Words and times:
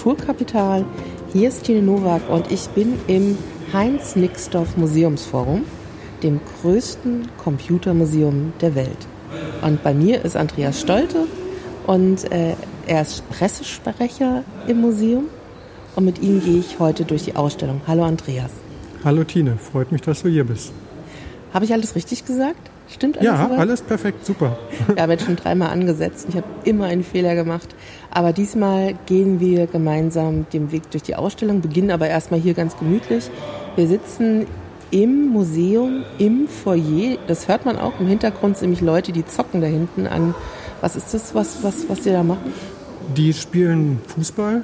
Kulturkapital. 0.00 0.86
Hier 1.32 1.48
ist 1.48 1.64
Tine 1.64 1.82
Nowak 1.82 2.22
und 2.30 2.50
ich 2.50 2.68
bin 2.70 2.94
im 3.06 3.36
Heinz 3.72 4.16
Nixdorf 4.16 4.78
Museumsforum, 4.78 5.64
dem 6.22 6.40
größten 6.62 7.28
Computermuseum 7.36 8.54
der 8.62 8.74
Welt. 8.74 9.06
Und 9.62 9.82
bei 9.82 9.92
mir 9.92 10.24
ist 10.24 10.36
Andreas 10.36 10.80
Stolte 10.80 11.26
und 11.86 12.32
äh, 12.32 12.54
er 12.86 13.02
ist 13.02 13.28
Pressesprecher 13.28 14.42
im 14.66 14.80
Museum 14.80 15.26
und 15.96 16.06
mit 16.06 16.22
ihm 16.22 16.42
gehe 16.42 16.60
ich 16.60 16.78
heute 16.78 17.04
durch 17.04 17.24
die 17.24 17.36
Ausstellung. 17.36 17.82
Hallo 17.86 18.04
Andreas. 18.04 18.50
Hallo 19.04 19.24
Tine, 19.24 19.58
freut 19.58 19.92
mich, 19.92 20.00
dass 20.00 20.22
du 20.22 20.30
hier 20.30 20.44
bist. 20.44 20.72
Habe 21.52 21.66
ich 21.66 21.74
alles 21.74 21.94
richtig 21.94 22.24
gesagt? 22.24 22.70
Stimmt 22.92 23.18
alles? 23.18 23.26
Ja, 23.26 23.44
soweit? 23.44 23.58
alles 23.58 23.82
perfekt, 23.82 24.26
super. 24.26 24.58
Ja, 24.96 25.08
wird 25.08 25.22
schon 25.22 25.36
dreimal 25.36 25.70
angesetzt. 25.70 26.26
Ich 26.28 26.36
habe 26.36 26.46
immer 26.64 26.86
einen 26.86 27.04
Fehler 27.04 27.34
gemacht. 27.34 27.68
Aber 28.10 28.32
diesmal 28.32 28.94
gehen 29.06 29.38
wir 29.38 29.66
gemeinsam 29.66 30.46
den 30.52 30.72
Weg 30.72 30.90
durch 30.90 31.04
die 31.04 31.14
Ausstellung, 31.14 31.60
beginnen 31.60 31.90
aber 31.92 32.08
erstmal 32.08 32.40
hier 32.40 32.54
ganz 32.54 32.76
gemütlich. 32.76 33.30
Wir 33.76 33.86
sitzen 33.86 34.46
im 34.90 35.28
Museum, 35.28 36.02
im 36.18 36.48
Foyer. 36.48 37.16
Das 37.28 37.46
hört 37.46 37.64
man 37.64 37.78
auch 37.78 38.00
im 38.00 38.08
Hintergrund, 38.08 38.56
sind 38.56 38.70
nämlich 38.70 38.80
Leute, 38.80 39.12
die 39.12 39.24
zocken 39.24 39.60
da 39.60 39.68
hinten 39.68 40.08
an. 40.08 40.34
Was 40.80 40.96
ist 40.96 41.14
das, 41.14 41.34
was, 41.34 41.62
was, 41.62 41.88
was 41.88 42.00
die 42.00 42.10
da 42.10 42.24
machen? 42.24 42.52
Die 43.16 43.32
spielen 43.32 44.00
Fußball, 44.08 44.62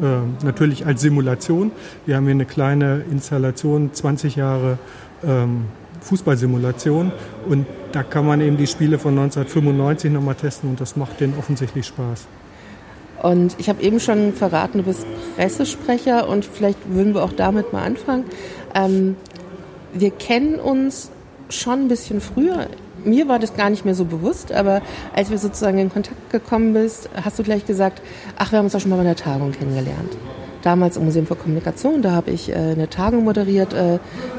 äh, 0.00 0.44
natürlich 0.44 0.86
als 0.86 1.00
Simulation. 1.00 1.72
Wir 2.06 2.16
haben 2.16 2.24
hier 2.24 2.34
eine 2.34 2.44
kleine 2.44 3.02
Installation, 3.10 3.90
20 3.92 4.36
Jahre 4.36 4.78
ähm, 5.26 5.64
Fußballsimulation 6.08 7.12
und 7.48 7.66
da 7.92 8.02
kann 8.02 8.26
man 8.26 8.40
eben 8.40 8.56
die 8.56 8.66
Spiele 8.66 8.98
von 8.98 9.18
1995 9.18 10.10
nochmal 10.10 10.34
testen 10.34 10.70
und 10.70 10.80
das 10.80 10.96
macht 10.96 11.20
denen 11.20 11.34
offensichtlich 11.38 11.86
Spaß. 11.86 12.26
Und 13.22 13.56
ich 13.58 13.68
habe 13.68 13.82
eben 13.82 14.00
schon 14.00 14.32
verraten, 14.32 14.78
du 14.78 14.84
bist 14.84 15.04
Pressesprecher 15.36 16.28
und 16.28 16.44
vielleicht 16.44 16.78
würden 16.88 17.14
wir 17.14 17.24
auch 17.24 17.32
damit 17.32 17.72
mal 17.72 17.82
anfangen. 17.82 18.24
Ähm, 18.74 19.16
wir 19.92 20.10
kennen 20.10 20.56
uns 20.56 21.10
schon 21.48 21.80
ein 21.80 21.88
bisschen 21.88 22.20
früher. 22.20 22.68
Mir 23.04 23.28
war 23.28 23.38
das 23.38 23.56
gar 23.56 23.70
nicht 23.70 23.84
mehr 23.84 23.94
so 23.94 24.04
bewusst, 24.04 24.52
aber 24.52 24.82
als 25.14 25.30
wir 25.30 25.38
sozusagen 25.38 25.78
in 25.78 25.90
Kontakt 25.90 26.30
gekommen 26.30 26.74
bist, 26.74 27.08
hast 27.22 27.38
du 27.38 27.42
gleich 27.42 27.64
gesagt, 27.64 28.02
ach, 28.36 28.52
wir 28.52 28.58
haben 28.58 28.66
uns 28.66 28.72
doch 28.72 28.80
schon 28.80 28.90
mal 28.90 28.96
bei 28.96 29.02
einer 29.02 29.16
Tagung 29.16 29.52
kennengelernt. 29.52 30.16
Damals 30.62 30.96
im 30.96 31.04
Museum 31.04 31.26
für 31.26 31.36
Kommunikation, 31.36 32.02
da 32.02 32.12
habe 32.12 32.30
ich 32.30 32.50
äh, 32.50 32.54
eine 32.54 32.90
Tagung 32.90 33.24
moderiert 33.24 33.72
äh, 33.72 33.98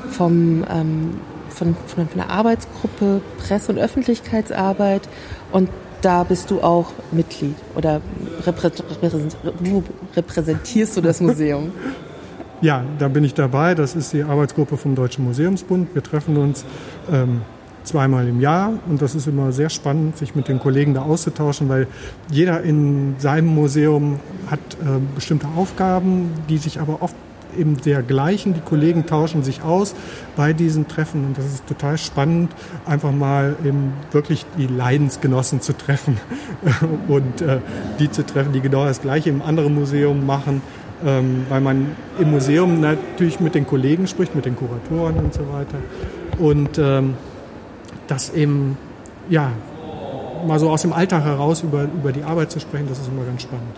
vom 0.10 0.66
ähm, 0.70 1.20
von, 1.60 1.76
von, 1.86 2.08
von 2.08 2.18
der 2.18 2.30
Arbeitsgruppe 2.30 3.22
Presse- 3.38 3.72
und 3.72 3.78
Öffentlichkeitsarbeit 3.78 5.08
und 5.52 5.70
da 6.02 6.24
bist 6.24 6.50
du 6.50 6.62
auch 6.62 6.94
Mitglied 7.12 7.56
oder 7.76 8.02
repräsentierst 10.16 10.98
du 10.98 11.02
das 11.02 11.22
Museum? 11.22 11.72
Ja, 12.62 12.84
da 12.98 13.08
bin 13.08 13.24
ich 13.24 13.34
dabei. 13.34 13.74
Das 13.74 13.96
ist 13.96 14.12
die 14.12 14.22
Arbeitsgruppe 14.22 14.76
vom 14.76 14.94
Deutschen 14.94 15.24
Museumsbund. 15.24 15.96
Wir 15.96 16.04
treffen 16.04 16.36
uns 16.36 16.66
ähm, 17.10 17.40
zweimal 17.86 18.28
im 18.28 18.42
Jahr 18.42 18.74
und 18.90 19.02
das 19.02 19.16
ist 19.16 19.28
immer 19.28 19.54
sehr 19.54 19.70
spannend, 19.70 20.18
sich 20.18 20.36
mit 20.36 20.50
den 20.50 20.60
Kollegen 20.60 20.94
da 20.94 21.04
auszutauschen, 21.04 21.70
weil 21.70 21.88
jeder 22.30 22.62
in 22.62 23.16
seinem 23.18 23.48
Museum 23.48 24.20
hat 24.52 24.60
äh, 24.82 25.00
bestimmte 25.16 25.48
Aufgaben, 25.56 26.32
die 26.50 26.58
sich 26.58 26.82
aber 26.82 27.02
oft 27.02 27.16
eben 27.58 27.78
sehr 27.80 28.02
gleichen. 28.02 28.54
Die 28.54 28.62
Kollegen 28.62 29.06
tauschen 29.06 29.44
sich 29.44 29.62
aus 29.62 29.96
bei 30.36 30.54
diesen 30.54 30.88
Treffen 30.88 31.26
und 31.26 31.38
das 31.38 31.46
ist 31.46 31.68
total 31.68 31.98
spannend, 31.98 32.52
einfach 32.86 33.12
mal 33.12 33.56
eben 33.64 33.94
wirklich 34.12 34.46
die 34.58 34.68
Leidensgenossen 34.68 35.62
zu 35.62 35.74
treffen 35.74 36.18
und 37.08 37.42
äh, 37.42 37.60
die 38.00 38.12
zu 38.12 38.26
treffen, 38.26 38.54
die 38.54 38.62
genau 38.62 38.86
das 38.86 39.02
Gleiche 39.02 39.30
im 39.30 39.42
anderen 39.42 39.76
Museum 39.76 40.26
machen, 40.26 40.62
ähm, 41.06 41.46
weil 41.50 41.62
man 41.62 41.88
im 42.20 42.32
Museum 42.32 42.82
natürlich 42.82 43.40
mit 43.40 43.56
den 43.56 43.66
Kollegen 43.66 44.08
spricht, 44.08 44.36
mit 44.36 44.46
den 44.46 44.56
Kuratoren 44.56 45.18
und 45.18 45.34
so 45.34 45.42
weiter 45.52 45.78
und 46.38 46.78
ähm, 46.78 47.16
das 48.08 48.34
eben 48.34 48.78
ja 49.30 49.52
mal 50.46 50.60
so 50.60 50.70
aus 50.70 50.82
dem 50.82 50.94
Alltag 50.94 51.24
heraus 51.24 51.64
über, 51.64 51.84
über 51.84 52.12
die 52.12 52.24
Arbeit 52.24 52.52
zu 52.52 52.60
sprechen, 52.60 52.88
das 52.88 53.00
ist 53.00 53.08
immer 53.08 53.26
ganz 53.26 53.44
spannend. 53.44 53.76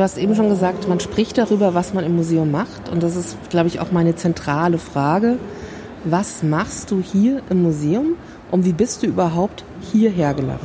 Du 0.00 0.04
hast 0.04 0.16
eben 0.16 0.34
schon 0.34 0.48
gesagt, 0.48 0.88
man 0.88 0.98
spricht 0.98 1.36
darüber, 1.36 1.74
was 1.74 1.92
man 1.92 2.04
im 2.04 2.16
Museum 2.16 2.50
macht. 2.50 2.88
Und 2.88 3.02
das 3.02 3.16
ist, 3.16 3.36
glaube 3.50 3.68
ich, 3.68 3.80
auch 3.80 3.92
meine 3.92 4.16
zentrale 4.16 4.78
Frage. 4.78 5.36
Was 6.04 6.42
machst 6.42 6.90
du 6.90 7.02
hier 7.02 7.42
im 7.50 7.64
Museum 7.64 8.14
und 8.50 8.64
wie 8.64 8.72
bist 8.72 9.02
du 9.02 9.08
überhaupt 9.08 9.62
hierher 9.92 10.32
gelangt? 10.32 10.62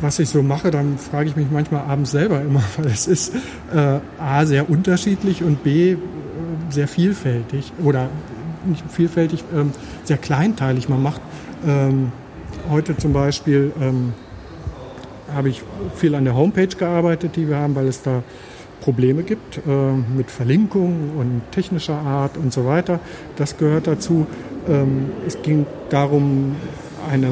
Was 0.00 0.18
ich 0.20 0.30
so 0.30 0.42
mache, 0.42 0.70
dann 0.70 0.96
frage 0.96 1.28
ich 1.28 1.36
mich 1.36 1.48
manchmal 1.50 1.82
abends 1.82 2.12
selber 2.12 2.40
immer, 2.40 2.62
weil 2.78 2.86
es 2.86 3.06
ist 3.06 3.34
äh, 3.74 3.98
A 4.18 4.46
sehr 4.46 4.70
unterschiedlich 4.70 5.44
und 5.44 5.62
B 5.62 5.90
äh, 5.90 5.96
sehr 6.70 6.88
vielfältig 6.88 7.74
oder 7.84 8.08
nicht 8.64 8.84
vielfältig, 8.90 9.40
äh, 9.54 9.64
sehr 10.04 10.16
kleinteilig. 10.16 10.88
Man 10.88 11.02
macht 11.02 11.20
ähm, 11.66 12.10
heute 12.70 12.96
zum 12.96 13.12
Beispiel 13.12 13.70
ähm, 13.78 14.14
habe 15.34 15.48
ich 15.48 15.62
viel 15.96 16.14
an 16.14 16.24
der 16.24 16.34
Homepage 16.34 16.66
gearbeitet, 16.66 17.36
die 17.36 17.48
wir 17.48 17.56
haben, 17.56 17.74
weil 17.74 17.86
es 17.86 18.02
da 18.02 18.22
Probleme 18.80 19.22
gibt 19.22 19.58
äh, 19.58 19.92
mit 20.16 20.30
Verlinkungen 20.30 21.12
und 21.16 21.42
technischer 21.52 21.98
Art 21.98 22.36
und 22.36 22.52
so 22.52 22.64
weiter. 22.66 23.00
Das 23.36 23.56
gehört 23.56 23.86
dazu. 23.86 24.26
Ähm, 24.68 25.10
es 25.26 25.40
ging 25.42 25.66
darum, 25.90 26.56
eine, 27.10 27.28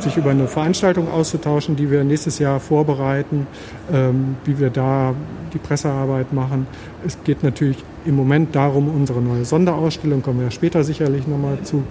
sich 0.00 0.16
über 0.16 0.30
eine 0.30 0.48
Veranstaltung 0.48 1.10
auszutauschen, 1.10 1.76
die 1.76 1.90
wir 1.90 2.04
nächstes 2.04 2.38
Jahr 2.38 2.60
vorbereiten, 2.60 3.46
ähm, 3.92 4.36
wie 4.44 4.58
wir 4.58 4.70
da 4.70 5.14
die 5.52 5.58
Pressearbeit 5.58 6.32
machen. 6.32 6.66
Es 7.04 7.18
geht 7.24 7.42
natürlich 7.42 7.78
im 8.04 8.16
Moment 8.16 8.54
darum, 8.54 8.88
unsere 8.88 9.20
neue 9.22 9.44
Sonderausstellung, 9.44 10.22
kommen 10.22 10.40
wir 10.40 10.50
später 10.50 10.84
sicherlich 10.84 11.26
nochmal 11.26 11.58
zu, 11.62 11.82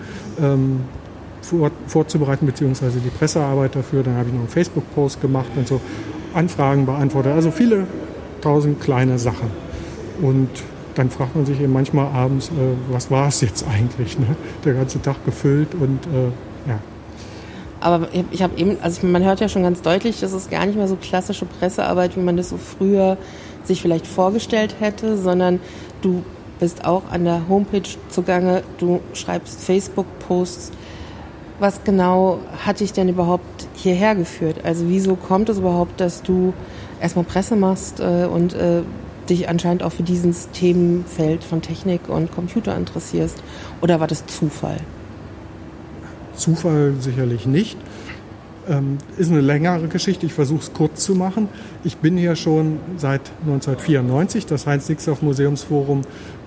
ähm, 0.42 0.82
vor, 1.46 1.72
vorzubereiten, 1.88 2.46
beziehungsweise 2.46 3.00
die 3.00 3.10
Pressearbeit 3.10 3.76
dafür. 3.76 4.04
Dann 4.04 4.16
habe 4.16 4.28
ich 4.28 4.34
noch 4.34 4.42
einen 4.42 4.50
Facebook-Post 4.50 5.22
gemacht 5.22 5.50
und 5.56 5.68
so 5.68 5.80
Anfragen 6.34 6.86
beantwortet. 6.86 7.34
Also 7.34 7.52
viele 7.52 7.88
tausend 8.42 8.82
kleine 8.82 9.18
Sachen. 9.18 9.50
Und 10.22 10.50
dann 10.96 11.10
fragt 11.10 11.36
man 11.36 11.46
sich 11.46 11.60
eben 11.60 11.74
manchmal 11.74 12.08
abends, 12.08 12.50
äh, 12.50 12.52
was 12.90 13.12
war 13.12 13.28
es 13.28 13.42
jetzt 13.42 13.66
eigentlich? 13.68 14.18
Ne? 14.18 14.28
Der 14.64 14.74
ganze 14.74 15.02
Tag 15.02 15.24
gefüllt 15.26 15.74
und 15.76 16.00
äh, 16.08 16.70
ja. 16.70 16.80
Aber 17.82 18.08
ich 18.32 18.42
habe 18.42 18.58
eben, 18.58 18.78
also 18.82 19.06
man 19.06 19.24
hört 19.24 19.42
ja 19.42 19.50
schon 19.50 19.64
ganz 19.64 19.82
deutlich, 19.82 20.20
das 20.20 20.34
ist 20.34 20.50
gar 20.50 20.66
nicht 20.66 20.78
mehr 20.78 20.88
so 20.88 20.96
klassische 20.96 21.46
Pressearbeit, 21.46 22.16
wie 22.16 22.22
man 22.22 22.38
das 22.38 22.50
so 22.50 22.58
früher 22.58 23.18
sich 23.64 23.82
vielleicht 23.82 24.08
vorgestellt 24.08 24.76
hätte, 24.80 25.18
sondern 25.18 25.60
du 26.02 26.24
bist 26.60 26.86
auch 26.86 27.04
an 27.12 27.26
der 27.26 27.48
Homepage 27.50 27.90
zugange, 28.10 28.64
du 28.78 29.02
schreibst 29.14 29.64
Facebook-Posts, 29.64 30.72
was 31.60 31.84
genau 31.84 32.40
hat 32.66 32.80
dich 32.80 32.94
denn 32.94 33.10
überhaupt 33.10 33.68
hierher 33.76 34.16
geführt? 34.16 34.62
Also 34.64 34.86
wieso 34.88 35.16
kommt 35.16 35.50
es 35.50 35.58
überhaupt, 35.58 36.00
dass 36.02 36.22
du 36.22 36.54
erstmal 37.00 37.26
Presse 37.26 37.56
machst 37.56 38.00
äh, 38.00 38.26
und 38.26 38.54
äh, 38.54 38.82
dich 39.30 39.50
anscheinend 39.50 39.84
auch 39.84 39.92
für 39.92 40.04
dieses 40.04 40.50
Themenfeld 40.52 41.44
von 41.44 41.62
Technik 41.62 42.10
und 42.10 42.32
Computer 42.32 42.76
interessierst? 42.76 43.42
Oder 43.82 44.00
war 44.00 44.08
das 44.08 44.26
Zufall? 44.26 44.78
Zufall 46.36 46.96
sicherlich 47.00 47.46
nicht. 47.46 47.78
Ähm, 48.68 48.98
ist 49.18 49.30
eine 49.30 49.42
längere 49.42 49.88
Geschichte, 49.88 50.26
ich 50.26 50.34
versuche 50.34 50.62
es 50.62 50.74
kurz 50.74 51.04
zu 51.04 51.14
machen. 51.14 51.50
Ich 51.84 51.98
bin 51.98 52.18
hier 52.18 52.36
schon 52.36 52.80
seit 52.98 53.22
1994, 53.42 54.48
das 54.48 54.66
Heinz-Nixdorf 54.66 55.22
Museumsforum 55.22 56.02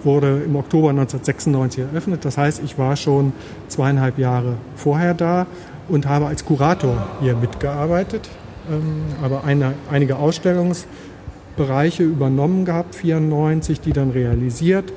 wurde 0.05 0.43
im 0.45 0.56
Oktober 0.56 0.91
1996 0.91 1.85
eröffnet. 1.85 2.25
Das 2.25 2.39
heißt, 2.39 2.62
ich 2.65 2.79
war 2.79 2.97
schon 2.97 3.33
zweieinhalb 3.69 4.19
Jahre 4.19 4.55
vorher 4.77 5.15
da 5.15 5.47
und 5.89 6.06
habe 6.06 6.27
als 6.27 6.45
Kurator 6.45 7.09
hier 7.21 7.35
mitgearbeitet, 7.35 8.29
ähm, 8.71 9.03
aber 9.23 9.45
eine, 9.45 9.75
einige 9.91 10.17
Ausstellungsbereiche 10.17 12.03
übernommen 12.03 12.65
gehabt, 12.65 12.95
94, 12.95 13.81
die 13.81 13.93
dann 13.93 14.11
realisiert 14.11 14.93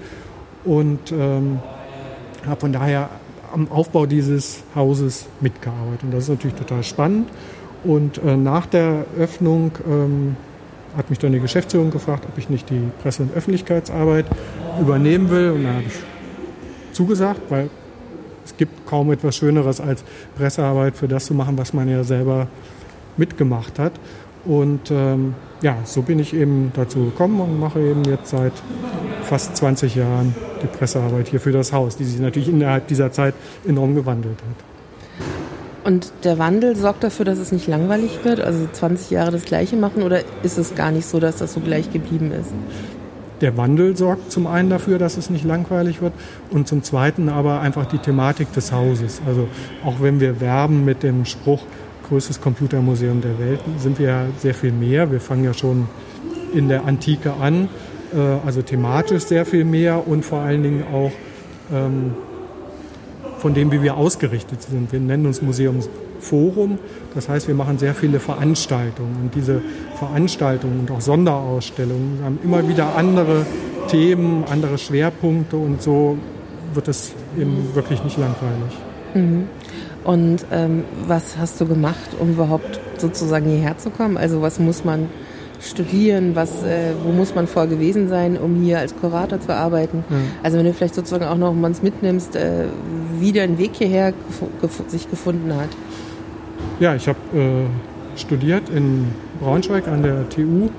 und 0.63 1.11
ähm, 1.11 1.59
habe 2.45 2.59
von 2.59 2.73
daher 2.73 3.09
am 3.53 3.69
Aufbau 3.71 4.05
dieses 4.05 4.63
Hauses 4.75 5.27
mitgearbeitet. 5.41 6.03
Und 6.03 6.13
das 6.13 6.23
ist 6.23 6.29
natürlich 6.29 6.55
total 6.55 6.83
spannend. 6.83 7.29
Und 7.83 8.19
äh, 8.19 8.37
nach 8.37 8.65
der 8.65 9.05
Öffnung 9.17 9.71
ähm, 9.89 10.35
hat 10.97 11.09
mich 11.09 11.19
dann 11.19 11.31
die 11.31 11.39
Geschäftsführung 11.39 11.91
gefragt, 11.91 12.25
ob 12.27 12.37
ich 12.37 12.49
nicht 12.49 12.69
die 12.69 12.81
Presse- 13.01 13.23
und 13.23 13.35
Öffentlichkeitsarbeit 13.35 14.25
übernehmen 14.79 15.29
will. 15.29 15.51
Und 15.51 15.63
dann 15.63 15.75
habe 15.75 15.85
ich 15.87 16.95
zugesagt, 16.95 17.41
weil 17.49 17.69
es 18.45 18.57
gibt 18.57 18.85
kaum 18.85 19.11
etwas 19.11 19.35
Schöneres 19.35 19.79
als 19.79 20.03
Pressearbeit 20.35 20.95
für 20.95 21.07
das 21.07 21.25
zu 21.25 21.33
machen, 21.33 21.57
was 21.57 21.73
man 21.73 21.87
ja 21.87 22.03
selber 22.03 22.47
mitgemacht 23.17 23.79
hat. 23.79 23.93
Und 24.45 24.89
ähm, 24.89 25.35
ja, 25.61 25.77
so 25.83 26.01
bin 26.01 26.19
ich 26.19 26.33
eben 26.33 26.71
dazu 26.75 27.05
gekommen 27.05 27.39
und 27.41 27.59
mache 27.59 27.79
eben 27.79 28.03
jetzt 28.05 28.31
seit 28.31 28.53
fast 29.23 29.55
20 29.55 29.95
Jahren 29.95 30.35
die 30.63 30.67
Pressearbeit 30.67 31.27
hier 31.27 31.39
für 31.39 31.51
das 31.51 31.71
Haus, 31.71 31.95
die 31.95 32.03
sich 32.03 32.19
natürlich 32.19 32.49
innerhalb 32.49 32.87
dieser 32.87 33.11
Zeit 33.11 33.35
enorm 33.67 33.93
gewandelt 33.95 34.39
hat. 34.39 34.70
Und 35.83 36.11
der 36.23 36.37
Wandel 36.37 36.75
sorgt 36.75 37.03
dafür, 37.03 37.25
dass 37.25 37.39
es 37.39 37.51
nicht 37.51 37.67
langweilig 37.67 38.19
wird? 38.23 38.39
Also 38.39 38.67
20 38.71 39.09
Jahre 39.09 39.31
das 39.31 39.45
Gleiche 39.45 39.75
machen 39.75 40.03
oder 40.03 40.21
ist 40.43 40.57
es 40.57 40.75
gar 40.75 40.91
nicht 40.91 41.07
so, 41.07 41.19
dass 41.19 41.37
das 41.37 41.53
so 41.53 41.59
gleich 41.59 41.91
geblieben 41.91 42.31
ist? 42.31 42.51
Der 43.41 43.57
Wandel 43.57 43.97
sorgt 43.97 44.31
zum 44.31 44.45
einen 44.45 44.69
dafür, 44.69 44.99
dass 44.99 45.17
es 45.17 45.31
nicht 45.31 45.43
langweilig 45.43 46.01
wird 46.01 46.13
und 46.51 46.67
zum 46.67 46.83
zweiten 46.83 47.27
aber 47.27 47.59
einfach 47.61 47.87
die 47.87 47.97
Thematik 47.97 48.53
des 48.53 48.71
Hauses. 48.71 49.21
Also 49.25 49.47
auch 49.83 49.95
wenn 50.01 50.19
wir 50.19 50.39
werben 50.39 50.85
mit 50.85 51.01
dem 51.01 51.25
Spruch 51.25 51.63
größtes 52.07 52.39
Computermuseum 52.39 53.21
der 53.21 53.39
Welt, 53.39 53.59
sind 53.79 53.97
wir 53.97 54.07
ja 54.07 54.25
sehr 54.37 54.53
viel 54.53 54.71
mehr. 54.71 55.11
Wir 55.11 55.19
fangen 55.19 55.43
ja 55.43 55.55
schon 55.55 55.87
in 56.53 56.69
der 56.69 56.85
Antike 56.85 57.33
an, 57.41 57.69
äh, 58.13 58.19
also 58.45 58.61
thematisch 58.61 59.23
sehr 59.23 59.47
viel 59.47 59.65
mehr 59.65 60.07
und 60.07 60.23
vor 60.23 60.39
allen 60.39 60.61
Dingen 60.61 60.83
auch 60.93 61.11
ähm, 61.73 62.13
von 63.41 63.55
dem, 63.55 63.71
wie 63.71 63.81
wir 63.81 63.97
ausgerichtet 63.97 64.61
sind. 64.61 64.91
Wir 64.91 64.99
nennen 64.99 65.25
uns 65.25 65.41
Museumsforum. 65.41 66.77
Das 67.15 67.27
heißt, 67.27 67.47
wir 67.47 67.55
machen 67.55 67.79
sehr 67.79 67.95
viele 67.95 68.19
Veranstaltungen. 68.19 69.15
Und 69.23 69.35
diese 69.35 69.61
Veranstaltungen 69.97 70.79
und 70.81 70.91
auch 70.91 71.01
Sonderausstellungen 71.01 72.19
haben 72.23 72.39
immer 72.43 72.67
wieder 72.67 72.95
andere 72.95 73.45
Themen, 73.87 74.43
andere 74.49 74.77
Schwerpunkte 74.77 75.57
und 75.57 75.81
so 75.81 76.17
wird 76.73 76.87
es 76.87 77.13
eben 77.37 77.73
wirklich 77.73 78.03
nicht 78.03 78.17
langweilig. 78.17 78.73
Mhm. 79.15 79.47
Und 80.03 80.45
ähm, 80.51 80.83
was 81.07 81.37
hast 81.37 81.59
du 81.59 81.65
gemacht, 81.65 82.11
um 82.19 82.31
überhaupt 82.31 82.79
sozusagen 82.97 83.49
hierher 83.49 83.77
zu 83.77 83.89
kommen? 83.89 84.17
Also 84.17 84.41
was 84.41 84.59
muss 84.59 84.85
man 84.85 85.09
studieren? 85.61 86.35
Was, 86.35 86.63
äh, 86.63 86.93
wo 87.03 87.11
muss 87.11 87.35
man 87.35 87.47
vor 87.47 87.67
gewesen 87.67 88.07
sein, 88.09 88.37
um 88.37 88.61
hier 88.61 88.79
als 88.79 88.95
Kurator 88.95 89.39
zu 89.39 89.53
arbeiten? 89.53 90.03
Mhm. 90.09 90.15
Also 90.43 90.57
wenn 90.57 90.65
du 90.65 90.73
vielleicht 90.73 90.95
sozusagen 90.95 91.25
auch 91.25 91.37
noch 91.37 91.53
mal 91.53 91.71
mitnimmst, 91.81 92.35
äh, 92.35 92.65
wie 93.21 93.31
dein 93.31 93.57
Weg 93.57 93.71
hierher 93.75 94.13
gef 94.61 94.83
sich 94.87 95.09
gefunden 95.09 95.55
hat. 95.55 95.69
Ja, 96.79 96.95
ich 96.95 97.07
habe 97.07 97.19
äh, 97.33 98.19
studiert 98.19 98.69
in 98.69 99.07
Braunschweig 99.39 99.87
an 99.87 100.03
der 100.03 100.27
TU, 100.29 100.69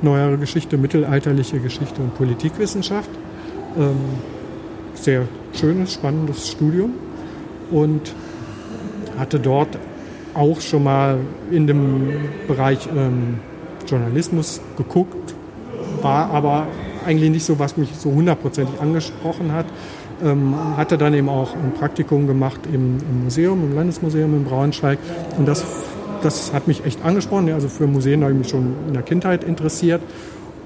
Neuere 0.00 0.38
Geschichte, 0.38 0.78
Mittelalterliche 0.78 1.58
Geschichte 1.58 2.00
und 2.00 2.14
Politikwissenschaft. 2.14 3.10
Ähm, 3.76 3.96
sehr 4.94 5.24
schönes, 5.52 5.94
spannendes 5.94 6.48
Studium 6.48 6.94
und 7.70 8.14
hatte 9.18 9.40
dort 9.40 9.76
auch 10.34 10.60
schon 10.60 10.84
mal 10.84 11.18
in 11.50 11.66
dem 11.66 12.12
Bereich 12.46 12.88
ähm, 12.96 13.40
Journalismus 13.86 14.60
geguckt, 14.76 15.34
war 16.02 16.30
aber 16.30 16.68
eigentlich 17.04 17.30
nicht 17.30 17.44
so, 17.44 17.58
was 17.58 17.76
mich 17.76 17.90
so 17.98 18.12
hundertprozentig 18.12 18.80
angesprochen 18.80 19.52
hat. 19.52 19.66
Ähm, 20.24 20.54
hatte 20.76 20.98
dann 20.98 21.14
eben 21.14 21.28
auch 21.28 21.54
ein 21.54 21.72
Praktikum 21.78 22.26
gemacht 22.26 22.60
im, 22.66 22.98
im, 22.98 23.24
Museum, 23.24 23.62
im 23.62 23.74
Landesmuseum 23.74 24.34
in 24.34 24.44
Braunschweig. 24.44 24.98
Und 25.36 25.46
das, 25.46 25.64
das 26.22 26.52
hat 26.52 26.66
mich 26.66 26.84
echt 26.84 27.04
angesprochen. 27.04 27.52
Also 27.52 27.68
für 27.68 27.86
Museen 27.86 28.22
habe 28.22 28.32
ich 28.32 28.38
mich 28.38 28.48
schon 28.48 28.74
in 28.88 28.94
der 28.94 29.02
Kindheit 29.02 29.44
interessiert. 29.44 30.02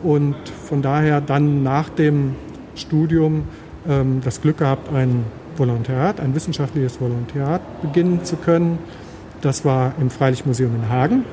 Und 0.02 0.36
von 0.68 0.82
daher 0.82 1.20
dann 1.20 1.62
nach 1.62 1.88
dem 1.88 2.34
Studium 2.74 3.44
ähm, 3.88 4.20
das 4.24 4.40
Glück 4.40 4.58
gehabt, 4.58 4.92
ein 4.92 5.24
Volontariat, 5.56 6.20
ein 6.20 6.34
wissenschaftliches 6.34 7.00
Volontariat 7.00 7.82
beginnen 7.82 8.24
zu 8.24 8.36
können. 8.36 8.78
Das 9.42 9.64
war 9.64 9.94
im 10.00 10.08
Freilichtmuseum 10.10 10.74
in 10.74 10.88
Hagen 10.88 11.24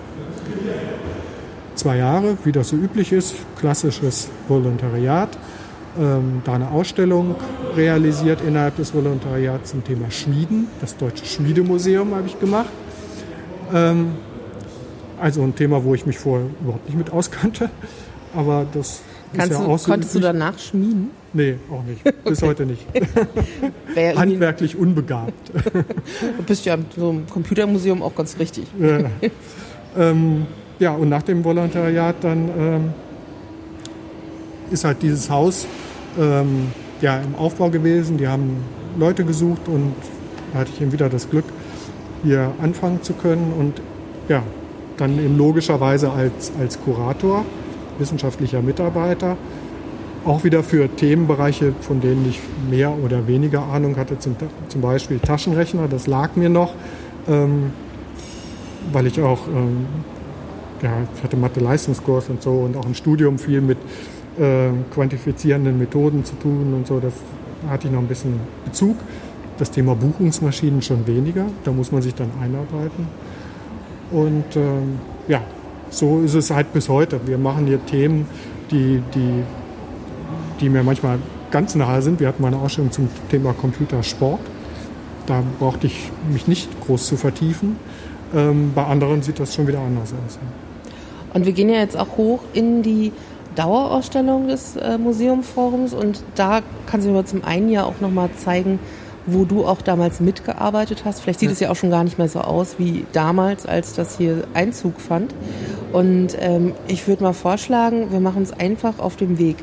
zwei 1.80 1.98
Jahre, 1.98 2.38
wie 2.44 2.52
das 2.52 2.70
so 2.70 2.76
üblich 2.76 3.12
ist, 3.12 3.36
klassisches 3.58 4.30
Volontariat. 4.48 5.30
Ähm, 6.00 6.42
da 6.44 6.54
eine 6.54 6.70
Ausstellung 6.70 7.36
realisiert 7.76 8.42
innerhalb 8.42 8.76
des 8.78 8.94
Volontariats 8.94 9.72
zum 9.72 9.84
Thema 9.84 10.10
Schmieden. 10.12 10.68
Das 10.82 10.98
Deutsche 10.98 11.26
Schmiedemuseum 11.26 12.14
habe 12.16 12.28
ich 12.28 12.40
gemacht. 12.40 12.70
Ähm, 13.74 14.14
also 15.20 15.42
ein 15.44 15.56
Thema, 15.56 15.84
wo 15.84 15.94
ich 15.94 16.06
mich 16.06 16.18
vorher 16.18 16.48
überhaupt 16.62 16.86
nicht 16.88 16.98
mit 16.98 17.12
auskannte. 17.12 17.70
Aber 18.36 18.66
das 18.74 19.02
Kannst 19.34 19.52
ist 19.52 19.60
ja 19.60 19.66
du, 19.66 19.72
auch 19.72 19.80
so 19.80 19.92
Konntest 19.92 20.16
üblich. 20.16 20.32
du 20.32 20.34
danach 20.34 20.58
schmieden? 20.60 21.12
Nee, 21.34 21.56
auch 21.72 21.84
nicht. 21.84 22.04
Bis 22.24 22.42
heute 22.42 22.66
nicht. 22.66 22.86
Handwerklich 23.96 24.76
unbegabt. 24.76 25.52
du 25.54 26.44
bist 26.48 26.66
ja 26.66 26.78
so 26.96 27.12
im 27.12 27.28
Computermuseum 27.28 28.02
auch 28.02 28.16
ganz 28.16 28.38
richtig. 28.40 28.66
Ja. 28.80 29.00
Ähm, 29.98 30.48
ja, 30.80 30.94
und 30.94 31.10
nach 31.10 31.24
dem 31.24 31.44
Volontariat 31.44 32.16
dann 32.22 32.50
ähm, 32.58 32.94
ist 34.72 34.84
halt 34.84 35.02
dieses 35.02 35.30
Haus 35.30 35.68
ähm, 36.20 36.68
ja, 37.02 37.20
im 37.20 37.36
Aufbau 37.36 37.70
gewesen. 37.70 38.18
Die 38.18 38.28
haben 38.28 38.58
Leute 38.98 39.26
gesucht 39.26 39.68
und 39.68 39.94
da 40.54 40.60
hatte 40.60 40.72
ich 40.74 40.82
eben 40.82 40.92
wieder 40.92 41.10
das 41.10 41.30
Glück, 41.30 41.46
hier 42.24 42.52
anfangen 42.62 43.02
zu 43.02 43.14
können 43.14 43.54
und 43.58 43.82
ja, 44.28 44.44
dann 44.98 45.18
eben 45.24 45.38
logischerweise 45.38 46.12
als, 46.12 46.52
als 46.60 46.80
Kurator, 46.82 47.46
wissenschaftlicher 47.98 48.62
Mitarbeiter, 48.62 49.38
auch 50.26 50.44
wieder 50.44 50.64
für 50.64 50.94
Themenbereiche, 50.94 51.74
von 51.82 52.02
denen 52.02 52.28
ich 52.30 52.40
mehr 52.70 52.92
oder 52.92 53.28
weniger 53.28 53.64
Ahnung 53.64 53.96
hatte, 53.96 54.20
zum, 54.20 54.36
zum 54.68 54.82
Beispiel 54.82 55.20
Taschenrechner, 55.20 55.88
das 55.88 56.08
lag 56.08 56.36
mir 56.36 56.50
noch, 56.50 56.74
ähm, 57.28 57.72
weil 58.92 59.08
ich 59.08 59.22
auch 59.22 59.48
ähm, 59.48 59.86
ja, 60.82 60.92
ich 61.16 61.24
hatte 61.24 61.38
Mathe-Leistungskurs 61.38 62.30
und 62.30 62.42
so 62.42 62.52
und 62.52 62.78
auch 62.78 62.86
im 62.86 62.94
Studium 62.94 63.38
viel 63.38 63.62
mit 63.62 63.78
äh, 64.40 64.70
quantifizierenden 64.94 65.78
Methoden 65.78 66.24
zu 66.26 66.36
tun 66.36 66.74
und 66.74 66.88
so. 66.88 67.00
Das 67.00 67.14
hatte 67.70 67.88
ich 67.88 67.94
noch 67.94 68.00
ein 68.00 68.08
bisschen 68.08 68.40
Bezug. 68.66 68.96
Das 69.58 69.72
Thema 69.72 69.96
Buchungsmaschinen 69.96 70.82
schon 70.82 71.06
weniger. 71.06 71.46
Da 71.64 71.72
muss 71.72 71.92
man 71.92 72.02
sich 72.02 72.16
dann 72.16 72.30
einarbeiten. 72.42 73.08
Und 74.12 74.56
ähm, 74.56 75.00
ja, 75.28 75.42
so 75.90 76.22
ist 76.22 76.34
es 76.36 76.52
halt 76.52 76.72
bis 76.74 76.88
heute. 76.90 77.20
Wir 77.26 77.38
machen 77.38 77.68
hier 77.68 77.86
Themen, 77.86 78.26
die, 78.72 79.02
die, 79.14 79.44
die 80.62 80.70
mir 80.70 80.84
manchmal 80.84 81.20
ganz 81.52 81.76
nahe 81.76 82.02
sind. 82.02 82.20
Wir 82.20 82.28
hatten 82.28 82.42
mal 82.42 82.50
eine 82.50 82.58
Ausstellung 82.58 82.92
zum 82.92 83.10
Thema 83.30 83.54
Computersport. 83.54 84.40
Da 85.26 85.44
brauchte 85.60 85.88
ich 85.88 86.12
mich 86.32 86.48
nicht 86.48 86.70
groß 86.82 87.06
zu 87.06 87.18
vertiefen. 87.18 87.76
Ähm, 88.34 88.72
bei 88.74 88.86
anderen 88.86 89.22
sieht 89.22 89.40
das 89.40 89.54
schon 89.54 89.68
wieder 89.68 89.80
anders 89.80 90.14
aus. 90.14 90.40
Und 91.34 91.46
wir 91.46 91.54
gehen 91.54 91.70
ja 91.70 91.80
jetzt 91.80 91.98
auch 91.98 92.18
hoch 92.18 92.40
in 92.54 92.82
die 92.82 93.12
Dauerausstellung 93.56 94.48
des 94.48 94.76
äh, 94.76 94.98
Museumforums 94.98 95.94
und 95.94 96.24
da 96.36 96.62
kannst 96.86 97.08
du 97.08 97.12
mir 97.12 97.26
zum 97.26 97.44
einen 97.44 97.70
ja 97.70 97.84
auch 97.84 98.00
nochmal 98.00 98.30
zeigen, 98.38 98.80
wo 99.26 99.46
du 99.46 99.66
auch 99.66 99.82
damals 99.82 100.20
mitgearbeitet 100.20 101.04
hast. 101.06 101.22
Vielleicht 101.22 101.40
sieht 101.40 101.50
ja. 101.50 101.54
es 101.54 101.60
ja 101.60 101.70
auch 101.70 101.76
schon 101.76 101.90
gar 101.90 102.04
nicht 102.04 102.18
mehr 102.18 102.30
so 102.30 102.42
aus 102.42 102.76
wie 102.78 103.06
damals, 103.14 103.66
als 103.66 103.94
das 103.94 104.18
hier 104.18 104.44
Einzug 104.54 105.00
fand. 105.00 105.34
Und 105.92 106.38
ähm, 106.40 106.74
ich 106.88 107.08
würde 107.08 107.24
mal 107.24 107.34
vorschlagen, 107.34 108.12
wir 108.12 108.20
machen 108.20 108.44
es 108.44 108.54
einfach 108.54 109.00
auf 109.00 109.16
dem 109.16 109.38
Weg. 109.38 109.58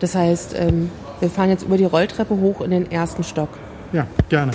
Das 0.00 0.14
heißt, 0.14 0.54
ähm, 0.58 0.90
wir 1.20 1.30
fahren 1.30 1.50
jetzt 1.50 1.64
über 1.64 1.76
die 1.76 1.84
Rolltreppe 1.84 2.36
hoch 2.36 2.60
in 2.60 2.70
den 2.70 2.90
ersten 2.90 3.24
Stock. 3.24 3.48
Ja, 3.92 4.06
gerne. 4.28 4.52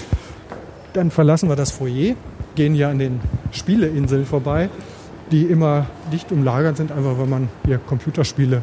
Dann 0.94 1.10
verlassen 1.10 1.50
wir 1.50 1.56
das 1.56 1.72
Foyer, 1.72 2.16
gehen 2.56 2.76
ja 2.76 2.90
an 2.90 3.00
den 3.00 3.22
Spieleinseln 3.52 4.26
vorbei 4.26 4.70
die 5.32 5.44
immer 5.44 5.88
dicht 6.12 6.32
umlagert 6.32 6.78
sind, 6.78 6.92
einfach 6.92 7.18
weil 7.18 7.28
man 7.28 7.50
hier 7.66 7.78
Computerspiele 7.78 8.62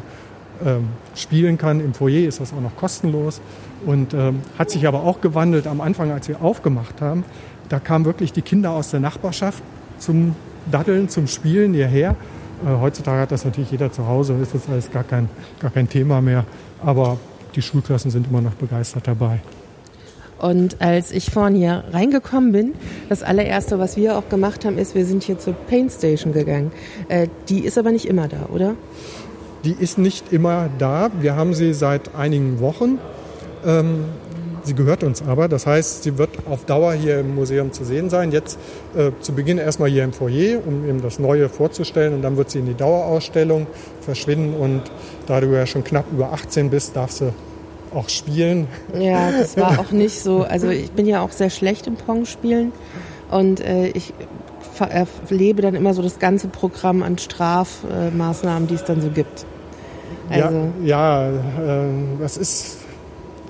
ähm, 0.65 0.89
spielen 1.15 1.57
kann. 1.57 1.79
Im 1.79 1.93
Foyer 1.93 2.27
ist 2.27 2.39
das 2.39 2.53
auch 2.53 2.61
noch 2.61 2.75
kostenlos 2.75 3.41
und 3.85 4.13
ähm, 4.13 4.41
hat 4.57 4.69
sich 4.69 4.87
aber 4.87 5.03
auch 5.03 5.21
gewandelt 5.21 5.67
am 5.67 5.81
Anfang, 5.81 6.11
als 6.11 6.27
wir 6.27 6.41
aufgemacht 6.41 7.01
haben. 7.01 7.23
Da 7.69 7.79
kamen 7.79 8.05
wirklich 8.05 8.33
die 8.33 8.41
Kinder 8.41 8.71
aus 8.71 8.91
der 8.91 8.99
Nachbarschaft 8.99 9.63
zum 9.99 10.35
Daddeln, 10.71 11.09
zum 11.09 11.27
Spielen 11.27 11.73
hierher. 11.73 12.15
Äh, 12.65 12.79
heutzutage 12.79 13.21
hat 13.21 13.31
das 13.31 13.45
natürlich 13.45 13.71
jeder 13.71 13.91
zu 13.91 14.07
Hause 14.07 14.35
ist 14.41 14.53
das 14.53 14.69
alles 14.69 14.91
gar 14.91 15.03
kein, 15.03 15.29
gar 15.59 15.71
kein 15.71 15.89
Thema 15.89 16.21
mehr. 16.21 16.45
Aber 16.83 17.17
die 17.55 17.61
Schulklassen 17.61 18.11
sind 18.11 18.27
immer 18.27 18.41
noch 18.41 18.53
begeistert 18.53 19.07
dabei. 19.07 19.39
Und 20.39 20.81
als 20.81 21.11
ich 21.11 21.31
vorhin 21.31 21.55
hier 21.55 21.83
reingekommen 21.91 22.51
bin, 22.51 22.73
das 23.09 23.23
allererste, 23.23 23.77
was 23.77 23.97
wir 23.97 24.17
auch 24.17 24.29
gemacht 24.29 24.65
haben, 24.65 24.77
ist, 24.77 24.95
wir 24.95 25.05
sind 25.05 25.23
hier 25.23 25.37
zur 25.37 25.53
Paint 25.53 25.91
Station 25.91 26.33
gegangen. 26.33 26.71
Äh, 27.09 27.27
die 27.49 27.65
ist 27.65 27.77
aber 27.77 27.91
nicht 27.91 28.05
immer 28.05 28.27
da, 28.27 28.47
oder? 28.53 28.75
Die 29.65 29.75
ist 29.77 29.97
nicht 29.97 30.31
immer 30.31 30.69
da. 30.77 31.09
Wir 31.19 31.35
haben 31.35 31.53
sie 31.53 31.73
seit 31.73 32.15
einigen 32.15 32.61
Wochen. 32.61 32.99
Ähm, 33.65 34.05
sie 34.63 34.73
gehört 34.73 35.03
uns 35.03 35.21
aber. 35.21 35.49
Das 35.49 35.67
heißt, 35.67 36.03
sie 36.03 36.17
wird 36.17 36.29
auf 36.49 36.63
Dauer 36.63 36.93
hier 36.93 37.19
im 37.19 37.35
Museum 37.35 37.73
zu 37.73 37.83
sehen 37.83 38.09
sein. 38.09 38.31
Jetzt 38.31 38.57
äh, 38.95 39.11
zu 39.19 39.33
Beginn 39.33 39.57
erstmal 39.57 39.89
hier 39.89 40.05
im 40.05 40.13
Foyer, 40.13 40.61
um 40.65 40.87
eben 40.87 41.01
das 41.01 41.19
Neue 41.19 41.49
vorzustellen. 41.49 42.13
Und 42.13 42.21
dann 42.21 42.37
wird 42.37 42.49
sie 42.49 42.59
in 42.59 42.67
die 42.67 42.75
Dauerausstellung 42.75 43.67
verschwinden. 43.99 44.53
Und 44.53 44.83
da 45.27 45.41
du 45.41 45.47
ja 45.47 45.65
schon 45.65 45.83
knapp 45.83 46.05
über 46.13 46.31
18 46.31 46.69
bist, 46.69 46.95
darfst 46.95 47.19
du 47.19 47.33
auch 47.93 48.09
spielen. 48.09 48.67
Ja, 48.97 49.31
das 49.31 49.57
war 49.57 49.79
auch 49.79 49.91
nicht 49.91 50.21
so. 50.21 50.43
Also 50.43 50.69
ich 50.69 50.91
bin 50.91 51.05
ja 51.05 51.21
auch 51.21 51.31
sehr 51.31 51.49
schlecht 51.49 51.87
im 51.87 51.95
Pong 51.95 52.25
spielen 52.25 52.71
und 53.31 53.61
äh, 53.61 53.87
ich 53.89 54.13
erlebe 54.79 55.61
dann 55.61 55.75
immer 55.75 55.93
so 55.93 56.01
das 56.01 56.19
ganze 56.19 56.47
Programm 56.47 57.03
an 57.03 57.17
Strafmaßnahmen, 57.17 58.67
die 58.67 58.75
es 58.75 58.85
dann 58.85 59.01
so 59.01 59.09
gibt. 59.09 59.45
Also. 60.29 60.71
Ja, 60.83 61.29
ja 61.29 61.29
äh, 61.29 61.89
das 62.19 62.37
ist 62.37 62.77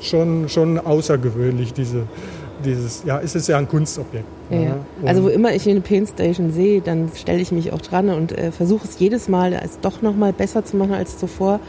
schon, 0.02 0.50
schon 0.50 0.80
außergewöhnlich, 0.80 1.74
diese 1.74 2.08
dieses, 2.64 3.04
ja, 3.06 3.20
es 3.20 3.36
ist 3.36 3.48
ja 3.48 3.58
ein 3.58 3.68
Kunstobjekt. 3.68 4.26
Ja, 4.50 4.60
ja. 4.60 4.76
Also 5.06 5.24
wo 5.24 5.28
immer 5.28 5.54
ich 5.54 5.68
eine 5.70 5.82
Paint 5.82 6.10
Station 6.10 6.52
sehe, 6.52 6.82
dann 6.82 7.10
stelle 7.16 7.40
ich 7.40 7.52
mich 7.52 7.72
auch 7.72 7.82
dran 7.82 8.10
und 8.10 8.38
äh, 8.38 8.52
versuche 8.52 8.88
es 8.88 9.00
jedes 9.00 9.28
Mal 9.28 9.54
es 9.54 9.80
doch 9.80 10.02
nochmal 10.02 10.34
besser 10.34 10.66
zu 10.66 10.78
machen 10.78 10.94
als 10.94 11.18
zuvor 11.18 11.60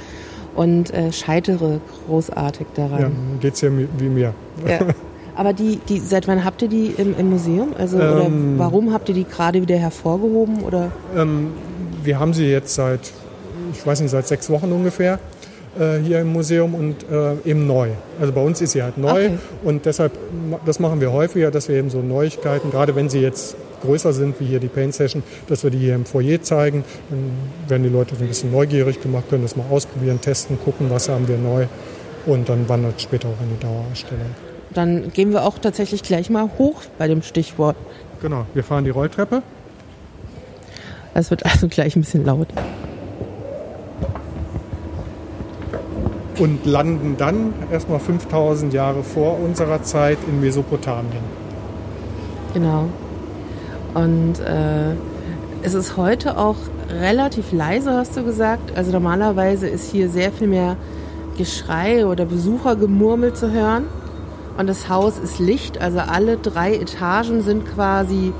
und 0.55 0.93
äh, 0.93 1.13
scheitere 1.13 1.81
großartig 2.07 2.67
daran. 2.75 3.01
Ja, 3.01 3.11
geht 3.41 3.55
es 3.55 3.61
ja 3.61 3.71
wie 3.99 4.09
mir. 4.09 4.35
Ja. 4.67 4.81
Aber 5.37 5.53
die, 5.53 5.81
die, 5.89 6.01
seit 6.01 6.29
wann 6.29 6.45
habt 6.45 6.61
ihr 6.63 6.69
die 6.69 6.87
im, 6.99 7.17
im 7.19 7.31
Museum? 7.31 7.73
Also 7.79 7.97
oder 7.97 8.27
ähm, 8.27 8.55
warum 8.59 8.93
habt 8.93 9.09
ihr 9.09 9.15
die 9.15 9.25
gerade 9.25 9.63
wieder 9.63 9.77
hervorgehoben? 9.77 10.63
Oder? 10.63 10.93
Ähm, 11.17 11.53
wir 12.03 12.19
haben 12.19 12.35
sie 12.35 12.47
jetzt 12.47 12.75
seit, 12.75 13.13
ich 13.73 13.87
weiß 13.87 14.01
nicht, 14.01 14.11
seit 14.11 14.27
sechs 14.27 14.51
Wochen 14.51 14.71
ungefähr 14.73 15.19
äh, 15.79 15.99
hier 15.99 16.21
im 16.21 16.33
Museum 16.33 16.75
und 16.75 16.97
äh, 17.11 17.49
eben 17.49 17.67
neu. 17.67 17.91
Also 18.21 18.33
bei 18.33 18.43
uns 18.43 18.61
ist 18.61 18.73
sie 18.73 18.83
halt 18.83 18.99
neu 18.99 19.27
okay. 19.27 19.39
und 19.65 19.87
deshalb, 19.87 20.13
das 20.67 20.81
machen 20.81 21.01
wir 21.01 21.13
häufiger, 21.13 21.51
dass 21.51 21.69
wir 21.69 21.77
eben 21.77 21.91
so 21.91 22.03
Neuigkeiten, 22.03 22.71
gerade 22.71 22.95
wenn 22.97 23.09
sie 23.09 23.21
jetzt 23.21 23.57
größer 23.81 24.13
sind, 24.13 24.41
wie 24.41 24.47
hier 24.47 24.61
die 24.61 24.69
Paint 24.69 24.95
Session, 24.95 25.23
dass 25.49 25.65
wir 25.65 25.71
die 25.71 25.79
hier 25.79 25.95
im 25.95 26.05
Foyer 26.05 26.43
zeigen. 26.43 26.85
Dann 27.09 27.33
werden 27.69 27.83
die 27.83 27.89
Leute 27.89 28.15
ein 28.17 28.27
bisschen 28.27 28.53
neugierig 28.53 29.01
gemacht, 29.01 29.25
können 29.31 29.43
das 29.43 29.57
mal 29.57 29.67
ausprobieren, 29.71 30.21
testen, 30.21 30.59
gucken, 30.65 30.91
was 30.91 31.09
haben 31.09 31.29
wir 31.29 31.39
neu 31.39 31.67
und 32.27 32.49
dann 32.49 32.69
wandert 32.69 33.01
später 33.01 33.29
auch 33.29 33.43
in 33.43 33.51
die 33.51 33.61
Dauerausstellung. 33.61 34.27
Dann 34.73 35.11
gehen 35.13 35.33
wir 35.33 35.45
auch 35.45 35.59
tatsächlich 35.59 36.03
gleich 36.03 36.31
mal 36.31 36.49
hoch 36.59 36.83
bei 36.99 37.09
dem 37.09 37.23
Stichwort. 37.23 37.77
Genau, 38.23 38.47
wir 38.55 38.63
fahren 38.63 38.85
die 38.85 38.91
Rolltreppe. 38.91 39.43
Es 41.15 41.31
wird 41.31 41.45
also 41.45 41.69
gleich 41.69 41.97
ein 41.97 42.03
bisschen 42.03 42.25
laut. 42.25 42.49
Und 46.39 46.65
landen 46.65 47.17
dann 47.19 47.53
erstmal 47.71 47.99
5000 47.99 48.73
Jahre 48.73 49.03
vor 49.03 49.39
unserer 49.41 49.83
Zeit 49.83 50.19
in 50.27 50.41
Mesopotamien. 50.41 51.23
Genau. 52.55 52.89
Und 53.95 54.39
äh, 54.41 54.95
es 55.63 55.75
ist 55.75 55.97
heute 55.97 56.39
auch 56.39 56.57
relativ 56.91 57.53
leise, 57.53 57.93
hast 57.93 58.17
du 58.17 58.25
gesagt. 58.25 58.77
Also 58.77 58.93
normalerweise 58.93 59.69
ist 59.69 59.91
hier 59.91 60.09
sehr 60.09 60.33
viel 60.33 60.47
mehr 60.47 60.77
Geschrei 61.37 62.07
oder 62.07 62.25
Besuchergemurmel 62.25 63.35
zu 63.35 63.51
hören. 63.51 63.85
Und 64.59 64.67
das 64.67 64.89
Haus 64.89 65.19
ist 65.19 65.39
Licht, 65.39 65.81
also 65.81 66.01
alle 66.01 66.37
drei 66.37 66.75
Etagen 66.75 67.43
sind 67.43 67.65
quasi 67.67 68.33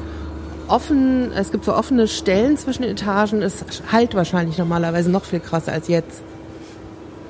offen. 0.69 1.33
Es 1.33 1.51
gibt 1.51 1.65
so 1.65 1.75
offene 1.75 2.09
Stellen 2.09 2.57
zwischen 2.57 2.83
den 2.83 2.93
Etagen. 2.93 3.43
Es 3.43 3.65
halt 3.91 4.15
wahrscheinlich 4.15 4.59
normalerweise 4.59 5.11
noch 5.11 5.25
viel 5.25 5.41
krasser 5.41 5.73
als 5.73 5.89
jetzt. 5.89 6.23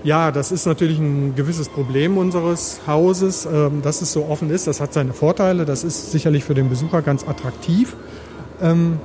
Ja, 0.02 0.32
das 0.32 0.50
ist 0.50 0.64
natürlich 0.64 0.98
ein 0.98 1.34
gewisses 1.34 1.68
Problem 1.68 2.16
unseres 2.16 2.80
Hauses, 2.86 3.46
ähm, 3.46 3.82
dass 3.82 4.00
es 4.00 4.12
so 4.12 4.26
offen 4.26 4.50
ist. 4.50 4.66
Das 4.66 4.80
hat 4.80 4.94
seine 4.94 5.12
Vorteile. 5.12 5.66
Das 5.66 5.84
ist 5.84 6.10
sicherlich 6.10 6.42
für 6.42 6.54
den 6.54 6.70
Besucher 6.70 7.02
ganz 7.02 7.28
attraktiv. 7.28 7.96
Ähm, 8.62 8.98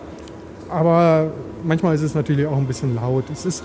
aber 0.70 1.32
manchmal 1.64 1.96
ist 1.96 2.02
es 2.02 2.16
natürlich 2.16 2.48
auch 2.48 2.58
ein 2.58 2.68
bisschen 2.68 2.96
laut. 2.96 3.26
Es 3.30 3.46
ist 3.46 3.64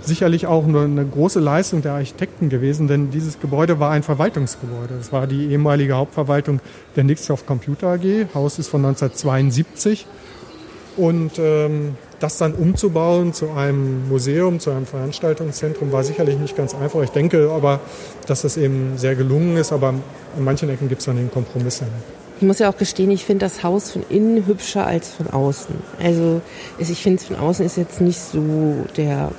sicherlich 0.00 0.48
auch 0.48 0.66
nur 0.66 0.82
eine 0.82 1.06
große 1.06 1.38
Leistung 1.38 1.82
der 1.82 1.92
Architekten 1.92 2.48
gewesen, 2.48 2.88
denn 2.88 3.10
dieses 3.10 3.38
Gebäude 3.38 3.78
war 3.78 3.92
ein 3.92 4.02
Verwaltungsgebäude. 4.02 4.94
Es 5.00 5.12
war 5.12 5.28
die 5.28 5.50
ehemalige 5.50 5.94
Hauptverwaltung 5.94 6.60
der 6.96 7.04
Nixdorf 7.04 7.46
Computer 7.46 7.92
AG. 7.92 8.34
Haus 8.34 8.58
ist 8.58 8.66
von 8.68 8.84
1972. 8.84 10.06
Und 10.96 11.38
ähm, 11.38 11.96
das 12.22 12.38
dann 12.38 12.54
umzubauen 12.54 13.32
zu 13.32 13.50
einem 13.50 14.08
Museum, 14.08 14.60
zu 14.60 14.70
einem 14.70 14.86
Veranstaltungszentrum, 14.86 15.90
war 15.90 16.04
sicherlich 16.04 16.38
nicht 16.38 16.56
ganz 16.56 16.72
einfach. 16.74 17.02
Ich 17.02 17.10
denke 17.10 17.50
aber, 17.50 17.80
dass 18.26 18.42
das 18.42 18.56
eben 18.56 18.96
sehr 18.96 19.16
gelungen 19.16 19.56
ist, 19.56 19.72
aber 19.72 19.92
in 20.36 20.44
manchen 20.44 20.70
Ecken 20.70 20.88
gibt 20.88 21.00
es 21.00 21.06
dann 21.06 21.18
eben 21.18 21.32
Kompromisse. 21.32 21.86
Ich 22.40 22.46
muss 22.46 22.60
ja 22.60 22.70
auch 22.70 22.76
gestehen, 22.76 23.10
ich 23.10 23.24
finde 23.24 23.46
das 23.46 23.62
Haus 23.62 23.90
von 23.90 24.04
innen 24.08 24.46
hübscher 24.46 24.86
als 24.86 25.10
von 25.10 25.28
außen. 25.28 25.74
Also 26.02 26.40
ich 26.78 27.02
finde 27.02 27.20
es 27.20 27.26
von 27.26 27.36
außen 27.36 27.66
ist 27.66 27.76
jetzt 27.76 28.00
nicht 28.00 28.20
so 28.20 28.86
der 28.96 29.30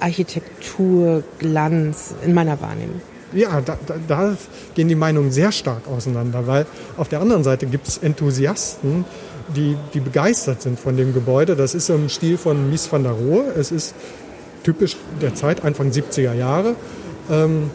Architekturglanz 0.00 2.14
in 2.24 2.34
meiner 2.34 2.60
Wahrnehmung. 2.60 3.00
Ja, 3.32 3.60
da, 3.60 3.78
da, 3.86 3.94
da 4.06 4.36
gehen 4.74 4.88
die 4.88 4.94
Meinungen 4.94 5.32
sehr 5.32 5.50
stark 5.52 5.88
auseinander, 5.88 6.46
weil 6.46 6.66
auf 6.96 7.08
der 7.08 7.20
anderen 7.20 7.42
Seite 7.42 7.66
gibt 7.66 7.88
es 7.88 7.98
Enthusiasten, 7.98 9.04
die, 9.54 9.76
die 9.92 10.00
begeistert 10.00 10.62
sind 10.62 10.78
von 10.78 10.96
dem 10.96 11.12
Gebäude. 11.12 11.56
Das 11.56 11.74
ist 11.74 11.90
im 11.90 12.08
Stil 12.08 12.38
von 12.38 12.70
Mies 12.70 12.90
van 12.90 13.02
der 13.02 13.12
Rohe. 13.12 13.52
Es 13.56 13.72
ist 13.72 13.94
typisch 14.62 14.96
der 15.20 15.34
Zeit, 15.34 15.64
Anfang 15.64 15.90
70er 15.90 16.34
Jahre. 16.34 16.74
Ähm, 17.30 17.70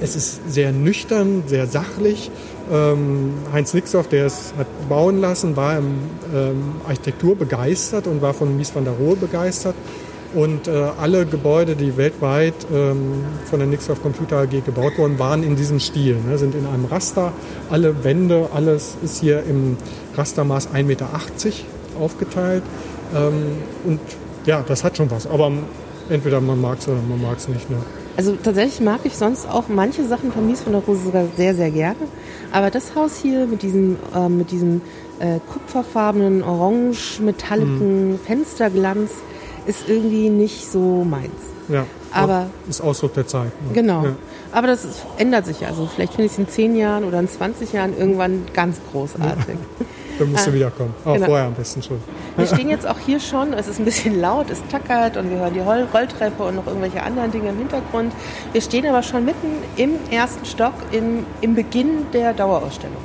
es 0.00 0.16
ist 0.16 0.52
sehr 0.52 0.72
nüchtern, 0.72 1.44
sehr 1.46 1.66
sachlich. 1.66 2.30
Ähm, 2.72 3.34
Heinz 3.52 3.74
Nixdorf, 3.74 4.08
der 4.08 4.26
es 4.26 4.52
hat 4.56 4.66
bauen 4.88 5.20
lassen, 5.20 5.56
war 5.56 5.78
im 5.78 5.94
ähm, 6.34 6.74
Architektur 6.86 7.36
begeistert 7.36 8.06
und 8.06 8.22
war 8.22 8.34
von 8.34 8.56
Mies 8.56 8.74
van 8.74 8.84
der 8.84 8.94
Rohe 8.94 9.16
begeistert. 9.16 9.74
Und 10.34 10.68
äh, 10.68 10.88
alle 11.00 11.24
Gebäude, 11.24 11.74
die 11.74 11.96
weltweit 11.96 12.54
ähm, 12.72 13.24
von 13.48 13.60
der 13.60 13.66
Nixdorf 13.66 14.02
Computer 14.02 14.40
AG 14.40 14.62
gebaut 14.64 14.92
wurden, 14.98 15.18
waren 15.18 15.42
in 15.42 15.56
diesem 15.56 15.80
Stil, 15.80 16.16
ne, 16.16 16.36
sind 16.36 16.54
in 16.54 16.66
einem 16.66 16.84
Raster. 16.84 17.32
Alle 17.70 18.04
Wände, 18.04 18.50
alles 18.52 18.96
ist 19.02 19.20
hier 19.20 19.42
im 19.48 19.78
Rastermaß 20.18 20.70
1,80 20.70 20.82
Meter 20.82 21.08
aufgeteilt. 21.98 22.62
Ähm, 23.14 23.58
und 23.84 24.00
ja, 24.44 24.62
das 24.66 24.84
hat 24.84 24.96
schon 24.96 25.10
was. 25.10 25.26
Aber 25.26 25.50
entweder 26.10 26.40
man 26.40 26.60
mag 26.60 26.78
es 26.78 26.88
oder 26.88 26.98
man 27.08 27.22
mag 27.22 27.38
es 27.38 27.48
nicht. 27.48 27.70
Ne? 27.70 27.76
Also 28.16 28.36
tatsächlich 28.42 28.80
mag 28.80 29.00
ich 29.04 29.16
sonst 29.16 29.48
auch 29.48 29.68
manche 29.68 30.04
Sachen 30.04 30.32
von 30.32 30.46
Mies 30.46 30.62
von 30.62 30.72
der 30.72 30.82
Rose 30.82 31.04
sogar 31.04 31.24
sehr, 31.36 31.54
sehr 31.54 31.70
gerne. 31.70 31.96
Aber 32.50 32.70
das 32.70 32.94
Haus 32.94 33.18
hier 33.20 33.46
mit 33.46 33.62
diesem, 33.62 33.96
äh, 34.14 34.28
mit 34.28 34.50
diesem 34.50 34.80
äh, 35.20 35.38
kupferfarbenen, 35.52 36.42
orange-metalligen 36.42 38.12
mhm. 38.12 38.18
Fensterglanz, 38.18 39.10
ist 39.66 39.88
irgendwie 39.88 40.30
nicht 40.30 40.70
so 40.70 41.04
meins. 41.04 41.30
Ja, 41.68 41.84
aber 42.10 42.46
ist 42.68 42.80
Ausdruck 42.80 43.14
der 43.14 43.26
Zeit. 43.26 43.52
Ne? 43.66 43.74
Genau. 43.74 44.04
Ja. 44.04 44.16
Aber 44.50 44.66
das 44.66 44.84
ist, 44.84 45.04
ändert 45.18 45.44
sich 45.44 45.66
also. 45.66 45.86
Vielleicht 45.86 46.14
finde 46.14 46.26
ich 46.26 46.32
es 46.32 46.38
in 46.38 46.48
10 46.48 46.76
Jahren 46.76 47.04
oder 47.04 47.20
in 47.20 47.28
20 47.28 47.72
Jahren 47.72 47.96
irgendwann 47.96 48.46
ganz 48.54 48.80
großartig. 48.90 49.56
Ja. 49.78 49.86
Dann 50.18 50.32
musst 50.32 50.46
du 50.46 50.50
ah, 50.50 50.54
wiederkommen. 50.54 50.94
Aber 51.04 51.14
genau. 51.14 51.26
vorher 51.26 51.46
am 51.46 51.54
besten 51.54 51.82
schon. 51.82 51.98
Wir 52.36 52.46
stehen 52.46 52.68
jetzt 52.68 52.86
auch 52.86 52.98
hier 52.98 53.20
schon. 53.20 53.52
Es 53.52 53.68
ist 53.68 53.78
ein 53.78 53.84
bisschen 53.84 54.20
laut, 54.20 54.50
es 54.50 54.60
tackert 54.70 55.16
und 55.16 55.30
wir 55.30 55.38
hören 55.38 55.54
die 55.54 55.60
Rolltreppe 55.60 56.42
und 56.42 56.56
noch 56.56 56.66
irgendwelche 56.66 57.02
anderen 57.02 57.30
Dinge 57.30 57.50
im 57.50 57.58
Hintergrund. 57.58 58.12
Wir 58.52 58.60
stehen 58.60 58.86
aber 58.86 59.02
schon 59.02 59.24
mitten 59.24 59.48
im 59.76 59.92
ersten 60.10 60.44
Stock 60.44 60.74
im, 60.92 61.24
im 61.40 61.54
Beginn 61.54 62.06
der 62.12 62.34
Dauerausstellung. 62.34 62.96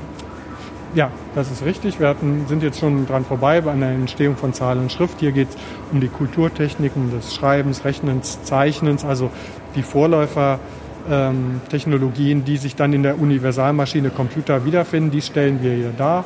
Ja, 0.96 1.10
das 1.34 1.50
ist 1.50 1.65
richtig. 1.65 2.00
Wir 2.00 2.08
hatten, 2.08 2.46
sind 2.48 2.62
jetzt 2.62 2.79
schon 2.79 3.08
dran 3.08 3.25
vorbei 3.25 3.62
bei 3.62 3.72
einer 3.72 3.89
Entstehung 3.89 4.38
von 4.38 4.53
Zahl 4.53 4.77
und 4.77 4.91
Schrift. 4.91 5.22
Hier 5.22 5.32
geht 5.32 5.50
es 5.50 5.55
um 5.91 6.01
die 6.01 6.08
Kulturtechniken 6.08 7.10
des 7.10 7.34
Schreibens, 7.34 7.84
Rechnens, 7.84 8.43
Zeichnens, 8.43 9.03
also 9.03 9.32
die 9.75 9.82
Vorläufertechnologien, 9.82 12.38
ähm, 12.38 12.46
die 12.46 12.58
sich 12.58 12.75
dann 12.75 12.93
in 12.93 13.01
der 13.01 13.20
Universalmaschine 13.20 14.12
Computer 14.12 14.65
wiederfinden. 14.65 15.10
Die 15.10 15.24
stellen 15.24 15.63
wir 15.63 15.74
hier 15.74 15.93
dar. 15.98 16.25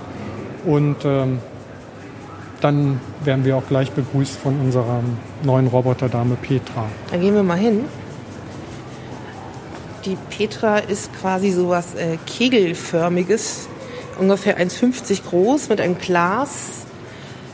Und 0.65 0.97
ähm, 1.05 1.39
dann 2.61 2.99
werden 3.23 3.45
wir 3.45 3.57
auch 3.57 3.67
gleich 3.67 3.91
begrüßt 3.91 4.37
von 4.37 4.59
unserer 4.59 5.01
neuen 5.43 5.67
Roboterdame 5.67 6.35
Petra. 6.35 6.85
Da 7.11 7.17
gehen 7.17 7.35
wir 7.35 7.43
mal 7.43 7.57
hin. 7.57 7.85
Die 10.05 10.17
Petra 10.29 10.77
ist 10.77 11.13
quasi 11.19 11.51
so 11.51 11.69
was 11.69 11.95
äh, 11.95 12.17
Kegelförmiges 12.25 13.67
ungefähr 14.17 14.59
1,50 14.59 15.23
groß 15.29 15.69
mit 15.69 15.81
einem 15.81 15.97
Glas, 15.97 16.85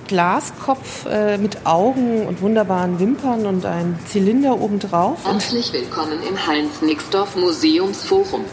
Glaskopf 0.08 1.06
äh, 1.06 1.38
mit 1.38 1.66
Augen 1.66 2.26
und 2.28 2.42
wunderbaren 2.42 3.00
Wimpern 3.00 3.46
und 3.46 3.66
einem 3.66 3.98
Zylinder 4.08 4.60
obendrauf. 4.60 5.26
Herzlich 5.26 5.74
willkommen 5.74 6.20
im 6.28 6.48
Heinz-Nixdorf 6.48 7.36
Museumsforum. 7.36 8.46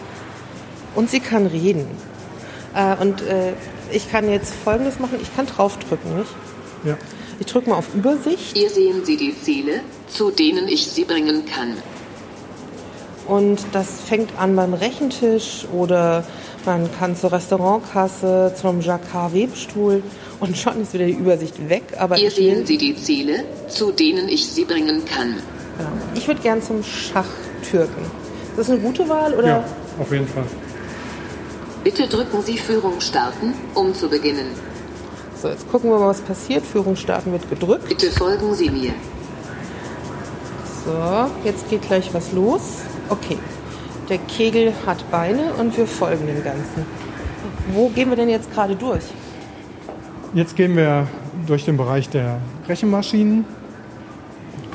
Und 0.95 1.11
sie 1.11 1.21
kann 1.21 1.47
reden. 1.47 1.87
Äh, 2.75 2.97
und 2.97 3.23
äh, 3.23 3.53
ich 3.93 4.11
kann 4.11 4.31
jetzt 4.31 4.55
Folgendes 4.55 4.99
machen. 4.99 5.19
Ich 5.21 5.35
kann 5.35 5.47
draufdrücken, 5.47 6.19
nicht? 6.19 6.31
Ja. 6.85 6.97
Ich 7.39 7.47
drücke 7.47 7.71
mal 7.71 7.77
auf 7.77 7.95
Übersicht. 7.95 8.57
Hier 8.57 8.71
sehen 8.71 9.05
Sie 9.05 9.17
die 9.17 9.35
Ziele, 9.41 9.81
zu 10.09 10.31
denen 10.31 10.69
ich 10.69 10.87
Sie 10.87 11.05
bringen 11.05 11.45
kann. 11.47 11.75
Und 13.27 13.61
das 13.73 14.01
fängt 14.01 14.31
an 14.39 14.57
beim 14.57 14.75
Rechentisch 14.75 15.67
oder 15.73 16.25
man 16.67 16.91
kann 16.99 17.17
zur 17.17 17.33
Restaurantkasse, 17.33 18.55
zum 18.61 18.81
Jacquard-Webstuhl 18.81 20.03
und 20.41 20.57
schon 20.57 20.83
ist 20.83 20.93
wieder 20.93 21.07
die 21.07 21.13
Übersicht 21.13 21.69
weg. 21.69 21.83
Aber 21.97 22.17
Hier 22.17 22.31
sehen 22.31 22.67
Sie 22.67 22.77
die 22.77 22.97
Ziele, 22.97 23.45
zu 23.69 23.93
denen 23.93 24.29
ich 24.29 24.47
Sie 24.47 24.65
bringen 24.65 25.05
kann. 25.05 25.37
Genau. 25.79 25.91
Ich 26.15 26.27
würde 26.27 26.41
gern 26.43 26.63
zum 26.63 26.83
Schachtürken. 26.83 28.05
Ist 28.51 28.59
das 28.59 28.71
eine 28.71 28.81
gute 28.81 29.09
Wahl? 29.09 29.35
Oder? 29.35 29.47
Ja, 29.47 29.65
auf 29.99 30.11
jeden 30.13 30.27
Fall. 30.27 30.45
Bitte 31.83 32.07
drücken 32.07 32.43
Sie 32.43 32.59
Führung 32.59 33.01
starten, 33.01 33.55
um 33.75 33.95
zu 33.95 34.09
beginnen. 34.09 34.47
So, 35.41 35.49
jetzt 35.49 35.71
gucken 35.71 35.91
wir 35.91 35.99
mal, 35.99 36.09
was 36.09 36.21
passiert. 36.21 36.65
Führung 36.67 36.95
starten 36.95 37.33
wird 37.33 37.49
gedrückt. 37.49 37.89
Bitte 37.89 38.11
folgen 38.11 38.55
Sie 38.55 38.69
mir. 38.69 38.93
So, 40.85 41.31
jetzt 41.45 41.71
geht 41.71 41.83
gleich 41.83 42.13
was 42.13 42.33
los. 42.33 42.83
Okay. 43.09 43.39
Der 44.11 44.19
Kegel 44.19 44.75
hat 44.85 45.11
Beine 45.11 45.55
und 45.55 45.77
wir 45.79 45.87
folgen 45.87 46.27
dem 46.27 46.45
Ganzen. 46.45 46.85
Wo 47.73 47.89
gehen 47.89 48.11
wir 48.11 48.17
denn 48.17 48.29
jetzt 48.29 48.53
gerade 48.53 48.77
durch? 48.77 49.05
Jetzt 50.35 50.57
gehen 50.57 50.77
wir 50.77 51.07
durch 51.47 51.65
den 51.65 51.77
Bereich 51.77 52.11
der 52.11 52.41
Rechenmaschinen. 52.69 53.47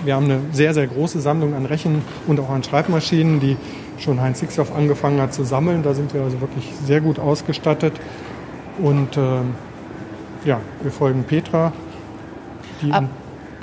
Wir 0.03 0.15
haben 0.15 0.25
eine 0.25 0.39
sehr, 0.53 0.73
sehr 0.73 0.87
große 0.87 1.19
Sammlung 1.19 1.53
an 1.53 1.65
Rechen- 1.65 2.01
und 2.27 2.39
auch 2.39 2.49
an 2.49 2.63
Schreibmaschinen, 2.63 3.39
die 3.39 3.57
schon 3.97 4.21
Heinz 4.21 4.39
Sixoff 4.39 4.75
angefangen 4.75 5.21
hat 5.21 5.33
zu 5.33 5.43
sammeln. 5.43 5.83
Da 5.83 5.93
sind 5.93 6.13
wir 6.13 6.21
also 6.21 6.41
wirklich 6.41 6.71
sehr 6.85 7.01
gut 7.01 7.19
ausgestattet. 7.19 7.93
Und 8.79 9.17
äh, 9.17 9.21
ja, 10.45 10.59
wir 10.81 10.91
folgen 10.91 11.23
Petra. 11.23 11.71
Ab, 12.91 13.05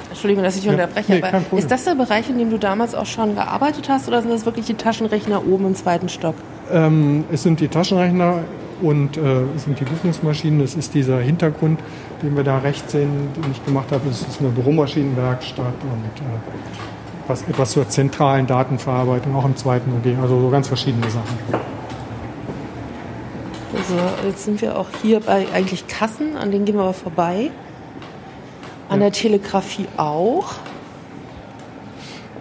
Entschuldigung, 0.09 0.45
dass 0.45 0.57
ich 0.57 0.65
ja, 0.65 0.73
unterbreche, 0.73 1.13
nee, 1.13 1.23
aber 1.23 1.59
ist 1.59 1.71
das 1.71 1.85
der 1.85 1.95
Bereich, 1.95 2.29
in 2.29 2.39
dem 2.39 2.51
du 2.51 2.59
damals 2.59 2.95
auch 2.95 3.07
schon 3.07 3.35
gearbeitet 3.35 3.89
hast 3.89 4.09
oder 4.09 4.21
sind 4.21 4.31
das 4.31 4.45
wirklich 4.45 4.67
die 4.67 4.75
Taschenrechner 4.75 5.47
oben 5.47 5.67
im 5.67 5.75
zweiten 5.75 6.09
Stock? 6.09 6.35
Ähm, 6.71 7.25
es 7.33 7.43
sind 7.43 7.61
die 7.61 7.69
Taschenrechner 7.69 8.41
und 8.83 9.17
äh, 9.17 9.43
es 9.57 9.65
sind 9.65 9.81
die 9.81 9.85
Buchungsmaschinen. 9.85 10.61
Es 10.61 10.75
ist 10.75 10.95
dieser 10.95 11.19
Hintergrund, 11.21 11.81
den 12.23 12.37
wir 12.37 12.45
da 12.45 12.59
rechts 12.59 12.93
sehen, 12.93 13.11
den 13.37 13.53
ich 13.53 13.65
gemacht 13.65 13.91
habe. 13.91 14.09
Es 14.11 14.21
ist 14.21 14.41
eine 14.41 14.51
Büromaschinenwerkstatt 14.51 15.67
und 15.67 16.21
äh, 16.21 17.02
was, 17.33 17.43
etwas 17.49 17.73
zur 17.73 17.89
zentralen 17.89 18.47
Datenverarbeitung, 18.47 19.35
auch 19.35 19.47
im 19.47 19.57
zweiten 19.57 19.91
OG. 19.93 20.21
Also 20.21 20.41
so 20.41 20.51
ganz 20.51 20.69
verschiedene 20.69 21.09
Sachen. 21.11 21.37
Also 23.75 23.95
jetzt 24.27 24.45
sind 24.45 24.61
wir 24.61 24.79
auch 24.79 24.89
hier 25.01 25.21
bei 25.21 25.47
eigentlich 25.53 25.87
Kassen, 25.87 26.37
an 26.37 26.51
denen 26.51 26.67
gehen 26.67 26.77
wir 26.77 26.83
aber 26.83 26.93
vorbei. 26.93 27.51
An 28.89 29.01
ja. 29.01 29.07
der 29.07 29.13
Telegrafie 29.13 29.87
auch. 29.97 30.53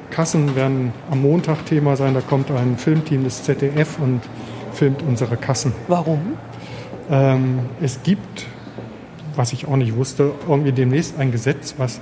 Kassen 0.10 0.56
werden 0.58 0.92
am 1.10 1.22
Montag 1.22 1.66
Thema 1.66 1.96
sein. 1.96 2.14
Da 2.14 2.20
kommt 2.20 2.52
ein 2.52 2.78
Filmteam 2.78 3.24
des 3.24 3.44
ZDF 3.44 3.98
und 3.98 4.20
filmt 4.74 5.02
unsere 5.04 5.38
Kassen. 5.38 5.72
Warum? 5.88 6.38
Ähm, 7.10 7.60
es 7.82 8.04
gibt, 8.04 8.46
was 9.38 9.54
ich 9.54 9.68
auch 9.70 9.78
nicht 9.78 9.96
wusste, 9.96 10.34
irgendwie 10.50 10.74
demnächst 10.74 11.18
ein 11.18 11.32
Gesetz, 11.32 11.76
was 11.78 12.02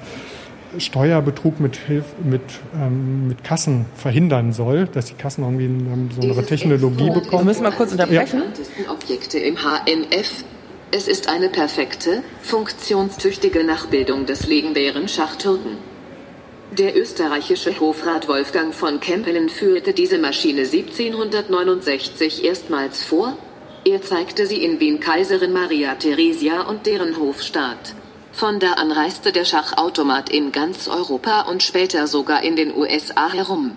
Steuerbetrug 0.77 1.59
mit, 1.59 1.75
Hilf 1.75 2.05
mit, 2.23 2.41
ähm, 2.75 3.27
mit 3.27 3.43
Kassen 3.43 3.85
verhindern 3.95 4.53
soll, 4.53 4.87
dass 4.87 5.05
die 5.05 5.15
Kassen 5.15 5.43
irgendwie 5.43 5.65
eine 5.65 6.07
besondere 6.07 6.45
Technologie 6.45 7.09
bekommen. 7.09 7.41
Wir 7.41 7.45
müssen 7.45 7.63
mal 7.63 7.71
kurz 7.71 7.91
unterbrechen. 7.91 8.43
Ja. 8.85 8.91
Objekte 8.91 9.39
im 9.39 9.57
HNF. 9.57 10.43
Es 10.91 11.07
ist 11.07 11.29
eine 11.29 11.49
perfekte, 11.49 12.23
funktionstüchtige 12.41 13.63
Nachbildung 13.63 14.25
des 14.25 14.47
legendären 14.47 15.07
Schachtürken. 15.07 15.77
Der 16.71 16.95
österreichische 16.95 17.79
Hofrat 17.79 18.27
Wolfgang 18.27 18.73
von 18.73 18.99
Kempelen 18.99 19.49
führte 19.49 19.93
diese 19.93 20.19
Maschine 20.19 20.61
1769 20.61 22.43
erstmals 22.43 23.03
vor. 23.03 23.37
Er 23.85 24.01
zeigte 24.01 24.45
sie 24.45 24.63
in 24.63 24.79
Wien 24.79 24.99
Kaiserin 24.99 25.51
Maria 25.51 25.95
Theresia 25.95 26.61
und 26.61 26.85
deren 26.85 27.17
Hofstaat. 27.17 27.95
Von 28.39 28.61
da 28.61 28.71
an 28.75 28.93
reiste 28.93 29.33
der 29.33 29.43
Schachautomat 29.43 30.29
in 30.29 30.53
ganz 30.53 30.87
Europa 30.87 31.41
und 31.41 31.61
später 31.61 32.07
sogar 32.07 32.41
in 32.41 32.55
den 32.55 32.73
USA 32.73 33.29
herum. 33.33 33.75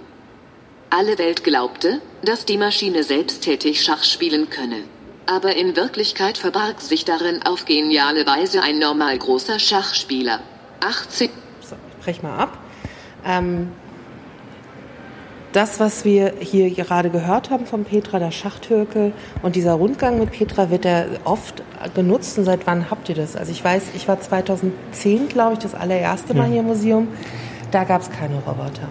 Alle 0.89 1.19
Welt 1.19 1.43
glaubte, 1.43 2.01
dass 2.23 2.45
die 2.45 2.59
Maschine 2.59 3.03
selbsttätig 3.03 3.83
Schach 3.83 4.05
spielen 4.05 4.51
könne. 4.51 4.85
Aber 5.27 5.57
in 5.57 5.75
Wirklichkeit 5.75 6.39
verbarg 6.39 6.81
sich 6.81 7.05
darin 7.05 7.43
auf 7.43 7.65
geniale 7.65 8.25
Weise 8.25 8.63
ein 8.63 8.79
normal 8.79 9.19
großer 9.19 9.59
Schachspieler. 9.59 10.39
18. 10.79 11.31
So, 11.61 11.75
ich 11.75 12.05
brech 12.05 12.23
mal 12.23 12.39
ab. 12.39 12.57
Ähm, 13.25 13.73
das, 15.53 15.81
was 15.81 16.05
wir 16.05 16.33
hier 16.41 16.71
gerade 16.71 17.11
gehört 17.11 17.51
haben 17.51 17.67
von 17.67 17.85
Petra, 17.85 18.19
der 18.19 18.31
Schachtürke 18.31 19.13
und 19.43 19.57
dieser 19.57 19.75
Rundgang 19.75 20.19
mit 20.19 20.33
Petra, 20.33 20.71
wird 20.71 20.85
er 20.85 21.07
oft 21.25 21.63
genutzt. 21.95 22.39
Und 22.39 22.45
seit 22.45 22.67
wann 22.67 22.91
habt 22.91 23.09
ihr 23.09 23.15
das? 23.15 23.37
Also 23.37 23.53
ich 23.53 23.63
weiß, 23.63 23.85
ich 23.95 24.09
war 24.09 24.21
2010, 24.21 25.29
glaube 25.29 25.55
ich, 25.55 25.59
das 25.59 25.75
allererste 25.75 26.35
Mal 26.35 26.45
ja. 26.45 26.53
hier 26.53 26.61
im 26.61 26.67
Museum. 26.67 27.09
Da 27.71 27.85
gab 27.85 28.03
es 28.03 28.11
keine 28.11 28.37
Roboter. 28.37 28.89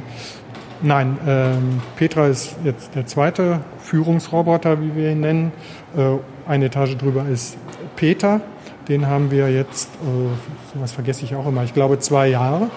Nein, 0.84 1.17
ähm, 1.28 1.82
Petra 1.95 2.28
ist 2.28 2.56
jetzt 2.63 2.95
der 2.95 3.06
zweite 3.06 3.60
Führungsroboter, 3.80 4.82
wie 4.82 4.95
wir 4.95 5.12
ihn 5.12 5.19
nennen. 5.19 5.52
Äh, 5.95 6.17
eine 6.50 6.65
Etage 6.65 6.97
drüber 6.97 7.26
ist 7.32 7.58
Peter. 7.95 8.41
Den 8.88 9.06
haben 9.06 9.30
wir 9.30 9.52
jetzt, 9.52 9.89
äh, 10.02 10.76
sowas 10.76 10.91
vergesse 10.91 11.24
ich 11.24 11.36
auch 11.36 11.45
immer, 11.47 11.63
ich 11.63 11.76
glaube 11.76 12.00
zwei 12.00 12.30
Jahre. 12.30 12.69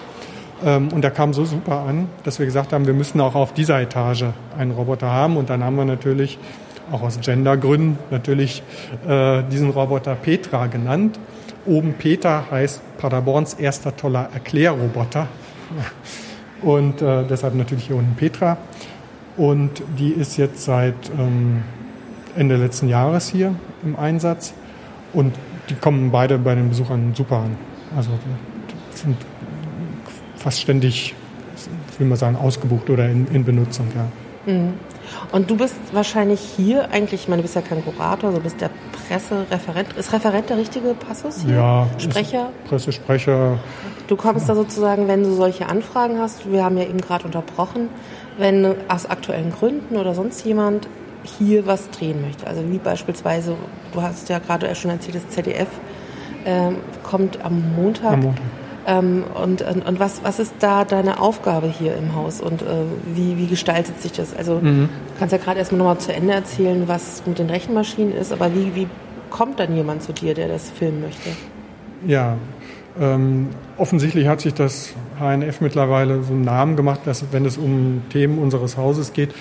Ähm, 0.63 0.89
und 0.89 1.01
der 1.01 1.11
kam 1.11 1.33
so 1.33 1.45
super 1.45 1.81
an, 1.81 2.07
dass 2.23 2.39
wir 2.39 2.45
gesagt 2.45 2.73
haben, 2.73 2.87
wir 2.87 2.93
müssen 2.93 3.19
auch 3.21 3.35
auf 3.35 3.53
dieser 3.53 3.81
Etage 3.81 4.25
einen 4.57 4.71
Roboter 4.71 5.09
haben. 5.09 5.37
Und 5.37 5.49
dann 5.49 5.63
haben 5.63 5.75
wir 5.75 5.85
natürlich, 5.85 6.37
auch 6.91 7.01
aus 7.01 7.19
Gendergründen, 7.19 7.97
natürlich 8.11 8.63
äh, 9.07 9.43
diesen 9.43 9.71
Roboter 9.71 10.15
Petra 10.15 10.67
genannt. 10.67 11.19
Oben 11.65 11.93
Peter 11.93 12.45
heißt 12.51 12.81
Paderborns 12.97 13.55
erster 13.55 13.95
toller 13.95 14.29
Erklärroboter. 14.33 15.27
Und 16.61 17.01
äh, 17.01 17.23
deshalb 17.27 17.55
natürlich 17.55 17.87
hier 17.87 17.95
unten 17.95 18.15
Petra. 18.15 18.57
Und 19.37 19.83
die 19.99 20.11
ist 20.11 20.37
jetzt 20.37 20.63
seit 20.63 20.95
ähm, 21.17 21.63
Ende 22.35 22.55
letzten 22.55 22.87
Jahres 22.87 23.27
hier 23.29 23.55
im 23.83 23.97
Einsatz. 23.97 24.53
Und 25.11 25.35
die 25.69 25.75
kommen 25.75 26.11
beide 26.11 26.37
bei 26.37 26.55
den 26.55 26.69
Besuchern 26.69 27.13
super 27.15 27.37
an. 27.37 27.57
Also 27.97 28.11
sind 28.93 29.17
fast 30.45 30.61
ständig, 30.61 31.15
will 31.97 32.05
man 32.05 32.19
sagen, 32.19 32.35
ausgebucht 32.35 32.91
oder 32.91 33.09
in, 33.09 33.25
in 33.33 33.43
Benutzung. 33.43 33.87
Ja. 33.95 34.53
Mhm. 34.53 34.73
Und 35.31 35.49
du 35.49 35.57
bist 35.57 35.75
wahrscheinlich 35.91 36.39
hier 36.39 36.91
eigentlich, 36.91 37.21
ich 37.21 37.27
meine, 37.27 37.41
du 37.41 37.43
bist 37.43 37.55
ja 37.55 37.61
kein 37.61 37.83
Kurator, 37.83 38.31
du 38.31 38.39
bist 38.39 38.61
der 38.61 38.69
Pressereferent. 38.91 39.93
Ist 39.93 40.13
Referent 40.13 40.51
der 40.51 40.57
richtige 40.57 40.93
Passus 40.93 41.41
hier? 41.43 41.55
Ja. 41.55 41.87
Sprecher? 41.97 42.51
Pressesprecher. 42.69 43.57
Du 44.05 44.15
kommst 44.15 44.47
da 44.47 44.53
sozusagen, 44.53 45.07
wenn 45.07 45.23
du 45.23 45.33
solche 45.33 45.67
Anfragen 45.67 46.19
hast, 46.19 46.51
wir 46.51 46.63
haben 46.63 46.77
ja 46.77 46.83
eben 46.83 47.01
gerade 47.01 47.25
unterbrochen, 47.25 47.89
wenn 48.37 48.75
aus 48.87 49.07
aktuellen 49.07 49.51
Gründen 49.51 49.95
oder 49.95 50.13
sonst 50.13 50.45
jemand 50.45 50.87
hier 51.23 51.65
was 51.65 51.89
drehen 51.89 52.21
möchte. 52.21 52.45
Also 52.45 52.61
wie 52.69 52.77
beispielsweise, 52.77 53.55
du 53.93 54.01
hast 54.03 54.29
ja 54.29 54.37
gerade 54.37 54.75
schon 54.75 54.91
erzählt, 54.91 55.15
das 55.15 55.27
ZDF 55.29 55.69
äh, 56.45 56.69
kommt 57.01 57.43
am 57.43 57.75
Montag. 57.75 58.13
Am 58.13 58.19
Montag 58.19 58.43
ähm, 58.87 59.23
und, 59.33 59.61
und, 59.61 59.99
was, 59.99 60.23
was 60.23 60.39
ist 60.39 60.53
da 60.59 60.85
deine 60.85 61.19
Aufgabe 61.19 61.67
hier 61.67 61.95
im 61.95 62.15
Haus 62.15 62.41
und 62.41 62.61
äh, 62.61 62.65
wie, 63.13 63.37
wie 63.37 63.47
gestaltet 63.47 64.01
sich 64.01 64.11
das? 64.11 64.35
Also 64.35 64.59
mhm. 64.61 64.89
du 65.07 65.19
kannst 65.19 65.31
ja 65.31 65.37
gerade 65.37 65.59
erstmal 65.59 65.79
nochmal 65.79 65.97
zu 65.97 66.13
Ende 66.13 66.33
erzählen, 66.33 66.87
was 66.87 67.23
mit 67.25 67.39
den 67.39 67.49
Rechenmaschinen 67.49 68.13
ist, 68.13 68.31
aber 68.31 68.53
wie, 68.53 68.75
wie 68.75 68.87
kommt 69.29 69.59
dann 69.59 69.75
jemand 69.75 70.03
zu 70.03 70.13
dir, 70.13 70.33
der 70.33 70.47
das 70.47 70.69
filmen 70.69 71.01
möchte? 71.01 71.29
Ja, 72.05 72.37
ähm, 72.99 73.49
offensichtlich 73.77 74.27
hat 74.27 74.41
sich 74.41 74.53
das 74.53 74.93
HNF 75.19 75.61
mittlerweile 75.61 76.23
so 76.23 76.33
einen 76.33 76.43
Namen 76.43 76.75
gemacht, 76.75 77.01
dass 77.05 77.25
wenn 77.31 77.45
es 77.45 77.57
um 77.57 78.03
Themen 78.09 78.37
unseres 78.37 78.77
Hauses 78.77 79.13
geht, 79.13 79.33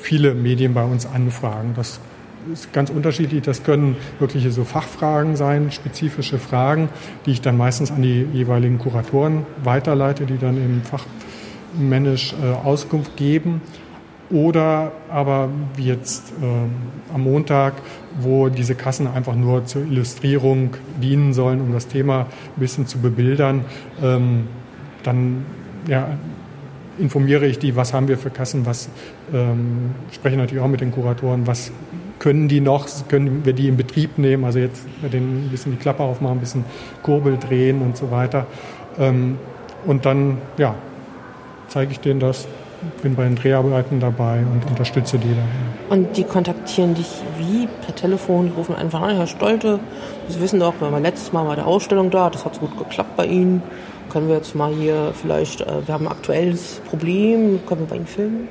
viele 0.00 0.34
Medien 0.34 0.74
bei 0.74 0.84
uns 0.84 1.06
anfragen. 1.06 1.74
Das 1.76 2.00
ist 2.52 2.72
ganz 2.72 2.90
unterschiedlich. 2.90 3.42
Das 3.42 3.62
können 3.62 3.96
wirkliche 4.18 4.50
so 4.50 4.64
Fachfragen 4.64 5.36
sein, 5.36 5.70
spezifische 5.70 6.38
Fragen, 6.38 6.88
die 7.26 7.32
ich 7.32 7.40
dann 7.40 7.56
meistens 7.56 7.90
an 7.90 8.02
die 8.02 8.26
jeweiligen 8.32 8.78
Kuratoren 8.78 9.46
weiterleite, 9.62 10.26
die 10.26 10.38
dann 10.38 10.56
eben 10.56 10.82
fachmännisch 10.82 12.34
äh, 12.34 12.66
Auskunft 12.66 13.16
geben. 13.16 13.60
Oder 14.30 14.92
aber 15.08 15.48
wie 15.76 15.86
jetzt 15.86 16.32
äh, 16.42 17.14
am 17.14 17.22
Montag, 17.22 17.74
wo 18.20 18.50
diese 18.50 18.74
Kassen 18.74 19.06
einfach 19.06 19.34
nur 19.34 19.64
zur 19.64 19.82
Illustrierung 19.82 20.74
dienen 21.00 21.32
sollen, 21.32 21.62
um 21.62 21.72
das 21.72 21.88
Thema 21.88 22.26
ein 22.56 22.60
bisschen 22.60 22.86
zu 22.86 22.98
bebildern, 22.98 23.64
ähm, 24.02 24.48
dann 25.02 25.46
ja, 25.86 26.08
informiere 26.98 27.46
ich 27.46 27.58
die, 27.58 27.76
was 27.76 27.94
haben 27.94 28.08
wir 28.08 28.18
für 28.18 28.30
Kassen, 28.30 28.66
was 28.66 28.90
ähm, 29.32 29.92
spreche 30.12 30.36
natürlich 30.36 30.62
auch 30.62 30.68
mit 30.68 30.80
den 30.80 30.90
Kuratoren, 30.90 31.46
was 31.46 31.72
können 32.18 32.48
die 32.48 32.60
noch, 32.60 32.86
können 33.08 33.44
wir 33.44 33.52
die 33.52 33.68
in 33.68 33.76
Betrieb 33.76 34.18
nehmen, 34.18 34.44
also 34.44 34.58
jetzt 34.58 34.82
denen 35.02 35.46
ein 35.46 35.50
bisschen 35.50 35.72
die 35.72 35.78
Klappe 35.78 36.02
aufmachen, 36.02 36.38
ein 36.38 36.40
bisschen 36.40 36.64
Kurbel 37.02 37.38
drehen 37.38 37.82
und 37.82 37.96
so 37.96 38.10
weiter. 38.10 38.46
Ähm, 38.98 39.38
und 39.86 40.04
dann, 40.06 40.38
ja, 40.56 40.74
zeige 41.68 41.92
ich 41.92 42.00
denen 42.00 42.20
das, 42.20 42.48
bin 43.02 43.14
bei 43.14 43.24
den 43.24 43.36
Dreharbeiten 43.36 44.00
dabei 44.00 44.40
und 44.40 44.68
unterstütze 44.68 45.18
die 45.18 45.28
dann. 45.28 45.98
Und 45.98 46.16
die 46.16 46.24
kontaktieren 46.24 46.94
dich 46.94 47.08
wie? 47.38 47.66
Per 47.84 47.94
Telefon, 47.94 48.46
die 48.46 48.52
rufen 48.52 48.74
einfach 48.74 49.02
an, 49.02 49.16
Herr 49.16 49.26
Stolte, 49.26 49.80
Sie 50.28 50.40
wissen 50.40 50.60
doch, 50.60 50.74
wir 50.80 50.92
waren 50.92 51.02
letztes 51.02 51.32
Mal 51.32 51.44
bei 51.44 51.54
der 51.54 51.66
Ausstellung 51.66 52.10
da, 52.10 52.30
das 52.30 52.44
hat 52.44 52.54
so 52.54 52.60
gut 52.60 52.78
geklappt 52.78 53.16
bei 53.16 53.26
Ihnen. 53.26 53.62
Können 54.10 54.28
wir 54.28 54.36
jetzt 54.36 54.54
mal 54.54 54.72
hier 54.72 55.12
vielleicht, 55.14 55.60
äh, 55.60 55.86
wir 55.86 55.94
haben 55.94 56.06
ein 56.06 56.12
aktuelles 56.12 56.80
Problem, 56.88 57.60
können 57.66 57.82
wir 57.82 57.88
bei 57.88 57.96
Ihnen 57.96 58.06
filmen? 58.06 58.48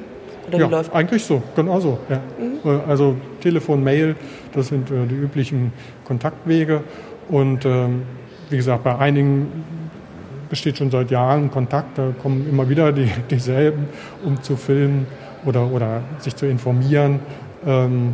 Oder 0.48 0.60
ja, 0.60 0.68
läuft? 0.68 0.94
eigentlich 0.94 1.24
so, 1.24 1.42
genau 1.56 1.80
so. 1.80 2.00
Ja. 2.10 2.22
Mhm. 2.40 2.82
Also 2.88 3.16
Telefon, 3.42 3.84
Mail, 3.84 4.16
das 4.54 4.68
sind 4.68 4.90
äh, 4.92 5.06
die 5.06 5.16
üblichen 5.16 5.72
Kontaktwege. 6.06 6.84
Und 7.30 7.66
ähm, 7.66 8.04
wie 8.50 8.58
gesagt, 8.58 8.84
bei 8.84 8.98
einigen 8.98 9.66
besteht 10.50 10.78
schon 10.78 10.90
seit 10.92 11.12
Jahren 11.12 11.52
Kontakt, 11.52 11.98
da 11.98 12.14
kommen 12.22 12.48
immer 12.50 12.70
wieder 12.70 12.92
die, 12.92 13.10
dieselben, 13.30 13.90
um 14.24 14.42
zu 14.42 14.56
filmen 14.56 15.08
oder, 15.46 15.72
oder 15.72 16.02
sich 16.20 16.36
zu 16.36 16.46
informieren. 16.46 17.20
Ähm, 17.66 18.14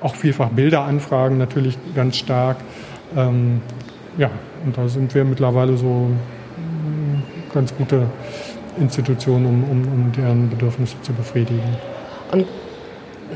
auch 0.00 0.14
vielfach 0.14 0.48
Bilderanfragen 0.48 1.38
natürlich 1.38 1.78
ganz 1.94 2.16
stark. 2.16 2.58
Ähm, 3.16 3.60
ja, 4.18 4.30
und 4.64 4.76
da 4.76 4.88
sind 4.88 5.14
wir 5.14 5.24
mittlerweile 5.24 5.76
so 5.76 5.86
mm, 5.86 7.52
ganz 7.52 7.74
gute 7.74 8.06
Institutionen, 8.78 9.46
um, 9.46 9.64
um, 9.64 9.80
um 9.92 10.12
deren 10.12 10.50
Bedürfnisse 10.50 11.00
zu 11.02 11.12
befriedigen. 11.12 11.76
Und 12.32 12.46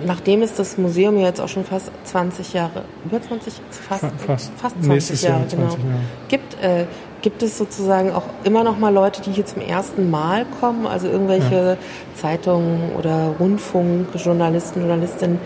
nachdem 0.06 0.42
es 0.42 0.54
das 0.54 0.78
Museum 0.78 1.18
ja 1.18 1.26
jetzt 1.26 1.40
auch 1.40 1.48
schon 1.48 1.64
fast 1.64 1.90
20 2.04 2.52
Jahre, 2.52 2.84
über 3.04 3.20
20, 3.20 3.54
fast, 3.70 4.04
fast, 4.18 4.52
fast 4.56 4.82
20 4.82 5.22
Jahre, 5.22 5.40
Jahr 5.40 5.48
20 5.48 5.58
genau, 5.58 5.70
Jahre. 5.70 6.00
gibt, 6.28 6.62
äh, 6.62 6.84
gibt 7.22 7.42
es 7.42 7.58
sozusagen 7.58 8.12
auch 8.12 8.24
immer 8.44 8.64
noch 8.64 8.78
mal 8.78 8.92
Leute, 8.92 9.22
die 9.22 9.32
hier 9.32 9.46
zum 9.46 9.62
ersten 9.62 10.10
Mal 10.10 10.46
kommen, 10.60 10.86
also 10.86 11.08
irgendwelche 11.08 11.54
ja. 11.54 11.76
Zeitungen 12.14 12.92
oder 12.98 13.34
Rundfunkjournalisten, 13.38 14.82
Journalistinnen, 14.82 15.38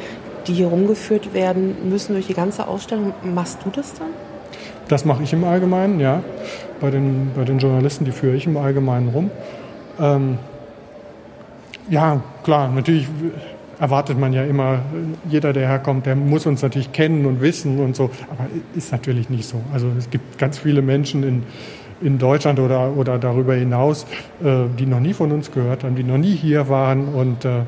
die 0.47 0.55
hier 0.55 0.69
rumgeführt 0.69 1.35
werden 1.35 1.89
müssen 1.89 2.15
durch 2.15 2.27
die 2.27 2.35
ganze 2.35 2.67
Ausstellung. 2.67 3.13
Machst 3.23 3.59
du 3.65 3.71
das 3.71 3.95
dann? 3.95 4.09
Das 4.89 5.05
mache 5.05 5.23
ich 5.23 5.33
im 5.35 5.45
Allgemeinen, 5.45 6.01
ja. 6.01 6.23
Bei 6.81 6.91
den, 6.91 7.33
bei 7.35 7.45
den 7.45 7.59
Journalisten, 7.59 8.07
die 8.07 8.13
führe 8.13 8.35
ich 8.35 8.47
im 8.47 8.57
Allgemeinen 8.57 9.09
rum. 9.11 9.31
Ähm, 9.99 10.39
ja, 11.89 12.21
klar, 12.45 12.69
natürlich 12.69 13.07
erwartet 13.79 14.19
man 14.19 14.33
ja 14.33 14.45
immer, 14.45 14.81
jeder, 15.29 15.53
der 15.53 15.69
herkommt, 15.69 16.07
der 16.07 16.17
muss 16.17 16.47
uns 16.47 16.63
natürlich 16.63 16.93
kennen 16.93 17.27
und 17.27 17.41
wissen 17.41 17.79
und 17.79 17.97
so. 17.97 18.11
Aber 18.31 18.47
ist 18.75 18.93
natürlich 18.93 19.31
nicht 19.31 19.49
so. 19.49 19.61
Also 19.73 19.89
es 19.97 20.11
gibt 20.11 20.39
ganz 20.39 20.59
viele 20.59 20.83
Menschen 20.83 21.23
in, 21.23 21.43
in 22.01 22.19
Deutschland 22.19 22.59
oder, 22.59 22.97
oder 22.97 23.19
darüber 23.19 23.55
hinaus, 23.55 24.05
äh, 24.43 24.65
die 24.79 24.87
noch 24.87 25.01
nie 25.01 25.15
von 25.15 25.33
uns 25.33 25.53
gehört 25.53 25.85
haben, 25.85 25.95
die 25.95 26.03
noch 26.03 26.19
nie 26.19 26.35
hier 26.35 26.69
waren 26.69 27.09
und 27.09 27.45
äh, 27.45 27.63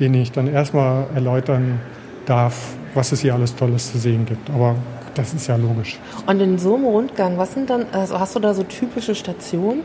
denen 0.00 0.14
ich 0.16 0.32
dann 0.32 0.52
erstmal 0.52 1.06
erläutern 1.14 1.80
darf, 2.26 2.74
was 2.94 3.12
es 3.12 3.20
hier 3.20 3.34
alles 3.34 3.54
Tolles 3.54 3.92
zu 3.92 3.98
sehen 3.98 4.26
gibt. 4.26 4.50
Aber 4.50 4.76
das 5.14 5.34
ist 5.34 5.46
ja 5.46 5.56
logisch. 5.56 5.98
Und 6.26 6.40
in 6.40 6.58
so 6.58 6.74
einem 6.74 6.86
Rundgang, 6.86 7.38
was 7.38 7.52
sind 7.52 7.70
dann, 7.70 7.86
also 7.92 8.18
hast 8.18 8.34
du 8.34 8.40
da 8.40 8.54
so 8.54 8.62
typische 8.62 9.14
Stationen? 9.14 9.80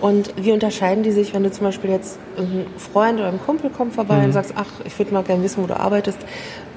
Und 0.00 0.32
wie 0.36 0.52
unterscheiden 0.52 1.02
die 1.02 1.12
sich, 1.12 1.34
wenn 1.34 1.42
du 1.42 1.50
zum 1.50 1.64
Beispiel 1.64 1.90
jetzt 1.90 2.18
ein 2.38 2.66
Freund 2.78 3.18
oder 3.18 3.28
ein 3.28 3.40
Kumpel 3.40 3.70
kommt 3.70 3.94
vorbei 3.94 4.18
mhm. 4.18 4.24
und 4.26 4.32
sagst, 4.32 4.54
ach, 4.56 4.66
ich 4.84 4.98
würde 4.98 5.12
mal 5.12 5.22
gerne 5.22 5.42
wissen, 5.42 5.62
wo 5.62 5.66
du 5.66 5.78
arbeitest, 5.78 6.18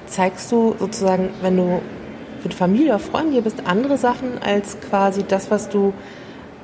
zeigst 0.06 0.52
du 0.52 0.74
sozusagen, 0.78 1.30
wenn 1.40 1.56
du 1.56 1.80
mit 2.42 2.52
Familie 2.52 2.90
oder 2.90 2.98
Freunden 2.98 3.32
hier 3.32 3.42
bist, 3.42 3.62
andere 3.64 3.96
Sachen 3.96 4.42
als 4.44 4.78
quasi 4.80 5.24
das, 5.26 5.50
was 5.50 5.70
du 5.70 5.94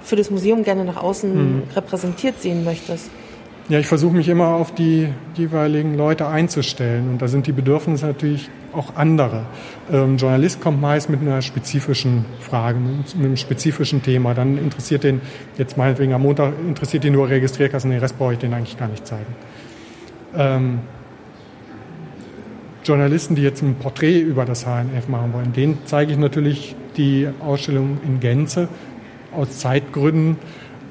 für 0.02 0.16
das 0.16 0.30
Museum 0.30 0.62
gerne 0.62 0.84
nach 0.84 1.02
außen 1.02 1.34
mhm. 1.34 1.62
repräsentiert 1.74 2.40
sehen 2.40 2.64
möchtest? 2.64 3.10
Ja, 3.68 3.78
ich 3.78 3.86
versuche 3.86 4.14
mich 4.14 4.28
immer 4.28 4.48
auf 4.48 4.74
die 4.74 5.08
jeweiligen 5.34 5.96
Leute 5.96 6.26
einzustellen 6.26 7.08
und 7.08 7.22
da 7.22 7.28
sind 7.28 7.46
die 7.46 7.52
Bedürfnisse 7.52 8.06
natürlich 8.06 8.50
auch 8.74 8.96
andere. 8.96 9.44
Ähm, 9.90 10.16
Journalist 10.16 10.60
kommt 10.60 10.80
meist 10.80 11.10
mit 11.10 11.20
einer 11.20 11.42
spezifischen 11.42 12.24
Frage, 12.40 12.78
mit 12.78 13.14
einem 13.14 13.36
spezifischen 13.36 14.02
Thema. 14.02 14.34
Dann 14.34 14.58
interessiert 14.58 15.04
den, 15.04 15.20
jetzt 15.58 15.76
meinetwegen 15.76 16.12
am 16.12 16.22
Montag, 16.22 16.52
interessiert 16.66 17.04
ihn 17.04 17.12
nur 17.12 17.28
Registrierkassen, 17.28 17.90
den 17.90 18.00
Rest 18.00 18.18
brauche 18.18 18.34
ich 18.34 18.38
den 18.38 18.54
eigentlich 18.54 18.78
gar 18.78 18.88
nicht 18.88 19.06
zeigen. 19.06 19.34
Ähm, 20.36 20.78
Journalisten, 22.84 23.34
die 23.34 23.42
jetzt 23.42 23.62
ein 23.62 23.74
Porträt 23.74 24.20
über 24.20 24.44
das 24.44 24.64
HNF 24.64 25.08
machen 25.08 25.32
wollen, 25.32 25.52
denen 25.52 25.78
zeige 25.84 26.12
ich 26.12 26.18
natürlich 26.18 26.74
die 26.96 27.28
Ausstellung 27.40 27.98
in 28.04 28.20
Gänze 28.20 28.68
aus 29.32 29.58
Zeitgründen 29.58 30.36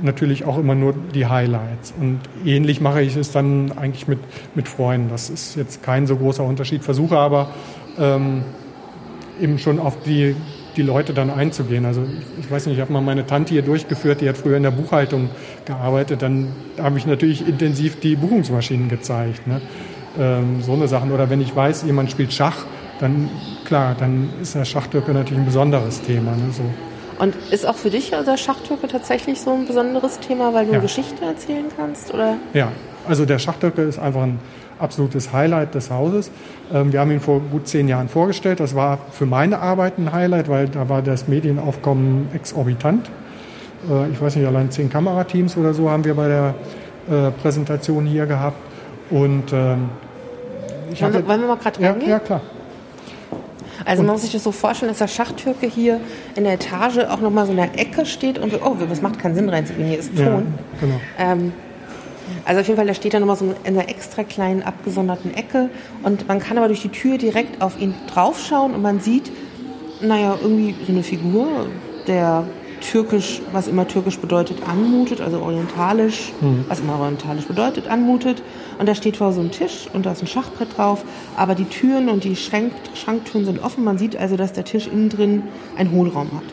natürlich 0.02 0.46
auch 0.46 0.58
immer 0.58 0.76
nur 0.76 0.94
die 1.14 1.26
Highlights. 1.26 1.94
Und 2.00 2.20
ähnlich 2.46 2.82
mache 2.82 3.02
ich 3.02 3.16
es 3.16 3.32
dann 3.32 3.72
eigentlich 3.78 4.08
mit, 4.08 4.20
mit 4.56 4.68
Freunden. 4.68 5.10
Das 5.10 5.30
ist 5.30 5.56
jetzt 5.56 5.84
kein 5.84 6.08
so 6.08 6.16
großer 6.16 6.44
Unterschied. 6.44 6.84
Versuche 6.84 7.18
aber 7.18 7.50
ähm, 7.98 8.44
eben 9.42 9.58
schon 9.60 9.80
auf 9.80 10.02
die, 10.04 10.36
die 10.76 10.82
Leute 10.82 11.14
dann 11.14 11.30
einzugehen. 11.30 11.86
Also 11.86 12.04
ich, 12.40 12.50
weiß 12.50 12.66
nicht, 12.66 12.76
ich 12.76 12.82
habe 12.82 12.94
mal 12.94 13.02
meine 13.02 13.26
Tante 13.26 13.54
hier 13.54 13.62
durchgeführt, 13.62 14.22
die 14.22 14.30
hat 14.30 14.38
früher 14.38 14.58
in 14.58 14.64
der 14.64 14.72
Buchhaltung 14.72 15.30
gearbeitet. 15.66 16.22
Dann 16.22 16.50
habe 16.80 16.98
ich 16.98 17.06
natürlich 17.06 17.48
intensiv 17.48 18.00
die 18.00 18.16
Buchungsmaschinen 18.16 18.90
gezeigt. 18.90 19.48
Ne? 19.48 19.62
Ähm, 20.18 20.62
so 20.62 20.74
eine 20.74 20.88
Sachen. 20.88 21.12
Oder 21.12 21.30
wenn 21.30 21.42
ich 21.42 21.56
weiß, 21.56 21.84
jemand 21.84 22.12
spielt 22.12 22.34
Schach, 22.34 22.66
dann 23.00 23.30
klar, 23.66 23.96
dann 23.98 24.30
ist 24.42 24.56
der 24.56 24.66
Schachtürke 24.66 25.14
natürlich 25.14 25.40
ein 25.40 25.46
besonderes 25.46 26.02
Thema. 26.02 26.32
Ne? 26.32 26.52
So. 26.52 26.64
Und 27.20 27.36
ist 27.52 27.66
auch 27.66 27.76
für 27.76 27.90
dich 27.90 28.12
der 28.12 28.38
Schachtürke 28.38 28.88
tatsächlich 28.88 29.42
so 29.42 29.52
ein 29.52 29.66
besonderes 29.66 30.20
Thema, 30.20 30.54
weil 30.54 30.66
du 30.66 30.74
ja. 30.74 30.80
Geschichte 30.80 31.24
erzählen 31.24 31.66
kannst? 31.76 32.14
Oder? 32.14 32.38
Ja, 32.54 32.72
also 33.08 33.26
der 33.26 33.40
Schachtürke 33.40 33.82
ist 33.82 34.00
einfach 34.00 34.22
ein 34.24 34.40
absolutes 34.80 35.34
Highlight 35.34 35.76
des 35.76 35.92
Hauses. 35.92 36.32
Ähm, 36.74 36.94
wir 36.94 37.02
haben 37.02 37.12
ihn 37.12 37.20
vor 37.20 37.42
gut 37.42 37.68
zehn 37.68 37.90
Jahren 37.90 38.08
vorgestellt. 38.08 38.62
Das 38.62 38.74
war 38.74 39.00
für 39.12 39.26
meine 39.26 39.60
Arbeit 39.60 39.98
ein 39.98 40.14
Highlight, 40.14 40.48
weil 40.48 40.70
da 40.70 40.88
war 40.88 41.02
das 41.02 41.28
Medienaufkommen 41.28 42.30
exorbitant. 42.34 43.10
Äh, 43.90 44.10
ich 44.12 44.22
weiß 44.22 44.38
nicht, 44.38 44.48
allein 44.48 44.72
zehn 44.72 44.90
Kamerateams 44.90 45.58
oder 45.58 45.74
so 45.74 45.90
haben 45.90 46.06
wir 46.06 46.16
bei 46.16 46.28
der 46.28 46.56
äh, 47.10 47.32
Präsentation 47.32 48.06
hier 48.06 48.26
gehabt. 48.26 48.58
Und 49.10 49.52
ähm, 49.52 49.90
ich 50.92 51.02
wollen, 51.02 51.14
wir, 51.14 51.28
wollen 51.28 51.42
wir 51.42 51.48
mal 51.48 51.58
gerade 51.58 51.82
ja, 51.82 51.96
ja, 51.98 52.20
klar. 52.20 52.42
Also 53.90 54.04
man 54.04 54.14
muss 54.14 54.22
sich 54.22 54.34
das 54.34 54.44
so 54.44 54.52
vorstellen, 54.52 54.92
dass 54.92 55.00
der 55.00 55.08
Schachttürke 55.08 55.66
hier 55.66 56.00
in 56.36 56.44
der 56.44 56.54
Etage 56.54 57.00
auch 57.10 57.22
nochmal 57.22 57.48
so 57.48 57.52
in 57.52 57.58
der 57.58 57.80
Ecke 57.80 58.06
steht 58.06 58.38
und 58.38 58.54
oh, 58.64 58.76
das 58.88 59.02
macht 59.02 59.18
keinen 59.18 59.34
Sinn 59.34 59.50
reinzugehen, 59.50 59.88
hier 59.88 59.98
ist 59.98 60.16
Ton. 60.16 60.26
Ja, 60.26 60.44
genau. 60.80 61.00
Ähm, 61.18 61.54
also 62.46 62.62
auf 62.62 62.68
jeden 62.68 62.78
Fall, 62.78 62.86
der 62.86 62.94
steht 62.94 63.16
da 63.16 63.20
nochmal 63.20 63.36
so 63.36 63.46
in 63.64 63.74
einer 63.80 63.90
extra 63.90 64.24
kleinen 64.24 64.62
abgesonderten 64.62 65.34
Ecke 65.34 65.72
und 66.04 66.28
man 66.28 66.40
kann 66.40 66.60
aber 66.60 66.68
durch 66.68 66.84
die 66.84 66.90
Tür 66.90 67.18
direkt 67.18 67.64
auf 67.64 67.82
ihn 67.82 67.96
draufschauen 68.14 68.76
und 68.76 68.84
man 68.84 69.00
sieht, 69.00 69.32
naja, 70.02 70.38
irgendwie 70.40 70.76
so 70.86 70.92
eine 70.92 71.02
Figur, 71.02 71.66
der 72.06 72.46
türkisch, 72.80 73.42
was 73.52 73.68
immer 73.68 73.88
türkisch 73.88 74.20
bedeutet, 74.20 74.58
anmutet, 74.68 75.22
also 75.22 75.40
orientalisch, 75.42 76.34
mhm. 76.42 76.66
was 76.68 76.80
immer 76.80 77.00
orientalisch 77.00 77.46
bedeutet, 77.46 77.88
anmutet. 77.88 78.42
Und 78.78 78.88
da 78.88 78.96
steht 78.96 79.18
vor 79.18 79.34
so 79.34 79.40
einem 79.40 79.52
Tisch 79.52 79.88
und 79.94 80.06
da 80.06 80.12
ist 80.12 80.22
ein 80.22 80.28
Schachbrett 80.28 80.78
drauf, 80.78 81.04
aber 81.38 81.56
die 81.56 81.66
Türen 81.66 82.10
und 82.10 82.24
die 82.24 82.36
Schrank 82.36 82.72
Schranktüren 82.94 83.46
sind 83.46 83.64
offen. 83.64 83.84
Man 83.84 83.98
sieht 83.98 84.18
also, 84.18 84.36
dass 84.38 84.54
der 84.54 84.64
Tisch 84.64 84.88
innen 84.88 85.10
drin 85.10 85.44
einen 85.78 85.92
Hohlraum 85.92 86.32
hat. 86.34 86.44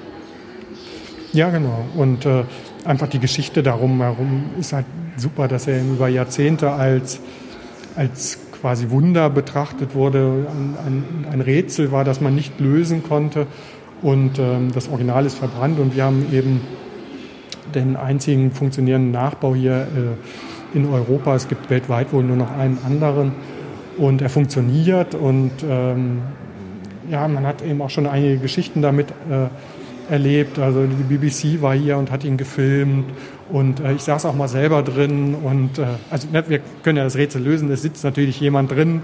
Ja, 1.33 1.51
genau. 1.51 1.85
Und 1.97 2.25
äh, 2.25 2.45
einfach 2.85 3.09
die 3.09 3.19
Geschichte 3.19 3.63
darum 3.63 4.01
herum 4.01 4.45
ist 4.59 4.73
halt 4.73 4.87
super, 5.17 5.49
dass 5.49 5.67
er 5.67 5.83
über 5.83 6.09
Jahrzehnte 6.09 6.71
als, 6.71 7.21
als 7.95 8.39
quasi 8.61 8.91
Wunder 8.91 9.31
betrachtet 9.31 9.95
wurde, 9.95 10.47
ein, 10.51 10.77
ein, 10.85 11.27
ein 11.31 11.41
Rätsel 11.41 11.93
war, 11.93 12.05
das 12.05 12.21
man 12.21 12.35
nicht 12.35 12.59
lösen 12.59 13.03
konnte. 13.03 13.47
Und 14.03 14.39
ähm, 14.39 14.71
das 14.75 14.89
Original 14.89 15.25
ist 15.27 15.39
verbrannt 15.39 15.79
und 15.79 15.97
wir 15.97 16.05
haben 16.05 16.27
eben 16.33 16.61
den 17.75 17.97
einzigen 17.97 18.53
funktionierenden 18.53 19.11
Nachbau 19.11 19.55
hier 19.55 19.87
äh, 20.75 20.77
in 20.77 20.87
Europa. 20.87 21.35
Es 21.35 21.49
gibt 21.49 21.71
weltweit 21.71 22.13
wohl 22.13 22.23
nur 22.23 22.37
noch 22.37 22.51
einen 22.57 22.79
anderen 22.85 23.33
und 23.97 24.21
er 24.21 24.29
funktioniert 24.29 25.15
und 25.15 25.53
ähm, 25.69 26.23
ja, 27.11 27.27
man 27.29 27.47
hat 27.47 27.63
eben 27.63 27.81
auch 27.81 27.91
schon 27.91 28.07
einige 28.07 28.39
Geschichten 28.39 28.83
damit 28.83 29.11
äh, 29.31 29.47
erlebt. 30.13 30.59
Also 30.59 30.85
die 30.87 31.17
BBC 31.17 31.63
war 31.63 31.75
hier 31.75 31.97
und 31.97 32.11
hat 32.11 32.25
ihn 32.25 32.37
gefilmt 32.37 33.07
und 33.51 33.81
äh, 33.81 33.93
ich 33.95 34.03
saß 34.03 34.27
auch 34.27 34.35
mal 34.35 34.49
selber 34.49 34.83
drin 34.83 35.35
und 35.35 35.79
äh, 35.79 35.87
also 36.11 36.29
ne, 36.31 36.45
wir 36.49 36.61
können 36.83 36.99
ja 36.99 37.05
das 37.05 37.17
Rätsel 37.17 37.43
lösen. 37.43 37.71
Es 37.71 37.83
sitzt 37.83 38.05
natürlich 38.05 38.41
jemand 38.41 38.71
drin. 38.73 39.03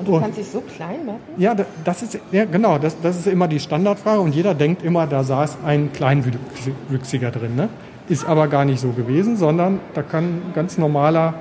Und 0.00 0.08
du 0.08 0.16
und, 0.16 0.22
kannst 0.22 0.38
dich 0.38 0.48
so 0.48 0.62
klein 0.62 1.04
machen? 1.04 1.20
Ja, 1.36 1.54
das 1.84 2.02
ist, 2.02 2.18
ja 2.32 2.46
genau, 2.46 2.78
das, 2.78 2.98
das 3.00 3.18
ist 3.18 3.26
immer 3.26 3.48
die 3.48 3.60
Standardfrage 3.60 4.20
und 4.20 4.34
jeder 4.34 4.54
denkt 4.54 4.82
immer, 4.82 5.06
da 5.06 5.22
saß 5.24 5.58
ein 5.64 5.92
Kleinwüchsiger 5.92 7.30
drin. 7.30 7.54
Ne? 7.54 7.68
Ist 8.08 8.24
aber 8.24 8.48
gar 8.48 8.64
nicht 8.64 8.80
so 8.80 8.92
gewesen, 8.92 9.36
sondern 9.36 9.78
da 9.94 10.02
kann 10.02 10.24
ein 10.24 10.52
ganz 10.54 10.78
normaler, 10.78 11.34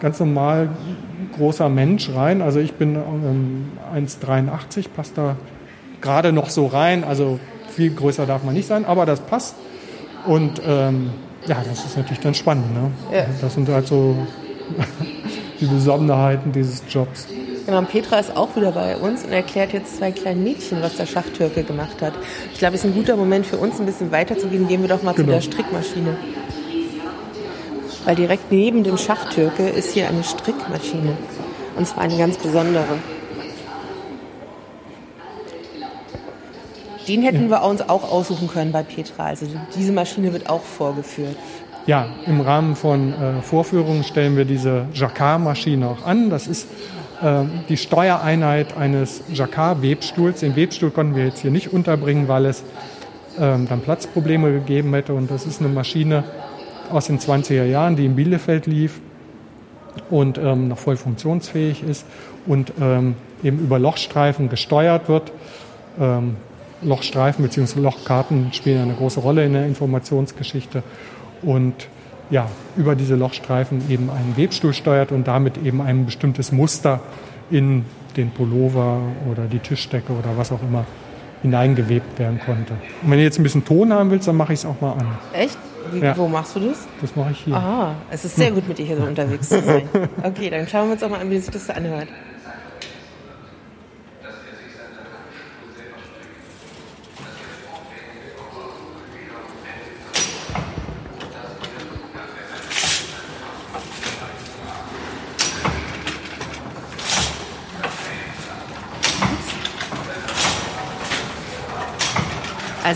ganz 0.00 0.20
normal 0.20 0.68
großer 1.36 1.70
Mensch 1.70 2.10
rein. 2.14 2.42
Also 2.42 2.60
ich 2.60 2.74
bin 2.74 2.94
ähm, 2.94 3.72
1,83, 3.94 4.86
passt 4.94 5.16
da 5.16 5.36
gerade 6.02 6.32
noch 6.32 6.50
so 6.50 6.66
rein. 6.66 7.04
Also 7.04 7.40
viel 7.70 7.94
größer 7.94 8.26
darf 8.26 8.44
man 8.44 8.54
nicht 8.54 8.68
sein, 8.68 8.84
aber 8.84 9.06
das 9.06 9.20
passt. 9.20 9.56
Und 10.26 10.60
ähm, 10.66 11.10
ja, 11.46 11.56
das 11.66 11.86
ist 11.86 11.96
natürlich 11.96 12.20
dann 12.20 12.34
spannend. 12.34 12.74
Ne? 12.74 12.90
Ja. 13.16 13.24
Das 13.40 13.54
sind 13.54 13.68
halt 13.70 13.86
so 13.86 14.14
die 15.60 15.66
Besonderheiten 15.66 16.52
dieses 16.52 16.82
Jobs. 16.88 17.26
Genau, 17.66 17.78
und 17.78 17.88
Petra 17.88 18.18
ist 18.18 18.36
auch 18.36 18.54
wieder 18.56 18.72
bei 18.72 18.96
uns 18.96 19.24
und 19.24 19.32
erklärt 19.32 19.72
jetzt 19.72 19.96
zwei 19.96 20.12
kleinen 20.12 20.44
Mädchen, 20.44 20.82
was 20.82 20.96
der 20.96 21.06
Schachtürke 21.06 21.62
gemacht 21.62 22.02
hat. 22.02 22.12
Ich 22.52 22.58
glaube, 22.58 22.74
es 22.74 22.84
ist 22.84 22.90
ein 22.90 22.94
guter 22.94 23.16
Moment 23.16 23.46
für 23.46 23.56
uns, 23.56 23.80
ein 23.80 23.86
bisschen 23.86 24.12
weiterzugehen. 24.12 24.68
Gehen 24.68 24.82
wir 24.82 24.88
doch 24.88 25.02
mal 25.02 25.14
genau. 25.14 25.28
zu 25.28 25.32
der 25.32 25.40
Strickmaschine. 25.40 26.16
Weil 28.04 28.16
direkt 28.16 28.52
neben 28.52 28.84
dem 28.84 28.98
Schachtürke 28.98 29.66
ist 29.66 29.92
hier 29.92 30.08
eine 30.08 30.22
Strickmaschine. 30.22 31.16
Und 31.76 31.88
zwar 31.88 32.02
eine 32.04 32.18
ganz 32.18 32.36
besondere. 32.36 32.98
Den 37.08 37.22
hätten 37.22 37.44
ja. 37.44 37.62
wir 37.62 37.64
uns 37.64 37.88
auch 37.88 38.10
aussuchen 38.10 38.48
können 38.48 38.72
bei 38.72 38.82
Petra. 38.82 39.26
Also 39.26 39.46
diese 39.74 39.92
Maschine 39.92 40.34
wird 40.34 40.50
auch 40.50 40.62
vorgeführt. 40.62 41.36
ja, 41.86 42.08
im 42.26 42.40
Rahmen 42.40 42.76
von 42.76 43.12
äh, 43.12 43.42
Vorführungen 43.42 44.04
stellen 44.04 44.36
wir 44.36 44.44
diese 44.44 44.86
Jacquard-Maschine 44.92 45.88
auch 45.88 46.06
an. 46.06 46.30
Das 46.30 46.46
ist 46.46 46.66
die 47.68 47.76
Steuereinheit 47.76 48.76
eines 48.76 49.22
Jacquard-Webstuhls. 49.32 50.40
Den 50.40 50.56
Webstuhl 50.56 50.90
konnten 50.90 51.14
wir 51.14 51.24
jetzt 51.26 51.40
hier 51.40 51.50
nicht 51.50 51.72
unterbringen, 51.72 52.28
weil 52.28 52.46
es 52.46 52.64
ähm, 53.38 53.66
dann 53.68 53.80
Platzprobleme 53.80 54.52
gegeben 54.52 54.92
hätte. 54.94 55.14
Und 55.14 55.30
das 55.30 55.46
ist 55.46 55.60
eine 55.60 55.68
Maschine 55.68 56.24
aus 56.90 57.06
den 57.06 57.18
20er 57.18 57.64
Jahren, 57.64 57.96
die 57.96 58.04
in 58.04 58.16
Bielefeld 58.16 58.66
lief 58.66 59.00
und 60.10 60.38
ähm, 60.38 60.68
noch 60.68 60.78
voll 60.78 60.96
funktionsfähig 60.96 61.82
ist 61.82 62.04
und 62.46 62.72
ähm, 62.80 63.14
eben 63.42 63.58
über 63.58 63.78
Lochstreifen 63.78 64.48
gesteuert 64.48 65.08
wird. 65.08 65.32
Ähm, 66.00 66.36
Lochstreifen 66.82 67.44
bzw. 67.44 67.80
Lochkarten 67.80 68.52
spielen 68.52 68.82
eine 68.82 68.94
große 68.94 69.20
Rolle 69.20 69.44
in 69.44 69.54
der 69.54 69.66
Informationsgeschichte 69.66 70.82
und 71.42 71.88
ja, 72.30 72.48
über 72.76 72.94
diese 72.94 73.16
Lochstreifen 73.16 73.90
eben 73.90 74.10
einen 74.10 74.36
Webstuhl 74.36 74.72
steuert 74.72 75.12
und 75.12 75.26
damit 75.26 75.58
eben 75.64 75.80
ein 75.80 76.06
bestimmtes 76.06 76.52
Muster 76.52 77.00
in 77.50 77.84
den 78.16 78.30
Pullover 78.30 79.00
oder 79.30 79.44
die 79.44 79.58
Tischdecke 79.58 80.12
oder 80.12 80.36
was 80.36 80.52
auch 80.52 80.62
immer 80.62 80.84
hineingewebt 81.42 82.18
werden 82.18 82.40
konnte. 82.44 82.72
Und 83.02 83.10
wenn 83.10 83.18
du 83.18 83.24
jetzt 83.24 83.38
ein 83.38 83.42
bisschen 83.42 83.64
Ton 83.64 83.92
haben 83.92 84.10
willst, 84.10 84.26
dann 84.26 84.36
mache 84.36 84.54
ich 84.54 84.60
es 84.60 84.66
auch 84.66 84.80
mal 84.80 84.92
an. 84.92 85.08
Echt? 85.32 85.58
Wie, 85.92 85.98
ja. 85.98 86.16
Wo 86.16 86.26
machst 86.26 86.56
du 86.56 86.60
das? 86.60 86.86
Das 87.02 87.14
mache 87.14 87.32
ich 87.32 87.40
hier. 87.40 87.54
Aha, 87.54 87.94
es 88.10 88.24
ist 88.24 88.36
sehr 88.36 88.50
gut, 88.50 88.66
mit 88.66 88.78
dir 88.78 88.86
hier 88.86 88.96
so 88.96 89.02
unterwegs 89.02 89.50
zu 89.50 89.60
sein. 89.60 89.88
Okay, 90.22 90.48
dann 90.48 90.66
schauen 90.66 90.86
wir 90.88 90.94
uns 90.94 91.02
auch 91.02 91.10
mal 91.10 91.20
an, 91.20 91.30
wie 91.30 91.38
sich 91.38 91.50
das 91.50 91.68
anhört. 91.68 92.08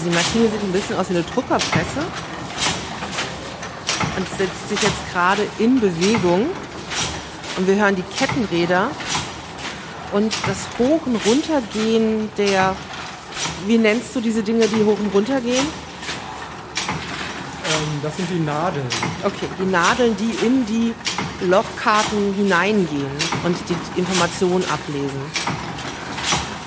Die 0.09 0.15
Maschine 0.15 0.49
sieht 0.49 0.63
ein 0.63 0.73
bisschen 0.73 0.97
aus 0.97 1.11
wie 1.11 1.17
eine 1.17 1.25
Druckerpresse 1.25 2.01
und 4.17 4.29
setzt 4.39 4.69
sich 4.69 4.83
jetzt 4.83 5.13
gerade 5.13 5.47
in 5.59 5.81
Bewegung. 5.81 6.47
Und 7.57 7.67
wir 7.67 7.75
hören 7.75 7.97
die 7.97 8.03
Kettenräder 8.17 8.91
und 10.13 10.33
das 10.47 10.59
Hoch- 10.79 11.07
und 11.07 11.17
Runtergehen 11.27 12.31
der, 12.39 12.75
wie 13.67 13.77
nennst 13.77 14.15
du 14.15 14.21
diese 14.21 14.43
Dinge, 14.43 14.67
die 14.69 14.85
hoch 14.85 14.99
und 14.99 15.13
runter 15.13 15.41
gehen? 15.41 15.67
Ähm, 17.67 18.01
das 18.03 18.17
sind 18.17 18.31
die 18.31 18.41
Nadeln. 18.41 18.87
Okay, 19.25 19.49
die 19.59 19.67
Nadeln, 19.67 20.17
die 20.17 20.47
in 20.47 20.65
die 20.65 20.95
Lochkarten 21.47 22.35
hineingehen 22.35 23.11
und 23.45 23.57
die 23.69 24.01
Informationen 24.01 24.65
ablesen. 24.73 25.21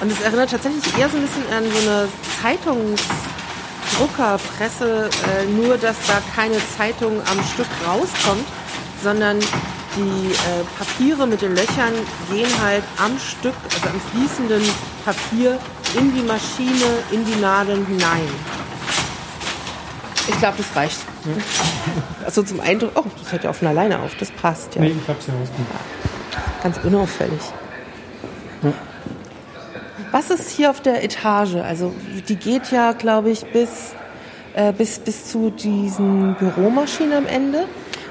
Und 0.01 0.11
es 0.11 0.19
erinnert 0.21 0.51
tatsächlich 0.51 0.97
eher 0.97 1.09
so 1.09 1.17
ein 1.17 1.23
bisschen 1.23 1.45
an 1.53 1.63
so 1.63 1.89
eine 1.89 2.07
Zeitungsdruckerpresse, 3.91 5.09
äh, 5.09 5.45
nur 5.45 5.77
dass 5.77 5.95
da 6.07 6.21
keine 6.35 6.57
Zeitung 6.77 7.19
am 7.19 7.43
Stück 7.43 7.67
rauskommt, 7.87 8.45
sondern 9.03 9.39
die 9.95 10.31
äh, 10.31 10.63
Papiere 10.77 11.27
mit 11.27 11.41
den 11.41 11.55
Löchern 11.55 11.93
gehen 12.31 12.49
halt 12.61 12.83
am 12.97 13.17
Stück, 13.19 13.53
also 13.73 13.89
am 13.89 14.01
fließenden 14.11 14.63
Papier 15.05 15.57
in 15.97 16.13
die 16.13 16.21
Maschine, 16.21 16.85
in 17.11 17.25
die 17.25 17.35
Nadeln 17.41 17.85
hinein. 17.85 18.27
Ich 20.27 20.37
glaube, 20.37 20.57
das 20.57 20.75
reicht. 20.75 20.99
Ja. 21.25 21.31
Also 22.25 22.43
zum 22.43 22.61
Eindruck, 22.61 22.91
oh, 22.95 23.03
das 23.19 23.31
hört 23.31 23.43
ja 23.43 23.51
von 23.53 23.67
alleine 23.67 23.99
auf, 23.99 24.15
das 24.19 24.31
passt 24.31 24.75
ja. 24.75 24.81
Nee, 24.81 24.95
ich 25.01 25.07
hab's 25.09 25.27
ja. 25.27 25.33
Ganz 26.63 26.77
unauffällig. 26.83 27.41
Ja. 28.61 28.71
Was 30.11 30.29
ist 30.29 30.49
hier 30.49 30.69
auf 30.69 30.81
der 30.81 31.05
Etage? 31.05 31.55
Also 31.55 31.93
die 32.27 32.35
geht 32.35 32.69
ja, 32.71 32.91
glaube 32.91 33.29
ich, 33.29 33.45
bis, 33.45 33.95
äh, 34.53 34.73
bis, 34.73 34.99
bis 34.99 35.27
zu 35.27 35.51
diesen 35.51 36.35
Büromaschinen 36.35 37.13
am 37.13 37.27
Ende. 37.27 37.65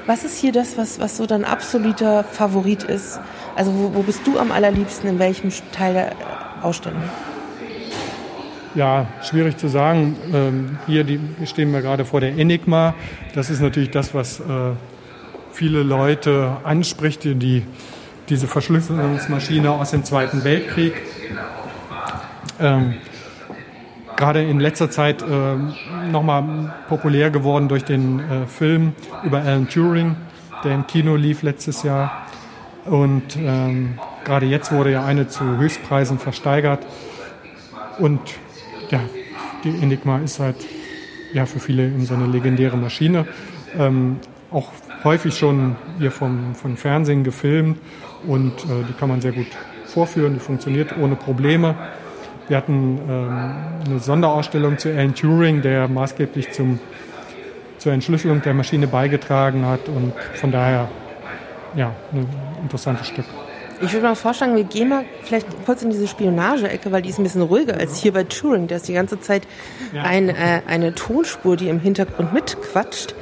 Was 0.07 0.23
ist 0.23 0.39
hier 0.39 0.51
das, 0.51 0.79
was, 0.79 0.99
was 0.99 1.17
so 1.17 1.27
dein 1.27 1.45
absoluter 1.45 2.23
Favorit 2.23 2.83
ist? 2.83 3.19
Also 3.55 3.71
wo, 3.73 3.93
wo 3.93 4.01
bist 4.01 4.25
du 4.25 4.39
am 4.39 4.51
allerliebsten, 4.51 5.11
in 5.11 5.19
welchem 5.19 5.51
Teil 5.71 5.93
der 5.93 6.15
Ausstellung? 6.63 7.03
Ja, 8.73 9.05
schwierig 9.21 9.57
zu 9.57 9.67
sagen. 9.67 10.17
Ähm, 10.33 10.79
hier 10.87 11.03
die, 11.03 11.19
stehen 11.45 11.71
wir 11.71 11.81
gerade 11.81 12.03
vor 12.03 12.19
der 12.19 12.35
Enigma. 12.35 12.95
Das 13.35 13.51
ist 13.51 13.61
natürlich 13.61 13.91
das, 13.91 14.15
was 14.15 14.39
äh, 14.39 14.43
viele 15.51 15.83
Leute 15.83 16.57
anspricht, 16.63 17.25
die, 17.25 17.63
diese 18.29 18.47
Verschlüsselungsmaschine 18.47 19.69
aus 19.69 19.91
dem 19.91 20.03
Zweiten 20.03 20.43
Weltkrieg 20.43 20.93
ähm, 22.61 22.93
gerade 24.15 24.43
in 24.43 24.59
letzter 24.59 24.89
Zeit 24.89 25.21
äh, 25.21 26.07
nochmal 26.11 26.73
populär 26.87 27.31
geworden 27.31 27.67
durch 27.67 27.83
den 27.83 28.19
äh, 28.19 28.45
Film 28.47 28.93
über 29.23 29.39
Alan 29.39 29.67
Turing, 29.67 30.15
der 30.63 30.75
im 30.75 30.87
Kino 30.87 31.15
lief 31.15 31.41
letztes 31.41 31.83
Jahr. 31.83 32.27
Und 32.85 33.35
ähm, 33.37 33.99
gerade 34.23 34.45
jetzt 34.45 34.71
wurde 34.71 34.91
ja 34.91 35.05
eine 35.05 35.27
zu 35.27 35.57
Höchstpreisen 35.57 36.19
versteigert. 36.19 36.85
Und 37.99 38.19
ja, 38.89 38.99
die 39.63 39.69
Enigma 39.69 40.19
ist 40.19 40.39
halt 40.39 40.57
ja, 41.33 41.45
für 41.45 41.59
viele 41.59 41.91
so 42.05 42.13
eine 42.13 42.25
legendäre 42.25 42.77
Maschine. 42.77 43.25
Ähm, 43.77 44.19
auch 44.51 44.69
häufig 45.03 45.37
schon 45.37 45.75
hier 45.97 46.11
vom, 46.11 46.55
vom 46.55 46.77
Fernsehen 46.77 47.23
gefilmt 47.23 47.79
und 48.27 48.51
äh, 48.51 48.83
die 48.87 48.93
kann 48.93 49.09
man 49.09 49.21
sehr 49.21 49.31
gut 49.31 49.47
vorführen, 49.85 50.33
die 50.33 50.39
funktioniert 50.39 50.97
ohne 50.97 51.15
Probleme. 51.15 51.75
Wir 52.47 52.57
hatten 52.57 52.99
ähm, 53.09 53.51
eine 53.85 53.99
Sonderausstellung 53.99 54.77
zu 54.77 54.89
Alan 54.89 55.15
Turing, 55.15 55.61
der 55.61 55.87
maßgeblich 55.87 56.51
zum, 56.51 56.79
zur 57.77 57.93
Entschlüsselung 57.93 58.41
der 58.41 58.53
Maschine 58.53 58.87
beigetragen 58.87 59.65
hat 59.65 59.87
und 59.87 60.13
von 60.35 60.51
daher 60.51 60.89
ja, 61.75 61.91
ein 62.11 62.27
interessantes 62.61 63.07
Stück. 63.07 63.25
Ich 63.83 63.93
würde 63.93 64.05
mal 64.05 64.15
vorschlagen, 64.15 64.55
wir 64.55 64.63
gehen 64.63 64.89
mal 64.89 65.05
vielleicht 65.23 65.47
kurz 65.65 65.81
in 65.81 65.89
diese 65.89 66.07
Spionage-Ecke, 66.07 66.91
weil 66.91 67.01
die 67.01 67.09
ist 67.09 67.17
ein 67.17 67.23
bisschen 67.23 67.41
ruhiger 67.41 67.77
als 67.77 67.97
hier 67.97 68.13
bei 68.13 68.23
Turing. 68.23 68.67
Da 68.67 68.75
ist 68.75 68.87
die 68.87 68.93
ganze 68.93 69.19
Zeit 69.19 69.47
ein, 70.03 70.29
äh, 70.29 70.61
eine 70.67 70.93
Tonspur, 70.93 71.57
die 71.57 71.67
im 71.67 71.79
Hintergrund 71.79 72.31
mitquatscht. 72.31 73.15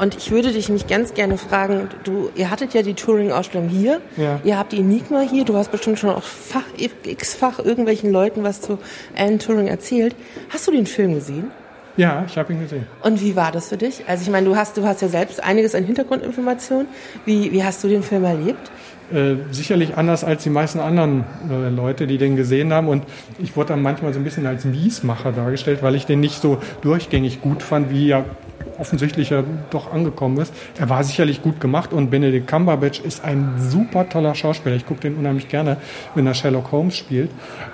Und 0.00 0.16
ich 0.16 0.30
würde 0.30 0.52
dich 0.52 0.68
mich 0.68 0.86
ganz 0.86 1.14
gerne 1.14 1.38
fragen, 1.38 1.88
du, 2.04 2.30
ihr 2.34 2.50
hattet 2.50 2.74
ja 2.74 2.82
die 2.82 2.94
Turing-Ausstellung 2.94 3.68
hier, 3.68 4.00
ja. 4.16 4.40
ihr 4.44 4.58
habt 4.58 4.72
die 4.72 4.78
Enigma 4.78 5.20
hier, 5.20 5.44
du 5.44 5.56
hast 5.56 5.72
bestimmt 5.72 5.98
schon 5.98 6.10
auch 6.10 6.22
fach, 6.22 6.64
x-fach 7.04 7.58
irgendwelchen 7.58 8.10
Leuten 8.10 8.42
was 8.42 8.60
zu 8.60 8.78
Alan 9.16 9.38
Turing 9.38 9.68
erzählt. 9.68 10.14
Hast 10.50 10.66
du 10.66 10.72
den 10.72 10.86
Film 10.86 11.14
gesehen? 11.14 11.50
Ja, 11.96 12.24
ich 12.26 12.36
habe 12.36 12.52
ihn 12.52 12.60
gesehen. 12.60 12.86
Und 13.02 13.22
wie 13.22 13.36
war 13.36 13.52
das 13.52 13.68
für 13.68 13.78
dich? 13.78 14.04
Also 14.06 14.22
ich 14.22 14.30
meine, 14.30 14.46
du 14.46 14.54
hast, 14.54 14.76
du 14.76 14.84
hast 14.84 15.00
ja 15.00 15.08
selbst 15.08 15.42
einiges 15.42 15.74
an 15.74 15.84
Hintergrundinformationen. 15.84 16.86
Wie, 17.24 17.52
wie 17.52 17.64
hast 17.64 17.82
du 17.82 17.88
den 17.88 18.02
Film 18.02 18.24
erlebt? 18.24 18.70
Äh, 19.12 19.36
sicherlich 19.50 19.96
anders 19.96 20.22
als 20.22 20.42
die 20.42 20.50
meisten 20.50 20.80
anderen 20.80 21.24
äh, 21.48 21.70
Leute, 21.70 22.06
die 22.06 22.18
den 22.18 22.36
gesehen 22.36 22.72
haben. 22.72 22.88
Und 22.88 23.04
ich 23.38 23.56
wurde 23.56 23.68
dann 23.68 23.82
manchmal 23.82 24.12
so 24.12 24.18
ein 24.18 24.24
bisschen 24.24 24.46
als 24.46 24.66
Miesmacher 24.66 25.32
dargestellt, 25.32 25.82
weil 25.82 25.94
ich 25.94 26.04
den 26.04 26.20
nicht 26.20 26.42
so 26.42 26.58
durchgängig 26.82 27.40
gut 27.40 27.62
fand, 27.62 27.90
wie 27.90 28.08
ja 28.08 28.24
offensichtlich 28.78 29.30
ja 29.30 29.42
doch 29.70 29.92
angekommen 29.92 30.38
ist. 30.38 30.52
Er 30.78 30.88
war 30.88 31.04
sicherlich 31.04 31.42
gut 31.42 31.60
gemacht 31.60 31.92
und 31.92 32.10
Benedict 32.10 32.46
Cumberbatch 32.46 33.00
ist 33.00 33.24
ein 33.24 33.54
super 33.58 34.08
toller 34.08 34.34
Schauspieler. 34.34 34.76
Ich 34.76 34.86
gucke 34.86 35.00
den 35.00 35.16
unheimlich 35.16 35.48
gerne, 35.48 35.76
wenn 36.14 36.26
er 36.26 36.34
Sherlock 36.34 36.72
Holmes 36.72 36.96
spielt. 36.96 37.30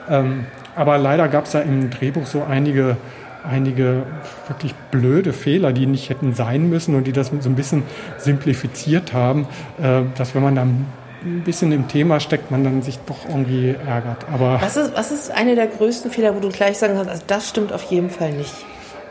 Ähm, 0.09 0.47
aber 0.75 0.99
leider 0.99 1.29
gab 1.29 1.45
es 1.45 1.53
da 1.53 1.61
im 1.61 1.91
Drehbuch 1.91 2.27
so 2.27 2.43
einige 2.43 2.97
einige 3.45 4.05
wirklich 4.47 4.75
blöde 4.93 5.33
Fehler, 5.33 5.73
die 5.73 5.87
nicht 5.87 6.11
hätten 6.11 6.35
sein 6.35 6.69
müssen 6.69 6.95
und 6.95 7.09
die 7.09 7.13
das 7.13 7.33
so 7.41 7.49
ein 7.49 7.57
bisschen 7.57 7.83
simplifiziert 8.19 9.13
haben, 9.13 9.47
äh, 9.83 10.03
dass 10.17 10.35
wenn 10.35 10.43
man 10.43 10.55
dann 10.55 10.87
ein 11.25 11.43
bisschen 11.45 11.73
im 11.73 11.89
Thema 11.89 12.21
steckt, 12.21 12.51
man 12.51 12.65
dann 12.65 12.83
sich 12.83 12.99
doch 13.07 13.29
irgendwie 13.29 13.75
ärgert. 13.87 14.27
Aber 14.33 14.61
was 14.61 14.77
ist, 14.77 14.97
was 14.97 15.13
ist 15.13 15.31
eine 15.31 15.55
der 15.55 15.69
größten 15.69 16.11
Fehler, 16.11 16.35
wo 16.35 16.41
du 16.41 16.49
gleich 16.49 16.79
sagen 16.79 16.95
kannst, 16.95 17.11
also 17.11 17.23
das 17.27 17.49
stimmt 17.49 17.73
auf 17.73 17.85
jeden 17.85 18.11
Fall 18.11 18.33
nicht? 18.33 18.55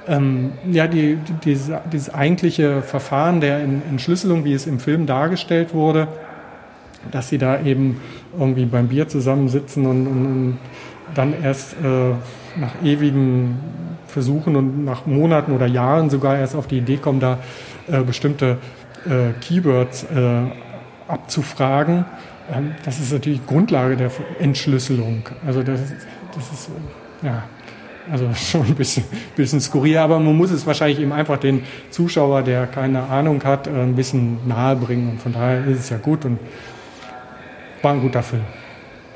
Ähm, 0.08 0.54
ja, 0.70 0.88
die, 0.88 1.16
die, 1.44 1.58
dieses, 1.92 2.14
eigentliche 2.14 2.82
Verfahren 2.82 3.42
der 3.42 3.60
Entschlüsselung, 3.60 4.46
wie 4.46 4.54
es 4.54 4.68
im 4.68 4.80
Film 4.80 5.06
dargestellt 5.06 5.74
wurde, 5.74 6.08
dass 7.12 7.30
sie 7.30 7.38
da 7.38 7.62
eben 7.62 8.02
irgendwie 8.38 8.66
beim 8.66 8.88
Bier 8.88 9.08
zusammensitzen 9.08 9.86
und, 9.86 10.08
und, 10.08 10.26
und 10.26 10.60
dann 11.14 11.34
erst 11.44 11.74
äh, 11.74 12.12
nach 12.60 12.84
ewigen 12.84 13.60
Versuchen 14.08 14.56
und 14.56 14.86
nach 14.86 15.06
Monaten 15.06 15.54
oder 15.54 15.66
Jahren 15.66 16.10
sogar 16.10 16.38
erst 16.38 16.56
auf 16.56 16.68
die 16.68 16.78
Idee 16.78 16.98
kommen, 16.98 17.20
da 17.20 17.40
äh, 17.88 18.02
bestimmte 18.02 18.58
äh, 19.06 19.34
Keywords 19.40 20.04
äh, 20.04 20.42
abzufragen. 21.08 22.06
Ähm, 22.54 22.72
das 22.84 23.00
ist 23.00 23.14
natürlich 23.14 23.46
Grundlage 23.46 23.98
der 23.98 24.12
Entschlüsselung. 24.40 25.24
Also 25.46 25.64
das, 25.64 25.82
das 26.36 26.52
ist 26.52 26.70
ja 27.24 27.44
Also 28.12 28.30
schon 28.36 28.66
ein 28.66 28.76
bisschen, 28.76 29.04
bisschen 29.36 29.62
skurril, 29.62 29.98
aber 29.98 30.20
man 30.20 30.36
muss 30.36 30.52
es 30.52 30.66
wahrscheinlich 30.66 31.00
eben 31.00 31.14
einfach 31.14 31.38
den 31.38 31.64
Zuschauer, 31.90 32.42
der 32.42 32.68
keine 32.68 33.04
Ahnung 33.04 33.44
hat, 33.44 33.68
äh, 33.68 33.72
ein 33.72 33.96
bisschen 33.96 34.48
nahe 34.48 34.76
bringen. 34.76 35.12
Und 35.12 35.22
von 35.22 35.34
daher 35.34 35.66
ist 35.66 35.80
es 35.80 35.90
ja 35.90 35.98
gut 35.98 36.26
und 36.26 36.40
war 37.82 37.94
ein 37.94 38.02
guter 38.02 38.22
Film. 38.22 38.44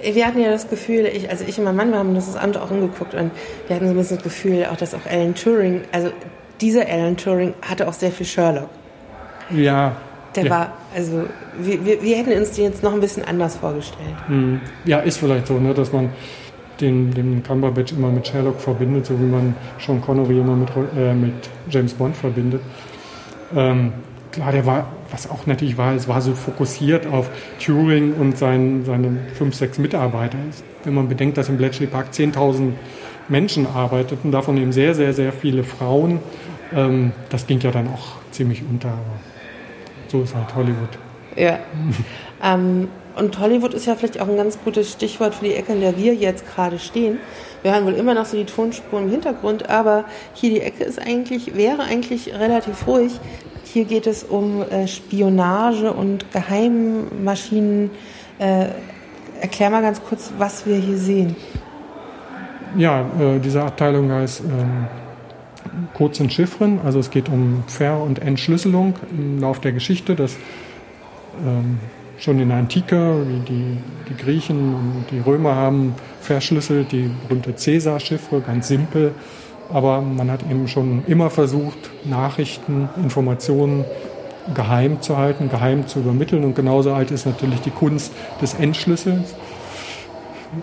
Wir 0.02 0.26
hatten 0.26 0.40
ja 0.40 0.50
das 0.50 0.70
Gefühl, 0.70 1.06
ich, 1.06 1.30
also 1.30 1.46
ich 1.48 1.58
und 1.58 1.66
mein 1.66 1.76
Mann, 1.76 1.92
wir 1.92 2.00
haben 2.00 2.14
das 2.16 2.28
das 2.28 2.36
Amt 2.36 2.58
auch 2.58 2.70
angeguckt 2.70 3.14
und 3.14 3.32
wir 3.68 3.76
hatten 3.76 3.88
so 3.88 3.94
ein 3.94 3.98
bisschen 3.98 4.18
das 4.18 4.24
Gefühl, 4.24 4.66
auch 4.72 4.78
dass 4.78 4.94
auch 4.94 5.06
Alan 5.10 5.34
Turing, 5.34 5.82
also 5.92 6.12
dieser 6.62 6.88
Alan 6.88 7.18
Turing 7.18 7.54
hatte 7.62 7.88
auch 7.88 7.94
sehr 7.94 8.12
viel 8.12 8.26
Sherlock. 8.26 8.70
Ja. 9.52 9.96
Der 10.36 10.44
ja. 10.46 10.50
war, 10.50 10.74
also 10.94 11.28
wir, 11.58 11.86
wir, 11.86 12.04
wir 12.04 12.18
hätten 12.18 12.34
uns 12.34 12.52
den 12.52 12.66
jetzt 12.66 12.84
noch 12.84 12.94
ein 12.94 13.00
bisschen 13.00 13.24
anders 13.24 13.56
vorgestellt. 13.56 14.16
Hm. 14.28 14.60
Ja, 14.84 15.00
ist 15.00 15.18
vielleicht 15.18 15.48
so, 15.48 15.60
ne, 15.60 15.74
dass 15.74 15.94
man 15.94 16.10
den, 16.82 17.14
den 17.14 17.44
Cumberbatch 17.44 17.94
immer 17.94 18.10
mit 18.10 18.28
Sherlock 18.28 18.60
verbindet, 18.60 19.06
so 19.06 19.20
wie 19.20 19.26
man 19.26 19.56
Sean 19.80 20.02
Connery 20.02 20.40
immer 20.40 20.56
mit, 20.56 20.70
äh, 20.98 21.14
mit 21.14 21.34
James 21.70 21.94
Bond 21.94 22.16
verbindet. 22.16 22.62
Ähm, 23.56 23.94
klar, 24.32 24.52
der 24.52 24.66
war, 24.66 24.88
was 25.12 25.30
auch 25.30 25.46
natürlich 25.46 25.78
war, 25.78 25.94
es 25.94 26.08
war 26.08 26.22
so 26.22 26.34
fokussiert 26.34 27.08
auf 27.08 27.30
Turing 27.64 28.14
und 28.14 28.38
sein, 28.38 28.84
seine 28.86 29.18
fünf, 29.34 29.56
sechs 29.56 29.78
Mitarbeiter. 29.78 30.38
Wenn 30.84 30.94
man 30.94 31.08
bedenkt, 31.08 31.38
dass 31.38 31.50
im 31.50 31.58
Bletchley 31.58 31.88
Park 31.88 32.08
10.000 32.12 32.74
Menschen 33.28 33.66
arbeiteten, 33.68 34.32
davon 34.32 34.58
eben 34.58 34.72
sehr, 34.72 34.94
sehr, 34.94 35.14
sehr 35.14 35.32
viele 35.32 35.64
Frauen, 35.64 36.20
ähm, 36.74 37.12
das 37.30 37.48
ging 37.48 37.60
ja 37.60 37.72
dann 37.72 37.88
auch 37.88 38.18
ziemlich 38.32 38.64
unter. 38.70 38.90
Aber 38.90 39.20
so 40.08 40.22
ist 40.22 40.36
halt 40.36 40.54
Hollywood. 40.56 40.90
Ja. 41.36 41.60
ähm, 42.44 42.88
und 43.16 43.40
Hollywood 43.40 43.74
ist 43.74 43.86
ja 43.86 43.96
vielleicht 43.96 44.20
auch 44.20 44.28
ein 44.28 44.38
ganz 44.38 44.60
gutes 44.64 44.92
Stichwort 44.92 45.36
für 45.36 45.46
die 45.46 45.54
Ecke, 45.54 45.74
in 45.74 45.82
der 45.82 45.98
wir 45.98 46.14
jetzt 46.14 46.46
gerade 46.54 46.80
stehen. 46.80 47.20
Wir 47.62 47.74
hören 47.74 47.86
wohl 47.86 47.94
immer 47.94 48.14
noch 48.14 48.26
so 48.26 48.38
die 48.38 48.46
Tonspuren 48.46 49.06
im 49.06 49.12
Hintergrund, 49.12 49.70
aber 49.70 50.06
hier 50.34 50.50
die 50.50 50.62
Ecke 50.62 50.84
ist 50.84 51.00
eigentlich, 51.00 51.56
wäre 51.56 51.84
eigentlich 51.84 52.34
relativ 52.34 52.86
ruhig. 52.88 53.14
Hier 53.64 53.86
geht 53.86 54.08
es 54.08 54.24
um 54.24 54.62
äh, 54.62 54.88
Spionage 54.88 55.92
und 55.92 56.32
Geheimmaschinen. 56.32 57.90
Äh, 58.40 58.68
erklär 59.42 59.70
mal 59.70 59.82
ganz 59.82 60.02
kurz, 60.04 60.32
was 60.38 60.66
wir 60.66 60.76
hier 60.76 60.98
sehen. 60.98 61.36
Ja, 62.78 63.02
äh, 63.20 63.40
diese 63.40 63.64
Abteilung 63.64 64.12
heißt 64.12 64.42
ähm, 64.42 64.88
Codes 65.94 66.20
und 66.20 66.32
Chiffren. 66.32 66.80
Also 66.84 67.00
es 67.00 67.10
geht 67.10 67.30
um 67.30 67.64
Ver- 67.68 68.02
und 68.02 68.20
Entschlüsselung 68.20 68.96
im 69.12 69.40
Lauf 69.40 69.60
der 69.60 69.72
Geschichte. 69.72 70.16
Das 70.16 70.36
ähm, 71.46 71.80
schon 72.18 72.40
in 72.40 72.50
der 72.50 72.58
Antike, 72.58 73.26
die, 73.48 73.78
die 74.10 74.18
Griechen 74.18 74.74
und 74.74 75.06
die 75.12 75.20
Römer 75.20 75.56
haben 75.56 75.96
verschlüsselt, 76.22 76.92
die 76.92 77.10
berühmte 77.28 77.56
Cäsar-Chiffre, 77.56 78.42
ganz 78.42 78.68
simpel. 78.68 79.12
Aber 79.72 80.02
man 80.02 80.30
hat 80.30 80.42
eben 80.50 80.68
schon 80.68 81.04
immer 81.08 81.30
versucht, 81.30 81.78
Nachrichten, 82.04 82.88
Informationen 83.02 83.84
geheim 84.54 85.02
zu 85.02 85.18
halten, 85.18 85.50
geheim 85.50 85.88
zu 85.88 86.00
übermitteln. 86.00 86.44
Und 86.44 86.56
genauso 86.56 86.94
alt 86.94 87.12
ist 87.12 87.26
natürlich 87.26 87.62
die 87.62 87.72
Kunst 87.72 88.14
des 88.42 88.54
Entschlüsselns 88.54 89.34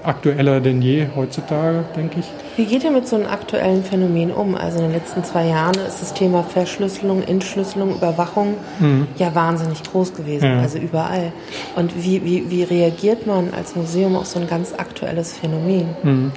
aktueller 0.02 0.60
denn 0.60 0.82
je 0.82 1.06
heutzutage, 1.14 1.84
denke 1.96 2.20
ich. 2.20 2.26
Wie 2.56 2.64
geht 2.64 2.84
ihr 2.84 2.90
mit 2.90 3.06
so 3.08 3.16
einem 3.16 3.26
aktuellen 3.26 3.82
Phänomen 3.82 4.30
um? 4.30 4.54
Also 4.54 4.78
in 4.78 4.84
den 4.84 4.92
letzten 4.92 5.24
zwei 5.24 5.46
Jahren 5.46 5.74
ist 5.86 6.00
das 6.00 6.14
Thema 6.14 6.42
Verschlüsselung, 6.42 7.22
Entschlüsselung, 7.22 7.94
Überwachung 7.94 8.54
mhm. 8.80 9.06
ja 9.16 9.34
wahnsinnig 9.34 9.82
groß 9.82 10.14
gewesen, 10.14 10.46
ja. 10.46 10.60
also 10.60 10.78
überall. 10.78 11.32
Und 11.76 11.94
wie, 12.02 12.24
wie, 12.24 12.50
wie 12.50 12.62
reagiert 12.62 13.26
man 13.26 13.52
als 13.54 13.76
Museum 13.76 14.16
auf 14.16 14.26
so 14.26 14.38
ein 14.40 14.46
ganz 14.46 14.72
aktuelles 14.76 15.32
Phänomen? 15.32 15.88
Mhm. 16.02 16.32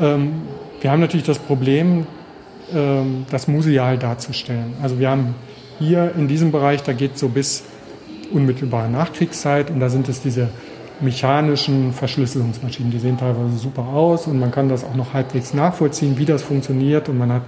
Ähm, 0.00 0.32
wir 0.80 0.90
haben 0.90 1.00
natürlich 1.00 1.26
das 1.26 1.38
Problem, 1.38 2.06
ähm, 2.74 3.26
das 3.30 3.48
museal 3.48 3.98
darzustellen. 3.98 4.74
Also 4.82 4.98
wir 4.98 5.10
haben 5.10 5.34
hier 5.78 6.12
in 6.16 6.28
diesem 6.28 6.52
Bereich, 6.52 6.82
da 6.82 6.92
geht 6.92 7.14
es 7.14 7.20
so 7.20 7.28
bis 7.28 7.64
unmittelbare 8.32 8.90
Nachkriegszeit 8.90 9.70
und 9.70 9.80
da 9.80 9.88
sind 9.88 10.08
es 10.08 10.20
diese 10.20 10.48
mechanischen 11.00 11.92
Verschlüsselungsmaschinen. 11.92 12.90
Die 12.90 12.98
sehen 12.98 13.18
teilweise 13.18 13.56
super 13.56 13.82
aus 13.82 14.26
und 14.26 14.38
man 14.38 14.50
kann 14.50 14.68
das 14.68 14.84
auch 14.84 14.94
noch 14.94 15.14
halbwegs 15.14 15.54
nachvollziehen, 15.54 16.18
wie 16.18 16.24
das 16.24 16.42
funktioniert 16.42 17.08
und 17.08 17.18
man 17.18 17.32
hat 17.32 17.42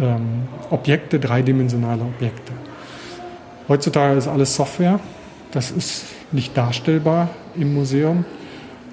ähm, 0.00 0.48
Objekte, 0.70 1.18
dreidimensionale 1.18 2.02
Objekte. 2.02 2.52
Heutzutage 3.68 4.16
ist 4.16 4.28
alles 4.28 4.54
Software. 4.54 5.00
Das 5.52 5.70
ist 5.70 6.04
nicht 6.32 6.56
darstellbar 6.56 7.28
im 7.56 7.74
Museum. 7.74 8.24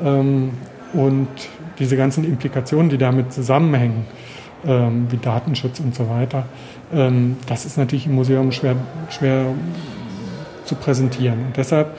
Ähm, 0.02 0.52
und 0.94 1.28
diese 1.80 1.98
ganzen 1.98 2.24
Implikationen, 2.24 2.90
die 2.90 2.98
damit 2.98 3.32
zusammenhängen, 3.34 4.06
ähm, 4.66 5.08
wie 5.10 5.18
Datenschutz 5.18 5.80
und 5.80 5.94
so 5.94 6.10
weiter, 6.10 6.46
ähm, 6.94 7.38
das 7.48 7.66
ist 7.66 7.78
natürlich 7.78 8.08
im 8.08 8.16
Museum 8.16 8.52
schwer, 8.52 8.76
schwer 9.10 9.46
zu 10.66 10.76
präsentieren. 10.76 11.48
Und 11.48 11.58
deshalb 11.58 11.98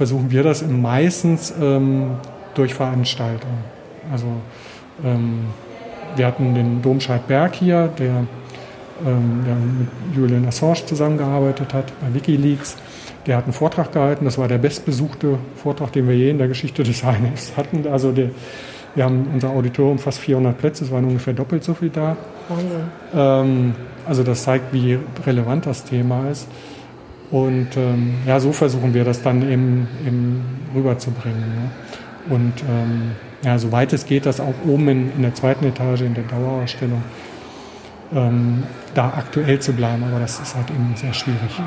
versuchen 0.00 0.30
wir 0.30 0.42
das 0.42 0.66
meistens 0.66 1.52
ähm, 1.60 2.12
durch 2.54 2.72
Veranstaltungen. 2.72 3.64
Also 4.10 4.28
ähm, 5.04 5.40
wir 6.16 6.26
hatten 6.26 6.54
den 6.54 6.80
Domscheit-Berg 6.80 7.54
hier, 7.54 7.88
der, 7.98 8.24
ähm, 9.06 9.44
der 9.44 9.54
mit 9.56 10.16
Julian 10.16 10.46
Assange 10.46 10.86
zusammengearbeitet 10.86 11.74
hat 11.74 11.92
bei 12.00 12.14
Wikileaks. 12.14 12.78
Der 13.26 13.36
hat 13.36 13.44
einen 13.44 13.52
Vortrag 13.52 13.92
gehalten, 13.92 14.24
das 14.24 14.38
war 14.38 14.48
der 14.48 14.56
bestbesuchte 14.56 15.36
Vortrag, 15.62 15.92
den 15.92 16.08
wir 16.08 16.16
je 16.16 16.30
in 16.30 16.38
der 16.38 16.48
Geschichte 16.48 16.82
des 16.82 17.02
HNFs 17.02 17.58
hatten. 17.58 17.86
Also 17.86 18.10
der, 18.10 18.30
wir 18.94 19.04
haben 19.04 19.28
unser 19.34 19.50
Auditorium 19.50 19.98
fast 19.98 20.20
400 20.20 20.56
Plätze, 20.56 20.84
es 20.84 20.90
waren 20.90 21.04
ungefähr 21.04 21.34
doppelt 21.34 21.62
so 21.62 21.74
viel 21.74 21.90
da. 21.90 22.16
Wahnsinn. 22.48 22.84
Ähm, 23.14 23.74
also 24.06 24.22
das 24.22 24.44
zeigt, 24.44 24.72
wie 24.72 24.98
relevant 25.26 25.66
das 25.66 25.84
Thema 25.84 26.30
ist. 26.30 26.48
Und 27.30 27.76
ähm, 27.76 28.14
ja, 28.26 28.40
so 28.40 28.52
versuchen 28.52 28.92
wir 28.92 29.04
das 29.04 29.22
dann 29.22 29.42
eben, 29.42 29.88
eben 30.06 30.42
rüberzubringen. 30.74 31.40
Ne? 31.40 32.34
Und 32.34 32.52
ähm, 32.68 33.12
ja, 33.42 33.58
soweit 33.58 33.92
es 33.92 34.04
geht, 34.04 34.26
das 34.26 34.40
auch 34.40 34.54
oben 34.66 34.88
in, 34.88 35.12
in 35.16 35.22
der 35.22 35.34
zweiten 35.34 35.64
Etage 35.64 36.02
in 36.02 36.14
der 36.14 36.24
Dauerausstellung 36.24 37.02
ähm, 38.14 38.64
da 38.94 39.06
aktuell 39.16 39.60
zu 39.60 39.72
bleiben, 39.72 40.02
aber 40.04 40.18
das 40.18 40.40
ist 40.40 40.56
halt 40.56 40.68
eben 40.70 40.94
sehr 40.96 41.14
schwierig. 41.14 41.60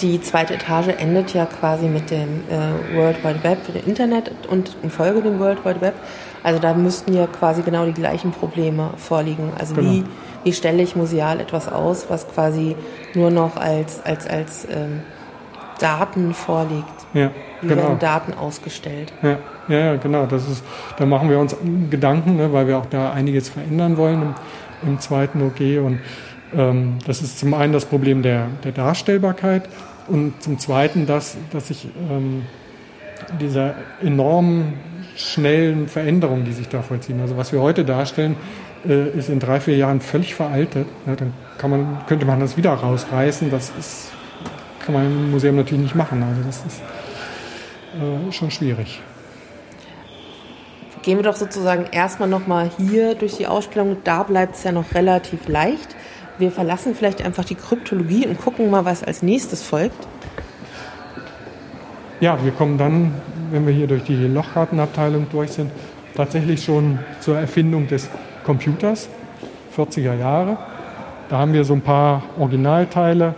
Die 0.00 0.20
zweite 0.20 0.54
Etage 0.54 0.88
endet 0.98 1.32
ja 1.32 1.46
quasi 1.46 1.86
mit 1.86 2.10
dem 2.10 2.42
äh, 2.50 2.96
World 2.96 3.24
Wide 3.24 3.42
Web, 3.42 3.58
dem 3.66 3.86
Internet 3.86 4.30
und 4.48 4.76
in 4.82 4.90
Folge 4.90 5.22
dem 5.22 5.38
World 5.38 5.64
Wide 5.64 5.80
Web. 5.80 5.94
Also 6.42 6.60
da 6.60 6.74
müssten 6.74 7.14
ja 7.14 7.26
quasi 7.26 7.62
genau 7.62 7.86
die 7.86 7.94
gleichen 7.94 8.30
Probleme 8.30 8.90
vorliegen. 8.98 9.52
Also 9.58 9.74
genau. 9.74 9.90
wie, 9.90 10.04
wie 10.46 10.52
stelle 10.52 10.80
ich 10.80 10.94
museal 10.94 11.40
etwas 11.40 11.68
aus, 11.68 12.06
was 12.08 12.28
quasi 12.28 12.76
nur 13.14 13.32
noch 13.32 13.56
als, 13.56 14.00
als, 14.04 14.28
als 14.28 14.64
ähm, 14.70 15.00
Daten 15.80 16.34
vorliegt? 16.34 16.86
Ja, 17.14 17.32
wie 17.60 17.66
genau. 17.66 17.82
werden 17.82 17.98
Daten 17.98 18.32
ausgestellt? 18.32 19.12
Ja, 19.24 19.38
ja, 19.66 19.78
ja, 19.78 19.96
genau. 19.96 20.24
Das 20.26 20.48
ist, 20.48 20.62
da 20.98 21.04
machen 21.04 21.30
wir 21.30 21.40
uns 21.40 21.56
Gedanken, 21.90 22.36
ne, 22.36 22.52
weil 22.52 22.68
wir 22.68 22.78
auch 22.78 22.86
da 22.86 23.10
einiges 23.10 23.48
verändern 23.48 23.96
wollen 23.96 24.22
im, 24.22 24.34
im 24.88 25.00
zweiten 25.00 25.42
OG. 25.42 25.84
Und 25.84 25.98
ähm, 26.56 27.00
das 27.04 27.22
ist 27.22 27.40
zum 27.40 27.52
einen 27.52 27.72
das 27.72 27.84
Problem 27.84 28.22
der, 28.22 28.46
der 28.62 28.70
Darstellbarkeit 28.70 29.68
und 30.06 30.40
zum 30.44 30.60
zweiten 30.60 31.06
das, 31.06 31.36
dass 31.52 31.66
sich 31.66 31.88
ähm, 32.08 32.44
dieser 33.40 33.74
enormen 34.00 34.74
schnellen 35.16 35.88
Veränderungen, 35.88 36.44
die 36.44 36.52
sich 36.52 36.68
da 36.68 36.82
vollziehen. 36.82 37.20
Also 37.20 37.36
was 37.36 37.52
wir 37.52 37.60
heute 37.60 37.84
darstellen, 37.84 38.36
äh, 38.84 39.10
ist 39.10 39.28
in 39.28 39.40
drei, 39.40 39.60
vier 39.60 39.76
Jahren 39.76 40.00
völlig 40.00 40.34
veraltet. 40.34 40.86
Ja, 41.06 41.16
dann 41.16 41.32
kann 41.58 41.70
man, 41.70 41.98
könnte 42.06 42.26
man 42.26 42.40
das 42.40 42.56
wieder 42.56 42.72
rausreißen. 42.72 43.50
Das 43.50 43.72
ist, 43.78 44.10
kann 44.84 44.94
man 44.94 45.06
im 45.06 45.30
Museum 45.30 45.56
natürlich 45.56 45.84
nicht 45.84 45.94
machen. 45.94 46.22
Also 46.22 46.42
das 46.44 46.62
ist 46.66 46.82
äh, 47.96 48.32
schon 48.32 48.50
schwierig. 48.50 49.00
Gehen 51.02 51.18
wir 51.18 51.22
doch 51.22 51.36
sozusagen 51.36 51.86
erstmal 51.92 52.28
nochmal 52.28 52.70
hier 52.78 53.14
durch 53.14 53.36
die 53.36 53.46
Ausstellung. 53.46 53.98
Da 54.02 54.24
bleibt 54.24 54.56
es 54.56 54.64
ja 54.64 54.72
noch 54.72 54.92
relativ 54.94 55.46
leicht. 55.46 55.94
Wir 56.38 56.50
verlassen 56.50 56.94
vielleicht 56.94 57.24
einfach 57.24 57.44
die 57.44 57.54
Kryptologie 57.54 58.26
und 58.26 58.40
gucken 58.40 58.70
mal, 58.70 58.84
was 58.84 59.02
als 59.02 59.22
nächstes 59.22 59.62
folgt. 59.62 60.06
Ja, 62.20 62.42
wir 62.44 62.52
kommen 62.52 62.76
dann, 62.76 63.14
wenn 63.50 63.66
wir 63.66 63.72
hier 63.72 63.86
durch 63.86 64.02
die 64.02 64.16
Lochkartenabteilung 64.26 65.26
durch 65.30 65.52
sind, 65.52 65.70
tatsächlich 66.14 66.64
schon 66.64 66.98
zur 67.20 67.38
Erfindung 67.38 67.86
des 67.86 68.08
Computers, 68.46 69.08
40er 69.76 70.14
Jahre. 70.14 70.56
Da 71.28 71.38
haben 71.38 71.52
wir 71.52 71.64
so 71.64 71.74
ein 71.74 71.80
paar 71.80 72.22
Originalteile 72.38 73.34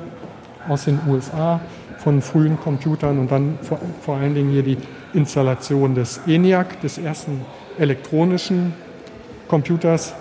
aus 0.69 0.85
den 0.85 1.01
USA 1.09 1.61
von 1.97 2.21
frühen 2.21 2.61
Computern 2.61 3.19
und 3.19 3.31
dann 3.31 3.59
vor, 3.63 3.79
vor 4.03 4.17
allen 4.19 4.35
Dingen 4.35 4.51
hier 4.51 4.63
die 4.63 4.77
Installation 5.15 5.95
des 5.95 6.21
ENIAC, 6.27 6.81
des 6.83 6.99
ersten 6.99 7.41
elektronischen 7.79 8.75
Computers, 9.49 10.15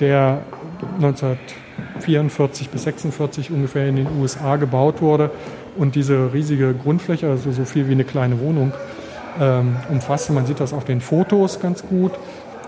der 0.00 0.40
1944 0.96 2.68
bis 2.68 2.86
1946 2.86 3.50
ungefähr 3.52 3.88
in 3.88 3.96
den 3.96 4.08
USA 4.20 4.56
gebaut 4.56 5.00
wurde 5.00 5.30
und 5.76 5.94
diese 5.94 6.32
riesige 6.32 6.74
Grundfläche, 6.74 7.30
also 7.30 7.52
so 7.52 7.64
viel 7.64 7.88
wie 7.88 7.92
eine 7.92 8.04
kleine 8.04 8.40
Wohnung, 8.40 8.72
ähm, 9.40 9.76
umfasst. 9.88 10.30
Man 10.30 10.46
sieht 10.46 10.58
das 10.58 10.72
auf 10.72 10.84
den 10.84 11.00
Fotos 11.00 11.60
ganz 11.60 11.86
gut, 11.86 12.12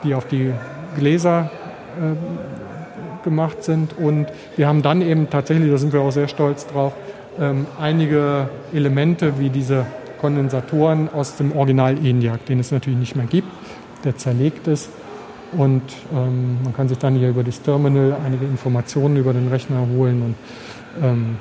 die 0.04 0.14
auf 0.14 0.26
die 0.26 0.52
Gläser 0.96 1.50
gemacht 3.24 3.62
sind. 3.62 3.96
Und 3.98 4.26
wir 4.56 4.68
haben 4.68 4.82
dann 4.82 5.02
eben 5.02 5.28
tatsächlich, 5.30 5.70
da 5.70 5.78
sind 5.78 5.92
wir 5.92 6.00
auch 6.00 6.10
sehr 6.10 6.28
stolz 6.28 6.66
drauf, 6.66 6.92
ähm, 7.38 7.66
einige 7.80 8.48
Elemente 8.72 9.38
wie 9.38 9.50
diese 9.50 9.86
Kondensatoren 10.20 11.08
aus 11.12 11.36
dem 11.36 11.52
Original 11.52 11.96
ENIAC, 12.04 12.46
den 12.46 12.58
es 12.58 12.72
natürlich 12.72 12.98
nicht 12.98 13.16
mehr 13.16 13.26
gibt, 13.26 13.48
der 14.04 14.16
zerlegt 14.16 14.66
ist. 14.66 14.90
Und 15.52 15.82
ähm, 16.12 16.58
man 16.62 16.74
kann 16.74 16.88
sich 16.88 16.98
dann 16.98 17.14
hier 17.14 17.30
über 17.30 17.44
das 17.44 17.62
Terminal 17.62 18.16
einige 18.24 18.44
Informationen 18.44 19.16
über 19.16 19.32
den 19.32 19.48
Rechner 19.48 19.86
holen. 19.96 20.22
Und 20.22 20.34
ähm, 21.02 21.36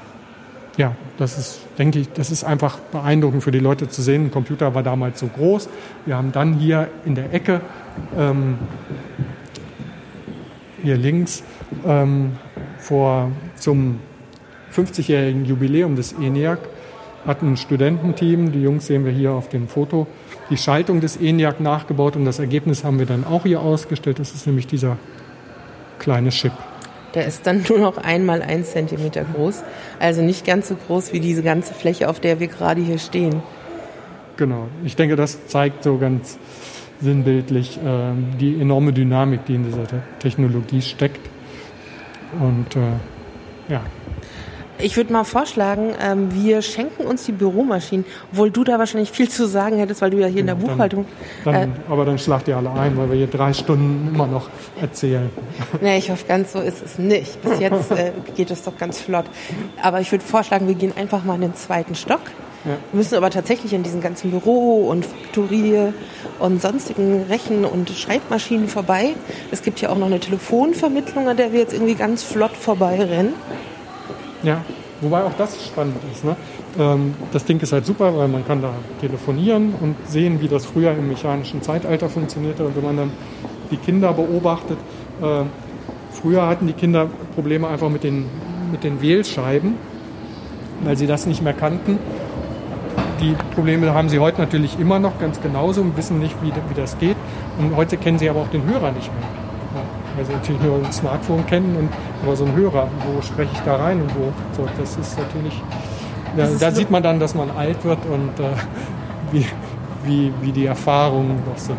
ja, 0.78 0.96
das 1.18 1.38
ist, 1.38 1.60
denke 1.78 2.00
ich, 2.00 2.14
das 2.14 2.32
ist 2.32 2.44
einfach 2.44 2.78
beeindruckend 2.80 3.44
für 3.44 3.52
die 3.52 3.60
Leute 3.60 3.90
zu 3.90 4.02
sehen. 4.02 4.26
Ein 4.26 4.32
Computer 4.32 4.76
war 4.76 4.84
damals 4.84 5.20
so 5.20 5.28
groß. 5.28 5.68
Wir 6.06 6.16
haben 6.16 6.32
dann 6.32 6.54
hier 6.54 6.88
in 7.06 7.16
der 7.16 7.34
Ecke, 7.34 7.62
ähm, 8.18 8.60
hier 10.88 10.98
links, 10.98 11.44
ähm, 11.86 12.38
vor 12.78 13.30
zum 13.56 14.00
50-jährigen 14.74 15.44
Jubiläum 15.44 15.98
des 15.98 16.14
ENIAC 16.14 16.60
hat 17.26 17.42
ein 17.42 17.58
Studententeam, 17.58 18.54
die 18.54 18.62
Jungs 18.62 18.88
sehen 18.88 19.04
wir 19.04 19.12
hier 19.12 19.34
auf 19.34 19.50
dem 19.50 19.68
Foto, 19.68 20.08
die 20.50 20.56
Schaltung 20.56 21.02
des 21.02 21.18
ENIAC 21.18 21.60
nachgebaut 21.60 22.16
und 22.16 22.24
das 22.24 22.40
Ergebnis 22.40 22.86
haben 22.86 23.00
wir 23.00 23.06
dann 23.06 23.26
auch 23.26 23.44
hier 23.44 23.60
ausgestellt. 23.60 24.20
Das 24.20 24.34
ist 24.34 24.48
nämlich 24.48 24.66
dieser 24.66 24.98
kleine 26.00 26.30
Chip. 26.30 26.54
Der 27.16 27.26
ist 27.26 27.46
dann 27.46 27.66
nur 27.70 27.80
noch 27.80 27.98
einmal 27.98 28.42
ein 28.42 28.64
Zentimeter 28.64 29.26
groß, 29.26 29.64
also 30.00 30.22
nicht 30.22 30.46
ganz 30.46 30.70
so 30.70 30.76
groß 30.88 31.12
wie 31.12 31.20
diese 31.20 31.44
ganze 31.44 31.74
Fläche, 31.74 32.08
auf 32.08 32.22
der 32.22 32.40
wir 32.40 32.48
gerade 32.48 32.80
hier 32.80 33.00
stehen. 33.00 33.44
Genau, 34.38 34.68
ich 34.86 34.96
denke, 34.96 35.18
das 35.18 35.48
zeigt 35.48 35.84
so 35.84 35.98
ganz 35.98 36.38
sinnbildlich 37.02 37.78
äh, 37.78 38.14
die 38.40 38.60
enorme 38.60 38.94
Dynamik, 38.94 39.46
die 39.46 39.56
in 39.56 39.64
dieser 39.64 39.86
Technologie 40.20 40.82
steckt. 40.82 41.30
Und 42.40 42.76
äh, 42.76 43.72
ja. 43.72 43.82
Ich 44.80 44.96
würde 44.96 45.12
mal 45.12 45.24
vorschlagen, 45.24 45.96
ähm, 46.00 46.32
wir 46.36 46.62
schenken 46.62 47.06
uns 47.06 47.26
die 47.26 47.32
Büromaschinen, 47.32 48.06
obwohl 48.32 48.52
du 48.52 48.64
da 48.64 48.78
wahrscheinlich 48.78 49.10
viel 49.10 49.28
zu 49.28 49.48
sagen 49.48 49.78
hättest, 49.78 50.02
weil 50.04 50.12
du 50.12 50.20
ja 50.20 50.28
hier 50.28 50.42
in 50.42 50.48
der 50.48 50.56
Buchhaltung. 50.56 51.06
Dann, 51.44 51.54
dann, 51.54 51.70
äh, 51.70 51.74
aber 51.90 52.06
dann 52.06 52.20
schlagt 52.20 52.48
ihr 52.48 52.58
alle 52.58 52.72
ein, 52.72 52.96
weil 52.96 53.10
wir 53.10 53.18
hier 53.18 53.28
drei 53.28 53.54
Stunden 53.54 54.14
immer 54.14 54.28
noch 54.28 54.50
erzählen. 54.80 55.30
Nee, 55.82 55.98
ich 55.98 56.12
hoffe, 56.12 56.26
ganz 56.28 56.54
so 56.54 56.60
ist 56.60 56.84
es 56.84 57.00
nicht. 57.00 57.42
Bis 57.42 57.60
jetzt 57.60 57.92
äh, 57.92 58.12
geht 58.36 58.52
es 58.52 58.64
doch 58.64 58.78
ganz 58.78 59.00
flott. 59.00 59.26
Aber 59.82 60.00
ich 60.00 60.12
würde 60.12 60.24
vorschlagen, 60.24 60.68
wir 60.68 60.76
gehen 60.76 60.94
einfach 60.96 61.24
mal 61.24 61.36
in 61.36 61.42
den 61.42 61.56
zweiten 61.56 61.96
Stock. 61.96 62.22
Ja. 62.68 62.74
Wir 62.92 62.98
müssen 62.98 63.16
aber 63.16 63.30
tatsächlich 63.30 63.72
in 63.72 63.84
diesen 63.84 64.02
ganzen 64.02 64.30
Büro- 64.32 64.90
und 64.90 65.06
Faktorie- 65.06 65.94
und 66.40 66.62
sonstigen 66.62 67.24
Rechen- 67.30 67.64
und 67.64 67.90
Schreibmaschinen 67.90 68.68
vorbei. 68.68 69.16
Es 69.52 69.62
gibt 69.62 69.80
ja 69.80 69.90
auch 69.90 69.98
noch 69.98 70.08
eine 70.08 70.20
Telefonvermittlung, 70.20 71.30
an 71.30 71.38
der 71.38 71.54
wir 71.54 71.62
jetzt 71.62 71.74
irgendwie 71.74 71.96
ganz 71.96 72.24
flott 72.24 72.58
vorbeirennen. 72.58 73.34
Ja, 74.44 74.66
wobei 75.00 75.24
auch 75.24 75.32
das 75.38 75.66
spannend 75.66 75.96
ist. 76.14 76.26
Ne? 76.26 76.36
Ähm, 76.78 77.16
das 77.32 77.46
Ding 77.46 77.62
ist 77.62 77.72
halt 77.72 77.86
super, 77.86 78.16
weil 78.18 78.28
man 78.28 78.46
kann 78.46 78.62
da 78.62 78.74
telefonieren 79.00 79.74
und 79.80 79.96
sehen, 80.06 80.42
wie 80.42 80.50
das 80.50 80.66
früher 80.66 80.92
im 80.92 81.08
mechanischen 81.08 81.62
Zeitalter 81.62 82.10
funktionierte. 82.10 82.66
Und 82.66 82.76
wenn 82.76 82.84
man 82.84 82.98
dann 82.98 83.12
die 83.72 83.78
Kinder 83.78 84.12
beobachtet, 84.12 84.78
äh, 85.22 85.44
früher 86.12 86.46
hatten 86.48 86.68
die 86.68 86.74
Kinder 86.74 87.08
Probleme 87.34 87.70
einfach 87.70 87.90
mit 87.90 88.04
den, 88.04 88.26
mit 88.72 88.84
den 88.84 89.02
Wählscheiben, 89.02 89.76
weil 90.84 90.98
sie 90.98 91.08
das 91.08 91.26
nicht 91.28 91.42
mehr 91.42 91.54
kannten 91.54 91.98
die 93.20 93.36
Probleme 93.56 93.94
haben 93.94 94.10
sie 94.10 94.20
heute 94.20 94.40
natürlich 94.40 94.80
immer 94.80 95.00
noch 95.00 95.20
ganz 95.20 95.42
genauso 95.42 95.82
und 95.82 95.98
wissen 95.98 96.20
nicht, 96.20 96.36
wie, 96.42 96.52
wie 96.52 96.74
das 96.76 96.98
geht. 96.98 97.18
Und 97.58 97.76
heute 97.76 97.98
kennen 97.98 98.20
sie 98.20 98.30
aber 98.30 98.42
auch 98.42 98.50
den 98.50 98.64
Hörer 98.66 98.92
nicht 98.92 99.12
mehr. 99.14 99.30
Ja, 99.76 99.82
weil 100.16 100.26
sie 100.26 100.34
natürlich 100.34 100.62
nur 100.62 100.78
ein 100.78 100.92
Smartphone 100.92 101.46
kennen 101.46 101.76
und 101.78 101.90
aber 102.24 102.36
so 102.36 102.46
ein 102.46 102.56
Hörer, 102.56 102.88
wo 103.06 103.22
spreche 103.22 103.52
ich 103.54 103.60
da 103.62 103.76
rein 103.76 104.02
und 104.02 104.12
wo. 104.16 104.32
So, 104.56 104.68
das 104.80 104.96
ist 104.96 105.18
natürlich. 105.18 105.62
Ja, 106.36 106.46
ist 106.46 106.62
da 106.62 106.72
sieht 106.72 106.92
man 106.92 107.04
dann, 107.04 107.20
dass 107.20 107.36
man 107.36 107.50
alt 107.52 107.84
wird 107.84 108.00
und 108.06 108.40
äh, 108.40 108.50
wie, 109.32 109.46
wie, 110.06 110.34
wie 110.42 110.52
die 110.52 110.66
Erfahrungen 110.66 111.42
noch 111.46 111.58
sind. 111.58 111.78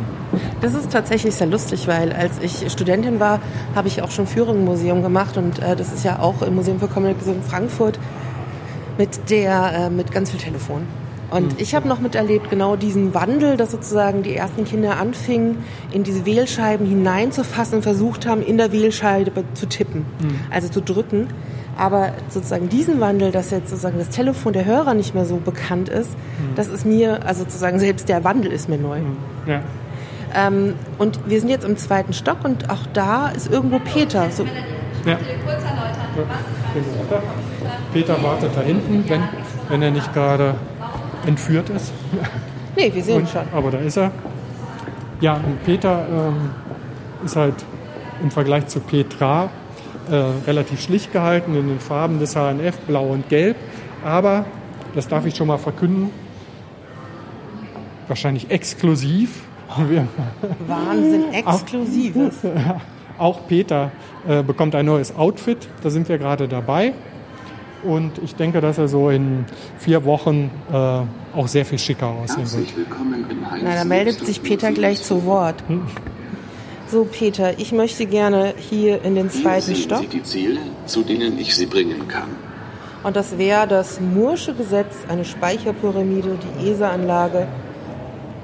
Das 0.60 0.74
ist 0.74 0.92
tatsächlich 0.92 1.34
sehr 1.34 1.46
lustig, 1.46 1.88
weil 1.88 2.12
als 2.12 2.38
ich 2.42 2.70
Studentin 2.70 3.20
war, 3.20 3.40
habe 3.74 3.88
ich 3.88 4.02
auch 4.02 4.10
schon 4.10 4.26
Führung 4.26 4.56
im 4.56 4.64
Museum 4.64 5.02
gemacht 5.02 5.36
und 5.36 5.58
äh, 5.60 5.76
das 5.76 5.92
ist 5.92 6.04
ja 6.04 6.18
auch 6.18 6.42
im 6.42 6.56
Museum 6.56 6.78
für 6.80 6.88
Kommunikation 6.88 7.36
in 7.36 7.42
Frankfurt 7.42 7.98
mit 8.98 9.30
der 9.30 9.86
äh, 9.86 9.90
mit 9.90 10.10
ganz 10.10 10.30
viel 10.30 10.40
Telefon. 10.40 10.82
Und 11.30 11.54
mhm. 11.54 11.58
ich 11.58 11.74
habe 11.74 11.86
noch 11.88 12.00
miterlebt 12.00 12.48
genau 12.50 12.76
diesen 12.76 13.14
Wandel, 13.14 13.56
dass 13.56 13.70
sozusagen 13.70 14.22
die 14.22 14.34
ersten 14.34 14.64
Kinder 14.64 14.98
anfingen, 14.98 15.58
in 15.92 16.02
diese 16.02 16.24
Wählscheiben 16.24 16.86
hineinzufassen 16.86 17.76
und 17.76 17.82
versucht 17.82 18.26
haben, 18.26 18.42
in 18.42 18.56
der 18.56 18.72
Wählscheibe 18.72 19.44
zu 19.54 19.66
tippen, 19.66 20.06
mhm. 20.22 20.40
also 20.50 20.68
zu 20.68 20.80
drücken. 20.80 21.28
Aber 21.76 22.12
sozusagen 22.28 22.68
diesen 22.68 22.98
Wandel, 23.00 23.30
dass 23.30 23.50
jetzt 23.50 23.68
sozusagen 23.68 23.98
das 23.98 24.08
Telefon 24.08 24.52
der 24.52 24.64
Hörer 24.64 24.94
nicht 24.94 25.14
mehr 25.14 25.24
so 25.24 25.36
bekannt 25.36 25.88
ist, 25.88 26.10
mhm. 26.10 26.54
das 26.56 26.68
ist 26.68 26.84
mir, 26.84 27.24
also 27.26 27.44
sozusagen 27.44 27.78
selbst 27.78 28.08
der 28.08 28.24
Wandel 28.24 28.50
ist 28.50 28.68
mir 28.68 28.78
neu. 28.78 29.00
Mhm. 29.00 29.16
Ja. 29.46 29.60
Ähm, 30.34 30.74
und 30.98 31.20
wir 31.26 31.40
sind 31.40 31.50
jetzt 31.50 31.64
im 31.64 31.76
zweiten 31.76 32.12
Stock 32.12 32.38
und 32.44 32.70
auch 32.70 32.84
da 32.92 33.28
ist 33.28 33.50
irgendwo 33.50 33.78
Peter. 33.78 34.30
So. 34.30 34.44
Ja. 35.04 35.18
Peter 37.92 38.22
wartet 38.22 38.50
da 38.54 38.60
hinten, 38.60 39.04
wenn, 39.08 39.22
wenn 39.68 39.82
er 39.82 39.90
nicht 39.90 40.12
gerade 40.12 40.54
entführt 41.28 41.70
ist. 41.70 41.92
Nee, 42.76 42.90
wir 42.92 43.02
sehen 43.02 43.20
ihn 43.20 43.26
schon. 43.26 43.42
Aber 43.52 43.70
da 43.70 43.78
ist 43.78 43.96
er. 43.96 44.10
Ja, 45.20 45.34
und 45.34 45.64
Peter 45.64 46.06
ähm, 46.10 46.50
ist 47.24 47.36
halt 47.36 47.54
im 48.22 48.30
Vergleich 48.30 48.66
zu 48.68 48.80
Petra 48.80 49.50
äh, 50.10 50.14
relativ 50.46 50.80
schlicht 50.80 51.12
gehalten 51.12 51.54
in 51.54 51.68
den 51.68 51.80
Farben 51.80 52.18
des 52.18 52.34
HNF, 52.34 52.78
blau 52.86 53.08
und 53.08 53.28
gelb. 53.28 53.56
Aber, 54.04 54.44
das 54.94 55.08
darf 55.08 55.26
ich 55.26 55.36
schon 55.36 55.48
mal 55.48 55.58
verkünden, 55.58 56.10
wahrscheinlich 58.06 58.50
exklusiv. 58.50 59.42
Wahnsinn, 60.66 61.32
exklusives. 61.32 62.36
Auch, 63.18 63.18
auch 63.18 63.46
Peter 63.48 63.90
äh, 64.26 64.42
bekommt 64.42 64.74
ein 64.74 64.86
neues 64.86 65.14
Outfit, 65.14 65.68
da 65.82 65.90
sind 65.90 66.08
wir 66.08 66.18
gerade 66.18 66.48
dabei. 66.48 66.94
Und 67.82 68.18
ich 68.18 68.34
denke, 68.34 68.60
dass 68.60 68.78
er 68.78 68.88
so 68.88 69.10
in 69.10 69.44
vier 69.78 70.04
Wochen 70.04 70.50
äh, 70.72 70.74
auch 70.74 71.46
sehr 71.46 71.64
viel 71.64 71.78
schicker 71.78 72.08
aussehen 72.08 72.50
wird. 72.52 72.68
Na, 73.62 73.74
da 73.74 73.84
meldet 73.84 74.24
sich 74.24 74.42
Peter 74.42 74.72
gleich 74.72 75.02
zu 75.02 75.24
Wort. 75.24 75.62
Hm. 75.68 75.82
So, 76.90 77.04
Peter, 77.04 77.58
ich 77.58 77.72
möchte 77.72 78.06
gerne 78.06 78.54
hier 78.56 79.02
in 79.04 79.14
den 79.14 79.30
zweiten 79.30 79.72
hier 79.72 79.76
Stock. 79.76 80.00
Sie 80.00 80.06
die 80.06 80.22
Ziele, 80.22 80.60
zu 80.86 81.02
denen 81.02 81.38
ich 81.38 81.54
Sie 81.54 81.66
bringen 81.66 82.08
kann. 82.08 82.28
Und 83.04 83.14
das 83.14 83.38
wäre 83.38 83.68
das 83.68 84.00
Mursche 84.00 84.54
Gesetz, 84.54 84.96
eine 85.08 85.24
Speicherpyramide, 85.24 86.38
die 86.60 86.70
ESA-Anlage. 86.70 87.46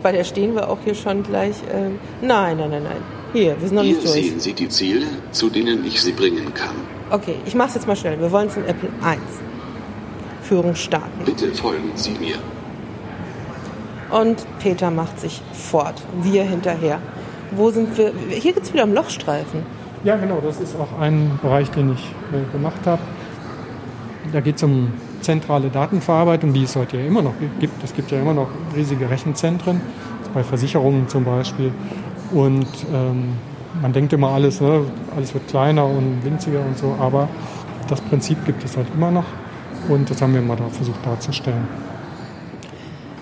Bei 0.02 0.12
der 0.12 0.24
stehen 0.24 0.54
wir 0.54 0.68
auch 0.68 0.78
hier 0.84 0.94
schon 0.94 1.22
gleich. 1.22 1.56
Äh, 1.62 1.90
nein, 2.24 2.58
nein, 2.58 2.70
nein, 2.70 2.82
nein. 2.84 3.23
Hier, 3.34 3.60
wir 3.60 3.66
sind 3.66 3.74
noch 3.74 3.82
hier 3.82 3.94
nicht 3.94 4.06
durch. 4.06 4.14
Hier 4.14 4.30
sehen 4.30 4.40
Sie 4.40 4.52
die 4.52 4.68
Ziele, 4.68 5.06
zu 5.32 5.50
denen 5.50 5.84
ich 5.84 6.00
Sie 6.00 6.12
bringen 6.12 6.54
kann. 6.54 6.76
Okay, 7.10 7.34
ich 7.44 7.56
mache 7.56 7.70
es 7.70 7.74
jetzt 7.74 7.88
mal 7.88 7.96
schnell. 7.96 8.20
Wir 8.20 8.30
wollen 8.30 8.48
zum 8.48 8.62
Apple 8.64 8.88
1. 9.02 9.20
Führung 10.42 10.76
starten. 10.76 11.24
Bitte 11.24 11.52
folgen 11.52 11.90
Sie 11.96 12.12
mir. 12.12 12.36
Und 14.16 14.46
Peter 14.60 14.92
macht 14.92 15.18
sich 15.18 15.42
fort. 15.52 16.00
Wir 16.22 16.44
hinterher. 16.44 17.00
Wo 17.50 17.72
sind 17.72 17.98
wir? 17.98 18.12
Hier 18.28 18.52
geht 18.52 18.62
es 18.62 18.72
wieder 18.72 18.84
um 18.84 18.94
Lochstreifen. 18.94 19.62
Ja, 20.04 20.14
genau. 20.14 20.40
Das 20.40 20.60
ist 20.60 20.76
auch 20.76 21.00
ein 21.00 21.36
Bereich, 21.42 21.68
den 21.70 21.92
ich 21.92 22.04
äh, 22.32 22.52
gemacht 22.52 22.86
habe. 22.86 23.02
Da 24.32 24.40
geht 24.42 24.56
es 24.56 24.62
um 24.62 24.92
zentrale 25.22 25.70
Datenverarbeitung, 25.70 26.52
die 26.52 26.62
es 26.62 26.76
heute 26.76 26.98
ja 26.98 27.06
immer 27.06 27.22
noch 27.22 27.34
gibt. 27.58 27.82
Es 27.82 27.94
gibt 27.94 28.12
ja 28.12 28.20
immer 28.20 28.34
noch 28.34 28.48
riesige 28.76 29.10
Rechenzentren, 29.10 29.80
bei 30.32 30.44
Versicherungen 30.44 31.08
zum 31.08 31.24
Beispiel. 31.24 31.72
Und 32.32 32.66
ähm, 32.92 33.34
man 33.80 33.92
denkt 33.92 34.12
immer 34.12 34.28
alles, 34.28 34.60
ne, 34.60 34.84
alles 35.16 35.34
wird 35.34 35.48
kleiner 35.48 35.84
und 35.86 36.24
winziger 36.24 36.60
und 36.60 36.78
so, 36.78 36.94
aber 36.98 37.28
das 37.88 38.00
Prinzip 38.00 38.44
gibt 38.46 38.64
es 38.64 38.76
halt 38.76 38.86
immer 38.94 39.10
noch 39.10 39.24
und 39.88 40.08
das 40.08 40.22
haben 40.22 40.34
wir 40.34 40.40
mal 40.40 40.56
da 40.56 40.68
versucht 40.68 41.04
darzustellen. 41.04 41.66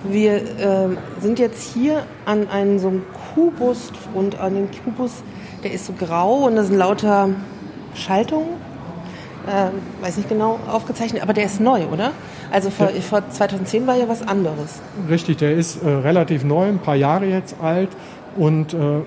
Wir 0.05 0.35
äh, 0.35 0.89
sind 1.21 1.39
jetzt 1.39 1.73
hier 1.75 2.05
an 2.27 2.49
einem 2.49 2.79
so 2.79 2.89
einem 2.89 3.03
Kubus 3.35 3.93
und 4.15 4.39
an 4.41 4.55
dem 4.55 4.69
Kubus, 4.85 5.23
der 5.63 5.73
ist 5.73 5.87
so 5.87 5.93
grau 5.93 6.47
und 6.47 6.57
da 6.57 6.65
sind 6.65 6.77
lauter 6.77 7.31
Schaltungen, 7.95 8.49
äh, 9.47 10.05
weiß 10.05 10.17
nicht 10.17 10.29
genau 10.29 10.59
aufgezeichnet, 10.69 11.23
aber 11.23 11.33
der 11.33 11.45
ist 11.45 11.61
neu, 11.61 11.87
oder? 11.87 12.11
Also 12.51 12.71
vor, 12.71 12.91
ja. 12.91 13.01
vor 13.01 13.23
2010 13.29 13.87
war 13.87 13.97
ja 13.97 14.09
was 14.09 14.27
anderes. 14.27 14.81
Richtig, 15.09 15.39
der 15.39 15.55
ist 15.55 15.83
äh, 15.83 15.89
relativ 15.89 16.45
neu, 16.45 16.69
ein 16.69 16.79
paar 16.79 16.97
Jahre 16.97 17.27
jetzt 17.27 17.57
alt 17.63 17.91
und 18.37 18.75
äh, 18.75 19.01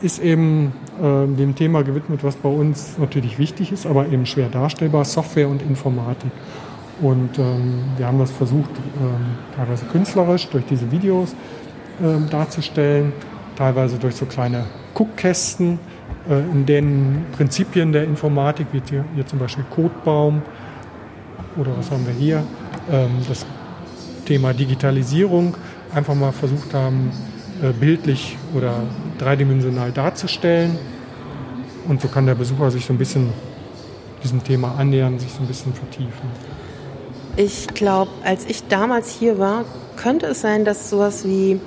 ist 0.00 0.20
eben 0.20 0.72
äh, 0.98 1.26
dem 1.36 1.54
Thema 1.54 1.82
gewidmet, 1.82 2.22
was 2.22 2.36
bei 2.36 2.48
uns 2.48 2.98
natürlich 2.98 3.38
wichtig 3.38 3.72
ist, 3.72 3.86
aber 3.86 4.06
eben 4.06 4.26
schwer 4.26 4.48
darstellbar, 4.48 5.04
Software 5.04 5.48
und 5.48 5.62
Informatik. 5.62 6.30
Und 7.00 7.38
ähm, 7.38 7.84
wir 7.96 8.06
haben 8.06 8.18
das 8.18 8.30
versucht, 8.30 8.70
ähm, 8.70 9.36
teilweise 9.56 9.84
künstlerisch 9.86 10.48
durch 10.48 10.64
diese 10.66 10.90
Videos 10.90 11.34
ähm, 12.02 12.28
darzustellen, 12.30 13.12
teilweise 13.56 13.98
durch 13.98 14.16
so 14.16 14.26
kleine 14.26 14.64
Guckkästen, 14.94 15.78
äh, 16.28 16.40
in 16.40 16.66
den 16.66 17.26
Prinzipien 17.32 17.92
der 17.92 18.04
Informatik, 18.04 18.66
wie 18.72 18.82
hier, 18.88 19.04
hier 19.14 19.26
zum 19.26 19.38
Beispiel 19.38 19.64
Codebaum 19.70 20.42
oder 21.56 21.76
was 21.76 21.90
haben 21.90 22.06
wir 22.06 22.14
hier, 22.14 22.42
ähm, 22.90 23.10
das 23.28 23.46
Thema 24.24 24.52
Digitalisierung 24.52 25.56
einfach 25.94 26.14
mal 26.14 26.32
versucht 26.32 26.74
haben, 26.74 27.10
bildlich 27.78 28.36
oder 28.54 28.74
dreidimensional 29.18 29.92
darzustellen. 29.92 30.78
Und 31.88 32.00
so 32.02 32.08
kann 32.08 32.26
der 32.26 32.34
Besucher 32.34 32.70
sich 32.70 32.84
so 32.86 32.92
ein 32.92 32.98
bisschen 32.98 33.32
diesem 34.22 34.42
Thema 34.44 34.74
annähern, 34.78 35.18
sich 35.18 35.30
so 35.32 35.40
ein 35.40 35.46
bisschen 35.46 35.72
vertiefen. 35.72 36.28
Ich 37.36 37.68
glaube, 37.68 38.10
als 38.24 38.44
ich 38.46 38.66
damals 38.68 39.10
hier 39.10 39.38
war, 39.38 39.64
könnte 39.96 40.26
es 40.26 40.40
sein, 40.40 40.64
dass 40.64 40.90
sowas 40.90 41.24
wie 41.24 41.60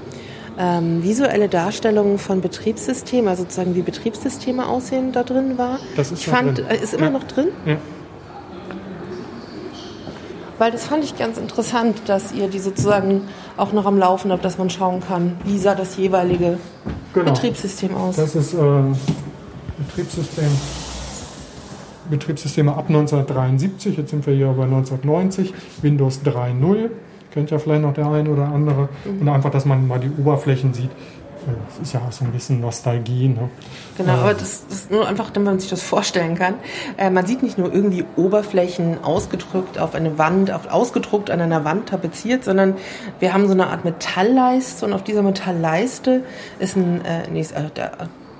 ähm, 0.60 1.02
visuelle 1.02 1.48
Darstellungen 1.48 2.18
von 2.18 2.42
Betriebssystemen, 2.42 3.28
also 3.30 3.44
sozusagen 3.44 3.74
wie 3.76 3.82
Betriebssysteme 3.82 4.68
aussehen, 4.68 5.12
da 5.14 5.24
drin 5.24 5.58
war. 5.58 5.80
Das 5.96 6.12
ist 6.12 6.20
ich 6.20 6.28
fand, 6.28 6.58
drin. 6.58 6.66
äh, 6.68 6.76
ist 6.84 6.94
immer 6.94 7.06
Ja. 7.06 7.10
noch 7.12 7.24
drin, 7.24 7.48
Ja. 7.66 7.78
Weil 10.62 10.72
das 10.72 10.86
fand 10.86 11.04
ich 11.04 11.18
ganz 11.18 11.40
interessant, 11.40 12.04
dass 12.06 12.34
ihr 12.34 12.48
die 12.48 12.60
sozusagen 12.60 13.22
auch 13.58 13.74
noch 13.74 13.88
am 13.88 13.98
Laufen 13.98 14.32
habt, 14.32 14.46
dass 14.46 14.60
man 14.60 14.70
schauen 14.70 15.00
kann, 15.00 15.36
wie 15.44 15.58
sah 15.58 15.74
das 15.74 15.98
jeweilige 15.98 16.60
Genau. 17.16 17.32
Betriebssystem 17.32 17.96
aus. 17.96 18.18
Das 18.18 18.36
ist 18.36 18.54
äh, 18.54 18.58
Betriebssystem, 19.80 20.52
Betriebssysteme 22.12 22.74
ab 22.74 22.86
1973. 22.90 23.98
Jetzt 23.98 24.12
sind 24.12 24.24
wir 24.28 24.36
hier 24.36 24.50
bei 24.50 24.66
1990. 24.66 25.52
Windows 25.82 26.22
3.0. 26.24 26.92
Kennt 27.32 27.50
ja 27.50 27.58
vielleicht 27.58 27.82
noch 27.82 27.96
der 27.96 28.06
eine 28.12 28.30
oder 28.30 28.46
andere. 28.46 28.90
Und 29.20 29.28
einfach, 29.30 29.50
dass 29.50 29.66
man 29.66 29.88
mal 29.88 30.00
die 30.00 30.12
Oberflächen 30.22 30.76
sieht. 30.76 30.92
Das 31.46 31.80
ist 31.88 31.94
ja 31.94 32.02
auch 32.02 32.12
so 32.12 32.26
ein 32.26 32.32
bisschen 32.32 32.60
Nostalgie. 32.60 33.28
Ne? 33.28 33.50
Genau, 33.98 34.14
aber 34.14 34.34
das, 34.34 34.66
das 34.68 34.80
ist 34.80 34.92
nur 34.92 35.08
einfach, 35.08 35.30
damit 35.32 35.48
man 35.48 35.60
sich 35.60 35.70
das 35.70 35.82
vorstellen 35.82 36.36
kann. 36.36 36.56
Äh, 36.98 37.10
man 37.10 37.26
sieht 37.26 37.44
nicht 37.44 37.58
nur 37.58 37.74
irgendwie 37.74 38.06
Oberflächen 38.16 39.04
ausgedrückt 39.04 39.80
auf 39.80 39.96
eine 39.96 40.18
Wand, 40.18 40.52
auf, 40.52 40.68
ausgedruckt 40.70 41.30
an 41.30 41.42
einer 41.42 41.66
Wand 41.66 41.90
tapeziert, 41.90 42.44
sondern 42.44 42.76
wir 43.20 43.34
haben 43.34 43.48
so 43.48 43.54
eine 43.54 43.68
Art 43.68 43.86
Metallleiste 43.86 44.86
und 44.86 44.94
auf 44.94 45.04
dieser 45.04 45.24
Metallleiste 45.24 46.24
ist 46.60 46.76
ein, 46.76 47.04
äh, 47.06 47.30
nee, 47.32 47.42
ist, 47.42 47.54
äh, 47.54 47.70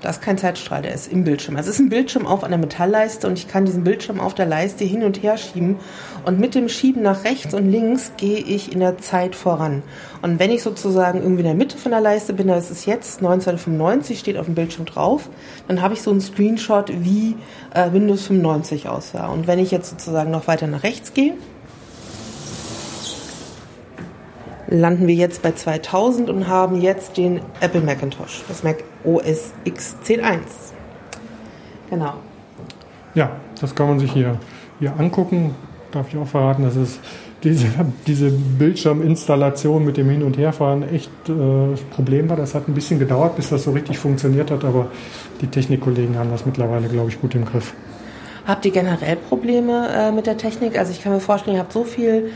da 0.02 0.10
ist 0.10 0.20
kein 0.20 0.36
Zeitstrahl, 0.36 0.82
der 0.82 0.94
ist 0.94 1.10
im 1.10 1.22
Bildschirm. 1.22 1.56
Also 1.56 1.70
es 1.70 1.76
ist 1.76 1.80
ein 1.80 1.88
Bildschirm 1.88 2.26
auf 2.26 2.42
einer 2.42 2.58
Metallleiste 2.58 3.28
und 3.28 3.38
ich 3.38 3.46
kann 3.46 3.64
diesen 3.64 3.84
Bildschirm 3.84 4.18
auf 4.18 4.34
der 4.34 4.46
Leiste 4.46 4.84
hin 4.84 5.04
und 5.04 5.22
her 5.22 5.36
schieben. 5.36 5.76
Und 6.24 6.40
mit 6.40 6.56
dem 6.56 6.68
Schieben 6.68 7.02
nach 7.02 7.24
rechts 7.24 7.54
und 7.54 7.70
links 7.70 8.12
gehe 8.16 8.38
ich 8.38 8.72
in 8.72 8.80
der 8.80 8.98
Zeit 8.98 9.36
voran. 9.36 9.82
Und 10.20 10.40
wenn 10.40 10.50
ich 10.50 10.62
sozusagen 10.62 11.20
irgendwie 11.22 11.40
in 11.40 11.46
der 11.46 11.54
Mitte 11.54 11.78
von 11.78 11.92
der 11.92 12.00
Leiste 12.00 12.32
bin, 12.32 12.48
das 12.48 12.70
ist 12.70 12.84
jetzt 12.84 13.18
1995, 13.18 14.18
steht 14.18 14.36
auf 14.36 14.46
dem 14.46 14.56
Bildschirm 14.56 14.86
drauf, 14.86 15.28
dann 15.68 15.80
habe 15.80 15.94
ich 15.94 16.02
so 16.02 16.10
einen 16.10 16.20
Screenshot, 16.20 16.92
wie 16.92 17.36
äh, 17.72 17.92
Windows 17.92 18.26
95 18.26 18.88
aussah. 18.88 19.28
Und 19.28 19.46
wenn 19.46 19.60
ich 19.60 19.70
jetzt 19.70 19.90
sozusagen 19.90 20.32
noch 20.32 20.48
weiter 20.48 20.66
nach 20.66 20.82
rechts 20.82 21.14
gehe, 21.14 21.34
landen 24.66 25.06
wir 25.06 25.14
jetzt 25.14 25.42
bei 25.42 25.52
2000 25.52 26.28
und 26.28 26.48
haben 26.48 26.80
jetzt 26.80 27.16
den 27.16 27.40
Apple 27.60 27.82
Macintosh, 27.82 28.42
das 28.48 28.64
Mac 28.64 28.82
OS 29.04 29.52
X 29.64 29.96
10.1. 30.04 30.38
Genau. 31.90 32.14
Ja, 33.14 33.32
das 33.60 33.74
kann 33.74 33.88
man 33.88 33.98
sich 33.98 34.12
hier, 34.12 34.38
hier 34.78 34.98
angucken. 34.98 35.54
Darf 35.90 36.08
ich 36.08 36.16
auch 36.16 36.26
verraten, 36.26 36.62
dass 36.62 36.76
es 36.76 36.98
diese, 37.42 37.66
diese 38.06 38.30
Bildschirminstallation 38.30 39.84
mit 39.84 39.96
dem 39.96 40.08
Hin- 40.08 40.22
und 40.22 40.38
Herfahren 40.38 40.88
echt 40.88 41.10
äh, 41.28 41.74
Problem 41.94 42.30
war. 42.30 42.36
Das 42.36 42.54
hat 42.54 42.68
ein 42.68 42.74
bisschen 42.74 42.98
gedauert, 42.98 43.36
bis 43.36 43.50
das 43.50 43.64
so 43.64 43.72
richtig 43.72 43.98
funktioniert 43.98 44.50
hat, 44.50 44.64
aber 44.64 44.86
die 45.40 45.48
Technikkollegen 45.48 46.16
haben 46.18 46.30
das 46.30 46.46
mittlerweile, 46.46 46.88
glaube 46.88 47.10
ich, 47.10 47.20
gut 47.20 47.34
im 47.34 47.44
Griff. 47.44 47.74
Habt 48.46 48.64
ihr 48.64 48.72
generell 48.72 49.16
Probleme 49.16 49.88
äh, 49.94 50.12
mit 50.12 50.26
der 50.26 50.36
Technik? 50.36 50.76
Also 50.76 50.90
ich 50.92 51.02
kann 51.02 51.12
mir 51.12 51.20
vorstellen, 51.20 51.56
ihr 51.56 51.60
habt 51.60 51.72
so 51.72 51.84
viel 51.84 52.30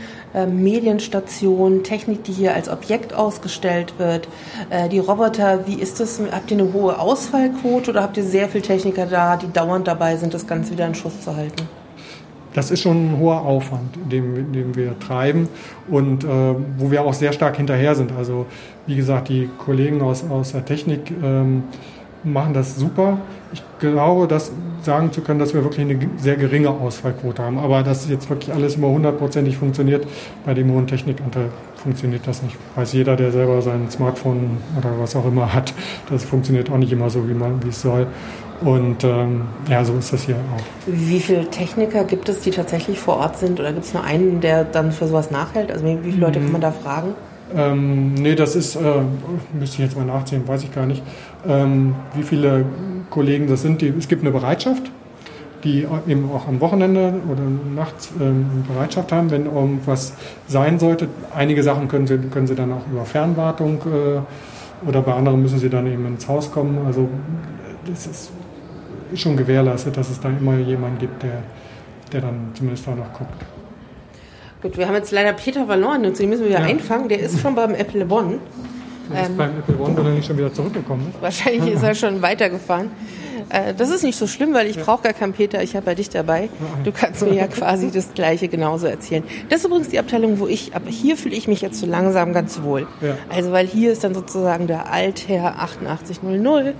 Medienstationen, 0.45 1.83
Technik, 1.83 2.23
die 2.23 2.31
hier 2.31 2.53
als 2.53 2.69
Objekt 2.69 3.13
ausgestellt 3.13 3.93
wird. 3.97 4.27
Äh, 4.69 4.89
die 4.89 4.99
Roboter, 4.99 5.67
wie 5.67 5.75
ist 5.75 5.99
das? 5.99 6.19
Habt 6.31 6.51
ihr 6.51 6.59
eine 6.59 6.73
hohe 6.73 6.99
Ausfallquote 6.99 7.91
oder 7.91 8.03
habt 8.03 8.17
ihr 8.17 8.23
sehr 8.23 8.47
viele 8.49 8.63
Techniker 8.63 9.05
da, 9.05 9.37
die 9.37 9.51
dauernd 9.51 9.87
dabei 9.87 10.17
sind, 10.17 10.33
das 10.33 10.45
Ganze 10.45 10.73
wieder 10.73 10.85
in 10.85 10.95
Schuss 10.95 11.21
zu 11.21 11.35
halten? 11.35 11.67
Das 12.53 12.71
ist 12.71 12.81
schon 12.81 13.13
ein 13.13 13.19
hoher 13.19 13.41
Aufwand, 13.41 13.95
den, 14.11 14.51
den 14.51 14.75
wir 14.75 14.97
treiben 14.99 15.47
und 15.89 16.23
äh, 16.23 16.27
wo 16.77 16.89
wir 16.89 17.03
auch 17.03 17.13
sehr 17.13 17.31
stark 17.31 17.57
hinterher 17.57 17.93
sind. 17.93 18.11
Also 18.17 18.47
wie 18.87 18.95
gesagt, 18.95 19.29
die 19.29 19.47
Kollegen 19.59 20.01
aus, 20.01 20.23
aus 20.27 20.53
der 20.53 20.65
Technik 20.65 21.11
ähm, 21.23 21.65
machen 22.23 22.53
das 22.53 22.75
super. 22.75 23.17
Ich 23.53 23.63
glaube, 23.79 24.27
das 24.27 24.51
sagen 24.81 25.11
zu 25.11 25.21
können, 25.21 25.39
dass 25.39 25.53
wir 25.53 25.63
wirklich 25.63 25.81
eine 25.81 25.99
sehr 26.17 26.35
geringe 26.35 26.69
Ausfallquote 26.69 27.43
haben. 27.43 27.57
Aber 27.57 27.83
dass 27.83 28.09
jetzt 28.09 28.29
wirklich 28.29 28.53
alles 28.53 28.75
immer 28.75 28.89
hundertprozentig 28.89 29.57
funktioniert, 29.57 30.07
bei 30.45 30.53
dem 30.53 30.71
hohen 30.71 30.87
Technikanteil 30.87 31.49
funktioniert 31.75 32.27
das 32.27 32.43
nicht. 32.43 32.55
Weiß 32.75 32.93
jeder, 32.93 33.15
der 33.15 33.31
selber 33.31 33.61
sein 33.61 33.89
Smartphone 33.89 34.57
oder 34.77 34.91
was 34.99 35.15
auch 35.15 35.25
immer 35.25 35.53
hat, 35.53 35.73
das 36.09 36.23
funktioniert 36.23 36.69
auch 36.69 36.77
nicht 36.77 36.91
immer 36.91 37.09
so, 37.09 37.27
wie, 37.27 37.33
man, 37.33 37.63
wie 37.63 37.69
es 37.69 37.81
soll. 37.81 38.07
Und 38.61 39.03
ähm, 39.03 39.43
ja, 39.69 39.85
so 39.85 39.93
ist 39.97 40.11
das 40.11 40.23
hier 40.23 40.35
auch. 40.35 40.63
Wie 40.87 41.19
viele 41.19 41.47
Techniker 41.49 42.03
gibt 42.03 42.27
es, 42.27 42.39
die 42.39 42.49
tatsächlich 42.49 42.99
vor 42.99 43.17
Ort 43.17 43.37
sind? 43.37 43.59
Oder 43.59 43.71
gibt 43.71 43.85
es 43.85 43.93
nur 43.93 44.03
einen, 44.03 44.41
der 44.41 44.63
dann 44.63 44.91
für 44.91 45.07
sowas 45.07 45.29
nachhält? 45.29 45.71
Also 45.71 45.85
wie 45.85 45.97
viele 46.01 46.25
Leute 46.25 46.39
kann 46.39 46.51
man 46.51 46.61
da 46.61 46.71
fragen? 46.71 47.13
Ähm, 47.55 48.13
nee, 48.15 48.35
das 48.35 48.55
ist, 48.55 48.75
äh, 48.75 48.79
müsste 49.53 49.75
ich 49.75 49.79
jetzt 49.79 49.95
mal 49.95 50.05
nachziehen, 50.05 50.45
weiß 50.45 50.63
ich 50.63 50.73
gar 50.73 50.85
nicht, 50.85 51.01
ähm, 51.47 51.95
wie 52.15 52.23
viele 52.23 52.65
Kollegen 53.09 53.47
das 53.47 53.61
sind. 53.61 53.81
Die, 53.81 53.93
es 53.97 54.07
gibt 54.07 54.21
eine 54.21 54.31
Bereitschaft, 54.31 54.83
die 55.63 55.87
eben 56.07 56.29
auch 56.31 56.47
am 56.47 56.59
Wochenende 56.59 57.13
oder 57.31 57.41
nachts 57.75 58.11
ähm, 58.19 58.63
Bereitschaft 58.71 59.11
haben, 59.11 59.31
wenn 59.31 59.45
irgendwas 59.45 60.13
sein 60.47 60.79
sollte. 60.79 61.07
Einige 61.35 61.63
Sachen 61.63 61.87
können 61.87 62.07
sie, 62.07 62.17
können 62.17 62.47
sie 62.47 62.55
dann 62.55 62.71
auch 62.71 62.85
über 62.91 63.05
Fernwartung 63.05 63.79
äh, 63.85 64.87
oder 64.87 65.01
bei 65.01 65.13
anderen 65.13 65.41
müssen 65.41 65.59
sie 65.59 65.69
dann 65.69 65.87
eben 65.87 66.05
ins 66.05 66.27
Haus 66.27 66.51
kommen. 66.51 66.79
Also 66.85 67.07
das 67.87 68.05
ist 68.05 68.31
schon 69.15 69.35
gewährleistet, 69.37 69.97
dass 69.97 70.09
es 70.09 70.19
da 70.19 70.29
immer 70.29 70.57
jemanden 70.57 70.99
gibt, 70.99 71.23
der, 71.23 71.41
der 72.11 72.21
dann 72.21 72.51
zumindest 72.53 72.85
da 72.85 72.91
noch 72.91 73.11
guckt. 73.13 73.45
Gut, 74.61 74.77
wir 74.77 74.87
haben 74.87 74.95
jetzt 74.95 75.11
leider 75.11 75.33
Peter 75.33 75.65
verloren 75.65 76.05
und 76.05 76.17
den 76.19 76.29
müssen 76.29 76.41
wir 76.43 76.49
wieder 76.49 76.59
Ja. 76.61 76.65
einfangen. 76.65 77.07
Der 77.09 77.19
ist 77.19 77.39
schon 77.39 77.55
beim 77.55 77.73
Apple 77.73 78.05
One. 78.09 78.39
Ist 79.13 79.29
Ähm. 79.29 79.37
beim 79.37 79.51
Apple 79.57 79.77
One, 79.77 79.97
wenn 79.97 80.05
er 80.05 80.11
nicht 80.13 80.25
schon 80.27 80.37
wieder 80.37 80.53
zurückgekommen. 80.53 81.13
Wahrscheinlich 81.21 81.73
ist 81.75 81.83
er 81.83 81.95
schon 81.95 82.21
weitergefahren. 82.21 82.91
Äh, 83.49 83.73
das 83.73 83.89
ist 83.89 84.03
nicht 84.03 84.17
so 84.17 84.27
schlimm, 84.27 84.53
weil 84.53 84.67
ich 84.67 84.77
brauche 84.77 85.03
gar 85.03 85.13
keinen 85.13 85.31
Peter. 85.33 85.63
Ich 85.63 85.75
habe 85.75 85.85
ja 85.87 85.95
dich 85.95 86.09
dabei. 86.09 86.49
Du 86.83 86.91
kannst 86.91 87.21
mir 87.21 87.33
ja 87.33 87.47
quasi 87.47 87.91
das 87.91 88.13
Gleiche 88.13 88.47
genauso 88.49 88.87
erzählen. 88.87 89.23
Das 89.49 89.59
ist 89.59 89.65
übrigens 89.65 89.89
die 89.89 89.99
Abteilung, 89.99 90.39
wo 90.39 90.47
ich, 90.47 90.75
aber 90.75 90.89
hier 90.89 91.15
fühle 91.15 91.35
ich 91.35 91.47
mich 91.47 91.61
jetzt 91.61 91.79
so 91.79 91.85
langsam 91.85 92.33
ganz 92.33 92.61
wohl. 92.61 92.87
Ja. 93.01 93.15
Also, 93.29 93.51
weil 93.53 93.65
hier 93.67 93.93
ist 93.93 94.03
dann 94.03 94.13
sozusagen 94.13 94.67
der 94.67 94.91
Altherr 94.91 95.61
8800 95.61 96.75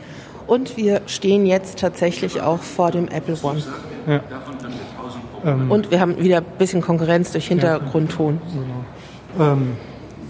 und 0.48 0.76
wir 0.78 1.02
stehen 1.08 1.46
jetzt 1.46 1.80
tatsächlich 1.80 2.42
auch 2.42 2.60
vor 2.60 2.92
dem 2.92 3.08
Apple 3.08 3.38
One. 3.44 3.64
Ja. 4.08 4.22
Ähm, 5.46 5.72
Und 5.72 5.92
wir 5.92 6.00
haben 6.00 6.18
wieder 6.22 6.38
ein 6.38 6.46
bisschen 6.58 6.82
Konkurrenz 6.82 7.32
durch 7.32 7.48
Hintergrundton. 7.48 8.42
Ähm, 9.40 9.78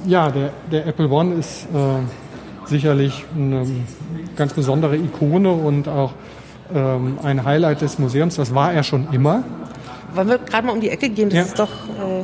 ja, 0.05 0.29
der, 0.31 0.51
der 0.71 0.87
Apple 0.87 1.09
One 1.09 1.35
ist 1.35 1.65
äh, 1.65 2.67
sicherlich 2.67 3.25
eine 3.35 3.65
ganz 4.35 4.53
besondere 4.53 4.95
Ikone 4.97 5.51
und 5.51 5.87
auch 5.87 6.13
ähm, 6.73 7.17
ein 7.23 7.43
Highlight 7.43 7.81
des 7.81 7.97
Museums. 7.99 8.35
Das 8.35 8.53
war 8.53 8.73
er 8.73 8.83
schon 8.83 9.07
immer. 9.11 9.43
Wollen 10.13 10.29
wir 10.29 10.37
gerade 10.37 10.65
mal 10.67 10.73
um 10.73 10.81
die 10.81 10.89
Ecke 10.89 11.09
gehen? 11.09 11.29
Das 11.29 11.37
Ja. 11.37 11.43
ist 11.43 11.59
doch, 11.59 11.69
äh, 11.69 12.23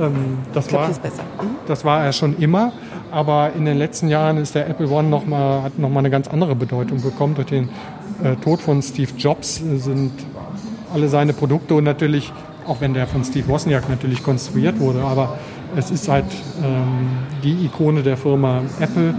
Ähm, 0.00 0.38
das, 0.52 0.64
ich 0.64 0.70
glaube, 0.70 0.88
war. 0.88 1.44
Mhm. 1.44 1.50
das 1.68 1.84
war 1.84 2.04
er 2.04 2.12
schon 2.12 2.36
immer. 2.38 2.72
Aber 3.12 3.52
in 3.56 3.64
den 3.64 3.78
letzten 3.78 4.08
Jahren 4.08 4.38
ist 4.38 4.56
der 4.56 4.68
Apple 4.68 4.88
One 4.90 5.08
noch 5.08 5.24
mal, 5.24 5.62
hat 5.62 5.78
nochmal 5.78 6.00
eine 6.00 6.10
ganz 6.10 6.26
andere 6.26 6.56
Bedeutung 6.56 7.00
bekommen. 7.00 7.36
Durch 7.36 7.46
den 7.46 7.68
äh, 8.24 8.34
Tod 8.42 8.60
von 8.60 8.82
Steve 8.82 9.12
Jobs 9.16 9.60
äh, 9.60 9.76
sind 9.76 10.10
alle 10.92 11.08
seine 11.08 11.32
Produkte 11.32 11.74
und 11.76 11.84
natürlich, 11.84 12.32
auch 12.66 12.80
wenn 12.80 12.92
der 12.94 13.06
von 13.06 13.22
Steve 13.22 13.46
Wozniak 13.46 13.88
natürlich 13.88 14.24
konstruiert 14.24 14.80
wurde, 14.80 15.02
aber 15.04 15.38
es 15.76 15.90
ist 15.90 16.08
halt 16.08 16.26
ähm, 16.62 17.08
die 17.42 17.66
Ikone 17.66 18.02
der 18.02 18.16
Firma 18.16 18.62
Apple, 18.80 19.14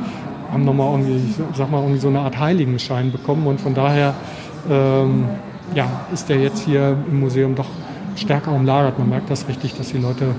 haben 0.51 0.66
nochmal 0.66 0.91
irgendwie, 0.91 1.34
ich 1.51 1.58
sag 1.58 1.72
mal, 1.72 1.82
irgendwie 1.82 1.99
so 1.99 2.08
eine 2.08 2.20
Art 2.20 2.39
Heiligenschein 2.39 3.12
bekommen 3.12 3.47
und 3.47 3.60
von 3.60 3.74
daher 3.74 4.14
ähm, 4.70 5.26
ja, 5.74 5.88
ist 6.14 6.30
der 6.30 6.38
jetzt 6.38 6.64
hier 6.64 6.97
im 7.10 7.20
Museum 7.20 7.56
doch 7.56 7.70
stärker 8.16 8.51
umlagert. 8.51 8.99
Man 8.99 9.10
merkt 9.10 9.30
das 9.30 9.47
richtig, 9.47 9.76
dass 9.76 9.89
die 9.89 9.97
Leute 9.97 10.36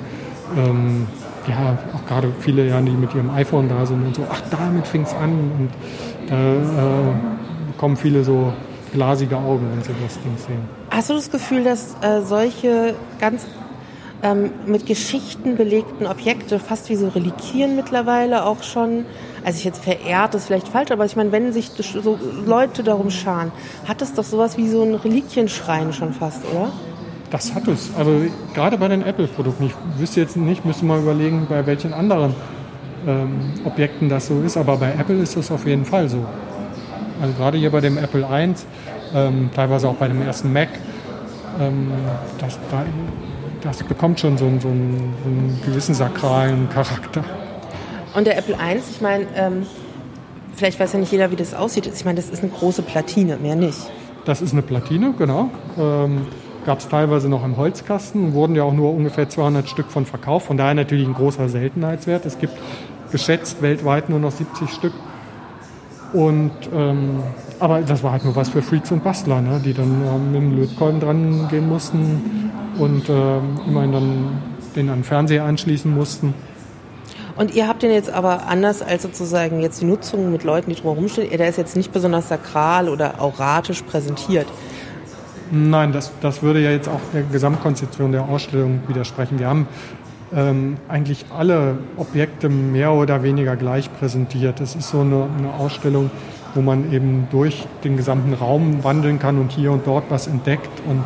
ähm, 0.57 1.07
ja, 1.49 1.79
auch 1.95 2.07
gerade 2.09 2.33
viele, 2.41 2.67
ja, 2.69 2.81
die 2.81 2.91
mit 2.91 3.15
ihrem 3.15 3.31
iPhone 3.31 3.69
da 3.69 3.87
sind 3.87 4.05
und 4.05 4.17
so, 4.17 4.27
ach, 4.31 4.41
damit 4.51 4.87
fing 4.87 5.03
es 5.03 5.15
an. 5.15 5.31
Und 5.31 5.71
da 6.29 6.35
äh, 6.35 7.15
bekommen 7.73 7.97
viele 7.97 8.25
so 8.25 8.53
glasige 8.93 9.37
Augen, 9.37 9.67
wenn 9.73 9.83
sie 9.83 9.93
das 10.03 10.15
Ding 10.21 10.37
sehen. 10.37 10.69
Hast 10.91 11.11
du 11.11 11.15
das 11.15 11.31
Gefühl, 11.31 11.65
dass 11.65 11.97
äh, 12.01 12.23
solche 12.23 12.95
ganz 13.21 13.47
ähm, 14.23 14.51
mit 14.67 14.87
Geschichten 14.87 15.57
belegten 15.57 16.07
Objekte, 16.07 16.59
fast 16.59 16.89
wie 16.89 16.97
so 16.97 17.09
Reliquien 17.09 17.77
mittlerweile 17.77 18.45
auch 18.45 18.63
schon. 18.63 19.05
Also 19.45 19.59
ich 19.59 19.65
jetzt 19.65 19.85
verehrt 19.85 20.35
ist 20.35 20.47
vielleicht 20.47 20.69
falsch, 20.69 20.91
aber 20.91 21.05
ich 21.05 21.17
meine, 21.17 21.33
wenn 21.33 21.53
sich 21.53 21.71
so 21.71 22.19
Leute 22.45 22.83
darum 22.83 23.11
scharen, 23.11 23.53
hat 23.87 24.03
es 24.03 24.15
doch 24.15 24.25
sowas 24.25 24.57
wie 24.57 24.69
so 24.69 24.83
ein 24.83 24.95
Reliquienschrein 24.95 25.93
schon 25.93 26.13
fast, 26.13 26.43
oder? 26.53 26.73
Das 27.31 27.55
hat 27.55 27.69
es. 27.69 27.91
Also 27.97 28.23
gerade 28.55 28.79
bei 28.79 28.89
den 28.89 29.03
Apple-Produkten. 29.03 29.65
Ich 29.65 29.75
wüsste 29.99 30.21
jetzt 30.21 30.37
nicht, 30.37 30.65
müsste 30.65 30.85
mal 30.85 31.01
überlegen, 31.01 31.47
bei 31.49 31.67
welchen 31.67 31.93
anderen 31.93 32.35
ähm, 33.07 33.53
Objekten 33.65 34.09
das 34.09 34.29
so 34.29 34.41
ist, 34.43 34.57
aber 34.57 34.77
bei 34.77 34.93
Apple 34.93 35.17
ist 35.17 35.37
das 35.37 35.51
auf 35.51 35.67
jeden 35.67 35.85
Fall 35.85 36.09
so. 36.09 36.25
Also 37.21 37.35
gerade 37.35 37.59
hier 37.59 37.71
bei 37.71 37.81
dem 37.81 37.99
Apple 37.99 38.27
I, 38.31 38.55
ähm, 39.15 39.51
teilweise 39.55 39.89
auch 39.89 39.95
bei 39.95 40.09
dem 40.09 40.23
ersten 40.23 40.53
Mac, 40.53 40.69
ähm, 41.61 41.91
das, 42.39 42.59
das, 43.63 43.83
bekommt 43.83 44.21
schon 44.21 44.39
so, 44.39 44.47
einen, 44.47 44.61
so, 44.61 44.69
einen, 44.69 45.61
gewissen 45.65 45.95
sakralen 45.95 46.69
Charakter. 46.71 47.25
Und 48.15 48.27
der 48.27 48.39
Apple 48.39 48.55
I, 48.55 48.79
ich 48.79 49.01
meine, 49.01 49.27
ähm, 49.35 49.67
vielleicht 50.55 50.81
weiß 50.81 50.95
ja 50.95 50.99
nicht 50.99 51.13
jeder, 51.13 51.31
wie 51.31 51.37
das 51.37 51.55
aussieht. 51.55 51.87
Ich 51.87 52.05
meine, 52.05 52.17
das 52.17 52.31
ist 52.31 52.43
eine 52.43 52.53
große 52.53 52.83
Platine, 52.83 53.37
mehr 53.37 53.57
nicht. 53.57 53.79
Das 54.25 54.43
ist 54.43 54.53
eine 54.53 54.63
Platine, 54.63 55.15
genau. 55.17 55.51
Ähm, 55.79 56.27
Gab 56.67 56.81
es 56.81 56.89
teilweise 56.89 57.29
noch 57.29 57.45
im 57.45 57.57
Holzkasten, 57.57 58.33
wurden 58.33 58.57
ja 58.57 58.65
auch 58.65 58.73
nur 58.73 58.93
ungefähr 58.93 59.29
200 59.29 59.69
Stück 59.69 59.87
von 59.87 60.05
verkauft. 60.05 60.47
Von 60.47 60.57
daher 60.57 60.75
natürlich 60.75 61.07
ein 61.07 61.15
großer 61.15 61.49
Seltenheitswert. 61.49 62.27
Es 62.27 62.41
gibt 62.41 62.55
geschätzt 63.13 63.63
weltweit 63.63 64.09
nur 64.09 64.19
noch 64.19 64.33
70 64.33 64.69
Stück. 64.71 64.93
Und, 66.13 66.51
ähm, 66.75 67.23
aber 67.61 67.83
das 67.83 68.03
war 68.03 68.11
halt 68.11 68.25
nur 68.25 68.35
was 68.35 68.49
für 68.49 68.63
Freaks 68.63 68.91
und 68.91 69.05
Bastler, 69.05 69.43
ne? 69.43 69.61
die 69.65 69.75
dann 69.75 70.03
ähm, 70.05 70.33
mit 70.33 70.41
dem 70.41 70.59
Lötkolben 70.59 70.99
dran 70.99 71.47
gehen 71.49 71.69
mussten 71.69 72.36
und 72.79 73.09
ähm, 73.09 73.61
immerhin 73.67 73.93
dann 73.93 74.43
den 74.75 74.89
an 74.89 74.99
den 74.99 75.05
Fernseher 75.05 75.45
anschließen 75.45 75.93
mussten. 75.93 76.35
Und 77.37 77.55
ihr 77.55 77.69
habt 77.69 77.83
den 77.83 77.91
jetzt 77.91 78.11
aber 78.11 78.47
anders 78.47 78.81
als 78.81 79.03
sozusagen 79.03 79.61
jetzt 79.61 79.83
die 79.83 79.85
Nutzung 79.85 80.33
mit 80.33 80.43
Leuten, 80.43 80.71
die 80.71 80.77
drumherum 80.77 81.09
stehen. 81.09 81.37
Der 81.37 81.49
ist 81.49 81.59
jetzt 81.59 81.77
nicht 81.77 81.93
besonders 81.93 82.29
sakral 82.29 82.89
oder 82.89 83.21
auratisch 83.21 83.83
präsentiert. 83.83 84.47
Nein, 85.51 85.93
das, 85.93 86.11
das 86.21 86.43
würde 86.43 86.61
ja 86.61 86.71
jetzt 86.71 86.89
auch 86.89 87.01
der 87.13 87.23
Gesamtkonzeption 87.23 88.13
der 88.13 88.23
Ausstellung 88.23 88.81
widersprechen. 88.89 89.39
Wir 89.39 89.49
haben 89.49 89.69
ähm, 90.35 90.77
eigentlich 90.89 91.27
alle 91.37 91.79
Objekte 91.97 92.49
mehr 92.49 92.93
oder 92.93 93.23
weniger 93.23 93.55
gleich 93.55 93.93
präsentiert. 93.93 94.61
Es 94.61 94.75
ist 94.75 94.89
so 94.91 95.01
eine, 95.01 95.29
eine, 95.39 95.53
Ausstellung, 95.55 96.11
wo 96.55 96.63
man 96.63 96.93
eben 96.93 97.29
durch 97.31 97.67
den 97.85 97.97
gesamten 97.97 98.33
Raum 98.33 98.83
wandeln 98.83 99.19
kann 99.19 99.39
und 99.39 99.53
hier 99.53 99.71
und 99.71 99.87
dort 99.87 100.05
was 100.09 100.27
entdeckt. 100.27 100.71
Und 100.89 101.05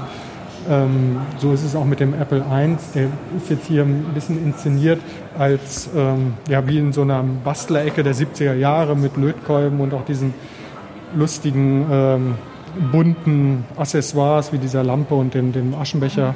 ähm, 0.70 1.16
so 1.38 1.52
ist 1.52 1.64
es 1.64 1.74
auch 1.74 1.84
mit 1.84 2.00
dem 2.00 2.14
Apple 2.14 2.38
I. 2.38 2.76
Der 2.94 3.08
ist 3.36 3.50
jetzt 3.50 3.66
hier 3.66 3.82
ein 3.82 4.06
bisschen 4.14 4.42
inszeniert 4.42 5.00
als 5.36 5.90
ähm, 5.96 6.34
ja, 6.48 6.66
wie 6.66 6.78
in 6.78 6.92
so 6.92 7.02
einer 7.02 7.24
Bastlerecke 7.44 8.02
der 8.02 8.14
70er 8.14 8.54
Jahre 8.54 8.96
mit 8.96 9.16
Lötkolben 9.16 9.80
und 9.80 9.92
auch 9.92 10.04
diesen 10.04 10.32
lustigen 11.14 11.86
ähm, 11.90 12.34
bunten 12.92 13.64
Accessoires 13.76 14.52
wie 14.52 14.58
dieser 14.58 14.84
Lampe 14.84 15.14
und 15.14 15.34
dem, 15.34 15.52
dem 15.52 15.74
Aschenbecher. 15.74 16.34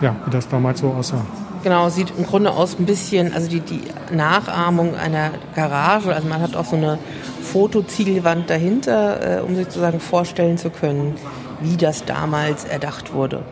Ja, 0.00 0.16
wie 0.26 0.30
das 0.30 0.48
damals 0.48 0.80
so 0.80 0.88
aussah. 0.88 1.24
Genau, 1.62 1.88
sieht 1.88 2.12
im 2.18 2.26
Grunde 2.26 2.50
aus 2.50 2.78
ein 2.78 2.84
bisschen, 2.84 3.32
also 3.32 3.48
die, 3.48 3.60
die 3.60 3.80
Nachahmung 4.14 4.94
einer 4.96 5.30
Garage. 5.54 6.14
Also 6.14 6.28
man 6.28 6.42
hat 6.42 6.56
auch 6.56 6.66
so 6.66 6.76
eine 6.76 6.98
Fotoziegelwand 7.40 8.50
dahinter, 8.50 9.38
äh, 9.38 9.40
um 9.40 9.56
sich 9.56 9.64
sozusagen 9.64 9.98
vorstellen 9.98 10.58
zu 10.58 10.68
können, 10.68 11.14
wie 11.60 11.76
das 11.76 12.04
damals 12.04 12.64
erdacht 12.64 13.12
wurde. 13.12 13.42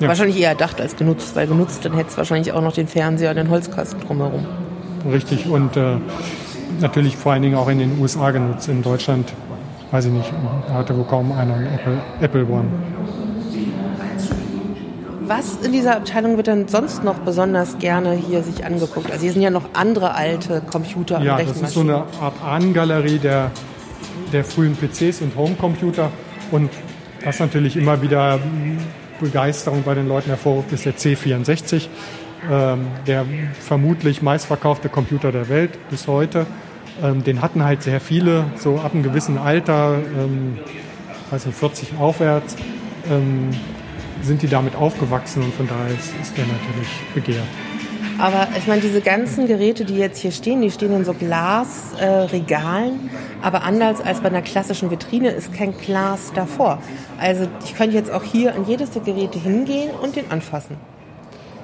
Ja. 0.00 0.08
Wahrscheinlich 0.08 0.38
eher 0.38 0.50
erdacht 0.50 0.80
als 0.80 0.96
genutzt, 0.96 1.34
weil 1.36 1.46
genutzt, 1.46 1.84
dann 1.84 1.94
hätte 1.94 2.10
es 2.10 2.18
wahrscheinlich 2.18 2.52
auch 2.52 2.60
noch 2.60 2.74
den 2.74 2.86
Fernseher 2.86 3.30
und 3.30 3.36
den 3.36 3.50
Holzkasten 3.50 4.00
drumherum. 4.00 4.44
Richtig, 5.10 5.48
und 5.48 5.76
äh, 5.76 5.96
natürlich 6.80 7.16
vor 7.16 7.32
allen 7.32 7.42
Dingen 7.42 7.54
auch 7.54 7.68
in 7.68 7.78
den 7.78 7.98
USA 7.98 8.30
genutzt. 8.30 8.68
In 8.68 8.82
Deutschland, 8.82 9.32
weiß 9.90 10.06
ich 10.06 10.12
nicht, 10.12 10.32
hatte 10.72 10.96
wohl 10.96 11.04
kaum 11.04 11.32
einer 11.32 11.54
einen 11.54 11.66
Apple, 11.66 11.98
Apple 12.20 12.44
One. 12.44 12.68
Was 15.22 15.56
in 15.62 15.72
dieser 15.72 15.96
Abteilung 15.96 16.36
wird 16.36 16.46
denn 16.46 16.68
sonst 16.68 17.02
noch 17.02 17.16
besonders 17.18 17.78
gerne 17.78 18.12
hier 18.12 18.44
sich 18.44 18.64
angeguckt? 18.64 19.10
Also 19.10 19.22
hier 19.22 19.32
sind 19.32 19.42
ja 19.42 19.50
noch 19.50 19.70
andere 19.72 20.14
alte 20.14 20.60
Computer 20.60 21.20
ja, 21.20 21.34
und 21.34 21.40
Ja, 21.40 21.46
das 21.46 21.62
ist 21.62 21.74
so 21.74 21.80
eine 21.80 22.04
Art 22.20 22.34
Ahnengalerie 22.44 23.18
der, 23.18 23.50
der 24.32 24.44
frühen 24.44 24.76
PCs 24.76 25.22
und 25.22 25.34
Homecomputer. 25.34 26.10
Und 26.52 26.70
was 27.26 27.40
natürlich 27.40 27.76
immer 27.76 28.00
wieder 28.02 28.38
Begeisterung 29.20 29.82
bei 29.82 29.94
den 29.94 30.06
Leuten 30.06 30.28
hervorruft, 30.28 30.72
ist 30.72 30.86
der 30.86 30.94
C64, 30.94 31.88
ähm, 32.48 32.86
der 33.08 33.26
vermutlich 33.58 34.22
meistverkaufte 34.22 34.88
Computer 34.88 35.32
der 35.32 35.48
Welt 35.48 35.72
bis 35.90 36.06
heute. 36.06 36.46
Ähm, 37.02 37.24
den 37.24 37.42
hatten 37.42 37.64
halt 37.64 37.82
sehr 37.82 38.00
viele, 38.00 38.44
so 38.56 38.78
ab 38.78 38.94
einem 38.94 39.02
gewissen 39.02 39.38
Alter, 39.38 39.98
ähm, 40.16 40.58
weiß 41.30 41.46
nicht, 41.46 41.58
40 41.58 41.98
aufwärts. 41.98 42.56
Sind 44.22 44.42
die 44.42 44.48
damit 44.48 44.74
aufgewachsen 44.74 45.44
und 45.44 45.54
von 45.54 45.68
daher 45.68 45.94
ist 45.94 46.36
der 46.36 46.44
natürlich 46.44 46.88
begehrt. 47.14 47.46
Aber 48.18 48.48
ich 48.56 48.66
meine, 48.66 48.80
diese 48.80 49.00
ganzen 49.00 49.46
Geräte, 49.46 49.84
die 49.84 49.96
jetzt 49.96 50.18
hier 50.18 50.30
stehen, 50.30 50.62
die 50.62 50.70
stehen 50.70 50.92
in 50.92 51.04
so 51.04 51.12
Glasregalen. 51.12 52.92
Äh, 52.94 53.44
aber 53.46 53.62
anders 53.62 54.00
als 54.00 54.20
bei 54.20 54.28
einer 54.28 54.42
klassischen 54.42 54.90
Vitrine 54.90 55.30
ist 55.30 55.52
kein 55.52 55.76
Glas 55.76 56.32
davor. 56.34 56.78
Also 57.18 57.46
ich 57.64 57.76
könnte 57.76 57.96
jetzt 57.96 58.10
auch 58.10 58.22
hier 58.22 58.54
an 58.54 58.66
jedes 58.66 58.90
der 58.90 59.02
Geräte 59.02 59.38
hingehen 59.38 59.90
und 60.02 60.16
den 60.16 60.30
anfassen. 60.30 60.76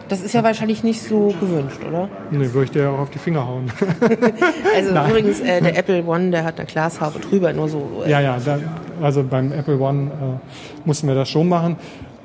Das 0.08 0.20
ist 0.20 0.34
ja 0.34 0.42
wahrscheinlich 0.42 0.84
nicht 0.84 1.00
so 1.02 1.34
gewünscht, 1.40 1.78
oder? 1.88 2.08
Nee, 2.30 2.52
würde 2.52 2.64
ich 2.64 2.70
dir 2.70 2.90
auch 2.90 2.98
auf 2.98 3.10
die 3.10 3.18
Finger 3.18 3.46
hauen. 3.46 3.72
also 4.76 4.92
Nein. 4.92 5.10
übrigens, 5.10 5.40
äh, 5.40 5.62
der 5.62 5.78
Apple 5.78 6.04
One, 6.04 6.30
der 6.30 6.44
hat 6.44 6.58
eine 6.58 6.66
Glashaube 6.66 7.18
drüber, 7.18 7.52
nur 7.54 7.70
so. 7.70 8.02
Äh 8.04 8.10
ja, 8.10 8.20
ja, 8.20 8.36
da, 8.44 8.58
also 9.00 9.22
beim 9.22 9.52
Apple 9.52 9.78
One 9.78 10.10
äh, 10.10 10.86
mussten 10.86 11.08
wir 11.08 11.14
das 11.14 11.30
schon 11.30 11.48
machen. 11.48 11.76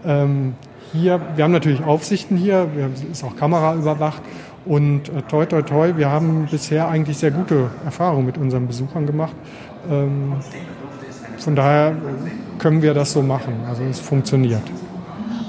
Ähm, 0.05 0.55
hier, 0.93 1.21
wir 1.35 1.43
haben 1.43 1.51
natürlich 1.51 1.83
Aufsichten 1.83 2.38
hier, 2.38 2.57
haben, 2.57 2.93
ist 3.11 3.23
auch 3.23 3.35
Kamera 3.35 3.75
überwacht 3.75 4.21
und 4.65 5.09
äh, 5.09 5.21
toi 5.27 5.45
toi 5.45 5.61
toi, 5.61 5.93
wir 5.95 6.09
haben 6.09 6.47
bisher 6.49 6.88
eigentlich 6.88 7.17
sehr 7.17 7.31
gute 7.31 7.69
Erfahrungen 7.85 8.25
mit 8.25 8.38
unseren 8.38 8.67
Besuchern 8.67 9.05
gemacht. 9.05 9.35
Ähm, 9.89 10.33
von 11.38 11.55
daher 11.55 11.95
können 12.59 12.81
wir 12.81 12.93
das 12.93 13.13
so 13.13 13.21
machen, 13.21 13.53
also 13.67 13.83
es 13.83 13.99
funktioniert. 13.99 14.63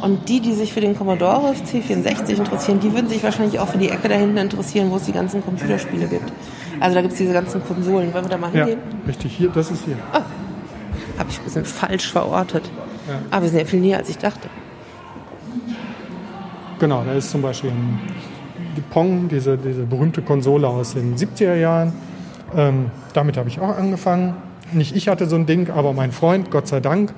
Und 0.01 0.29
die, 0.29 0.41
die 0.41 0.55
sich 0.55 0.73
für 0.73 0.81
den 0.81 0.97
Commodore 0.97 1.55
C64 1.55 2.37
interessieren, 2.37 2.79
die 2.79 2.93
würden 2.93 3.09
sich 3.09 3.23
wahrscheinlich 3.25 3.59
auch 3.59 3.69
für 3.69 3.79
die 3.79 3.89
Ecke 3.89 4.09
da 4.09 4.15
hinten 4.15 4.37
interessieren, 4.37 4.91
wo 4.91 4.97
es 4.97 5.05
die 5.05 5.13
ganzen 5.13 5.43
Computerspiele 5.43 6.07
gibt. 6.07 6.33
Also 6.79 6.95
da 6.95 7.01
gibt 7.01 7.13
es 7.13 7.19
diese 7.19 7.33
ganzen 7.33 7.65
Konsolen. 7.65 8.15
Wollen 8.15 8.25
wir 8.25 8.31
da 8.31 8.39
mal 8.39 8.53
hingehen? 8.53 8.79
Ja, 8.79 9.09
richtig, 9.09 9.37
hier, 9.37 9.49
das 9.49 9.71
ist 9.73 9.85
hier. 9.85 9.97
Oh, 10.13 10.19
Habe 11.19 11.31
ich 11.31 11.39
ein 11.39 11.45
bisschen 11.45 11.65
falsch 11.65 12.13
verortet. 12.13 12.71
Ja. 13.09 13.15
Aber 13.33 13.43
wir 13.43 13.51
sind 13.51 13.59
ja 13.59 13.65
viel 13.65 13.81
näher, 13.81 13.99
als 13.99 14.09
ich 14.09 14.19
dachte. 14.19 14.49
Genau, 16.79 17.03
da 17.05 17.13
ist 17.13 17.31
zum 17.31 17.43
Beispiel 17.43 17.73
die 18.77 18.81
Pong, 18.81 19.29
diese, 19.29 19.59
diese 19.59 19.83
berühmte 19.83 20.23
Konsole 20.23 20.69
aus 20.69 20.95
den 20.95 21.17
70er 21.17 21.57
Jahren. 21.57 21.93
Ähm, 22.57 22.91
damit 23.13 23.37
habe 23.37 23.49
ich 23.49 23.61
auch 23.61 23.77
angefangen. 23.77 24.35
Nicht 24.73 24.95
ich 24.95 25.09
hatte 25.09 25.27
so 25.27 25.37
ein 25.37 25.47
Ding, 25.47 25.71
aber 25.71 25.93
mein 25.93 26.13
Freund, 26.13 26.51
Gott 26.51 26.69
sei 26.69 26.81
Dank. 26.81 27.13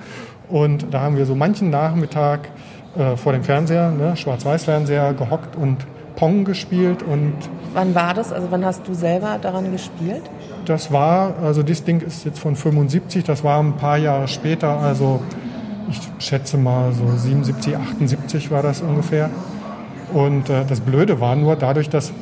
Und 0.49 0.87
da 0.93 1.01
haben 1.01 1.17
wir 1.17 1.27
so 1.27 1.35
manchen 1.35 1.71
Nachmittag 1.71 2.49
äh, 2.97 3.17
vor 3.17 3.33
dem 3.33 3.43
Fernseher, 3.43 3.91
ne, 3.91 4.17
Schwarz-Weiß-Fernseher, 4.17 5.15
gehockt 5.15 5.57
und 5.57 5.79
Pong 6.17 6.45
gespielt. 6.45 7.03
Und 7.03 7.35
wann 7.73 7.95
war 7.95 8.15
das? 8.15 8.33
Also 8.33 8.49
wann 8.51 8.65
hast 8.65 8.87
du 8.89 8.95
selber 8.95 9.39
daran 9.41 9.71
gespielt? 9.73 10.23
Das 10.65 10.93
war, 10.93 11.35
also 11.43 11.63
das 11.63 11.85
Ding 11.85 12.01
ist 12.01 12.25
jetzt 12.25 12.39
von 12.39 12.57
75, 12.57 13.25
das 13.25 13.45
war 13.45 13.61
ein 13.63 13.77
paar 13.77 13.97
Jahre 13.97 14.29
später, 14.29 14.79
also 14.79 15.21
ich 15.89 16.01
schätze 16.25 16.57
mal 16.59 16.93
so 16.93 17.05
77, 17.17 17.77
78 17.77 18.51
war 18.51 18.63
das 18.63 18.81
ungefähr. 18.81 19.31
Und 20.13 20.51
äh, 20.51 20.65
das 20.67 20.81
Blöde 20.81 21.21
war 21.21 21.37
nur 21.37 21.57
dadurch, 21.57 21.89
dass, 21.89 22.13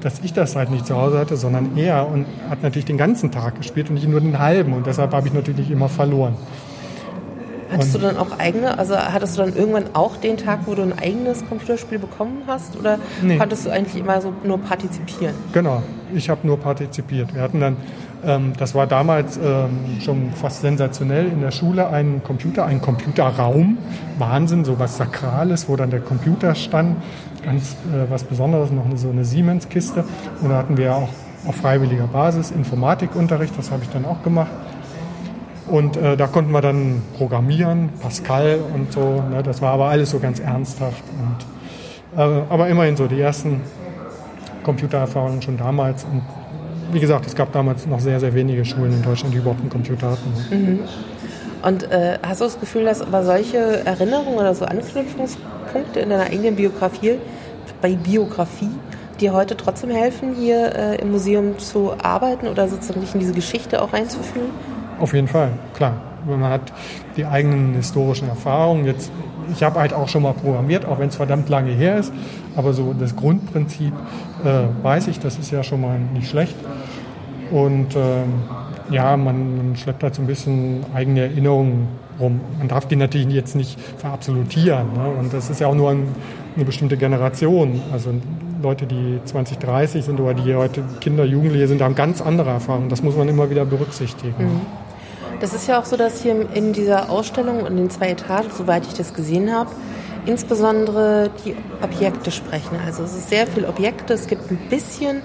dass 0.00 0.20
ich 0.20 0.32
das 0.32 0.56
halt 0.56 0.70
nicht 0.70 0.86
zu 0.86 0.96
Hause 0.96 1.18
hatte, 1.18 1.36
sondern 1.36 1.76
er 1.76 2.08
und 2.08 2.26
hat 2.48 2.62
natürlich 2.62 2.86
den 2.86 2.98
ganzen 2.98 3.30
Tag 3.30 3.56
gespielt 3.56 3.88
und 3.88 3.94
nicht 3.94 4.08
nur 4.08 4.20
den 4.20 4.38
halben. 4.38 4.72
Und 4.72 4.86
deshalb 4.86 5.12
habe 5.12 5.26
ich 5.26 5.34
natürlich 5.34 5.70
immer 5.70 5.88
verloren. 5.88 6.34
Hattest 7.70 7.94
du 7.94 7.98
dann 7.98 8.16
auch 8.16 8.38
eigene, 8.38 8.78
also 8.78 8.96
hattest 8.96 9.36
du 9.36 9.42
dann 9.42 9.56
irgendwann 9.56 9.94
auch 9.94 10.16
den 10.16 10.36
Tag, 10.36 10.60
wo 10.66 10.74
du 10.74 10.82
ein 10.82 10.98
eigenes 10.98 11.46
Computerspiel 11.48 11.98
bekommen 11.98 12.42
hast? 12.46 12.76
Oder 12.78 12.98
nee. 13.22 13.36
konntest 13.36 13.66
du 13.66 13.70
eigentlich 13.70 14.00
immer 14.00 14.20
so 14.20 14.32
nur 14.44 14.58
partizipieren? 14.58 15.34
Genau, 15.52 15.82
ich 16.14 16.30
habe 16.30 16.46
nur 16.46 16.58
partizipiert. 16.58 17.34
Wir 17.34 17.42
hatten 17.42 17.60
dann 17.60 17.76
ähm, 18.24 18.52
das 18.58 18.74
war 18.74 18.86
damals 18.86 19.36
ähm, 19.36 20.00
schon 20.00 20.32
fast 20.32 20.60
sensationell 20.62 21.26
in 21.26 21.40
der 21.40 21.50
Schule, 21.50 21.88
ein 21.88 22.22
Computer, 22.24 22.66
ein 22.66 22.80
Computerraum. 22.80 23.78
Wahnsinn, 24.18 24.64
so 24.64 24.78
was 24.78 24.96
Sakrales, 24.96 25.68
wo 25.68 25.76
dann 25.76 25.90
der 25.90 26.00
Computer 26.00 26.54
stand. 26.54 26.96
Ganz 27.44 27.76
äh, 27.92 28.10
was 28.10 28.24
Besonderes, 28.24 28.70
noch 28.70 28.84
so 28.96 29.10
eine 29.10 29.24
Siemens-Kiste. 29.24 30.04
Und 30.42 30.50
da 30.50 30.56
hatten 30.56 30.76
wir 30.76 30.96
auch 30.96 31.08
auf 31.46 31.56
freiwilliger 31.56 32.08
Basis 32.08 32.50
Informatikunterricht, 32.50 33.56
das 33.56 33.70
habe 33.70 33.84
ich 33.84 33.88
dann 33.90 34.04
auch 34.04 34.22
gemacht. 34.22 34.50
Und 35.70 35.96
äh, 35.96 36.16
da 36.16 36.26
konnten 36.26 36.52
wir 36.52 36.60
dann 36.60 37.02
programmieren, 37.16 37.90
Pascal 38.00 38.58
und 38.74 38.92
so. 38.92 39.22
Ne? 39.30 39.42
Das 39.42 39.60
war 39.60 39.72
aber 39.72 39.86
alles 39.86 40.10
so 40.10 40.18
ganz 40.18 40.40
ernsthaft. 40.40 41.02
Und 41.18 41.46
Äh, 42.16 42.20
aber 42.48 42.68
immerhin 42.68 42.96
so 42.96 43.06
die 43.06 43.20
ersten 43.20 43.60
Computererfahrungen 44.64 45.42
schon 45.42 45.56
damals. 45.56 46.04
Und 46.04 46.22
wie 46.92 47.00
gesagt, 47.00 47.26
es 47.26 47.34
gab 47.34 47.52
damals 47.52 47.86
noch 47.86 48.00
sehr, 48.00 48.18
sehr 48.18 48.34
wenige 48.34 48.64
Schulen 48.64 48.92
in 48.92 49.02
Deutschland, 49.02 49.34
die 49.34 49.38
überhaupt 49.38 49.60
einen 49.60 49.70
Computer 49.70 50.12
hatten. 50.12 50.32
Mhm. 50.50 50.80
Und 51.62 51.90
äh, 51.90 52.18
hast 52.22 52.40
du 52.40 52.44
das 52.44 52.58
Gefühl, 52.58 52.84
dass 52.84 53.02
aber 53.02 53.24
solche 53.24 53.84
Erinnerungen 53.84 54.38
oder 54.38 54.54
so 54.54 54.64
Anknüpfungspunkte 54.64 56.00
in 56.00 56.10
deiner 56.10 56.24
eigenen 56.24 56.56
Biografie, 56.56 57.18
bei 57.82 57.94
Biografie, 57.94 58.70
dir 59.20 59.32
heute 59.32 59.56
trotzdem 59.56 59.90
helfen, 59.90 60.34
hier 60.34 60.74
äh, 60.74 60.96
im 61.02 61.10
Museum 61.10 61.58
zu 61.58 61.92
arbeiten 62.02 62.46
oder 62.46 62.68
sozusagen 62.68 63.00
dich 63.00 63.12
in 63.14 63.20
diese 63.20 63.34
Geschichte 63.34 63.82
auch 63.82 63.92
reinzufühlen? 63.92 64.50
Auf 65.00 65.14
jeden 65.14 65.28
Fall, 65.28 65.50
klar. 65.74 65.94
Man 66.26 66.42
hat 66.44 66.72
die 67.16 67.24
eigenen 67.24 67.74
historischen 67.74 68.28
Erfahrungen. 68.28 68.84
Jetzt, 68.84 69.10
ich 69.52 69.62
habe 69.62 69.78
halt 69.78 69.94
auch 69.94 70.08
schon 70.08 70.22
mal 70.22 70.32
programmiert, 70.32 70.84
auch 70.84 70.98
wenn 70.98 71.08
es 71.08 71.16
verdammt 71.16 71.48
lange 71.48 71.70
her 71.70 71.98
ist. 71.98 72.12
Aber 72.56 72.72
so 72.72 72.94
das 72.98 73.14
Grundprinzip 73.14 73.92
äh, 74.44 74.84
weiß 74.84 75.08
ich, 75.08 75.20
das 75.20 75.38
ist 75.38 75.50
ja 75.52 75.62
schon 75.62 75.80
mal 75.80 75.98
nicht 75.98 76.28
schlecht. 76.28 76.56
Und 77.50 77.94
ähm, 77.96 78.42
ja, 78.90 79.16
man, 79.16 79.56
man 79.56 79.76
schleppt 79.76 80.02
halt 80.02 80.14
so 80.14 80.22
ein 80.22 80.26
bisschen 80.26 80.84
eigene 80.94 81.20
Erinnerungen 81.20 81.88
rum. 82.18 82.40
Man 82.58 82.68
darf 82.68 82.86
die 82.86 82.96
natürlich 82.96 83.28
jetzt 83.28 83.54
nicht 83.54 83.78
verabsolutieren. 83.98 84.92
Ne? 84.94 85.08
Und 85.18 85.32
das 85.32 85.50
ist 85.50 85.60
ja 85.60 85.68
auch 85.68 85.74
nur 85.74 85.90
ein, 85.90 86.08
eine 86.56 86.64
bestimmte 86.64 86.96
Generation. 86.96 87.80
Also 87.92 88.10
Leute, 88.62 88.86
die 88.86 89.20
20, 89.24 89.58
30 89.58 90.04
sind 90.04 90.20
oder 90.20 90.34
die 90.34 90.54
heute 90.54 90.82
Kinder, 91.00 91.24
Jugendliche 91.24 91.68
sind, 91.68 91.80
haben 91.80 91.94
ganz 91.94 92.20
andere 92.20 92.50
Erfahrungen. 92.50 92.88
Das 92.88 93.02
muss 93.02 93.16
man 93.16 93.28
immer 93.28 93.50
wieder 93.50 93.64
berücksichtigen. 93.64 94.44
Mhm. 94.44 94.60
Das 95.40 95.54
ist 95.54 95.68
ja 95.68 95.80
auch 95.80 95.84
so, 95.84 95.96
dass 95.96 96.22
hier 96.22 96.48
in 96.52 96.72
dieser 96.72 97.10
Ausstellung 97.10 97.66
in 97.66 97.76
den 97.76 97.90
zwei 97.90 98.10
Etagen, 98.10 98.50
soweit 98.56 98.86
ich 98.86 98.94
das 98.94 99.14
gesehen 99.14 99.54
habe, 99.54 99.70
insbesondere 100.26 101.30
die 101.44 101.54
Objekte 101.80 102.30
sprechen. 102.30 102.76
Also 102.84 103.04
es 103.04 103.14
ist 103.14 103.30
sehr 103.30 103.46
viel 103.46 103.64
Objekte, 103.64 104.14
es 104.14 104.26
gibt 104.26 104.50
ein 104.50 104.58
bisschen 104.68 105.22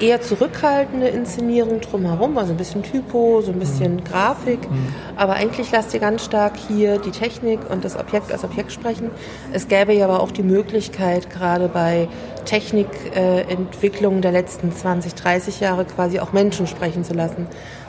eher 0.00 0.20
zurückhaltende 0.20 1.08
Inszenierung 1.08 1.80
drumherum, 1.80 2.36
also 2.36 2.52
ein 2.52 2.56
bisschen 2.56 2.82
Typo, 2.82 3.40
so 3.40 3.52
ein 3.52 3.58
bisschen 3.58 3.96
mhm. 3.96 4.04
Grafik. 4.04 4.68
Mhm. 4.68 4.88
Aber 5.16 5.34
eigentlich 5.34 5.70
lasst 5.70 5.94
ihr 5.94 6.00
ganz 6.00 6.24
stark 6.24 6.54
hier 6.56 6.98
die 6.98 7.10
Technik 7.10 7.60
und 7.70 7.84
das 7.84 7.96
Objekt 7.96 8.32
als 8.32 8.44
Objekt 8.44 8.72
sprechen. 8.72 9.10
Es 9.52 9.68
gäbe 9.68 9.92
ja 9.92 10.06
aber 10.06 10.20
auch 10.20 10.32
die 10.32 10.42
Möglichkeit, 10.42 11.30
gerade 11.30 11.68
bei 11.68 12.08
Technikentwicklungen 12.44 14.18
äh, 14.18 14.22
der 14.22 14.32
letzten 14.32 14.72
20, 14.72 15.14
30 15.14 15.60
Jahre 15.60 15.84
quasi 15.84 16.18
auch 16.18 16.32
Menschen 16.32 16.66
sprechen 16.66 17.04
zu 17.04 17.14
lassen. 17.14 17.46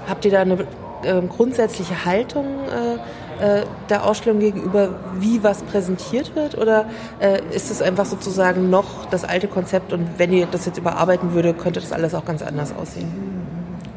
Habt 0.08 0.26
ihr 0.26 0.32
da 0.32 0.42
eine 0.42 0.68
grundsätzliche 1.30 2.06
Haltung? 2.06 2.46
Äh, 2.70 2.98
äh, 3.40 3.64
der 3.90 4.06
Ausstellung 4.06 4.40
gegenüber, 4.40 4.90
wie 5.20 5.44
was 5.44 5.64
präsentiert 5.64 6.36
wird? 6.36 6.58
Oder 6.58 6.86
äh, 7.20 7.42
ist 7.54 7.72
es 7.72 7.82
einfach 7.82 8.06
sozusagen 8.06 8.70
noch 8.70 9.06
das 9.10 9.24
alte 9.24 9.48
Konzept 9.48 9.92
und 9.92 10.08
wenn 10.18 10.32
ihr 10.32 10.46
das 10.46 10.66
jetzt 10.66 10.78
überarbeiten 10.78 11.34
würde, 11.34 11.54
könnte 11.54 11.80
das 11.80 11.92
alles 11.92 12.14
auch 12.14 12.26
ganz 12.26 12.42
anders 12.42 12.74
aussehen? 12.76 13.12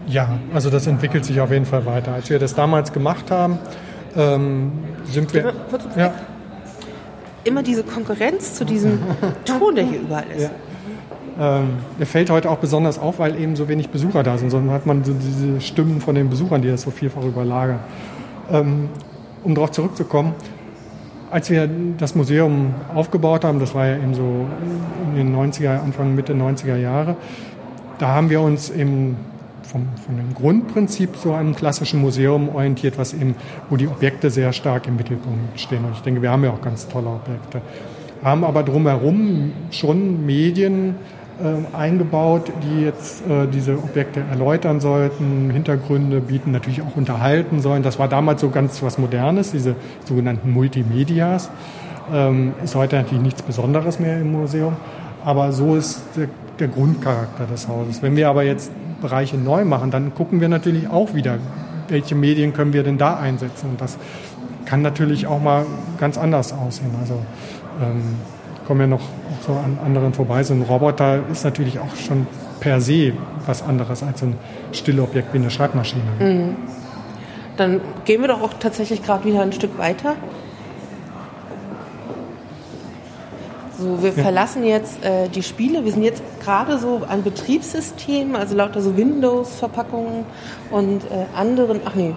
Ja, 0.06 0.38
also 0.54 0.70
das 0.70 0.86
entwickelt 0.86 1.24
sich 1.24 1.40
auf 1.40 1.50
jeden 1.50 1.66
Fall 1.66 1.84
weiter. 1.84 2.14
Als 2.14 2.30
wir 2.30 2.38
das 2.38 2.54
damals 2.54 2.92
gemacht 2.92 3.30
haben, 3.30 3.58
ähm, 4.16 4.72
sind 5.04 5.34
wir. 5.34 5.52
Ja. 5.96 6.14
Immer 7.44 7.62
diese 7.62 7.84
Konkurrenz 7.84 8.54
zu 8.54 8.64
diesem 8.64 8.98
Ton, 9.44 9.74
der 9.74 9.84
hier 9.84 10.00
überall 10.00 10.26
ist. 10.34 10.44
Ja. 10.44 10.50
Ähm, 11.38 11.70
der 11.98 12.06
fällt 12.06 12.30
heute 12.30 12.50
auch 12.50 12.58
besonders 12.58 12.98
auf, 12.98 13.18
weil 13.18 13.38
eben 13.38 13.56
so 13.56 13.68
wenig 13.68 13.90
Besucher 13.90 14.22
da 14.22 14.38
sind, 14.38 14.50
sondern 14.50 14.74
hat 14.74 14.86
man 14.86 15.04
so 15.04 15.12
diese 15.12 15.60
Stimmen 15.60 16.00
von 16.00 16.14
den 16.14 16.30
Besuchern, 16.30 16.62
die 16.62 16.68
das 16.68 16.82
so 16.82 16.90
vielfach 16.90 17.22
überlagern. 17.22 17.80
Ähm, 18.50 18.88
um 19.44 19.54
darauf 19.54 19.70
zurückzukommen, 19.70 20.34
als 21.30 21.50
wir 21.50 21.68
das 21.98 22.14
Museum 22.14 22.74
aufgebaut 22.94 23.44
haben, 23.44 23.58
das 23.58 23.74
war 23.74 23.86
ja 23.86 23.96
eben 23.96 24.14
so 24.14 24.46
in 25.14 25.16
den 25.16 25.36
90er, 25.36 25.82
Anfang, 25.82 26.14
Mitte 26.14 26.32
90er 26.32 26.76
Jahre, 26.76 27.16
da 27.98 28.08
haben 28.08 28.30
wir 28.30 28.40
uns 28.40 28.70
eben 28.70 29.16
vom, 29.62 29.88
von 30.04 30.16
dem 30.16 30.34
Grundprinzip 30.34 31.16
so 31.16 31.32
einem 31.32 31.54
klassischen 31.54 32.00
Museum 32.00 32.48
orientiert, 32.54 32.98
was 32.98 33.12
eben, 33.12 33.34
wo 33.68 33.76
die 33.76 33.88
Objekte 33.88 34.30
sehr 34.30 34.52
stark 34.52 34.86
im 34.86 34.96
Mittelpunkt 34.96 35.58
stehen. 35.60 35.84
Und 35.84 35.92
ich 35.92 36.00
denke, 36.00 36.22
wir 36.22 36.30
haben 36.30 36.44
ja 36.44 36.50
auch 36.50 36.60
ganz 36.60 36.88
tolle 36.88 37.08
Objekte. 37.08 37.60
Haben 38.22 38.44
aber 38.44 38.62
drumherum 38.62 39.52
schon 39.70 40.24
Medien 40.24 40.94
eingebaut, 41.76 42.50
die 42.62 42.82
jetzt 42.82 43.26
äh, 43.26 43.46
diese 43.46 43.76
Objekte 43.76 44.20
erläutern 44.20 44.80
sollten, 44.80 45.50
Hintergründe 45.50 46.20
bieten, 46.20 46.50
natürlich 46.50 46.80
auch 46.80 46.96
unterhalten 46.96 47.60
sollen. 47.60 47.82
Das 47.82 47.98
war 47.98 48.08
damals 48.08 48.40
so 48.40 48.48
ganz 48.50 48.82
was 48.82 48.96
Modernes, 48.96 49.52
diese 49.52 49.76
sogenannten 50.04 50.50
Multimedias. 50.50 51.50
Ähm, 52.12 52.54
ist 52.64 52.74
heute 52.74 52.96
natürlich 52.96 53.22
nichts 53.22 53.42
Besonderes 53.42 53.98
mehr 53.98 54.20
im 54.20 54.32
Museum, 54.32 54.76
aber 55.24 55.52
so 55.52 55.76
ist 55.76 56.02
der, 56.16 56.28
der 56.58 56.68
Grundcharakter 56.68 57.46
des 57.46 57.68
Hauses. 57.68 58.00
Wenn 58.00 58.16
wir 58.16 58.28
aber 58.28 58.44
jetzt 58.44 58.70
Bereiche 59.02 59.36
neu 59.36 59.64
machen, 59.64 59.90
dann 59.90 60.14
gucken 60.14 60.40
wir 60.40 60.48
natürlich 60.48 60.88
auch 60.88 61.14
wieder, 61.14 61.38
welche 61.88 62.14
Medien 62.14 62.52
können 62.52 62.72
wir 62.72 62.82
denn 62.82 62.96
da 62.96 63.16
einsetzen. 63.18 63.70
Und 63.70 63.80
das 63.80 63.98
kann 64.64 64.82
natürlich 64.82 65.26
auch 65.26 65.40
mal 65.40 65.66
ganz 65.98 66.16
anders 66.16 66.52
aussehen. 66.52 66.94
Also 67.00 67.14
ähm, 67.82 68.16
kommen 68.66 68.80
ja 68.80 68.86
noch 68.86 69.02
so 69.46 69.52
an 69.52 69.78
anderen 69.84 70.12
vorbei. 70.12 70.42
So 70.42 70.54
ein 70.54 70.62
Roboter 70.62 71.20
ist 71.30 71.44
natürlich 71.44 71.78
auch 71.78 71.94
schon 71.96 72.26
per 72.60 72.80
se 72.80 73.12
was 73.46 73.62
anderes 73.62 74.02
als 74.02 74.22
ein 74.22 74.34
Stillobjekt 74.72 75.32
wie 75.32 75.38
eine 75.38 75.50
Schreibmaschine. 75.50 76.02
Mhm. 76.18 76.56
Dann 77.56 77.80
gehen 78.04 78.20
wir 78.20 78.28
doch 78.28 78.42
auch 78.42 78.54
tatsächlich 78.58 79.02
gerade 79.02 79.24
wieder 79.24 79.40
ein 79.42 79.52
Stück 79.52 79.78
weiter. 79.78 80.16
So, 83.78 84.02
wir 84.02 84.10
ja. 84.10 84.22
verlassen 84.22 84.64
jetzt 84.64 85.04
äh, 85.04 85.28
die 85.28 85.42
Spiele. 85.42 85.84
Wir 85.84 85.92
sind 85.92 86.02
jetzt 86.02 86.22
gerade 86.42 86.78
so 86.78 87.02
an 87.08 87.22
Betriebssystemen, 87.22 88.34
also 88.34 88.56
lauter 88.56 88.80
so 88.80 88.96
Windows-Verpackungen 88.96 90.24
und 90.70 91.04
äh, 91.04 91.26
anderen, 91.36 91.80
ach 91.84 91.94
nee, 91.94 92.14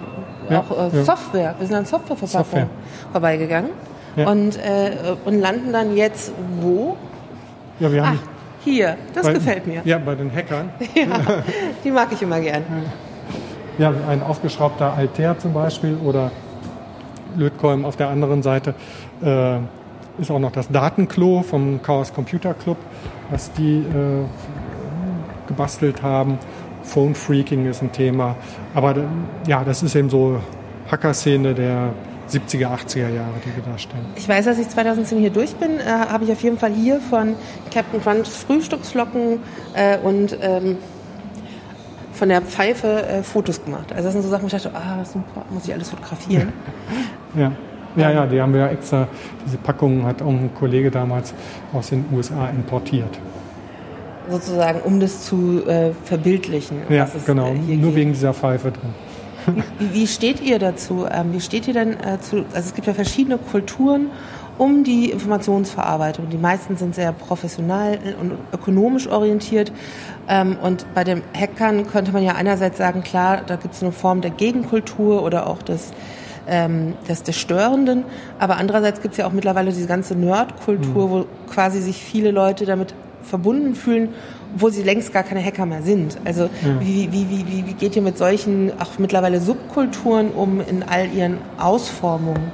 ja, 0.48 0.60
auch 0.60 0.92
äh, 0.92 0.96
ja. 0.96 1.04
Software. 1.04 1.54
Wir 1.58 1.66
sind 1.66 1.76
an 1.76 1.84
Softwareverpackungen 1.84 2.66
Software. 2.66 2.66
vorbeigegangen 3.12 3.70
ja. 4.16 4.28
und, 4.28 4.56
äh, 4.56 5.16
und 5.24 5.40
landen 5.40 5.72
dann 5.72 5.96
jetzt 5.96 6.32
wo? 6.60 6.96
Ja, 7.78 7.92
wir 7.92 8.06
haben 8.06 8.18
Ach, 8.22 8.64
hier, 8.64 8.96
das 9.14 9.26
bei, 9.26 9.32
gefällt 9.34 9.66
mir. 9.66 9.82
Ja, 9.84 9.98
bei 9.98 10.14
den 10.14 10.32
Hackern. 10.32 10.70
ja, 10.94 11.42
die 11.84 11.90
mag 11.90 12.08
ich 12.12 12.22
immer 12.22 12.40
gern. 12.40 12.64
Ja, 13.78 13.92
ein 14.08 14.22
aufgeschraubter 14.22 14.92
Altair 14.94 15.38
zum 15.38 15.54
Beispiel 15.54 15.96
oder 16.04 16.30
Lötkolben 17.36 17.84
auf 17.84 17.96
der 17.96 18.08
anderen 18.08 18.42
Seite 18.42 18.74
äh, 19.22 19.56
ist 20.20 20.30
auch 20.30 20.38
noch 20.38 20.52
das 20.52 20.68
Datenklo 20.68 21.42
vom 21.42 21.80
Chaos 21.82 22.12
Computer 22.12 22.54
Club, 22.54 22.76
was 23.30 23.52
die 23.52 23.78
äh, 23.78 24.24
gebastelt 25.46 26.02
haben. 26.02 26.38
Phone 26.82 27.14
Freaking 27.14 27.66
ist 27.66 27.82
ein 27.82 27.92
Thema. 27.92 28.36
Aber 28.74 28.94
ja, 29.46 29.64
das 29.64 29.82
ist 29.82 29.94
eben 29.94 30.10
so 30.10 30.40
Hacker-Szene 30.90 31.54
der 31.54 31.90
70er, 32.30 32.68
80er 32.68 33.08
Jahre, 33.08 33.34
die 33.44 33.54
wir 33.56 33.62
darstellen. 33.62 34.04
Ich 34.16 34.28
weiß, 34.28 34.44
dass 34.44 34.58
ich 34.58 34.68
2010 34.68 35.18
hier 35.18 35.30
durch 35.30 35.54
bin, 35.56 35.78
äh, 35.78 35.84
habe 35.84 36.24
ich 36.24 36.32
auf 36.32 36.42
jeden 36.42 36.58
Fall 36.58 36.72
hier 36.72 37.00
von 37.00 37.34
Captain 37.72 38.00
Crunchs 38.00 38.36
Frühstücksflocken 38.36 39.40
äh, 39.74 39.98
und 39.98 40.36
ähm, 40.40 40.76
von 42.12 42.28
der 42.28 42.42
Pfeife 42.42 43.02
äh, 43.02 43.22
Fotos 43.22 43.64
gemacht. 43.64 43.92
Also 43.92 44.04
das 44.04 44.12
sind 44.12 44.22
so 44.22 44.28
Sachen, 44.28 44.42
wo 44.42 44.46
ich 44.46 44.52
dachte, 44.52 44.70
ah, 44.74 45.04
super, 45.04 45.44
muss 45.50 45.64
ich 45.64 45.72
alles 45.72 45.90
fotografieren. 45.90 46.52
ja. 47.34 47.52
Ja, 47.96 48.10
ja, 48.12 48.26
die 48.26 48.40
haben 48.40 48.52
wir 48.52 48.60
ja 48.60 48.68
extra, 48.68 49.08
diese 49.44 49.56
Packungen 49.56 50.04
hat 50.06 50.22
auch 50.22 50.28
ein 50.28 50.50
Kollege 50.54 50.92
damals 50.92 51.34
aus 51.72 51.88
den 51.88 52.04
USA 52.12 52.48
importiert. 52.50 53.18
Sozusagen, 54.30 54.80
um 54.82 55.00
das 55.00 55.24
zu 55.24 55.66
äh, 55.66 55.90
verbildlichen. 56.04 56.82
Ja, 56.88 57.08
genau, 57.26 57.52
nur 57.52 57.90
geht. 57.90 57.94
wegen 57.96 58.12
dieser 58.12 58.32
Pfeife 58.32 58.70
drin. 58.70 58.94
Wie, 59.78 59.94
wie 59.94 60.06
steht 60.06 60.40
ihr 60.40 60.58
dazu? 60.58 61.06
Ähm, 61.10 61.32
wie 61.32 61.40
steht 61.40 61.68
ihr 61.68 61.74
denn 61.74 61.92
äh, 61.94 62.20
zu, 62.20 62.38
also 62.54 62.68
es 62.68 62.74
gibt 62.74 62.86
ja 62.86 62.94
verschiedene 62.94 63.38
Kulturen 63.38 64.10
um 64.60 64.84
die 64.84 65.10
Informationsverarbeitung. 65.10 66.28
Die 66.28 66.36
meisten 66.36 66.76
sind 66.76 66.94
sehr 66.94 67.12
professional 67.12 67.98
und 68.20 68.32
ökonomisch 68.52 69.08
orientiert. 69.08 69.72
Ähm, 70.28 70.58
und 70.62 70.84
bei 70.94 71.02
den 71.02 71.22
Hackern 71.34 71.86
könnte 71.86 72.12
man 72.12 72.22
ja 72.22 72.34
einerseits 72.34 72.76
sagen, 72.76 73.02
klar, 73.02 73.40
da 73.46 73.56
gibt 73.56 73.74
es 73.74 73.82
eine 73.82 73.90
Form 73.90 74.20
der 74.20 74.30
Gegenkultur 74.30 75.22
oder 75.22 75.46
auch 75.46 75.62
des, 75.62 75.92
ähm, 76.46 76.92
des, 77.08 77.22
des 77.22 77.38
Störenden. 77.38 78.04
Aber 78.38 78.58
andererseits 78.58 79.00
gibt 79.00 79.12
es 79.14 79.18
ja 79.18 79.26
auch 79.26 79.32
mittlerweile 79.32 79.70
diese 79.70 79.86
ganze 79.86 80.14
Nerdkultur, 80.14 81.06
mhm. 81.06 81.10
wo 81.10 81.26
quasi 81.50 81.80
sich 81.80 81.96
viele 81.96 82.30
Leute 82.30 82.66
damit 82.66 82.94
verbunden 83.22 83.74
fühlen 83.74 84.10
obwohl 84.54 84.72
sie 84.72 84.82
längst 84.82 85.12
gar 85.12 85.22
keine 85.22 85.44
Hacker 85.44 85.66
mehr 85.66 85.82
sind. 85.82 86.18
Also 86.24 86.44
ja. 86.44 86.80
wie, 86.80 87.10
wie, 87.12 87.28
wie, 87.30 87.46
wie, 87.46 87.66
wie 87.66 87.72
geht 87.74 87.96
ihr 87.96 88.02
mit 88.02 88.18
solchen 88.18 88.72
auch 88.80 88.98
mittlerweile 88.98 89.40
Subkulturen 89.40 90.30
um 90.30 90.60
in 90.60 90.82
all 90.82 91.12
ihren 91.12 91.38
Ausformungen? 91.58 92.52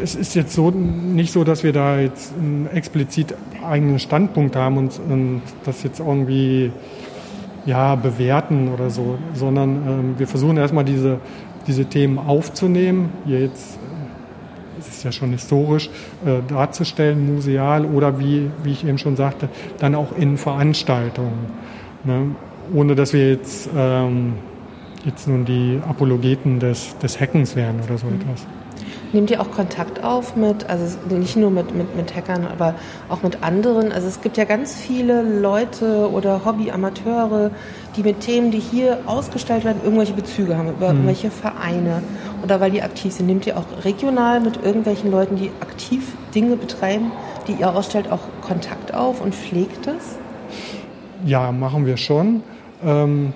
Es 0.00 0.14
ist 0.14 0.34
jetzt 0.34 0.52
so 0.52 0.70
nicht 0.70 1.32
so, 1.32 1.44
dass 1.44 1.64
wir 1.64 1.72
da 1.72 1.98
jetzt 1.98 2.32
einen 2.38 2.68
explizit 2.72 3.34
eigenen 3.66 3.98
Standpunkt 3.98 4.54
haben 4.54 4.76
und, 4.76 5.00
und 5.08 5.42
das 5.64 5.82
jetzt 5.82 5.98
irgendwie 5.98 6.70
ja, 7.66 7.96
bewerten 7.96 8.68
oder 8.72 8.90
so, 8.90 9.18
sondern 9.34 9.68
ähm, 9.68 10.14
wir 10.18 10.26
versuchen 10.26 10.56
erstmal 10.56 10.84
diese, 10.84 11.18
diese 11.66 11.84
Themen 11.84 12.18
aufzunehmen. 12.18 13.10
Jetzt 13.26 13.78
ist 14.90 15.04
ja 15.04 15.12
schon 15.12 15.30
historisch, 15.30 15.90
äh, 16.24 16.40
darzustellen, 16.48 17.34
museal 17.34 17.84
oder 17.84 18.18
wie, 18.18 18.50
wie 18.62 18.72
ich 18.72 18.86
eben 18.86 18.98
schon 18.98 19.16
sagte, 19.16 19.48
dann 19.78 19.94
auch 19.94 20.16
in 20.16 20.36
Veranstaltungen. 20.36 21.46
Ne? 22.04 22.34
Ohne 22.74 22.94
dass 22.94 23.12
wir 23.12 23.30
jetzt, 23.30 23.70
ähm, 23.76 24.34
jetzt 25.04 25.28
nun 25.28 25.44
die 25.44 25.80
Apologeten 25.88 26.60
des, 26.60 26.96
des 26.98 27.20
Hackens 27.20 27.56
wären 27.56 27.80
oder 27.80 27.98
so 27.98 28.06
mhm. 28.06 28.20
etwas. 28.20 28.46
Nehmt 29.12 29.30
ihr 29.30 29.40
auch 29.40 29.50
Kontakt 29.50 30.04
auf 30.04 30.36
mit, 30.36 30.68
also 30.68 30.96
nicht 31.08 31.36
nur 31.36 31.50
mit, 31.50 31.74
mit, 31.74 31.96
mit 31.96 32.14
Hackern, 32.14 32.46
aber 32.46 32.74
auch 33.08 33.22
mit 33.22 33.42
anderen? 33.42 33.90
Also 33.90 34.06
es 34.06 34.20
gibt 34.20 34.36
ja 34.36 34.44
ganz 34.44 34.74
viele 34.74 35.22
Leute 35.22 36.10
oder 36.10 36.44
Hobby-Amateure, 36.44 37.50
die 37.96 38.02
mit 38.02 38.20
Themen, 38.20 38.50
die 38.50 38.58
hier 38.58 38.98
ausgestellt 39.06 39.64
werden, 39.64 39.80
irgendwelche 39.82 40.12
Bezüge 40.12 40.56
haben, 40.56 40.68
über 40.68 40.88
mhm. 40.88 40.96
irgendwelche 40.96 41.30
Vereine 41.30 42.02
oder 42.42 42.60
weil 42.60 42.70
die 42.70 42.82
aktiv 42.82 43.12
sind. 43.12 43.26
Nehmt 43.26 43.46
ihr 43.46 43.56
auch 43.56 43.84
regional 43.84 44.40
mit 44.40 44.62
irgendwelchen 44.62 45.10
Leuten, 45.10 45.36
die 45.36 45.50
aktiv 45.60 46.12
Dinge 46.34 46.56
betreiben, 46.56 47.10
die 47.46 47.52
ihr 47.52 47.74
ausstellt, 47.74 48.12
auch 48.12 48.20
Kontakt 48.42 48.94
auf 48.94 49.22
und 49.22 49.34
pflegt 49.34 49.86
das? 49.86 50.18
Ja, 51.24 51.50
machen 51.50 51.86
wir 51.86 51.96
schon. 51.96 52.42
Ähm 52.84 53.32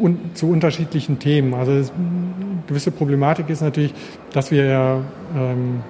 und 0.00 0.36
zu 0.36 0.48
unterschiedlichen 0.48 1.18
Themen. 1.18 1.54
Also 1.54 1.72
es, 1.72 1.90
eine 1.90 2.62
gewisse 2.66 2.90
Problematik 2.90 3.50
ist 3.50 3.60
natürlich, 3.60 3.94
dass 4.32 4.50
wir 4.50 4.64
ja, 4.64 5.00
ähm, 5.36 5.80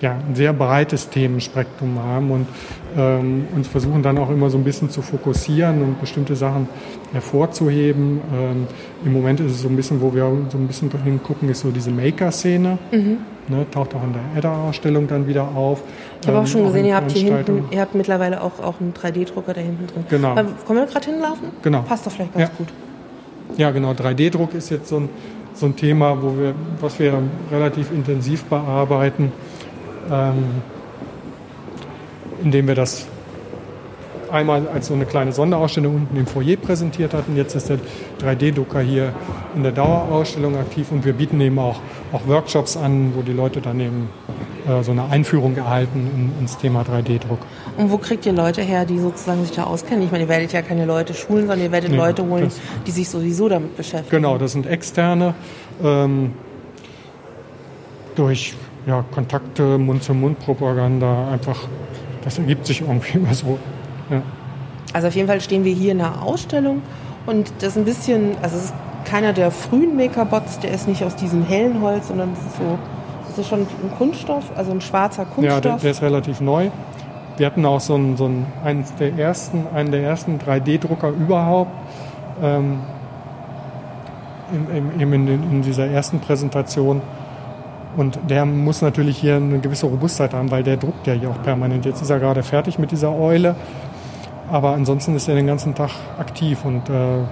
ja 0.00 0.12
ein 0.12 0.34
sehr 0.34 0.52
breites 0.52 1.08
Themenspektrum 1.08 1.98
haben 2.02 2.30
und 2.30 2.46
ähm, 2.96 3.46
uns 3.54 3.68
versuchen 3.68 4.02
dann 4.02 4.18
auch 4.18 4.30
immer 4.30 4.50
so 4.50 4.58
ein 4.58 4.64
bisschen 4.64 4.90
zu 4.90 5.02
fokussieren 5.02 5.82
und 5.82 6.00
bestimmte 6.00 6.36
Sachen 6.36 6.68
hervorzuheben. 7.12 8.20
Ähm, 8.34 8.66
Im 9.04 9.12
Moment 9.12 9.40
ist 9.40 9.52
es 9.52 9.62
so 9.62 9.68
ein 9.68 9.76
bisschen, 9.76 10.00
wo 10.00 10.14
wir 10.14 10.30
so 10.50 10.58
ein 10.58 10.66
bisschen 10.66 10.90
hingucken, 11.02 11.48
ist 11.48 11.60
so 11.60 11.70
diese 11.70 11.90
Maker-Szene. 11.90 12.78
Mhm. 12.92 13.18
Ne, 13.46 13.66
taucht 13.70 13.94
auch 13.94 14.02
in 14.02 14.14
der 14.14 14.22
Edda-Ausstellung 14.38 15.06
dann 15.06 15.28
wieder 15.28 15.46
auf. 15.54 15.82
Ich 16.22 16.28
habe 16.28 16.38
auch 16.38 16.46
schon 16.46 16.62
ähm, 16.62 16.68
gesehen, 16.68 16.86
ihr 16.86 16.96
habt 16.96 17.10
hier 17.10 17.36
hinten, 17.36 17.64
ihr 17.70 17.80
habt 17.82 17.94
mittlerweile 17.94 18.42
auch, 18.42 18.58
auch 18.58 18.80
einen 18.80 18.94
3D-Drucker 18.94 19.52
da 19.52 19.60
hinten 19.60 19.86
drin. 19.86 20.04
Genau. 20.08 20.28
Aber 20.28 20.44
können 20.66 20.78
wir 20.78 20.86
gerade 20.86 21.04
hinlaufen? 21.04 21.48
Genau. 21.60 21.82
Passt 21.82 22.06
doch 22.06 22.12
vielleicht 22.12 22.32
ganz 22.32 22.48
ja. 22.48 22.54
gut. 22.56 22.68
Ja, 23.56 23.70
genau. 23.70 23.92
3D-Druck 23.92 24.54
ist 24.54 24.70
jetzt 24.70 24.88
so 24.88 24.96
ein, 24.96 25.08
so 25.54 25.66
ein 25.66 25.76
Thema, 25.76 26.20
wo 26.22 26.36
wir, 26.38 26.54
was 26.80 26.98
wir 26.98 27.22
relativ 27.50 27.92
intensiv 27.92 28.44
bearbeiten, 28.44 29.32
ähm, 30.10 30.44
indem 32.42 32.68
wir 32.68 32.74
das 32.74 33.06
einmal 34.30 34.66
als 34.68 34.88
so 34.88 34.94
eine 34.94 35.06
kleine 35.06 35.32
Sonderausstellung 35.32 35.94
unten 35.94 36.16
im 36.16 36.26
Foyer 36.26 36.56
präsentiert 36.56 37.14
hatten. 37.14 37.36
Jetzt 37.36 37.54
ist 37.54 37.70
der 37.70 37.78
3D-Drucker 38.20 38.80
hier 38.80 39.12
in 39.54 39.62
der 39.62 39.72
Dauerausstellung 39.72 40.56
aktiv 40.56 40.90
und 40.90 41.04
wir 41.04 41.12
bieten 41.12 41.40
eben 41.40 41.58
auch, 41.58 41.80
auch 42.12 42.26
Workshops 42.26 42.76
an, 42.76 43.12
wo 43.14 43.22
die 43.22 43.32
Leute 43.32 43.60
dann 43.60 43.78
eben 43.78 44.08
so 44.82 44.92
eine 44.92 45.04
Einführung 45.10 45.56
erhalten 45.56 46.10
in, 46.14 46.42
ins 46.42 46.56
Thema 46.56 46.82
3D-Druck. 46.82 47.38
Und 47.76 47.90
wo 47.90 47.98
kriegt 47.98 48.24
ihr 48.26 48.32
Leute 48.32 48.62
her, 48.62 48.84
die 48.84 48.98
sozusagen 48.98 49.44
sich 49.44 49.54
da 49.54 49.64
auskennen? 49.64 50.04
Ich 50.04 50.10
meine, 50.10 50.24
ihr 50.24 50.28
werdet 50.28 50.52
ja 50.52 50.62
keine 50.62 50.84
Leute 50.86 51.14
schulen, 51.14 51.46
sondern 51.46 51.60
ihr 51.60 51.72
werdet 51.72 51.90
nee, 51.90 51.96
Leute 51.96 52.26
holen, 52.26 52.50
die 52.86 52.90
sich 52.90 53.08
sowieso 53.08 53.48
damit 53.48 53.76
beschäftigen. 53.76 54.10
Genau, 54.10 54.38
das 54.38 54.52
sind 54.52 54.66
externe. 54.66 55.34
Ähm, 55.82 56.32
durch 58.14 58.54
ja, 58.86 59.04
Kontakte, 59.12 59.78
Mund-zu-Mund-Propaganda, 59.78 61.28
einfach, 61.30 61.66
das 62.22 62.38
ergibt 62.38 62.66
sich 62.66 62.80
irgendwie 62.80 63.18
immer 63.18 63.34
so. 63.34 63.58
Ja. 64.10 64.22
Also 64.92 65.08
auf 65.08 65.14
jeden 65.14 65.28
Fall 65.28 65.40
stehen 65.40 65.64
wir 65.64 65.74
hier 65.74 65.92
in 65.92 66.00
einer 66.00 66.22
Ausstellung 66.22 66.82
und 67.26 67.52
das 67.58 67.70
ist 67.70 67.78
ein 67.78 67.84
bisschen, 67.84 68.36
also 68.42 68.56
es 68.56 68.64
ist 68.66 68.74
keiner 69.04 69.32
der 69.32 69.50
frühen 69.50 69.96
Makerbots, 69.96 70.60
der 70.60 70.72
ist 70.72 70.88
nicht 70.88 71.02
aus 71.02 71.16
diesem 71.16 71.44
hellen 71.44 71.80
Holz, 71.80 72.08
sondern 72.08 72.32
es 72.32 72.38
ist 72.38 72.56
so, 72.56 72.78
es 73.34 73.40
ist 73.40 73.48
schon 73.48 73.60
ein 73.60 73.96
Kunststoff, 73.98 74.44
also 74.56 74.70
ein 74.70 74.80
schwarzer 74.80 75.24
Kunststoff. 75.24 75.56
Ja, 75.56 75.60
der, 75.60 75.76
der 75.76 75.90
ist 75.90 76.02
relativ 76.02 76.40
neu. 76.40 76.70
Wir 77.36 77.46
hatten 77.46 77.66
auch 77.66 77.80
so 77.80 77.94
einen, 77.94 78.16
so 78.16 78.26
einen, 78.26 78.46
eines 78.64 78.94
der 78.94 79.12
ersten, 79.18 79.66
einen 79.74 79.90
der 79.90 80.02
ersten 80.02 80.38
3D-Drucker 80.38 81.10
überhaupt. 81.10 81.72
Ähm, 82.40 82.78
in, 84.52 85.00
in, 85.00 85.12
in, 85.12 85.28
in, 85.28 85.62
dieser 85.62 85.86
ersten 85.86 86.20
Präsentation. 86.20 87.02
Und 87.96 88.18
der 88.28 88.44
muss 88.44 88.82
natürlich 88.82 89.18
hier 89.18 89.36
eine 89.36 89.58
gewisse 89.58 89.86
Robustheit 89.86 90.32
haben, 90.32 90.50
weil 90.50 90.62
der 90.62 90.76
druckt 90.76 91.06
ja 91.06 91.14
hier 91.14 91.30
auch 91.30 91.42
permanent. 91.42 91.84
Jetzt 91.84 92.02
ist 92.02 92.10
er 92.10 92.18
gerade 92.18 92.42
fertig 92.42 92.78
mit 92.78 92.90
dieser 92.90 93.12
Eule, 93.12 93.56
aber 94.50 94.70
ansonsten 94.70 95.14
ist 95.16 95.28
er 95.28 95.34
den 95.34 95.46
ganzen 95.46 95.74
Tag 95.74 95.90
aktiv 96.18 96.64
und 96.64 96.88
äh, 96.88 97.22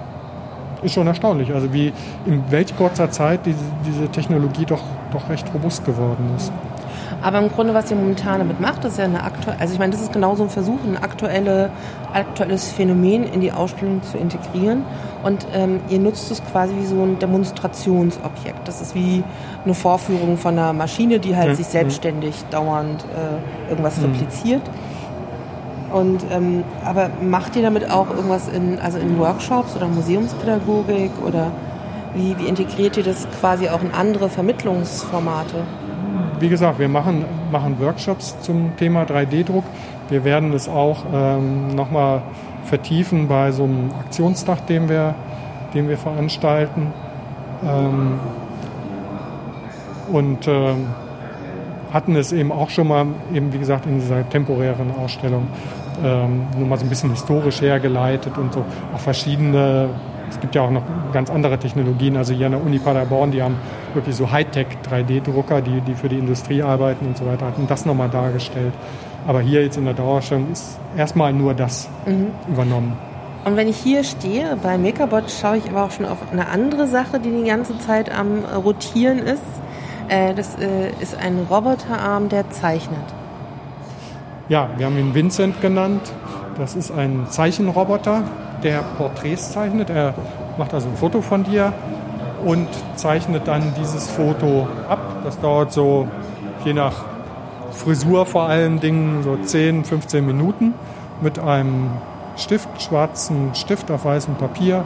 ist 0.83 0.93
schon 0.93 1.07
erstaunlich. 1.07 1.53
Also 1.53 1.73
wie 1.73 1.93
in 2.25 2.43
welch 2.49 2.75
kurzer 2.75 3.11
Zeit 3.11 3.45
diese, 3.45 3.63
diese 3.85 4.07
Technologie 4.09 4.65
doch, 4.65 4.83
doch 5.13 5.29
recht 5.29 5.53
robust 5.53 5.85
geworden 5.85 6.33
ist. 6.35 6.51
Aber 7.21 7.39
im 7.39 7.49
Grunde, 7.49 7.73
was 7.73 7.89
ihr 7.89 7.95
momentan 7.95 8.39
damit 8.39 8.59
macht, 8.59 8.83
ist 8.83 8.97
ja 8.97 9.05
eine 9.05 9.23
aktuelle, 9.23 9.59
also 9.59 9.73
ich 9.73 9.79
meine, 9.79 9.93
das 9.93 10.01
ist 10.01 10.11
genauso 10.11 10.43
ein 10.43 10.49
Versuch, 10.49 10.79
ein 10.85 10.97
aktuelle, 11.01 11.69
aktuelles 12.13 12.71
Phänomen 12.71 13.23
in 13.23 13.39
die 13.39 13.51
Ausstellung 13.51 14.01
zu 14.03 14.17
integrieren. 14.17 14.83
Und 15.23 15.47
ähm, 15.53 15.79
ihr 15.89 15.99
nutzt 15.99 16.29
es 16.31 16.43
quasi 16.43 16.75
wie 16.75 16.85
so 16.85 17.01
ein 17.01 17.17
Demonstrationsobjekt. 17.19 18.67
Das 18.67 18.81
ist 18.81 18.93
wie 18.93 19.23
eine 19.63 19.73
Vorführung 19.73 20.37
von 20.37 20.57
einer 20.57 20.73
Maschine, 20.73 21.19
die 21.19 21.35
halt 21.35 21.49
ja. 21.49 21.55
sich 21.55 21.67
selbstständig 21.67 22.35
dauernd 22.51 23.05
äh, 23.05 23.69
irgendwas 23.69 23.97
mhm. 23.97 24.05
repliziert. 24.05 24.61
Und 25.93 26.25
ähm, 26.31 26.63
aber 26.83 27.09
macht 27.21 27.55
ihr 27.55 27.61
damit 27.61 27.89
auch 27.89 28.09
irgendwas 28.09 28.47
in, 28.47 28.79
also 28.79 28.97
in 28.97 29.17
Workshops 29.19 29.75
oder 29.75 29.87
Museumspädagogik 29.87 31.11
oder 31.25 31.51
wie, 32.15 32.37
wie 32.37 32.47
integriert 32.47 32.97
ihr 32.97 33.03
das 33.03 33.27
quasi 33.39 33.69
auch 33.69 33.81
in 33.81 33.91
andere 33.91 34.29
Vermittlungsformate? 34.29 35.63
wie 36.43 36.49
gesagt, 36.49 36.77
wir 36.77 36.89
machen, 36.89 37.23
machen 37.51 37.79
Workshops 37.79 38.37
zum 38.41 38.75
Thema 38.75 39.03
3D-Druck. 39.03 39.63
Wir 40.09 40.25
werden 40.25 40.51
es 40.51 40.67
auch 40.67 41.05
ähm, 41.13 41.73
nochmal 41.73 42.21
vertiefen 42.65 43.29
bei 43.29 43.51
so 43.51 43.63
einem 43.63 43.91
Aktionstag, 43.97 44.67
den 44.67 44.89
wir, 44.89 45.15
den 45.73 45.87
wir 45.87 45.97
veranstalten. 45.97 46.91
Ähm, 47.65 48.19
und 50.11 50.45
ähm, 50.49 50.87
hatten 51.93 52.17
es 52.17 52.33
eben 52.33 52.51
auch 52.51 52.69
schon 52.69 52.89
mal, 52.89 53.05
eben 53.33 53.53
wie 53.53 53.59
gesagt, 53.59 53.85
in 53.85 54.01
dieser 54.01 54.27
temporären 54.29 54.91
Ausstellung 55.01 55.47
ähm, 56.03 56.47
nur 56.57 56.67
mal 56.67 56.77
so 56.77 56.85
ein 56.85 56.89
bisschen 56.89 57.11
historisch 57.11 57.61
hergeleitet 57.61 58.37
und 58.37 58.53
so 58.53 58.65
auch 58.93 58.99
verschiedene 58.99 59.89
es 60.33 60.39
gibt 60.39 60.55
ja 60.55 60.63
auch 60.63 60.71
noch 60.71 60.83
ganz 61.13 61.29
andere 61.29 61.59
Technologien. 61.59 62.17
Also 62.17 62.33
hier 62.33 62.47
an 62.47 62.53
der 62.53 62.63
Uni 62.63 62.79
Paderborn, 62.79 63.31
die 63.31 63.43
haben 63.43 63.55
wirklich 63.93 64.15
so 64.15 64.31
Hightech 64.31 64.67
3D-Drucker, 64.89 65.61
die, 65.61 65.81
die 65.81 65.93
für 65.93 66.09
die 66.09 66.17
Industrie 66.17 66.63
arbeiten 66.63 67.05
und 67.05 67.17
so 67.17 67.25
weiter, 67.25 67.45
hatten 67.45 67.67
das 67.67 67.85
nochmal 67.85 68.09
dargestellt. 68.09 68.73
Aber 69.27 69.41
hier 69.41 69.63
jetzt 69.63 69.77
in 69.77 69.85
der 69.85 69.93
Dauerstellung 69.93 70.51
ist 70.51 70.79
erstmal 70.97 71.31
nur 71.33 71.53
das 71.53 71.87
mhm. 72.05 72.27
übernommen. 72.49 72.97
Und 73.45 73.57
wenn 73.57 73.67
ich 73.67 73.77
hier 73.77 74.03
stehe 74.03 74.57
bei 74.61 74.77
Makerbot, 74.77 75.29
schaue 75.29 75.57
ich 75.57 75.69
aber 75.69 75.83
auch 75.83 75.91
schon 75.91 76.05
auf 76.05 76.17
eine 76.31 76.47
andere 76.47 76.87
Sache, 76.87 77.19
die 77.19 77.29
die 77.29 77.43
ganze 77.43 77.77
Zeit 77.77 78.09
am 78.09 78.43
Rotieren 78.45 79.19
ist. 79.19 79.43
Äh, 80.07 80.33
das 80.33 80.55
äh, 80.55 80.89
ist 80.99 81.15
ein 81.15 81.45
Roboterarm, 81.49 82.29
der 82.29 82.49
zeichnet. 82.49 83.03
Ja, 84.49 84.69
wir 84.77 84.85
haben 84.85 84.97
ihn 84.97 85.13
Vincent 85.13 85.61
genannt. 85.61 86.01
Das 86.57 86.75
ist 86.75 86.91
ein 86.91 87.27
Zeichenroboter, 87.29 88.23
der 88.63 88.83
Porträts 88.97 89.51
zeichnet. 89.51 89.89
Er 89.89 90.13
macht 90.57 90.73
also 90.73 90.89
ein 90.89 90.95
Foto 90.95 91.21
von 91.21 91.43
dir 91.43 91.73
und 92.43 92.67
zeichnet 92.95 93.47
dann 93.47 93.73
dieses 93.79 94.09
Foto 94.09 94.67
ab. 94.87 94.99
Das 95.23 95.39
dauert 95.39 95.71
so 95.71 96.07
je 96.65 96.73
nach 96.73 97.03
Frisur 97.71 98.25
vor 98.25 98.43
allen 98.43 98.79
Dingen 98.79 99.23
so 99.23 99.35
10, 99.35 99.85
15 99.85 100.25
Minuten 100.25 100.73
mit 101.21 101.39
einem 101.39 101.91
Stift, 102.35 102.81
schwarzen 102.81 103.53
Stift 103.53 103.91
auf 103.91 104.05
weißem 104.05 104.35
Papier 104.35 104.85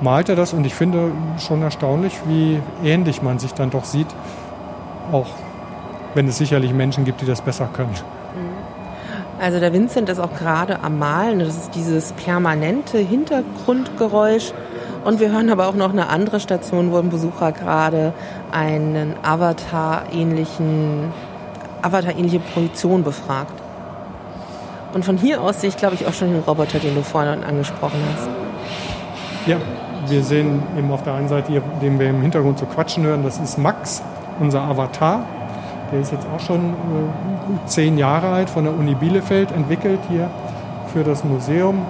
malt 0.00 0.28
er 0.28 0.36
das 0.36 0.52
und 0.52 0.64
ich 0.64 0.74
finde 0.74 1.12
schon 1.38 1.62
erstaunlich, 1.62 2.14
wie 2.26 2.60
ähnlich 2.84 3.22
man 3.22 3.38
sich 3.38 3.54
dann 3.54 3.70
doch 3.70 3.84
sieht, 3.84 4.06
auch 5.12 5.26
wenn 6.14 6.28
es 6.28 6.38
sicherlich 6.38 6.72
Menschen 6.72 7.04
gibt, 7.04 7.20
die 7.20 7.26
das 7.26 7.40
besser 7.40 7.68
können. 7.72 7.94
Also 9.40 9.58
der 9.58 9.72
Vincent 9.72 10.08
ist 10.08 10.20
auch 10.20 10.34
gerade 10.34 10.80
am 10.82 10.98
Malen. 10.98 11.40
Das 11.40 11.48
ist 11.48 11.74
dieses 11.74 12.12
permanente 12.12 12.98
Hintergrundgeräusch. 12.98 14.52
Und 15.04 15.20
wir 15.20 15.30
hören 15.30 15.50
aber 15.50 15.68
auch 15.68 15.74
noch 15.74 15.92
eine 15.92 16.08
andere 16.08 16.40
Station, 16.40 16.90
wo 16.90 16.98
ein 16.98 17.10
Besucher 17.10 17.52
gerade 17.52 18.14
einen 18.52 19.14
Avatar-ähnlichen, 19.22 21.12
Avatar-ähnliche 21.82 22.38
Projektion 22.38 23.02
befragt. 23.04 23.52
Und 24.94 25.04
von 25.04 25.18
hier 25.18 25.42
aus 25.42 25.60
sehe 25.60 25.68
ich, 25.68 25.76
glaube 25.76 25.96
ich, 25.96 26.06
auch 26.06 26.14
schon 26.14 26.32
den 26.32 26.40
Roboter, 26.40 26.78
den 26.78 26.94
du 26.94 27.02
vorhin 27.02 27.44
angesprochen 27.44 27.98
hast. 28.14 28.28
Ja, 29.46 29.56
wir 30.06 30.22
sehen 30.22 30.62
eben 30.78 30.90
auf 30.90 31.02
der 31.02 31.14
einen 31.14 31.28
Seite, 31.28 31.60
den 31.82 31.98
wir 31.98 32.08
im 32.08 32.22
Hintergrund 32.22 32.58
so 32.58 32.66
quatschen 32.66 33.04
hören, 33.04 33.24
das 33.24 33.38
ist 33.38 33.58
Max, 33.58 34.02
unser 34.40 34.62
Avatar. 34.62 35.26
Der 35.92 36.00
ist 36.00 36.12
jetzt 36.12 36.26
auch 36.34 36.40
schon 36.40 36.60
äh, 36.60 37.46
gut 37.46 37.68
zehn 37.68 37.98
Jahre 37.98 38.28
alt, 38.28 38.50
von 38.50 38.64
der 38.64 38.74
Uni 38.74 38.94
Bielefeld 38.94 39.52
entwickelt 39.52 40.00
hier 40.08 40.30
für 40.92 41.04
das 41.04 41.24
Museum. 41.24 41.82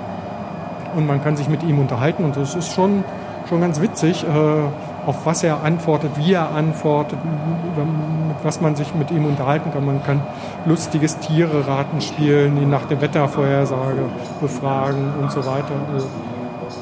Und 0.97 1.07
man 1.07 1.23
kann 1.23 1.37
sich 1.37 1.49
mit 1.49 1.63
ihm 1.63 1.79
unterhalten 1.79 2.25
und 2.25 2.37
das 2.37 2.55
ist 2.55 2.73
schon, 2.73 3.05
schon 3.49 3.61
ganz 3.61 3.81
witzig, 3.81 4.25
äh, 4.25 5.07
auf 5.07 5.27
was 5.27 5.43
er 5.43 5.63
antwortet, 5.63 6.13
wie 6.17 6.33
er 6.33 6.51
antwortet, 6.53 7.19
mit 7.25 8.37
was 8.43 8.61
man 8.61 8.77
sich 8.77 8.95
mit 8.95 9.11
ihm 9.11 9.27
unterhalten 9.27 9.73
kann. 9.73 9.85
Man 9.85 10.03
kann 10.03 10.23
lustiges 10.65 11.19
Tiere-Raten 11.19 12.01
spielen, 12.01 12.57
ihn 12.57 12.71
nach 12.71 12.87
der 12.87 13.01
Wettervorhersage 13.01 14.03
befragen 14.41 15.13
und 15.21 15.31
so 15.31 15.45
weiter. 15.45 15.75
Also 15.93 16.07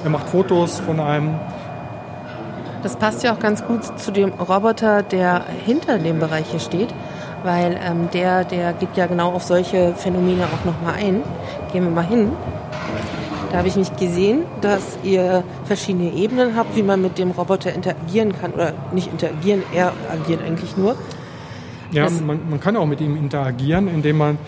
er 0.05 0.11
macht 0.11 0.29
Fotos 0.29 0.81
von 0.81 1.01
einem. 1.01 1.35
Das 2.83 2.97
passt 2.97 3.22
ja 3.22 3.33
auch 3.33 3.39
ganz 3.39 3.64
gut 3.64 3.99
zu 3.99 4.11
dem 4.11 4.30
Roboter, 4.30 5.03
der 5.03 5.45
hinter 5.64 5.99
dem 5.99 6.18
Bereich 6.18 6.47
hier 6.51 6.61
steht, 6.61 6.89
weil 7.45 7.78
ähm, 7.83 8.09
der, 8.12 8.45
der 8.45 8.72
geht 8.72 8.97
ja 8.97 9.07
genau 9.07 9.33
auf 9.33 9.45
solche 9.45 9.95
Phänomene 9.95 10.45
auch 10.47 10.64
nochmal 10.64 10.95
ein. 10.95 11.22
Gehen 11.72 11.85
wir 11.85 11.91
mal 11.91 12.07
hin. 12.07 12.33
Da 13.53 13.59
habe 13.59 13.68
ich 13.68 13.76
nicht 13.76 13.99
gesehen, 13.99 14.45
dass 14.62 14.99
ihr 15.03 15.45
verschiedene 15.64 16.12
Ebenen 16.14 16.57
habt, 16.57 16.74
wie 16.74 16.83
man 16.83 17.03
mit 17.03 17.18
dem 17.18 17.30
Roboter 17.33 17.72
interagieren 17.72 18.33
kann. 18.33 18.53
Oder 18.53 18.72
nicht 18.93 19.12
interagieren, 19.12 19.62
er 19.72 19.93
agiert 20.11 20.43
eigentlich 20.43 20.76
nur. 20.76 20.97
Ja, 21.93 22.09
man, 22.09 22.41
man, 22.49 22.59
kann 22.59 22.76
auch 22.76 22.87
mit 22.87 23.03
ihm 23.03 23.14
interagieren, 23.14 23.89
indem, 23.89 24.16
man, 24.16 24.39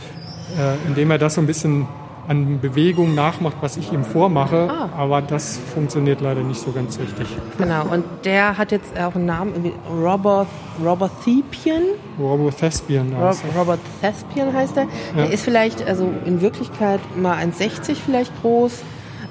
äh, 0.59 0.89
indem 0.89 1.11
er 1.11 1.19
das 1.19 1.35
so 1.35 1.43
ein 1.43 1.47
bisschen 1.47 1.87
an 2.29 2.61
Bewegung 2.61 3.15
nachmacht, 3.15 3.57
was 3.61 3.77
ich 3.77 3.93
ihm 3.93 4.05
vormache. 4.05 4.69
Ah. 4.71 4.89
Aber 4.97 5.23
das 5.23 5.59
funktioniert 5.73 6.21
leider 6.21 6.43
nicht 6.43 6.61
so 6.61 6.73
ganz 6.73 6.99
richtig. 6.99 7.27
Genau, 7.59 7.87
und 7.87 8.05
der 8.25 8.57
hat 8.57 8.73
jetzt 8.73 8.99
auch 8.99 9.15
einen 9.15 9.27
Namen, 9.27 9.73
Robert, 9.91 10.49
Robert 10.83 11.13
Thespian. 11.25 11.83
Robert 12.19 12.57
Thespian 12.59 13.17
heißt 13.17 13.45
er. 13.45 13.61
Robert 13.61 13.81
Thespian 14.01 14.53
heißt 14.53 14.77
er. 14.77 14.85
Ja. 15.17 15.25
Er 15.25 15.33
ist 15.33 15.45
vielleicht, 15.45 15.87
also 15.87 16.11
in 16.25 16.41
Wirklichkeit 16.41 17.01
mal 17.17 17.37
1,60 17.37 17.97
vielleicht 17.97 18.33
groß, 18.41 18.83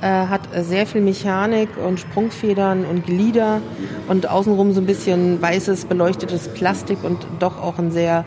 äh, 0.01 0.05
hat 0.05 0.41
sehr 0.61 0.85
viel 0.85 1.01
Mechanik 1.01 1.69
und 1.77 1.99
Sprungfedern 1.99 2.85
und 2.85 3.05
Glieder 3.05 3.61
und 4.07 4.29
außenrum 4.29 4.73
so 4.73 4.81
ein 4.81 4.85
bisschen 4.85 5.41
weißes 5.41 5.85
beleuchtetes 5.85 6.49
Plastik 6.49 7.03
und 7.03 7.25
doch 7.39 7.61
auch 7.61 7.79
ein 7.79 7.91
sehr 7.91 8.25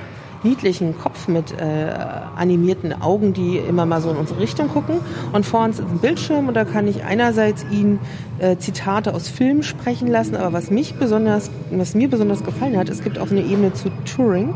niedlichen 0.48 0.98
Kopf 0.98 1.28
mit 1.28 1.52
äh, 1.52 1.92
animierten 2.36 3.00
Augen, 3.00 3.32
die 3.32 3.58
immer 3.58 3.86
mal 3.86 4.00
so 4.00 4.10
in 4.10 4.16
unsere 4.16 4.40
Richtung 4.40 4.68
gucken. 4.68 4.98
Und 5.32 5.46
vor 5.46 5.64
uns 5.64 5.78
ist 5.78 5.88
ein 5.88 5.98
Bildschirm 5.98 6.48
und 6.48 6.54
da 6.54 6.64
kann 6.64 6.86
ich 6.86 7.04
einerseits 7.04 7.64
ihn 7.70 7.98
äh, 8.38 8.56
Zitate 8.56 9.14
aus 9.14 9.28
Filmen 9.28 9.62
sprechen 9.62 10.08
lassen, 10.08 10.36
aber 10.36 10.52
was 10.52 10.70
mich 10.70 10.94
besonders, 10.94 11.50
was 11.70 11.94
mir 11.94 12.08
besonders 12.08 12.44
gefallen 12.44 12.76
hat, 12.76 12.88
es 12.88 13.02
gibt 13.02 13.18
auch 13.18 13.30
eine 13.30 13.42
Ebene 13.42 13.72
zu 13.72 13.90
Turing. 14.04 14.54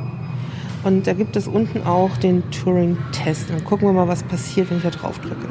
Und 0.82 1.06
da 1.06 1.12
gibt 1.12 1.36
es 1.36 1.46
unten 1.46 1.86
auch 1.86 2.16
den 2.16 2.42
Turing-Test. 2.50 3.50
Dann 3.50 3.64
gucken 3.64 3.86
wir 3.88 3.92
mal, 3.92 4.08
was 4.08 4.22
passiert, 4.22 4.70
wenn 4.70 4.78
ich 4.78 4.82
da 4.82 4.90
drauf 4.90 5.18
drücke. 5.18 5.46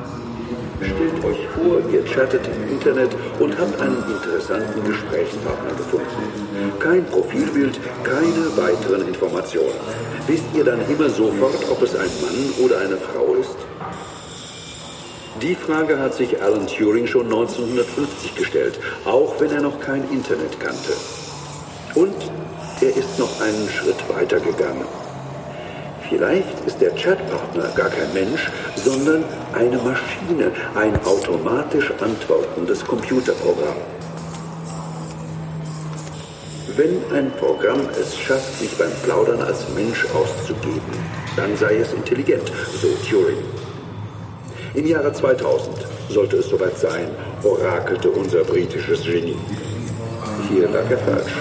Stellt 0.81 1.23
euch 1.23 1.47
vor, 1.53 1.81
ihr 1.91 2.03
chattet 2.05 2.47
im 2.47 2.73
Internet 2.73 3.15
und 3.39 3.55
habt 3.59 3.79
einen 3.79 3.97
interessanten 3.97 4.83
Gesprächspartner 4.83 5.71
gefunden. 5.71 6.48
Kein 6.79 7.05
Profilbild, 7.05 7.79
keine 8.03 8.57
weiteren 8.57 9.07
Informationen. 9.07 9.79
Wisst 10.27 10.45
ihr 10.53 10.63
dann 10.63 10.79
immer 10.89 11.09
sofort, 11.09 11.69
ob 11.69 11.81
es 11.81 11.95
ein 11.95 12.09
Mann 12.21 12.65
oder 12.65 12.79
eine 12.79 12.97
Frau 12.97 13.35
ist? 13.35 13.55
Die 15.41 15.55
Frage 15.55 15.99
hat 15.99 16.13
sich 16.13 16.41
Alan 16.41 16.67
Turing 16.67 17.07
schon 17.07 17.25
1950 17.25 18.35
gestellt, 18.35 18.79
auch 19.05 19.39
wenn 19.39 19.51
er 19.51 19.61
noch 19.61 19.79
kein 19.79 20.03
Internet 20.11 20.59
kannte. 20.59 20.93
Und 21.95 22.15
er 22.81 22.89
ist 22.89 23.17
noch 23.17 23.41
einen 23.41 23.69
Schritt 23.69 23.97
weiter 24.09 24.39
gegangen. 24.39 24.85
Vielleicht 26.09 26.65
ist 26.65 26.81
der 26.81 26.91
Chatpartner 26.95 27.69
gar 27.75 27.89
kein 27.89 28.13
Mensch, 28.13 28.49
sondern 28.75 29.23
eine 29.53 29.77
Maschine, 29.77 30.51
ein 30.75 30.95
automatisch 31.05 31.91
antwortendes 32.01 32.83
Computerprogramm. 32.83 33.77
Wenn 36.79 37.03
ein 37.13 37.29
Programm 37.31 37.81
es 37.99 38.17
schafft, 38.17 38.57
sich 38.57 38.71
beim 38.77 38.91
Plaudern 39.03 39.41
als 39.41 39.67
Mensch 39.75 40.05
auszugeben, 40.13 40.93
dann 41.35 41.57
sei 41.57 41.75
es 41.75 41.91
intelligent, 41.91 42.49
so 42.81 42.87
Turing. 43.05 43.43
Im 44.75 44.87
Jahre 44.87 45.11
2000 45.11 45.75
sollte 46.07 46.37
es 46.37 46.47
soweit 46.47 46.77
sein, 46.77 47.09
orakelte 47.43 48.09
unser 48.09 48.45
britisches 48.45 49.03
Genie. 49.03 49.35
Hier 50.47 50.69
lag 50.69 50.89
er 50.89 50.99
falsch. 50.99 51.33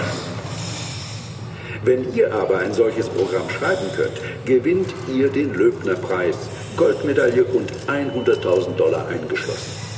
Wenn 1.85 2.13
ihr 2.13 2.33
aber 2.33 2.57
ein 2.57 2.73
solches 2.73 3.07
Programm 3.07 3.49
schreiben 3.49 3.89
könnt, 3.95 4.19
gewinnt 4.43 4.93
ihr 5.07 5.29
den 5.29 5.53
Löbner-Preis, 5.53 6.35
Goldmedaille 6.75 7.45
und 7.45 7.71
100.000 7.87 8.75
Dollar 8.75 9.07
eingeschlossen. 9.07 9.88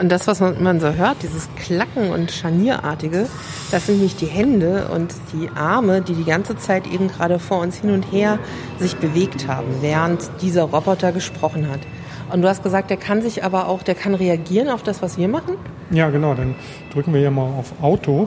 Und 0.00 0.10
das, 0.10 0.26
was 0.26 0.40
man, 0.40 0.80
so 0.80 0.94
hört, 0.94 1.22
dieses 1.22 1.50
Klacken 1.56 2.10
und 2.10 2.30
Scharnierartige, 2.30 3.26
das 3.70 3.86
sind 3.86 4.00
nicht 4.00 4.22
die 4.22 4.26
Hände 4.26 4.88
und 4.94 5.14
die 5.34 5.50
Arme, 5.54 6.00
die 6.00 6.14
die 6.14 6.24
ganze 6.24 6.56
Zeit 6.56 6.86
eben 6.86 7.08
gerade 7.08 7.38
vor 7.38 7.60
uns 7.60 7.76
hin 7.76 7.90
und 7.90 8.10
her 8.10 8.38
sich 8.78 8.96
bewegt 8.96 9.46
haben, 9.46 9.66
während 9.82 10.30
dieser 10.40 10.64
Roboter 10.64 11.12
gesprochen 11.12 11.68
hat. 11.68 11.80
Und 12.32 12.40
du 12.40 12.48
hast 12.48 12.62
gesagt, 12.62 12.88
der 12.88 12.96
kann 12.96 13.20
sich 13.20 13.44
aber 13.44 13.68
auch, 13.68 13.82
der 13.82 13.94
kann 13.94 14.14
reagieren 14.14 14.70
auf 14.70 14.82
das, 14.82 15.02
was 15.02 15.18
wir 15.18 15.28
machen? 15.28 15.56
Ja, 15.90 16.08
genau. 16.08 16.32
Dann 16.32 16.54
drücken 16.94 17.12
wir 17.12 17.20
hier 17.20 17.30
mal 17.30 17.50
auf 17.58 17.74
Auto 17.82 18.26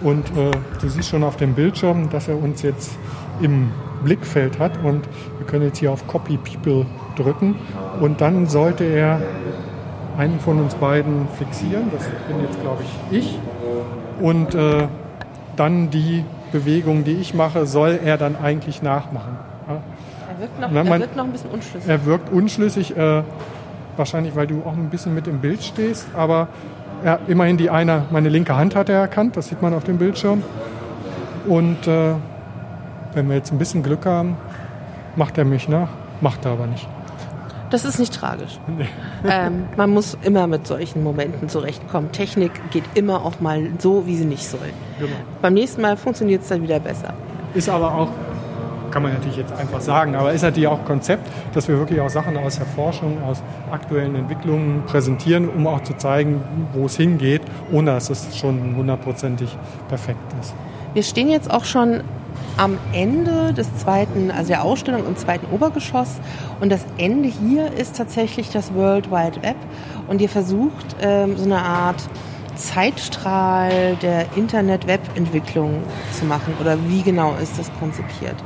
und 0.00 0.26
äh, 0.36 0.50
du 0.80 0.88
siehst 0.88 1.08
schon 1.08 1.22
auf 1.22 1.36
dem 1.36 1.54
Bildschirm, 1.54 2.10
dass 2.10 2.26
er 2.26 2.42
uns 2.42 2.62
jetzt 2.62 2.96
im 3.40 3.70
Blickfeld 4.02 4.58
hat 4.58 4.82
und 4.82 5.04
wir 5.38 5.46
können 5.46 5.66
jetzt 5.66 5.78
hier 5.78 5.92
auf 5.92 6.04
Copy 6.08 6.36
People 6.36 6.86
drücken 7.16 7.54
und 8.00 8.20
dann 8.20 8.48
sollte 8.48 8.82
er 8.82 9.20
einen 10.18 10.40
von 10.40 10.60
uns 10.60 10.74
beiden 10.74 11.28
fixieren, 11.38 11.90
das 11.92 12.04
bin 12.28 12.40
jetzt 12.42 12.60
glaube 12.60 12.82
ich 12.82 13.18
ich 13.18 13.38
und 14.20 14.54
äh, 14.54 14.86
dann 15.56 15.90
die 15.90 16.24
Bewegung, 16.52 17.04
die 17.04 17.12
ich 17.12 17.34
mache, 17.34 17.66
soll 17.66 17.98
er 18.04 18.18
dann 18.18 18.36
eigentlich 18.36 18.82
nachmachen. 18.82 19.36
Er 19.68 20.40
wirkt 20.40 20.60
noch, 20.60 20.70
man, 20.70 20.86
er 20.86 21.00
wirkt 21.00 21.16
noch 21.16 21.24
ein 21.24 21.32
bisschen 21.32 21.50
unschlüssig. 21.50 21.88
Er 21.88 22.06
wirkt 22.06 22.32
unschlüssig, 22.32 22.96
äh, 22.96 23.22
wahrscheinlich 23.96 24.36
weil 24.36 24.46
du 24.46 24.62
auch 24.64 24.72
ein 24.72 24.90
bisschen 24.90 25.14
mit 25.14 25.26
im 25.26 25.40
Bild 25.40 25.62
stehst, 25.62 26.06
aber 26.14 26.48
ja, 27.04 27.18
immerhin 27.26 27.56
die 27.56 27.70
eine, 27.70 28.04
meine 28.10 28.28
linke 28.28 28.56
Hand 28.56 28.76
hat 28.76 28.88
er 28.88 29.00
erkannt, 29.00 29.36
das 29.36 29.48
sieht 29.48 29.60
man 29.62 29.74
auf 29.74 29.84
dem 29.84 29.98
Bildschirm. 29.98 30.42
Und 31.46 31.86
äh, 31.88 32.14
wenn 33.14 33.28
wir 33.28 33.36
jetzt 33.36 33.52
ein 33.52 33.58
bisschen 33.58 33.82
Glück 33.82 34.06
haben, 34.06 34.36
macht 35.16 35.36
er 35.38 35.44
mich 35.44 35.68
nach, 35.68 35.88
macht 36.20 36.44
er 36.44 36.52
aber 36.52 36.66
nicht. 36.66 36.88
Das 37.72 37.84
ist 37.84 37.98
nicht 37.98 38.14
tragisch. 38.14 38.60
Ähm, 39.24 39.66
man 39.76 39.90
muss 39.90 40.18
immer 40.22 40.48
mit 40.48 40.66
solchen 40.66 41.04
Momenten 41.04 41.48
zurechtkommen. 41.48 42.10
Technik 42.10 42.50
geht 42.72 42.82
immer 42.94 43.24
auch 43.24 43.38
mal 43.38 43.68
so, 43.78 44.04
wie 44.04 44.16
sie 44.16 44.24
nicht 44.24 44.44
soll. 44.44 44.58
Genau. 44.98 45.12
Beim 45.40 45.54
nächsten 45.54 45.80
Mal 45.80 45.96
funktioniert 45.96 46.42
es 46.42 46.48
dann 46.48 46.60
wieder 46.60 46.80
besser. 46.80 47.14
Ist 47.54 47.68
aber 47.68 47.94
auch 47.94 48.08
kann 48.90 49.02
man 49.02 49.14
natürlich 49.14 49.38
jetzt 49.38 49.52
einfach 49.52 49.80
sagen, 49.80 50.14
aber 50.14 50.32
ist 50.32 50.42
natürlich 50.42 50.68
auch 50.68 50.84
Konzept, 50.84 51.26
dass 51.54 51.66
wir 51.66 51.78
wirklich 51.78 52.00
auch 52.00 52.10
Sachen 52.10 52.36
aus 52.36 52.58
der 52.58 52.66
Forschung, 52.66 53.22
aus 53.22 53.42
aktuellen 53.70 54.14
Entwicklungen 54.14 54.82
präsentieren, 54.86 55.48
um 55.48 55.66
auch 55.66 55.82
zu 55.82 55.94
zeigen, 55.94 56.42
wo 56.74 56.86
es 56.86 56.96
hingeht, 56.96 57.42
ohne 57.72 57.92
dass 57.92 58.10
es 58.10 58.36
schon 58.36 58.76
hundertprozentig 58.76 59.56
perfekt 59.88 60.20
ist. 60.40 60.54
Wir 60.94 61.02
stehen 61.02 61.30
jetzt 61.30 61.50
auch 61.50 61.64
schon 61.64 62.02
am 62.56 62.78
Ende 62.92 63.52
des 63.52 63.74
zweiten, 63.76 64.30
also 64.30 64.48
der 64.48 64.62
Ausstellung 64.62 65.06
im 65.06 65.16
zweiten 65.16 65.46
Obergeschoss. 65.52 66.20
Und 66.60 66.70
das 66.70 66.84
Ende 66.98 67.28
hier 67.28 67.72
ist 67.72 67.96
tatsächlich 67.96 68.50
das 68.50 68.74
World 68.74 69.10
Wide 69.10 69.42
Web. 69.42 69.56
Und 70.08 70.20
ihr 70.20 70.28
versucht, 70.28 70.96
ähm, 71.00 71.36
so 71.36 71.44
eine 71.44 71.62
Art 71.62 72.02
Zeitstrahl 72.56 73.96
der 74.02 74.26
Internet-Web-Entwicklung 74.36 75.82
zu 76.12 76.26
machen. 76.26 76.54
Oder 76.60 76.76
wie 76.88 77.02
genau 77.02 77.34
ist 77.40 77.58
das 77.58 77.70
konzipiert? 77.80 78.36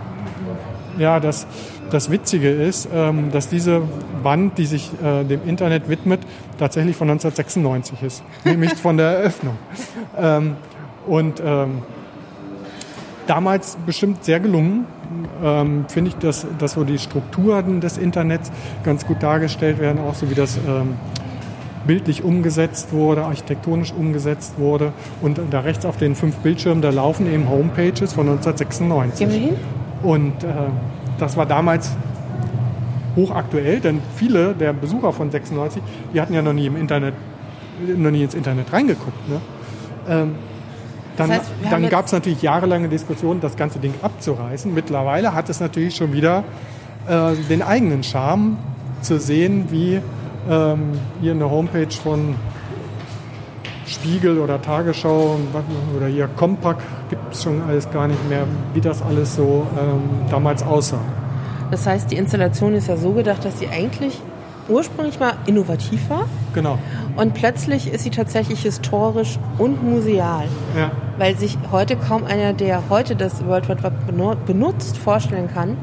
ja, 0.99 1.21
das, 1.21 1.47
das 1.91 2.11
Witzige 2.11 2.51
ist, 2.51 2.89
ähm, 2.93 3.31
dass 3.31 3.49
diese 3.49 3.83
Wand, 4.23 4.59
die 4.59 4.67
sich 4.67 4.91
äh, 5.03 5.25
dem 5.25 5.47
Internet 5.47 5.89
widmet, 5.89 6.21
tatsächlich 6.59 6.97
von 6.97 7.11
1996 7.11 8.03
ist, 8.03 8.23
nämlich 8.45 8.75
von 8.75 8.97
der 8.97 9.19
Eröffnung. 9.19 9.57
Ähm, 10.19 10.57
und 11.07 11.43
ähm, 11.45 11.83
damals 13.27 13.77
bestimmt 13.87 14.25
sehr 14.25 14.41
gelungen, 14.41 14.87
ähm, 15.43 15.85
finde 15.89 16.11
ich, 16.11 16.17
dass, 16.17 16.47
dass 16.59 16.73
so 16.73 16.85
die 16.85 16.99
Strukturen 16.99 17.81
des 17.81 17.99
Internets 17.99 18.51
ganz 18.85 19.07
gut 19.07 19.23
dargestellt 19.23 19.79
werden, 19.79 20.01
auch 20.01 20.15
so 20.15 20.31
wie 20.31 20.35
das 20.35 20.57
ähm, 20.57 20.95
bildlich 21.87 22.25
umgesetzt 22.25 22.93
wurde, 22.93 23.25
architektonisch 23.25 23.93
umgesetzt 23.93 24.59
wurde. 24.59 24.93
Und 25.23 25.41
da 25.51 25.61
rechts 25.61 25.87
auf 25.87 25.97
den 25.97 26.15
fünf 26.15 26.37
Bildschirmen, 26.37 26.83
da 26.83 26.91
laufen 26.91 27.33
eben 27.33 27.49
Homepages 27.49 28.13
von 28.13 28.29
1996. 28.29 29.19
Gehen 29.19 29.31
wir 29.31 29.49
hin? 29.49 29.57
Und 30.03 30.45
äh, 30.45 30.49
das 31.19 31.37
war 31.37 31.47
damals 31.47 31.97
hochaktuell, 33.15 33.81
denn 33.81 34.01
viele 34.15 34.55
der 34.55 34.73
Besucher 34.73 35.13
von 35.13 35.31
96, 35.31 35.83
die 36.13 36.21
hatten 36.21 36.35
ja 36.35 36.43
noch 36.43 36.53
nie 36.53 36.67
im 36.67 36.77
Internet, 36.77 37.15
noch 37.97 38.11
nie 38.11 38.23
ins 38.23 38.35
Internet 38.35 38.73
reingeguckt. 38.73 39.29
Ne? 39.29 39.41
Ähm, 40.09 40.35
dann, 41.17 41.31
das 41.31 41.39
heißt, 41.39 41.51
dann 41.71 41.89
gab 41.89 42.07
es 42.07 42.13
natürlich 42.13 42.43
jahrelange 42.43 42.89
Diskussionen, 42.89 43.41
das 43.41 43.57
ganze 43.57 43.79
Ding 43.79 43.95
abzureißen. 44.03 44.73
Mittlerweile 44.73 45.35
hat 45.35 45.49
es 45.49 45.61
natürlich 45.61 45.97
schon 45.97 46.13
wieder 46.13 46.45
äh, 47.09 47.35
den 47.49 47.63
eigenen 47.63 48.03
Charme 48.03 48.59
zu 49.03 49.19
sehen, 49.19 49.67
wie 49.71 50.01
ähm, 50.49 50.93
hier 51.21 51.33
eine 51.33 51.51
Homepage 51.51 51.91
von 51.91 52.35
Spiegel 53.87 54.39
oder 54.41 54.61
Tagesschau 54.61 55.39
oder 55.97 56.07
hier 56.07 56.29
Compact 56.37 56.83
gibt 57.09 57.35
es 57.35 57.45
schon 57.45 57.63
alles 57.63 57.89
gar 57.91 58.09
nicht 58.09 58.29
mehr, 58.29 58.45
wie 58.75 58.81
das 58.81 59.01
alles 59.01 59.37
so 59.37 59.67
ähm, 59.79 60.29
damals 60.29 60.63
aussah. 60.63 61.01
Das 61.71 61.87
heißt, 61.87 62.11
die 62.11 62.17
Installation 62.17 62.75
ist 62.75 62.89
ja 62.89 62.97
so 62.97 63.13
gedacht, 63.13 63.45
dass 63.45 63.59
sie 63.59 63.69
eigentlich 63.69 64.21
ursprünglich 64.69 65.19
mal 65.19 65.35
innovativ 65.47 66.09
war. 66.11 66.25
Genau. 66.55 66.79
Und 67.17 67.35
plötzlich 67.35 67.93
ist 67.93 68.05
sie 68.05 68.11
tatsächlich 68.11 68.63
historisch 68.63 69.39
und 69.59 69.83
museal. 69.83 70.45
Ja. 70.77 70.91
Weil 71.19 71.37
sich 71.37 71.57
heute 71.73 71.97
kaum 71.97 72.25
einer, 72.25 72.53
der 72.53 72.83
heute 72.91 73.17
das 73.17 73.45
World 73.47 73.69
Wide 73.69 73.83
Web 73.83 74.47
benutzt, 74.47 74.99
vorstellen 74.99 75.49
kann, 75.53 75.77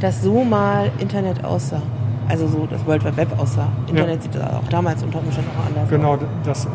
dass 0.00 0.22
so 0.22 0.44
mal 0.44 0.90
Internet 0.98 1.44
aussah. 1.44 1.82
Also 2.28 2.46
so 2.46 2.66
das 2.66 2.84
World 2.86 3.04
Wide 3.04 3.16
Web 3.16 3.38
aussah. 3.38 3.68
Internet 3.86 4.16
ja. 4.16 4.22
sieht 4.22 4.42
auch 4.42 4.68
damals 4.68 5.02
unter 5.02 5.18
Umständen 5.18 5.50
auch 5.58 5.66
anders 5.66 5.88
Genau, 5.88 6.18
das, 6.44 6.64
äh, 6.66 6.68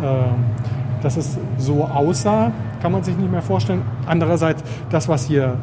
dass 1.01 1.17
es 1.17 1.37
so 1.57 1.83
aussah, 1.83 2.51
kann 2.81 2.91
man 2.91 3.03
sich 3.03 3.17
nicht 3.17 3.31
mehr 3.31 3.41
vorstellen. 3.41 3.81
Andererseits, 4.05 4.63
das, 4.89 5.07
was 5.07 5.25
hier 5.25 5.57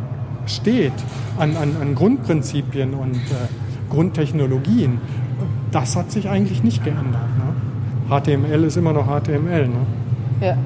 steht 0.47 0.93
an, 1.39 1.57
an, 1.57 1.77
an 1.81 1.95
Grundprinzipien 1.95 2.95
und 2.95 3.17
äh, 3.17 3.49
Grundtechnologien, 3.91 5.01
das 5.71 5.97
hat 5.97 6.11
sich 6.11 6.29
eigentlich 6.29 6.63
nicht 6.63 6.85
geändert. 6.85 7.23
Ne? 7.39 8.21
HTML 8.21 8.65
ist 8.65 8.77
immer 8.77 8.93
noch 8.93 9.07
HTML. 9.07 9.69
Ne? 9.69 9.87
Ja. 10.41 10.57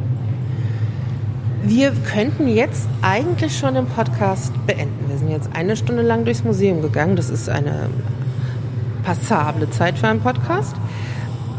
Wir 1.63 1.93
könnten 1.93 2.49
jetzt 2.49 2.89
eigentlich 3.03 3.59
schon 3.59 3.75
den 3.75 3.87
Podcast 3.87 4.53
beenden. 4.67 5.09
Wir 5.09 5.19
sind 5.19 5.31
jetzt 5.31 5.51
eine 5.55 5.77
Stunde 5.77 6.03
lang 6.03 6.25
durchs 6.25 6.43
Museum 6.45 6.81
gegangen. 6.81 7.17
Das 7.17 7.29
ist 7.29 7.49
eine 7.49 7.91
passable 9.05 9.69
Zeit 9.71 9.99
für 9.99 10.09
einen 10.09 10.21
Podcast. 10.21 10.75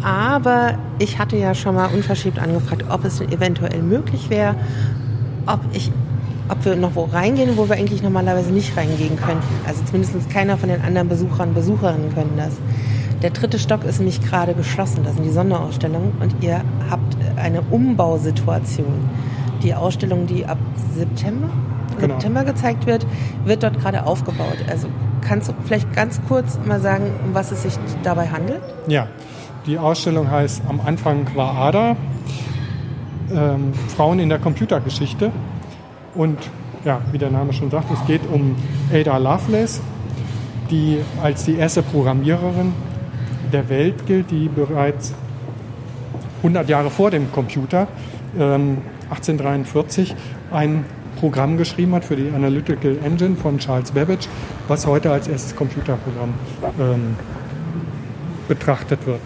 Aber 0.04 0.76
ich 0.98 1.20
hatte 1.20 1.38
ja 1.38 1.54
schon 1.54 1.76
mal 1.76 1.88
unverschämt 1.94 2.40
angefragt, 2.40 2.86
ob 2.90 3.06
es 3.06 3.22
eventuell 3.22 3.82
möglich 3.84 4.30
wäre, 4.30 4.56
ob 5.46 5.60
ich 5.74 5.92
ob 6.50 6.66
wir 6.66 6.76
noch 6.76 6.96
wo 6.96 7.06
reingehen, 7.06 7.56
wo 7.56 7.70
wir 7.70 7.78
eigentlich 7.78 8.04
normalerweise 8.04 8.52
nicht 8.52 8.76
reingehen 8.76 9.16
könnten. 9.16 9.48
Also 9.66 9.84
zumindest 9.86 10.30
keiner 10.30 10.58
von 10.58 10.68
den 10.68 10.82
anderen 10.82 11.08
Besuchern 11.08 11.54
Besucherinnen 11.54 12.14
können 12.14 12.34
das. 12.36 12.54
Der 13.22 13.30
dritte 13.30 13.60
Stock 13.60 13.84
ist 13.84 14.00
nämlich 14.00 14.20
gerade 14.22 14.56
geschlossen, 14.56 15.04
das 15.04 15.14
sind 15.14 15.24
die 15.24 15.32
Sonderausstellungen 15.32 16.14
und 16.20 16.34
ihr 16.42 16.64
habt 16.90 17.18
eine 17.36 17.62
Umbausituation. 17.62 19.10
Die 19.62 19.76
Ausstellung, 19.76 20.26
die 20.26 20.46
ab 20.48 20.58
September, 20.96 21.50
genau. 22.00 22.16
September 22.16 22.44
gezeigt 22.44 22.88
wird, 22.88 23.06
wird 23.46 23.62
dort 23.62 23.80
gerade 23.80 24.08
aufgebaut. 24.08 24.58
Also 24.68 24.88
kannst 25.22 25.50
du 25.50 25.54
vielleicht 25.64 25.94
ganz 25.94 26.20
kurz 26.28 26.58
mal 26.66 26.80
sagen, 26.80 27.12
um 27.24 27.36
was 27.36 27.52
es 27.52 27.62
sich 27.62 27.74
dabei 28.02 28.28
handelt? 28.28 28.62
Ja, 28.88 29.08
die 29.68 29.78
Ausstellung 29.78 30.32
heißt 30.32 30.64
Am 30.68 30.82
Anfang 30.82 31.28
war 31.36 31.56
Ada, 31.56 31.96
ähm, 33.32 33.72
Frauen 33.96 34.18
in 34.18 34.30
der 34.30 34.40
Computergeschichte. 34.40 35.32
Und 36.16 36.40
ja, 36.84 37.02
wie 37.12 37.20
der 37.20 37.30
Name 37.30 37.54
schon 37.54 37.70
sagt, 37.70 37.92
es 37.92 38.04
geht 38.08 38.22
um 38.32 38.56
Ada 38.92 39.18
Lovelace, 39.18 39.80
die 40.72 40.98
als 41.22 41.46
die 41.46 41.56
erste 41.56 41.84
Programmiererin 41.84 42.74
der 43.52 43.70
Welt 43.70 44.06
gilt, 44.06 44.32
die 44.32 44.48
bereits 44.48 45.14
100 46.38 46.68
Jahre 46.70 46.90
vor 46.90 47.12
dem 47.12 47.32
Computer, 47.32 47.88
ähm, 48.38 48.80
1843, 49.10 50.16
ein 50.52 50.86
Programm 51.20 51.58
geschrieben 51.58 51.94
hat 51.94 52.06
für 52.06 52.16
die 52.16 52.32
Analytical 52.34 52.98
Engine 53.04 53.36
von 53.36 53.60
Charles 53.60 53.92
Babbage, 53.92 54.28
was 54.68 54.88
heute 54.88 55.12
als 55.12 55.28
erstes 55.28 55.56
Computerprogramm 55.56 56.34
ähm, 56.80 57.16
betrachtet 58.48 59.06
wird. 59.06 59.22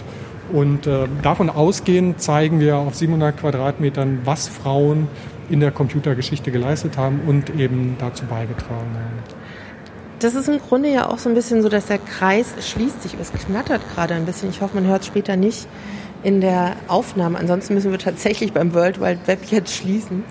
Und 0.52 0.88
äh, 0.88 1.08
davon 1.22 1.50
ausgehend 1.50 2.22
zeigen 2.22 2.60
wir 2.60 2.78
auf 2.78 2.96
700 2.96 3.38
Quadratmetern, 3.38 4.20
was 4.26 4.48
Frauen 4.48 5.08
in 5.50 5.60
der 5.60 5.72
Computergeschichte 5.72 6.52
geleistet 6.52 6.98
haben 6.98 7.22
und 7.28 7.50
eben 7.56 7.96
dazu 8.00 8.26
beigetragen 8.26 8.92
haben. 8.94 9.45
Das 10.20 10.34
ist 10.36 10.48
im 10.48 10.60
Grunde 10.60 10.90
ja 10.90 11.10
auch 11.10 11.18
so 11.18 11.30
ein 11.30 11.36
bisschen 11.36 11.62
so, 11.62 11.70
dass 11.70 11.88
der 11.88 11.98
Kreis 11.98 12.54
schließt 12.60 13.04
sich. 13.04 13.16
Es 13.20 13.32
knattert 13.34 13.82
gerade 13.94 14.14
ein 14.14 14.26
bisschen. 14.26 14.50
Ich 14.50 14.62
hoffe, 14.62 14.76
man 14.76 14.88
hört 14.88 15.02
es 15.02 15.08
später 15.08 15.36
nicht 15.36 15.68
in 16.24 16.42
der 16.42 16.74
Aufnahme. 16.88 17.38
Ansonsten 17.38 17.74
müssen 17.74 17.92
wir 17.92 18.00
tatsächlich 18.00 18.54
beim 18.54 18.74
World 18.74 19.00
Wide 19.02 19.20
Web 19.26 19.40
jetzt 19.52 19.74
schließen. 19.74 20.24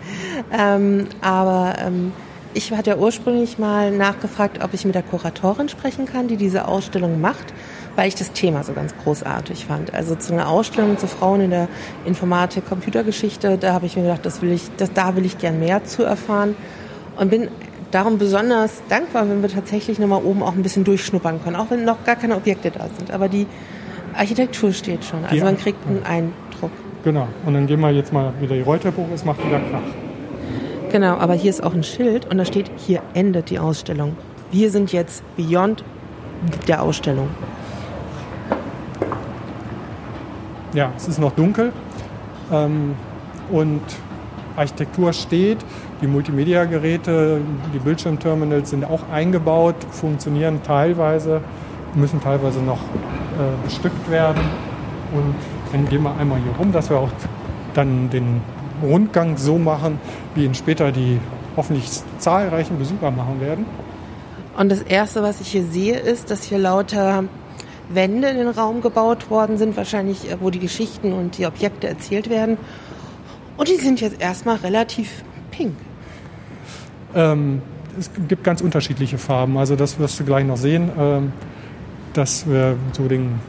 Ähm, 0.52 1.08
aber 1.20 1.74
ähm, 1.78 2.12
ich 2.54 2.72
hatte 2.72 2.90
ja 2.90 2.96
ursprünglich 2.96 3.58
mal 3.58 3.90
nachgefragt, 3.90 4.64
ob 4.64 4.74
ich 4.74 4.84
mit 4.84 4.94
der 4.94 5.02
Kuratorin 5.02 5.68
sprechen 5.68 6.06
kann, 6.06 6.28
die 6.28 6.36
diese 6.36 6.66
Ausstellung 6.66 7.20
macht 7.20 7.52
weil 7.96 8.08
ich 8.08 8.14
das 8.14 8.32
Thema 8.32 8.64
so 8.64 8.72
ganz 8.72 8.94
großartig 9.02 9.66
fand. 9.66 9.94
Also 9.94 10.14
zu 10.14 10.32
einer 10.32 10.48
Ausstellung 10.48 10.98
zu 10.98 11.06
Frauen 11.06 11.42
in 11.42 11.50
der 11.50 11.68
Informatik, 12.04 12.68
Computergeschichte, 12.68 13.58
da 13.58 13.72
habe 13.72 13.86
ich 13.86 13.96
mir 13.96 14.02
gedacht, 14.02 14.24
das 14.24 14.42
will 14.42 14.52
ich, 14.52 14.62
das, 14.76 14.92
da 14.92 15.16
will 15.16 15.24
ich 15.24 15.38
gern 15.38 15.58
mehr 15.58 15.84
zu 15.84 16.02
erfahren 16.02 16.56
und 17.16 17.30
bin 17.30 17.48
darum 17.94 18.18
besonders 18.18 18.82
dankbar, 18.88 19.28
wenn 19.28 19.42
wir 19.42 19.48
tatsächlich 19.48 19.98
nochmal 19.98 20.22
oben 20.24 20.42
auch 20.42 20.52
ein 20.52 20.62
bisschen 20.62 20.84
durchschnuppern 20.84 21.42
können, 21.42 21.56
auch 21.56 21.70
wenn 21.70 21.84
noch 21.84 22.04
gar 22.04 22.16
keine 22.16 22.36
Objekte 22.36 22.70
da 22.70 22.88
sind. 22.96 23.12
Aber 23.12 23.28
die 23.28 23.46
Architektur 24.14 24.72
steht 24.72 25.04
schon, 25.04 25.24
also 25.24 25.44
man 25.44 25.56
kriegt 25.56 25.78
einen 25.86 26.02
Eindruck. 26.04 26.70
Genau, 27.04 27.28
und 27.46 27.54
dann 27.54 27.66
gehen 27.66 27.80
wir 27.80 27.90
jetzt 27.90 28.12
mal 28.12 28.32
wieder 28.40 28.56
die 28.56 28.64
hoch, 28.64 29.08
es 29.14 29.24
macht 29.24 29.44
wieder 29.46 29.60
Krach. 29.60 29.80
Genau, 30.90 31.14
aber 31.16 31.34
hier 31.34 31.50
ist 31.50 31.62
auch 31.62 31.74
ein 31.74 31.82
Schild 31.82 32.30
und 32.30 32.38
da 32.38 32.44
steht, 32.44 32.70
hier 32.76 33.02
endet 33.14 33.50
die 33.50 33.58
Ausstellung. 33.58 34.16
Wir 34.50 34.70
sind 34.70 34.92
jetzt 34.92 35.22
beyond 35.36 35.84
der 36.68 36.82
Ausstellung. 36.82 37.28
ja, 40.74 40.92
es 40.96 41.08
ist 41.08 41.18
noch 41.18 41.32
dunkel 41.32 41.72
ähm, 42.52 42.94
und 43.50 43.82
Architektur 44.56 45.12
steht. 45.12 45.58
Die 46.04 46.10
Multimedia-Geräte, 46.10 47.40
die 47.72 47.78
Bildschirmterminals 47.78 48.68
sind 48.68 48.84
auch 48.84 49.08
eingebaut, 49.10 49.76
funktionieren 49.90 50.60
teilweise, 50.62 51.40
müssen 51.94 52.20
teilweise 52.20 52.60
noch 52.60 52.76
äh, 52.76 53.64
bestückt 53.64 54.10
werden. 54.10 54.42
Und 55.14 55.34
dann 55.72 55.88
gehen 55.88 56.02
wir 56.02 56.14
einmal 56.14 56.38
hier 56.40 56.52
rum, 56.58 56.72
dass 56.72 56.90
wir 56.90 56.98
auch 56.98 57.08
dann 57.72 58.10
den 58.10 58.42
Rundgang 58.82 59.38
so 59.38 59.56
machen, 59.56 59.98
wie 60.34 60.44
ihn 60.44 60.54
später 60.54 60.92
die 60.92 61.18
hoffentlich 61.56 61.88
zahlreichen 62.18 62.78
Besucher 62.78 63.10
machen 63.10 63.40
werden. 63.40 63.64
Und 64.58 64.70
das 64.70 64.82
Erste, 64.82 65.22
was 65.22 65.40
ich 65.40 65.48
hier 65.48 65.64
sehe, 65.64 65.98
ist, 65.98 66.30
dass 66.30 66.42
hier 66.42 66.58
lauter 66.58 67.24
Wände 67.88 68.28
in 68.28 68.36
den 68.36 68.48
Raum 68.48 68.82
gebaut 68.82 69.30
worden 69.30 69.56
sind, 69.56 69.74
wahrscheinlich, 69.74 70.30
äh, 70.30 70.36
wo 70.38 70.50
die 70.50 70.60
Geschichten 70.60 71.14
und 71.14 71.38
die 71.38 71.46
Objekte 71.46 71.88
erzählt 71.88 72.28
werden. 72.28 72.58
Und 73.56 73.68
die 73.68 73.76
sind 73.76 74.02
jetzt 74.02 74.20
erstmal 74.20 74.56
relativ 74.56 75.24
pink. 75.50 75.72
Ähm, 77.14 77.62
es 77.98 78.10
gibt 78.28 78.44
ganz 78.44 78.60
unterschiedliche 78.60 79.18
Farben. 79.18 79.56
Also 79.56 79.76
das 79.76 79.98
wirst 79.98 80.18
du 80.18 80.24
gleich 80.24 80.44
noch 80.44 80.56
sehen, 80.56 80.90
ähm, 80.98 81.32
dass 82.12 82.48
wir 82.48 82.76
so 82.92 83.06
den, 83.06 83.40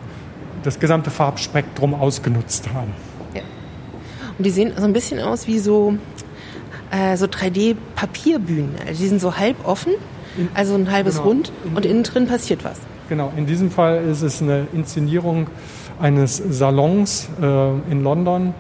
das 0.64 0.80
gesamte 0.80 1.10
Farbspektrum 1.10 1.94
ausgenutzt 1.94 2.70
haben. 2.74 2.92
Ja. 3.34 3.42
Und 4.38 4.46
die 4.46 4.52
sehen 4.52 4.74
so 4.78 4.84
ein 4.84 4.94
bisschen 4.94 5.20
aus 5.20 5.48
wie 5.48 5.60
so, 5.60 5.96
äh, 6.92 7.18
so 7.18 7.26
3D-Papierbühnen. 7.26 8.76
Also 8.88 9.02
die 9.02 9.08
sind 9.08 9.22
so 9.22 9.38
halb 9.38 9.66
offen, 9.66 9.94
also 10.54 10.76
ein 10.76 10.92
halbes 10.92 11.16
genau. 11.16 11.28
Rund 11.28 11.52
und 11.74 11.86
innen 11.86 12.04
drin 12.04 12.28
passiert 12.28 12.64
was. 12.64 12.80
Genau, 13.08 13.32
in 13.38 13.46
diesem 13.46 13.72
Fall 13.72 14.04
ist 14.04 14.22
es 14.22 14.42
eine 14.42 14.68
Inszenierung 14.74 15.48
eines 16.00 16.38
Salons 16.38 17.30
äh, 17.42 17.92
in 17.92 18.04
London 18.04 18.54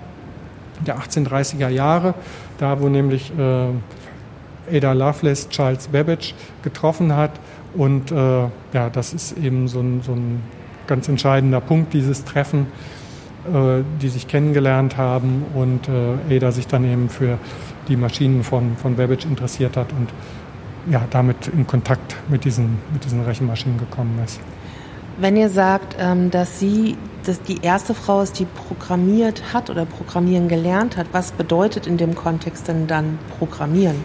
der 0.85 0.97
1830er 0.99 1.69
Jahre, 1.69 2.13
da 2.57 2.79
wo 2.79 2.89
nämlich 2.89 3.31
äh, 3.31 3.67
Ada 4.71 4.93
Lovelace 4.93 5.49
Charles 5.49 5.87
Babbage 5.87 6.33
getroffen 6.63 7.15
hat. 7.15 7.31
Und 7.73 8.11
äh, 8.11 8.15
ja, 8.15 8.89
das 8.91 9.13
ist 9.13 9.37
eben 9.37 9.67
so 9.67 9.79
ein, 9.81 10.01
so 10.01 10.13
ein 10.13 10.41
ganz 10.87 11.07
entscheidender 11.07 11.61
Punkt, 11.61 11.93
dieses 11.93 12.23
Treffen, 12.23 12.67
äh, 13.51 13.83
die 14.01 14.09
sich 14.09 14.27
kennengelernt 14.27 14.97
haben 14.97 15.43
und 15.53 15.89
äh, 15.89 16.35
Ada 16.35 16.51
sich 16.51 16.67
dann 16.67 16.85
eben 16.85 17.09
für 17.09 17.37
die 17.87 17.97
Maschinen 17.97 18.43
von, 18.43 18.77
von 18.77 18.95
Babbage 18.95 19.25
interessiert 19.25 19.77
hat 19.77 19.91
und 19.91 20.09
ja, 20.91 21.03
damit 21.09 21.47
in 21.47 21.65
Kontakt 21.65 22.15
mit 22.29 22.45
diesen, 22.45 22.77
mit 22.93 23.03
diesen 23.03 23.21
Rechenmaschinen 23.23 23.77
gekommen 23.77 24.19
ist. 24.23 24.39
Wenn 25.17 25.35
ihr 25.35 25.49
sagt, 25.49 25.95
ähm, 25.99 26.29
dass 26.29 26.59
sie 26.59 26.97
dass 27.27 27.41
die 27.41 27.61
erste 27.61 27.93
Frau 27.93 28.21
ist, 28.21 28.39
die 28.39 28.45
programmiert 28.45 29.53
hat 29.53 29.69
oder 29.69 29.85
programmieren 29.85 30.47
gelernt 30.47 30.95
hat, 30.97 31.07
was 31.11 31.31
bedeutet 31.31 31.87
in 31.87 31.97
dem 31.97 32.15
Kontext 32.15 32.67
denn 32.67 32.87
dann 32.87 33.17
Programmieren? 33.39 33.95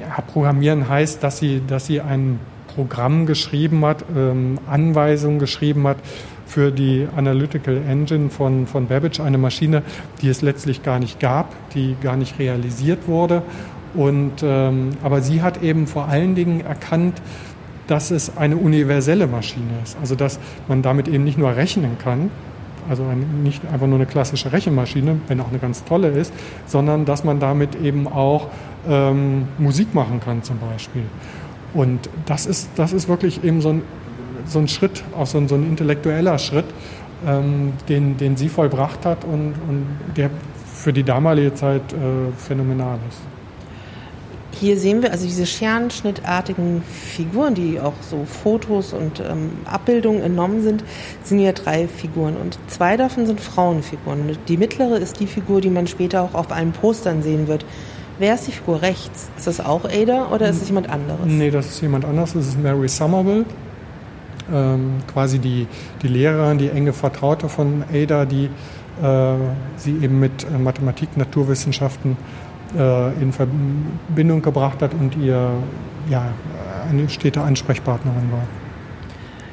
Ja, 0.00 0.20
Programmieren 0.22 0.88
heißt, 0.88 1.22
dass 1.22 1.38
sie, 1.38 1.62
dass 1.66 1.86
sie 1.86 2.00
ein 2.00 2.38
Programm 2.74 3.26
geschrieben 3.26 3.84
hat, 3.84 4.04
ähm, 4.14 4.58
Anweisungen 4.68 5.38
geschrieben 5.38 5.86
hat 5.86 5.96
für 6.46 6.70
die 6.70 7.08
Analytical 7.16 7.80
Engine 7.88 8.28
von, 8.30 8.66
von 8.66 8.86
Babbage, 8.86 9.20
eine 9.20 9.38
Maschine, 9.38 9.82
die 10.20 10.28
es 10.28 10.42
letztlich 10.42 10.82
gar 10.82 10.98
nicht 10.98 11.18
gab, 11.18 11.54
die 11.72 11.96
gar 12.02 12.16
nicht 12.16 12.38
realisiert 12.38 13.08
wurde 13.08 13.42
und, 13.96 14.42
ähm, 14.42 14.90
aber 15.02 15.22
sie 15.22 15.42
hat 15.42 15.62
eben 15.62 15.86
vor 15.86 16.08
allen 16.08 16.34
Dingen 16.34 16.60
erkannt, 16.60 17.20
dass 17.86 18.10
es 18.10 18.36
eine 18.36 18.56
universelle 18.56 19.26
Maschine 19.26 19.70
ist. 19.82 19.96
Also 20.00 20.14
dass 20.14 20.38
man 20.68 20.82
damit 20.82 21.08
eben 21.08 21.24
nicht 21.24 21.38
nur 21.38 21.56
rechnen 21.56 21.96
kann, 21.98 22.30
Also 22.88 23.04
nicht 23.42 23.62
einfach 23.72 23.86
nur 23.86 23.96
eine 23.96 24.06
klassische 24.06 24.52
Rechenmaschine, 24.52 25.20
wenn 25.28 25.40
auch 25.40 25.48
eine 25.48 25.58
ganz 25.58 25.84
tolle 25.84 26.08
ist, 26.08 26.32
sondern 26.66 27.04
dass 27.04 27.24
man 27.24 27.40
damit 27.40 27.74
eben 27.76 28.06
auch 28.06 28.48
ähm, 28.88 29.48
Musik 29.58 29.94
machen 29.94 30.20
kann 30.20 30.42
zum 30.42 30.58
Beispiel. 30.58 31.04
Und 31.74 32.08
das 32.26 32.46
ist, 32.46 32.70
das 32.76 32.92
ist 32.92 33.08
wirklich 33.08 33.44
eben 33.44 33.60
so 33.60 33.70
ein, 33.70 33.82
so 34.46 34.58
ein 34.58 34.68
Schritt, 34.68 35.02
auch 35.18 35.26
so 35.26 35.38
ein, 35.38 35.48
so 35.48 35.56
ein 35.56 35.64
intellektueller 35.64 36.38
Schritt, 36.38 36.66
ähm, 37.26 37.72
den, 37.88 38.16
den 38.16 38.36
sie 38.36 38.48
vollbracht 38.48 39.04
hat 39.04 39.24
und, 39.24 39.54
und 39.68 39.86
der 40.16 40.30
für 40.72 40.92
die 40.92 41.02
damalige 41.02 41.54
Zeit 41.54 41.92
äh, 41.92 42.32
phänomenal 42.36 42.98
ist. 43.08 43.35
Hier 44.58 44.78
sehen 44.78 45.02
wir 45.02 45.12
also 45.12 45.26
diese 45.26 45.44
scherenschnittartigen 45.44 46.82
Figuren, 46.82 47.54
die 47.54 47.78
auch 47.78 47.92
so 48.00 48.24
Fotos 48.24 48.94
und 48.94 49.20
ähm, 49.20 49.50
Abbildungen 49.66 50.22
entnommen 50.22 50.62
sind, 50.62 50.82
sind 51.22 51.40
ja 51.40 51.52
drei 51.52 51.88
Figuren 51.88 52.36
und 52.36 52.58
zwei 52.68 52.96
davon 52.96 53.26
sind 53.26 53.40
Frauenfiguren. 53.40 54.38
Die 54.48 54.56
mittlere 54.56 54.96
ist 54.96 55.20
die 55.20 55.26
Figur, 55.26 55.60
die 55.60 55.68
man 55.68 55.86
später 55.86 56.22
auch 56.22 56.34
auf 56.34 56.50
allen 56.52 56.72
Postern 56.72 57.22
sehen 57.22 57.48
wird. 57.48 57.66
Wer 58.18 58.34
ist 58.34 58.46
die 58.46 58.52
Figur 58.52 58.80
rechts? 58.80 59.28
Ist 59.36 59.46
das 59.46 59.60
auch 59.60 59.84
Ada 59.84 60.28
oder 60.32 60.48
ist 60.48 60.62
es 60.62 60.68
jemand 60.68 60.88
anderes? 60.88 61.20
Nee, 61.26 61.50
das 61.50 61.66
ist 61.66 61.82
jemand 61.82 62.06
anderes. 62.06 62.32
Das 62.32 62.46
ist 62.46 62.58
Mary 62.58 62.88
Somerville, 62.88 63.44
ähm, 64.50 65.02
quasi 65.12 65.38
die, 65.38 65.66
die 66.00 66.08
Lehrerin, 66.08 66.56
die 66.56 66.70
enge 66.70 66.94
Vertraute 66.94 67.50
von 67.50 67.84
Ada, 67.92 68.24
die 68.24 68.48
äh, 69.02 69.34
sie 69.76 69.98
eben 70.02 70.18
mit 70.18 70.44
äh, 70.44 70.56
Mathematik, 70.56 71.14
Naturwissenschaften 71.18 72.16
in 72.74 73.32
Verbindung 73.32 74.42
gebracht 74.42 74.82
hat 74.82 74.92
und 74.92 75.16
ihr 75.16 75.50
ja, 76.10 76.32
eine 76.90 77.08
stete 77.08 77.40
Ansprechpartnerin 77.40 78.30
war. 78.32 78.42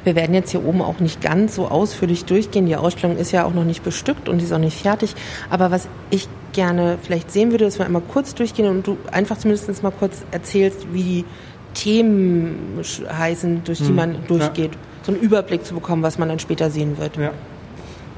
Wir 0.04 0.14
werden 0.14 0.34
jetzt 0.34 0.50
hier 0.50 0.64
oben 0.64 0.82
auch 0.82 1.00
nicht 1.00 1.22
ganz 1.22 1.54
so 1.54 1.68
ausführlich 1.68 2.26
durchgehen. 2.26 2.66
Die 2.66 2.76
Ausstellung 2.76 3.16
ist 3.16 3.32
ja 3.32 3.44
auch 3.44 3.54
noch 3.54 3.64
nicht 3.64 3.82
bestückt 3.82 4.28
und 4.28 4.38
die 4.38 4.44
ist 4.44 4.52
auch 4.52 4.58
nicht 4.58 4.82
fertig. 4.82 5.14
Aber 5.48 5.70
was 5.70 5.88
ich 6.10 6.28
gerne 6.52 6.98
vielleicht 7.00 7.30
sehen 7.30 7.50
würde, 7.50 7.64
dass 7.64 7.78
wir 7.78 7.86
einmal 7.86 8.02
kurz 8.02 8.34
durchgehen 8.34 8.68
und 8.68 8.86
du 8.86 8.98
einfach 9.10 9.38
zumindest 9.38 9.82
mal 9.82 9.90
kurz 9.90 10.24
erzählst, 10.30 10.86
wie 10.92 11.02
die 11.02 11.24
Themen 11.72 12.80
heißen, 13.10 13.64
durch 13.64 13.78
die 13.78 13.88
hm, 13.88 13.94
man 13.94 14.16
durchgeht. 14.28 14.72
Ja. 14.72 14.80
So 15.04 15.12
einen 15.12 15.20
Überblick 15.20 15.64
zu 15.64 15.74
bekommen, 15.74 16.02
was 16.02 16.18
man 16.18 16.28
dann 16.28 16.38
später 16.38 16.70
sehen 16.70 16.98
wird. 16.98 17.16
Ja. 17.16 17.30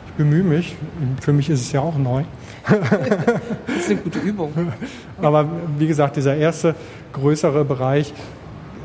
Ich 0.08 0.12
bemühe 0.14 0.42
mich. 0.42 0.76
Für 1.20 1.32
mich 1.32 1.48
ist 1.50 1.60
es 1.60 1.72
ja 1.72 1.80
auch 1.80 1.96
neu. 1.96 2.24
das 3.66 3.76
ist 3.76 3.90
eine 3.90 4.00
gute 4.00 4.18
Übung. 4.18 4.52
Aber 5.22 5.48
wie 5.78 5.86
gesagt, 5.86 6.16
dieser 6.16 6.36
erste 6.36 6.74
größere 7.12 7.64
Bereich 7.64 8.12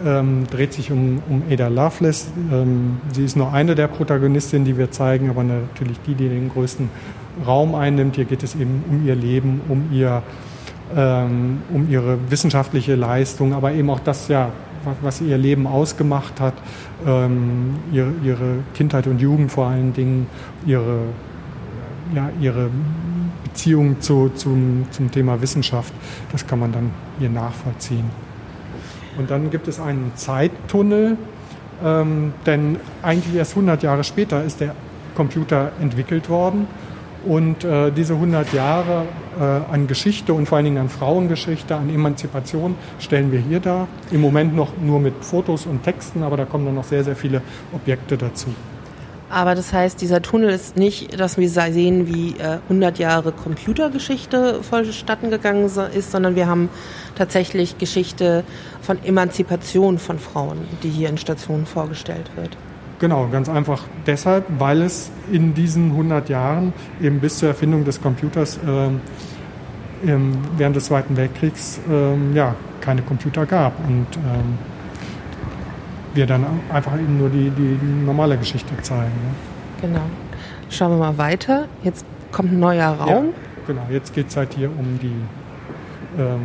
ähm, 0.05 0.45
dreht 0.49 0.73
sich 0.73 0.91
um, 0.91 1.21
um 1.29 1.43
Ada 1.49 1.67
Lovelace. 1.67 2.27
Ähm, 2.51 2.97
sie 3.13 3.25
ist 3.25 3.35
nur 3.35 3.53
eine 3.53 3.75
der 3.75 3.87
Protagonistinnen, 3.87 4.65
die 4.65 4.77
wir 4.77 4.91
zeigen, 4.91 5.29
aber 5.29 5.43
natürlich 5.43 5.99
die, 6.05 6.15
die 6.15 6.29
den 6.29 6.49
größten 6.49 6.89
Raum 7.45 7.75
einnimmt. 7.75 8.15
Hier 8.15 8.25
geht 8.25 8.43
es 8.43 8.55
eben 8.55 8.83
um 8.89 9.05
ihr 9.05 9.15
Leben, 9.15 9.61
um, 9.69 9.89
ihr, 9.91 10.21
ähm, 10.95 11.61
um 11.73 11.89
ihre 11.89 12.17
wissenschaftliche 12.29 12.95
Leistung, 12.95 13.53
aber 13.53 13.73
eben 13.73 13.89
auch 13.89 13.99
das, 13.99 14.27
ja, 14.27 14.49
was 15.01 15.21
ihr 15.21 15.37
Leben 15.37 15.67
ausgemacht 15.67 16.39
hat, 16.39 16.55
ähm, 17.05 17.75
ihre, 17.91 18.13
ihre, 18.23 18.55
Kindheit 18.73 19.07
und 19.07 19.21
Jugend 19.21 19.51
vor 19.51 19.67
allen 19.67 19.93
Dingen, 19.93 20.27
ihre, 20.65 20.99
ja, 22.15 22.29
ihre 22.39 22.69
Beziehung 23.51 23.99
zu, 23.99 24.29
zum, 24.29 24.85
zum 24.91 25.11
Thema 25.11 25.41
Wissenschaft, 25.41 25.93
das 26.31 26.47
kann 26.47 26.59
man 26.59 26.71
dann 26.71 26.91
hier 27.19 27.29
nachvollziehen. 27.29 28.09
Und 29.17 29.29
dann 29.29 29.49
gibt 29.49 29.67
es 29.67 29.79
einen 29.79 30.13
Zeittunnel, 30.15 31.17
ähm, 31.83 32.33
denn 32.45 32.77
eigentlich 33.01 33.35
erst 33.35 33.51
100 33.51 33.83
Jahre 33.83 34.03
später 34.03 34.43
ist 34.43 34.61
der 34.61 34.75
Computer 35.15 35.71
entwickelt 35.81 36.29
worden. 36.29 36.67
Und 37.25 37.63
äh, 37.63 37.91
diese 37.91 38.13
100 38.15 38.51
Jahre 38.51 39.05
äh, 39.39 39.43
an 39.43 39.85
Geschichte 39.85 40.33
und 40.33 40.47
vor 40.47 40.55
allen 40.55 40.65
Dingen 40.65 40.79
an 40.79 40.89
Frauengeschichte, 40.89 41.75
an 41.75 41.93
Emanzipation 41.93 42.75
stellen 42.99 43.31
wir 43.31 43.39
hier 43.39 43.59
dar. 43.59 43.87
Im 44.11 44.21
Moment 44.21 44.55
noch 44.55 44.69
nur 44.81 44.99
mit 44.99 45.13
Fotos 45.23 45.67
und 45.67 45.83
Texten, 45.83 46.23
aber 46.23 46.37
da 46.37 46.45
kommen 46.45 46.65
dann 46.65 46.75
noch 46.75 46.83
sehr, 46.83 47.03
sehr 47.03 47.15
viele 47.15 47.43
Objekte 47.73 48.17
dazu. 48.17 48.47
Aber 49.31 49.55
das 49.55 49.71
heißt, 49.71 50.01
dieser 50.01 50.21
Tunnel 50.21 50.49
ist 50.49 50.75
nicht, 50.75 51.19
dass 51.19 51.37
wir 51.37 51.49
sehen, 51.49 52.07
wie 52.07 52.35
äh, 52.37 52.59
100 52.63 52.99
Jahre 52.99 53.31
Computergeschichte 53.31 54.61
vollstatten 54.61 55.29
gegangen 55.29 55.65
ist, 55.65 56.11
sondern 56.11 56.35
wir 56.35 56.47
haben 56.47 56.69
tatsächlich 57.15 57.77
Geschichte 57.77 58.43
von 58.81 59.03
Emanzipation 59.03 59.99
von 59.99 60.19
Frauen, 60.19 60.59
die 60.83 60.89
hier 60.89 61.09
in 61.09 61.17
Stationen 61.17 61.65
vorgestellt 61.65 62.29
wird. 62.35 62.57
Genau, 62.99 63.27
ganz 63.31 63.49
einfach 63.49 63.83
deshalb, 64.05 64.45
weil 64.59 64.81
es 64.81 65.09
in 65.31 65.53
diesen 65.53 65.91
100 65.91 66.29
Jahren 66.29 66.73
eben 67.01 67.19
bis 67.19 67.39
zur 67.39 67.49
Erfindung 67.49 67.83
des 67.83 68.01
Computers 68.01 68.57
äh, 68.57 68.89
während 70.57 70.75
des 70.75 70.85
Zweiten 70.85 71.15
Weltkriegs 71.15 71.79
äh, 71.89 72.35
ja, 72.35 72.55
keine 72.81 73.01
Computer 73.01 73.45
gab. 73.45 73.73
Und 73.87 74.07
ähm, 74.17 74.57
wir 76.13 76.25
dann 76.25 76.45
einfach 76.71 76.93
eben 76.93 77.17
nur 77.17 77.29
die, 77.29 77.49
die 77.49 77.77
normale 78.05 78.37
Geschichte 78.37 78.75
zeigen. 78.81 79.11
Ne? 79.11 79.87
Genau. 79.87 80.05
Schauen 80.69 80.91
wir 80.91 80.97
mal 80.97 81.17
weiter. 81.17 81.67
Jetzt 81.83 82.05
kommt 82.31 82.51
ein 82.51 82.59
neuer 82.59 82.89
Raum. 82.89 83.25
Ja, 83.25 83.31
genau, 83.67 83.81
jetzt 83.91 84.13
geht 84.13 84.29
es 84.29 84.37
halt 84.37 84.53
hier 84.53 84.69
um 84.69 84.99
die 85.01 86.21
ähm, 86.21 86.41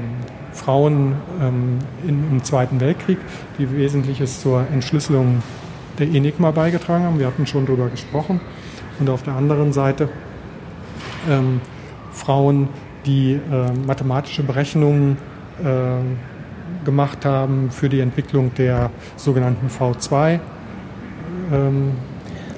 Frauen 0.53 1.15
ähm, 1.41 1.79
in, 2.07 2.31
im 2.33 2.45
Zweiten 2.45 2.81
Weltkrieg, 2.81 3.19
die 3.59 3.71
Wesentliches 3.71 4.41
zur 4.41 4.67
Entschlüsselung 4.73 5.43
der 5.99 6.09
Enigma 6.09 6.51
beigetragen 6.51 7.05
haben. 7.05 7.19
Wir 7.19 7.27
hatten 7.27 7.47
schon 7.47 7.67
darüber 7.67 7.89
gesprochen. 7.89 8.41
Und 8.99 9.11
auf 9.11 9.23
der 9.23 9.35
anderen 9.35 9.73
Seite 9.73 10.09
ähm, 11.29 11.61
Frauen, 12.13 12.69
die 13.05 13.35
äh, 13.35 13.39
mathematische 13.87 14.43
Berechnungen 14.43 15.19
äh, 15.63 15.99
gemacht 16.87 17.27
haben 17.27 17.71
für 17.71 17.91
die 17.91 18.01
Entwicklung 18.01 18.55
der 18.55 18.91
sogenannten 19.17 19.69
V2. 19.69 20.41
Ähm, 21.53 21.93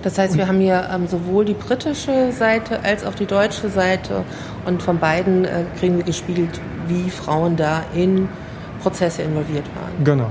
das 0.03 0.17
heißt, 0.17 0.37
wir 0.37 0.47
haben 0.47 0.61
hier 0.61 0.89
ähm, 0.95 1.09
sowohl 1.09 1.45
die 1.45 1.55
britische 1.55 2.31
Seite 2.31 2.85
als 2.85 3.05
auch 3.05 3.15
die 3.15 3.27
deutsche 3.27 3.69
Seite 3.69 4.23
und 4.65 4.81
von 4.81 4.99
beiden 4.99 5.45
äh, 5.45 5.65
kriegen 5.79 5.97
wir 5.97 6.05
gespiegelt, 6.05 6.61
wie 6.87 7.11
Frauen 7.11 7.57
da 7.57 7.83
in 7.95 8.29
Prozesse 8.81 9.23
involviert 9.23 9.65
waren. 9.75 10.05
Genau. 10.05 10.31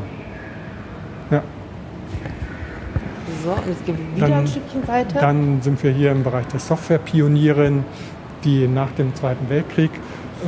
Ja. 1.29 1.43
So, 3.43 3.51
und 3.51 3.67
jetzt 3.67 3.85
gehen 3.85 3.97
wir 3.97 4.15
wieder 4.15 4.27
dann, 4.29 4.39
ein 4.39 4.47
Stückchen 4.47 4.87
weiter. 4.87 5.19
Dann 5.19 5.61
sind 5.61 5.83
wir 5.83 5.91
hier 5.91 6.11
im 6.11 6.23
Bereich 6.23 6.47
der 6.47 6.61
Softwarepionierin, 6.61 7.83
die 8.45 8.67
nach 8.67 8.91
dem 8.91 9.13
Zweiten 9.15 9.49
Weltkrieg 9.49 9.91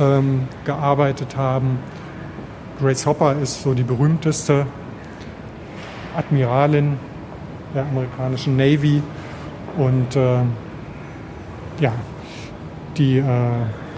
ähm, 0.00 0.48
gearbeitet 0.64 1.36
haben 1.36 1.78
Grace 2.80 3.04
Hopper 3.04 3.36
ist 3.42 3.62
so 3.62 3.74
die 3.74 3.82
berühmteste 3.82 4.66
Admiralin 6.16 6.96
der 7.74 7.84
amerikanischen 7.84 8.56
Navy. 8.56 9.02
Und 9.76 10.16
äh, 10.16 10.38
ja, 11.78 11.92
die, 12.96 13.18
äh, 13.18 13.24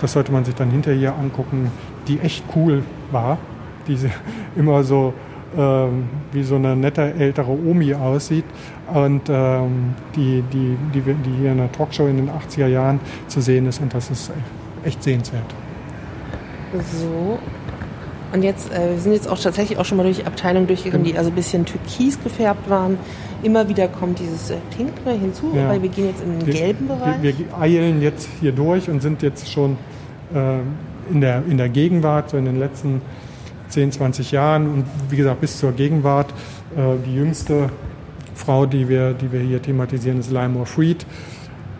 das 0.01 0.13
sollte 0.13 0.33
man 0.33 0.45
sich 0.45 0.55
dann 0.55 0.71
hinterher 0.71 1.15
angucken, 1.17 1.71
die 2.09 2.19
echt 2.19 2.45
cool 2.57 2.83
war, 3.13 3.39
die 3.87 3.97
immer 4.57 4.83
so 4.83 5.15
äh, 5.57 5.87
wie 6.33 6.43
so 6.43 6.57
eine 6.57 6.75
nette 6.75 7.15
ältere 7.15 7.53
Omi 7.53 7.95
aussieht. 7.95 8.45
Und 8.93 9.23
ähm, 9.29 9.95
die, 10.17 10.43
die, 10.53 10.77
die, 10.93 11.01
die 11.01 11.31
hier 11.39 11.53
in 11.53 11.59
der 11.59 11.71
Talkshow 11.71 12.09
in 12.09 12.17
den 12.17 12.31
80er 12.31 12.67
Jahren 12.67 12.99
zu 13.29 13.41
sehen 13.41 13.67
ist. 13.67 13.81
Und 13.81 13.95
das 13.95 14.11
ist 14.11 14.33
echt 14.85 15.03
sehenswert. 15.03 15.55
So, 16.73 17.39
und 18.33 18.43
jetzt, 18.43 18.73
äh, 18.73 18.91
wir 18.93 18.99
sind 18.99 19.13
jetzt 19.13 19.29
auch 19.29 19.39
tatsächlich 19.39 19.79
auch 19.79 19.85
schon 19.85 19.99
mal 19.99 20.05
durch 20.05 20.19
die 20.19 20.25
Abteilung 20.25 20.67
durchgegangen, 20.67 21.05
die 21.05 21.17
also 21.17 21.31
ein 21.31 21.35
bisschen 21.35 21.67
türkis 21.67 22.23
gefärbt 22.23 22.69
waren. 22.71 22.99
Immer 23.43 23.69
wieder 23.69 23.89
kommt 23.89 24.19
dieses 24.21 24.51
äh, 24.51 24.57
Pink 24.75 24.93
hinzu, 25.05 25.53
ja. 25.55 25.69
weil 25.69 25.83
wir 25.83 25.91
gehen 25.91 26.07
jetzt 26.07 26.23
in 26.23 26.39
den 26.39 26.47
wir, 26.47 26.55
gelben 26.55 26.89
Bereich. 26.89 27.21
Wir, 27.21 27.39
wir, 27.39 27.59
eilen 27.59 28.01
jetzt 28.01 28.29
hier 28.41 28.53
durch 28.53 28.89
und 28.89 29.03
sind 29.03 29.23
jetzt 29.23 29.51
schon 29.51 29.77
äh, 30.35 30.59
in, 31.13 31.21
der, 31.21 31.43
in 31.49 31.59
der 31.59 31.69
Gegenwart, 31.69 32.31
so 32.31 32.39
in 32.39 32.47
den 32.47 32.59
letzten 32.59 33.03
10, 33.69 33.93
20 33.93 34.33
Jahren 34.33 34.73
und 34.73 34.85
wie 35.11 35.17
gesagt 35.17 35.41
bis 35.41 35.59
zur 35.59 35.73
Gegenwart. 35.73 36.31
Äh, 36.75 36.97
die 37.07 37.15
jüngste 37.15 37.69
Frau, 38.35 38.65
die 38.65 38.89
wir, 38.89 39.13
die 39.13 39.31
wir 39.31 39.41
hier 39.41 39.61
thematisieren, 39.61 40.21
ist 40.21 40.31
Lymore 40.31 40.67
Freed, 40.67 41.05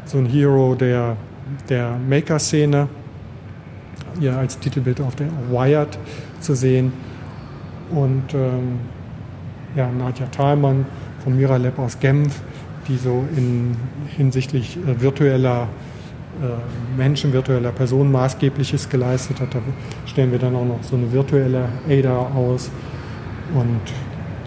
so 0.05 0.19
ein 0.19 0.27
Hero 0.27 0.75
der, 0.75 1.17
der 1.71 1.97
Maker-Szene. 2.09 2.89
Ihr 4.21 4.37
als 4.37 4.59
Titelbild 4.59 5.01
auf 5.01 5.17
der 5.17 5.29
Wired 5.51 5.99
zu 6.43 6.55
sehen. 6.55 6.93
Und 7.91 8.35
ähm, 8.35 8.81
ja, 9.77 9.91
Nadja 9.91 10.27
Thalmann 10.27 10.87
vom 11.23 11.37
Miralab 11.37 11.79
aus 11.79 11.99
Genf, 12.01 12.41
die 12.89 12.97
so 12.97 13.25
in, 13.37 13.77
hinsichtlich 14.17 14.77
äh, 14.77 15.01
virtueller 15.01 15.69
äh, 16.41 16.99
Menschen, 16.99 17.33
virtueller 17.33 17.73
Personen 17.73 18.11
maßgebliches 18.13 18.89
geleistet 18.89 19.41
hat. 19.41 19.55
Da 19.55 19.61
stellen 20.07 20.33
wir 20.33 20.39
dann 20.39 20.55
auch 20.55 20.65
noch 20.65 20.83
so 20.83 20.97
eine 20.97 21.13
virtuelle 21.13 21.69
ADA 21.89 22.19
aus. 22.35 22.71
Und 23.55 23.81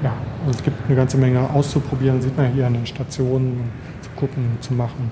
ja, 0.03 0.13
also 0.45 0.57
es 0.57 0.63
gibt 0.63 0.77
eine 0.87 0.95
ganze 0.95 1.17
Menge 1.17 1.49
auszuprobieren, 1.49 2.21
sieht 2.21 2.35
man 2.37 2.51
hier 2.53 2.67
an 2.67 2.73
den 2.73 2.85
Stationen, 2.85 3.69
zu 4.01 4.09
gucken, 4.15 4.57
zu 4.61 4.73
machen. 4.73 5.11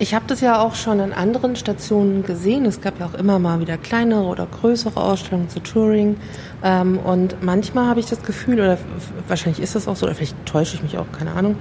Ich 0.00 0.14
habe 0.14 0.26
das 0.28 0.40
ja 0.40 0.60
auch 0.60 0.76
schon 0.76 1.00
in 1.00 1.12
anderen 1.12 1.56
Stationen 1.56 2.22
gesehen. 2.22 2.66
Es 2.66 2.80
gab 2.80 3.00
ja 3.00 3.06
auch 3.06 3.14
immer 3.14 3.40
mal 3.40 3.58
wieder 3.58 3.76
kleinere 3.76 4.22
oder 4.22 4.46
größere 4.46 5.00
Ausstellungen 5.00 5.48
zu 5.48 5.58
Touring. 5.58 6.16
Ähm, 6.62 6.98
und 7.00 7.42
manchmal 7.42 7.86
habe 7.86 7.98
ich 7.98 8.06
das 8.06 8.22
Gefühl, 8.22 8.60
oder 8.60 8.78
wahrscheinlich 9.26 9.60
ist 9.60 9.74
das 9.74 9.88
auch 9.88 9.96
so, 9.96 10.06
oder 10.06 10.14
vielleicht 10.14 10.36
täusche 10.46 10.76
ich 10.76 10.84
mich 10.84 10.98
auch, 10.98 11.06
keine 11.10 11.32
Ahnung. 11.32 11.56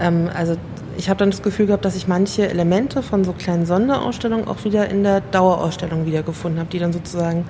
Ähm, 0.00 0.30
also 0.34 0.56
ich 0.96 1.10
habe 1.10 1.18
dann 1.18 1.30
das 1.30 1.42
Gefühl 1.42 1.66
gehabt, 1.66 1.84
dass 1.84 1.94
ich 1.94 2.08
manche 2.08 2.48
Elemente 2.48 3.02
von 3.02 3.24
so 3.24 3.34
kleinen 3.34 3.66
Sonderausstellungen 3.66 4.48
auch 4.48 4.64
wieder 4.64 4.88
in 4.88 5.04
der 5.04 5.20
Dauerausstellung 5.20 6.06
wiedergefunden 6.06 6.60
habe, 6.60 6.70
die 6.70 6.78
dann 6.78 6.94
sozusagen 6.94 7.44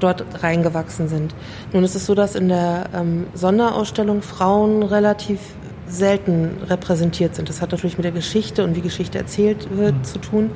dort 0.00 0.24
reingewachsen 0.42 1.08
sind. 1.08 1.34
Nun 1.74 1.84
ist 1.84 1.94
es 1.94 2.06
so, 2.06 2.14
dass 2.14 2.34
in 2.34 2.48
der 2.48 2.86
ähm, 2.94 3.26
Sonderausstellung 3.34 4.22
Frauen 4.22 4.82
relativ 4.82 5.40
selten 5.88 6.62
repräsentiert 6.68 7.34
sind. 7.34 7.48
Das 7.48 7.60
hat 7.60 7.72
natürlich 7.72 7.96
mit 7.98 8.04
der 8.04 8.12
Geschichte 8.12 8.64
und 8.64 8.74
wie 8.76 8.80
Geschichte 8.80 9.18
erzählt 9.18 9.76
wird 9.76 9.94
mhm. 9.94 10.04
zu 10.04 10.18
tun. 10.18 10.50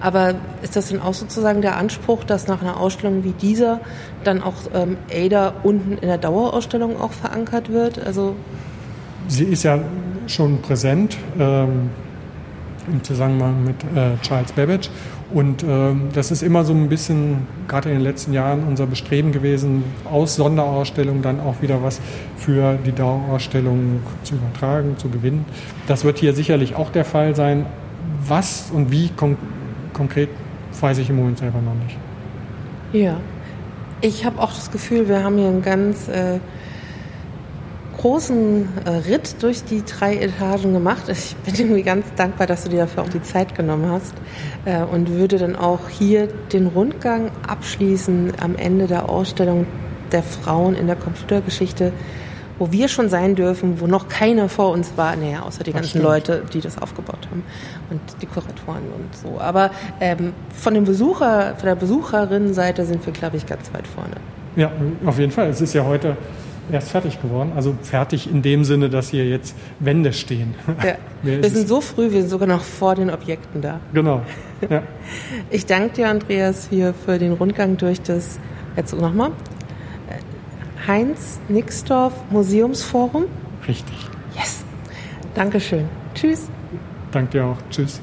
Aber 0.00 0.34
ist 0.62 0.76
das 0.76 0.88
denn 0.88 1.00
auch 1.00 1.14
sozusagen 1.14 1.62
der 1.62 1.76
Anspruch, 1.76 2.24
dass 2.24 2.46
nach 2.46 2.60
einer 2.60 2.78
Ausstellung 2.78 3.24
wie 3.24 3.32
dieser 3.32 3.80
dann 4.24 4.42
auch 4.42 4.54
ähm, 4.74 4.96
Ada 5.10 5.54
unten 5.62 5.92
in 5.92 6.08
der 6.08 6.18
Dauerausstellung 6.18 7.00
auch 7.00 7.12
verankert 7.12 7.70
wird? 7.70 8.04
Also 8.04 8.34
Sie 9.28 9.44
ist 9.44 9.62
ja 9.62 9.78
schon 10.26 10.60
präsent 10.60 11.16
ähm, 11.38 11.90
im 12.86 13.02
Zusammenhang 13.02 13.64
mit 13.64 13.76
äh, 13.96 14.18
Charles 14.20 14.52
Babbage 14.52 14.90
und 15.34 15.64
ähm, 15.64 16.10
das 16.14 16.30
ist 16.30 16.44
immer 16.44 16.64
so 16.64 16.72
ein 16.72 16.88
bisschen, 16.88 17.48
gerade 17.66 17.88
in 17.88 17.96
den 17.96 18.04
letzten 18.04 18.32
Jahren, 18.32 18.62
unser 18.68 18.86
Bestreben 18.86 19.32
gewesen, 19.32 19.82
aus 20.04 20.36
Sonderausstellungen 20.36 21.22
dann 21.22 21.40
auch 21.40 21.60
wieder 21.60 21.82
was 21.82 22.00
für 22.36 22.78
die 22.86 22.92
Dauerausstellung 22.92 24.00
zu 24.22 24.36
übertragen, 24.36 24.96
zu 24.96 25.08
gewinnen. 25.08 25.44
Das 25.88 26.04
wird 26.04 26.18
hier 26.18 26.34
sicherlich 26.34 26.76
auch 26.76 26.90
der 26.90 27.04
Fall 27.04 27.34
sein. 27.34 27.66
Was 28.28 28.70
und 28.72 28.92
wie 28.92 29.08
kon 29.08 29.36
konkret, 29.92 30.28
weiß 30.80 30.98
ich 30.98 31.10
im 31.10 31.16
Moment 31.16 31.38
selber 31.38 31.60
noch 31.60 31.74
nicht. 31.84 31.96
Ja, 32.92 33.16
ich 34.02 34.24
habe 34.24 34.40
auch 34.40 34.54
das 34.54 34.70
Gefühl, 34.70 35.08
wir 35.08 35.24
haben 35.24 35.36
hier 35.36 35.48
ein 35.48 35.62
ganz 35.62 36.06
äh, 36.06 36.38
großen 38.04 38.68
äh, 38.84 38.90
Ritt 39.10 39.42
durch 39.42 39.64
die 39.64 39.82
drei 39.82 40.16
Etagen 40.16 40.74
gemacht. 40.74 41.08
Ich 41.08 41.34
bin 41.36 41.54
irgendwie 41.54 41.82
ganz 41.82 42.04
dankbar, 42.16 42.46
dass 42.46 42.64
du 42.64 42.68
dir 42.68 42.80
dafür 42.80 43.02
auch 43.02 43.08
die 43.08 43.22
Zeit 43.22 43.54
genommen 43.54 43.90
hast 43.90 44.12
äh, 44.66 44.82
und 44.82 45.08
würde 45.08 45.38
dann 45.38 45.56
auch 45.56 45.88
hier 45.88 46.28
den 46.52 46.66
Rundgang 46.66 47.30
abschließen 47.48 48.34
am 48.42 48.56
Ende 48.56 48.88
der 48.88 49.08
Ausstellung 49.08 49.66
der 50.12 50.22
Frauen 50.22 50.74
in 50.74 50.86
der 50.86 50.96
Computergeschichte, 50.96 51.92
wo 52.58 52.70
wir 52.70 52.88
schon 52.88 53.08
sein 53.08 53.36
dürfen, 53.36 53.80
wo 53.80 53.86
noch 53.86 54.10
keiner 54.10 54.50
vor 54.50 54.72
uns 54.72 54.92
war, 54.96 55.16
naja, 55.16 55.40
außer 55.40 55.64
die 55.64 55.72
das 55.72 55.80
ganzen 55.80 55.88
stimmt. 55.88 56.04
Leute, 56.04 56.42
die 56.52 56.60
das 56.60 56.76
aufgebaut 56.76 57.26
haben 57.30 57.42
und 57.88 58.00
die 58.20 58.26
Kuratoren 58.26 58.84
und 58.94 59.16
so. 59.16 59.40
Aber 59.40 59.70
ähm, 60.02 60.34
von 60.52 60.74
dem 60.74 60.84
Besucher, 60.84 61.54
von 61.56 61.66
der 61.66 61.76
Besucherinnenseite 61.76 62.84
sind 62.84 63.06
wir, 63.06 63.14
glaube 63.14 63.38
ich, 63.38 63.46
ganz 63.46 63.72
weit 63.72 63.86
vorne. 63.86 64.16
Ja, 64.56 64.70
auf 65.06 65.18
jeden 65.18 65.32
Fall. 65.32 65.48
Es 65.48 65.62
ist 65.62 65.72
ja 65.72 65.86
heute 65.86 66.18
erst 66.70 66.90
fertig 66.90 67.20
geworden. 67.20 67.52
Also 67.54 67.74
fertig 67.82 68.30
in 68.30 68.42
dem 68.42 68.64
Sinne, 68.64 68.88
dass 68.90 69.10
hier 69.10 69.26
jetzt 69.26 69.54
Wände 69.80 70.12
stehen. 70.12 70.54
Ja. 70.82 70.94
wir 71.22 71.50
sind 71.50 71.68
so 71.68 71.80
früh, 71.80 72.10
wir 72.12 72.20
sind 72.20 72.30
sogar 72.30 72.48
noch 72.48 72.62
vor 72.62 72.94
den 72.94 73.10
Objekten 73.10 73.60
da. 73.60 73.80
Genau. 73.92 74.22
Ja. 74.68 74.82
Ich 75.50 75.66
danke 75.66 75.94
dir, 75.94 76.08
Andreas, 76.08 76.68
hier 76.70 76.94
für 76.94 77.18
den 77.18 77.32
Rundgang 77.32 77.76
durch 77.76 78.00
das, 78.00 78.38
jetzt 78.76 78.98
nochmal, 78.98 79.30
Heinz 80.86 81.40
Nixdorf 81.48 82.12
Museumsforum. 82.30 83.24
Richtig. 83.66 83.96
Yes. 84.34 84.64
Dankeschön. 85.34 85.88
Tschüss. 86.14 86.48
Danke 87.10 87.30
dir 87.30 87.44
auch. 87.44 87.56
Tschüss. 87.70 88.00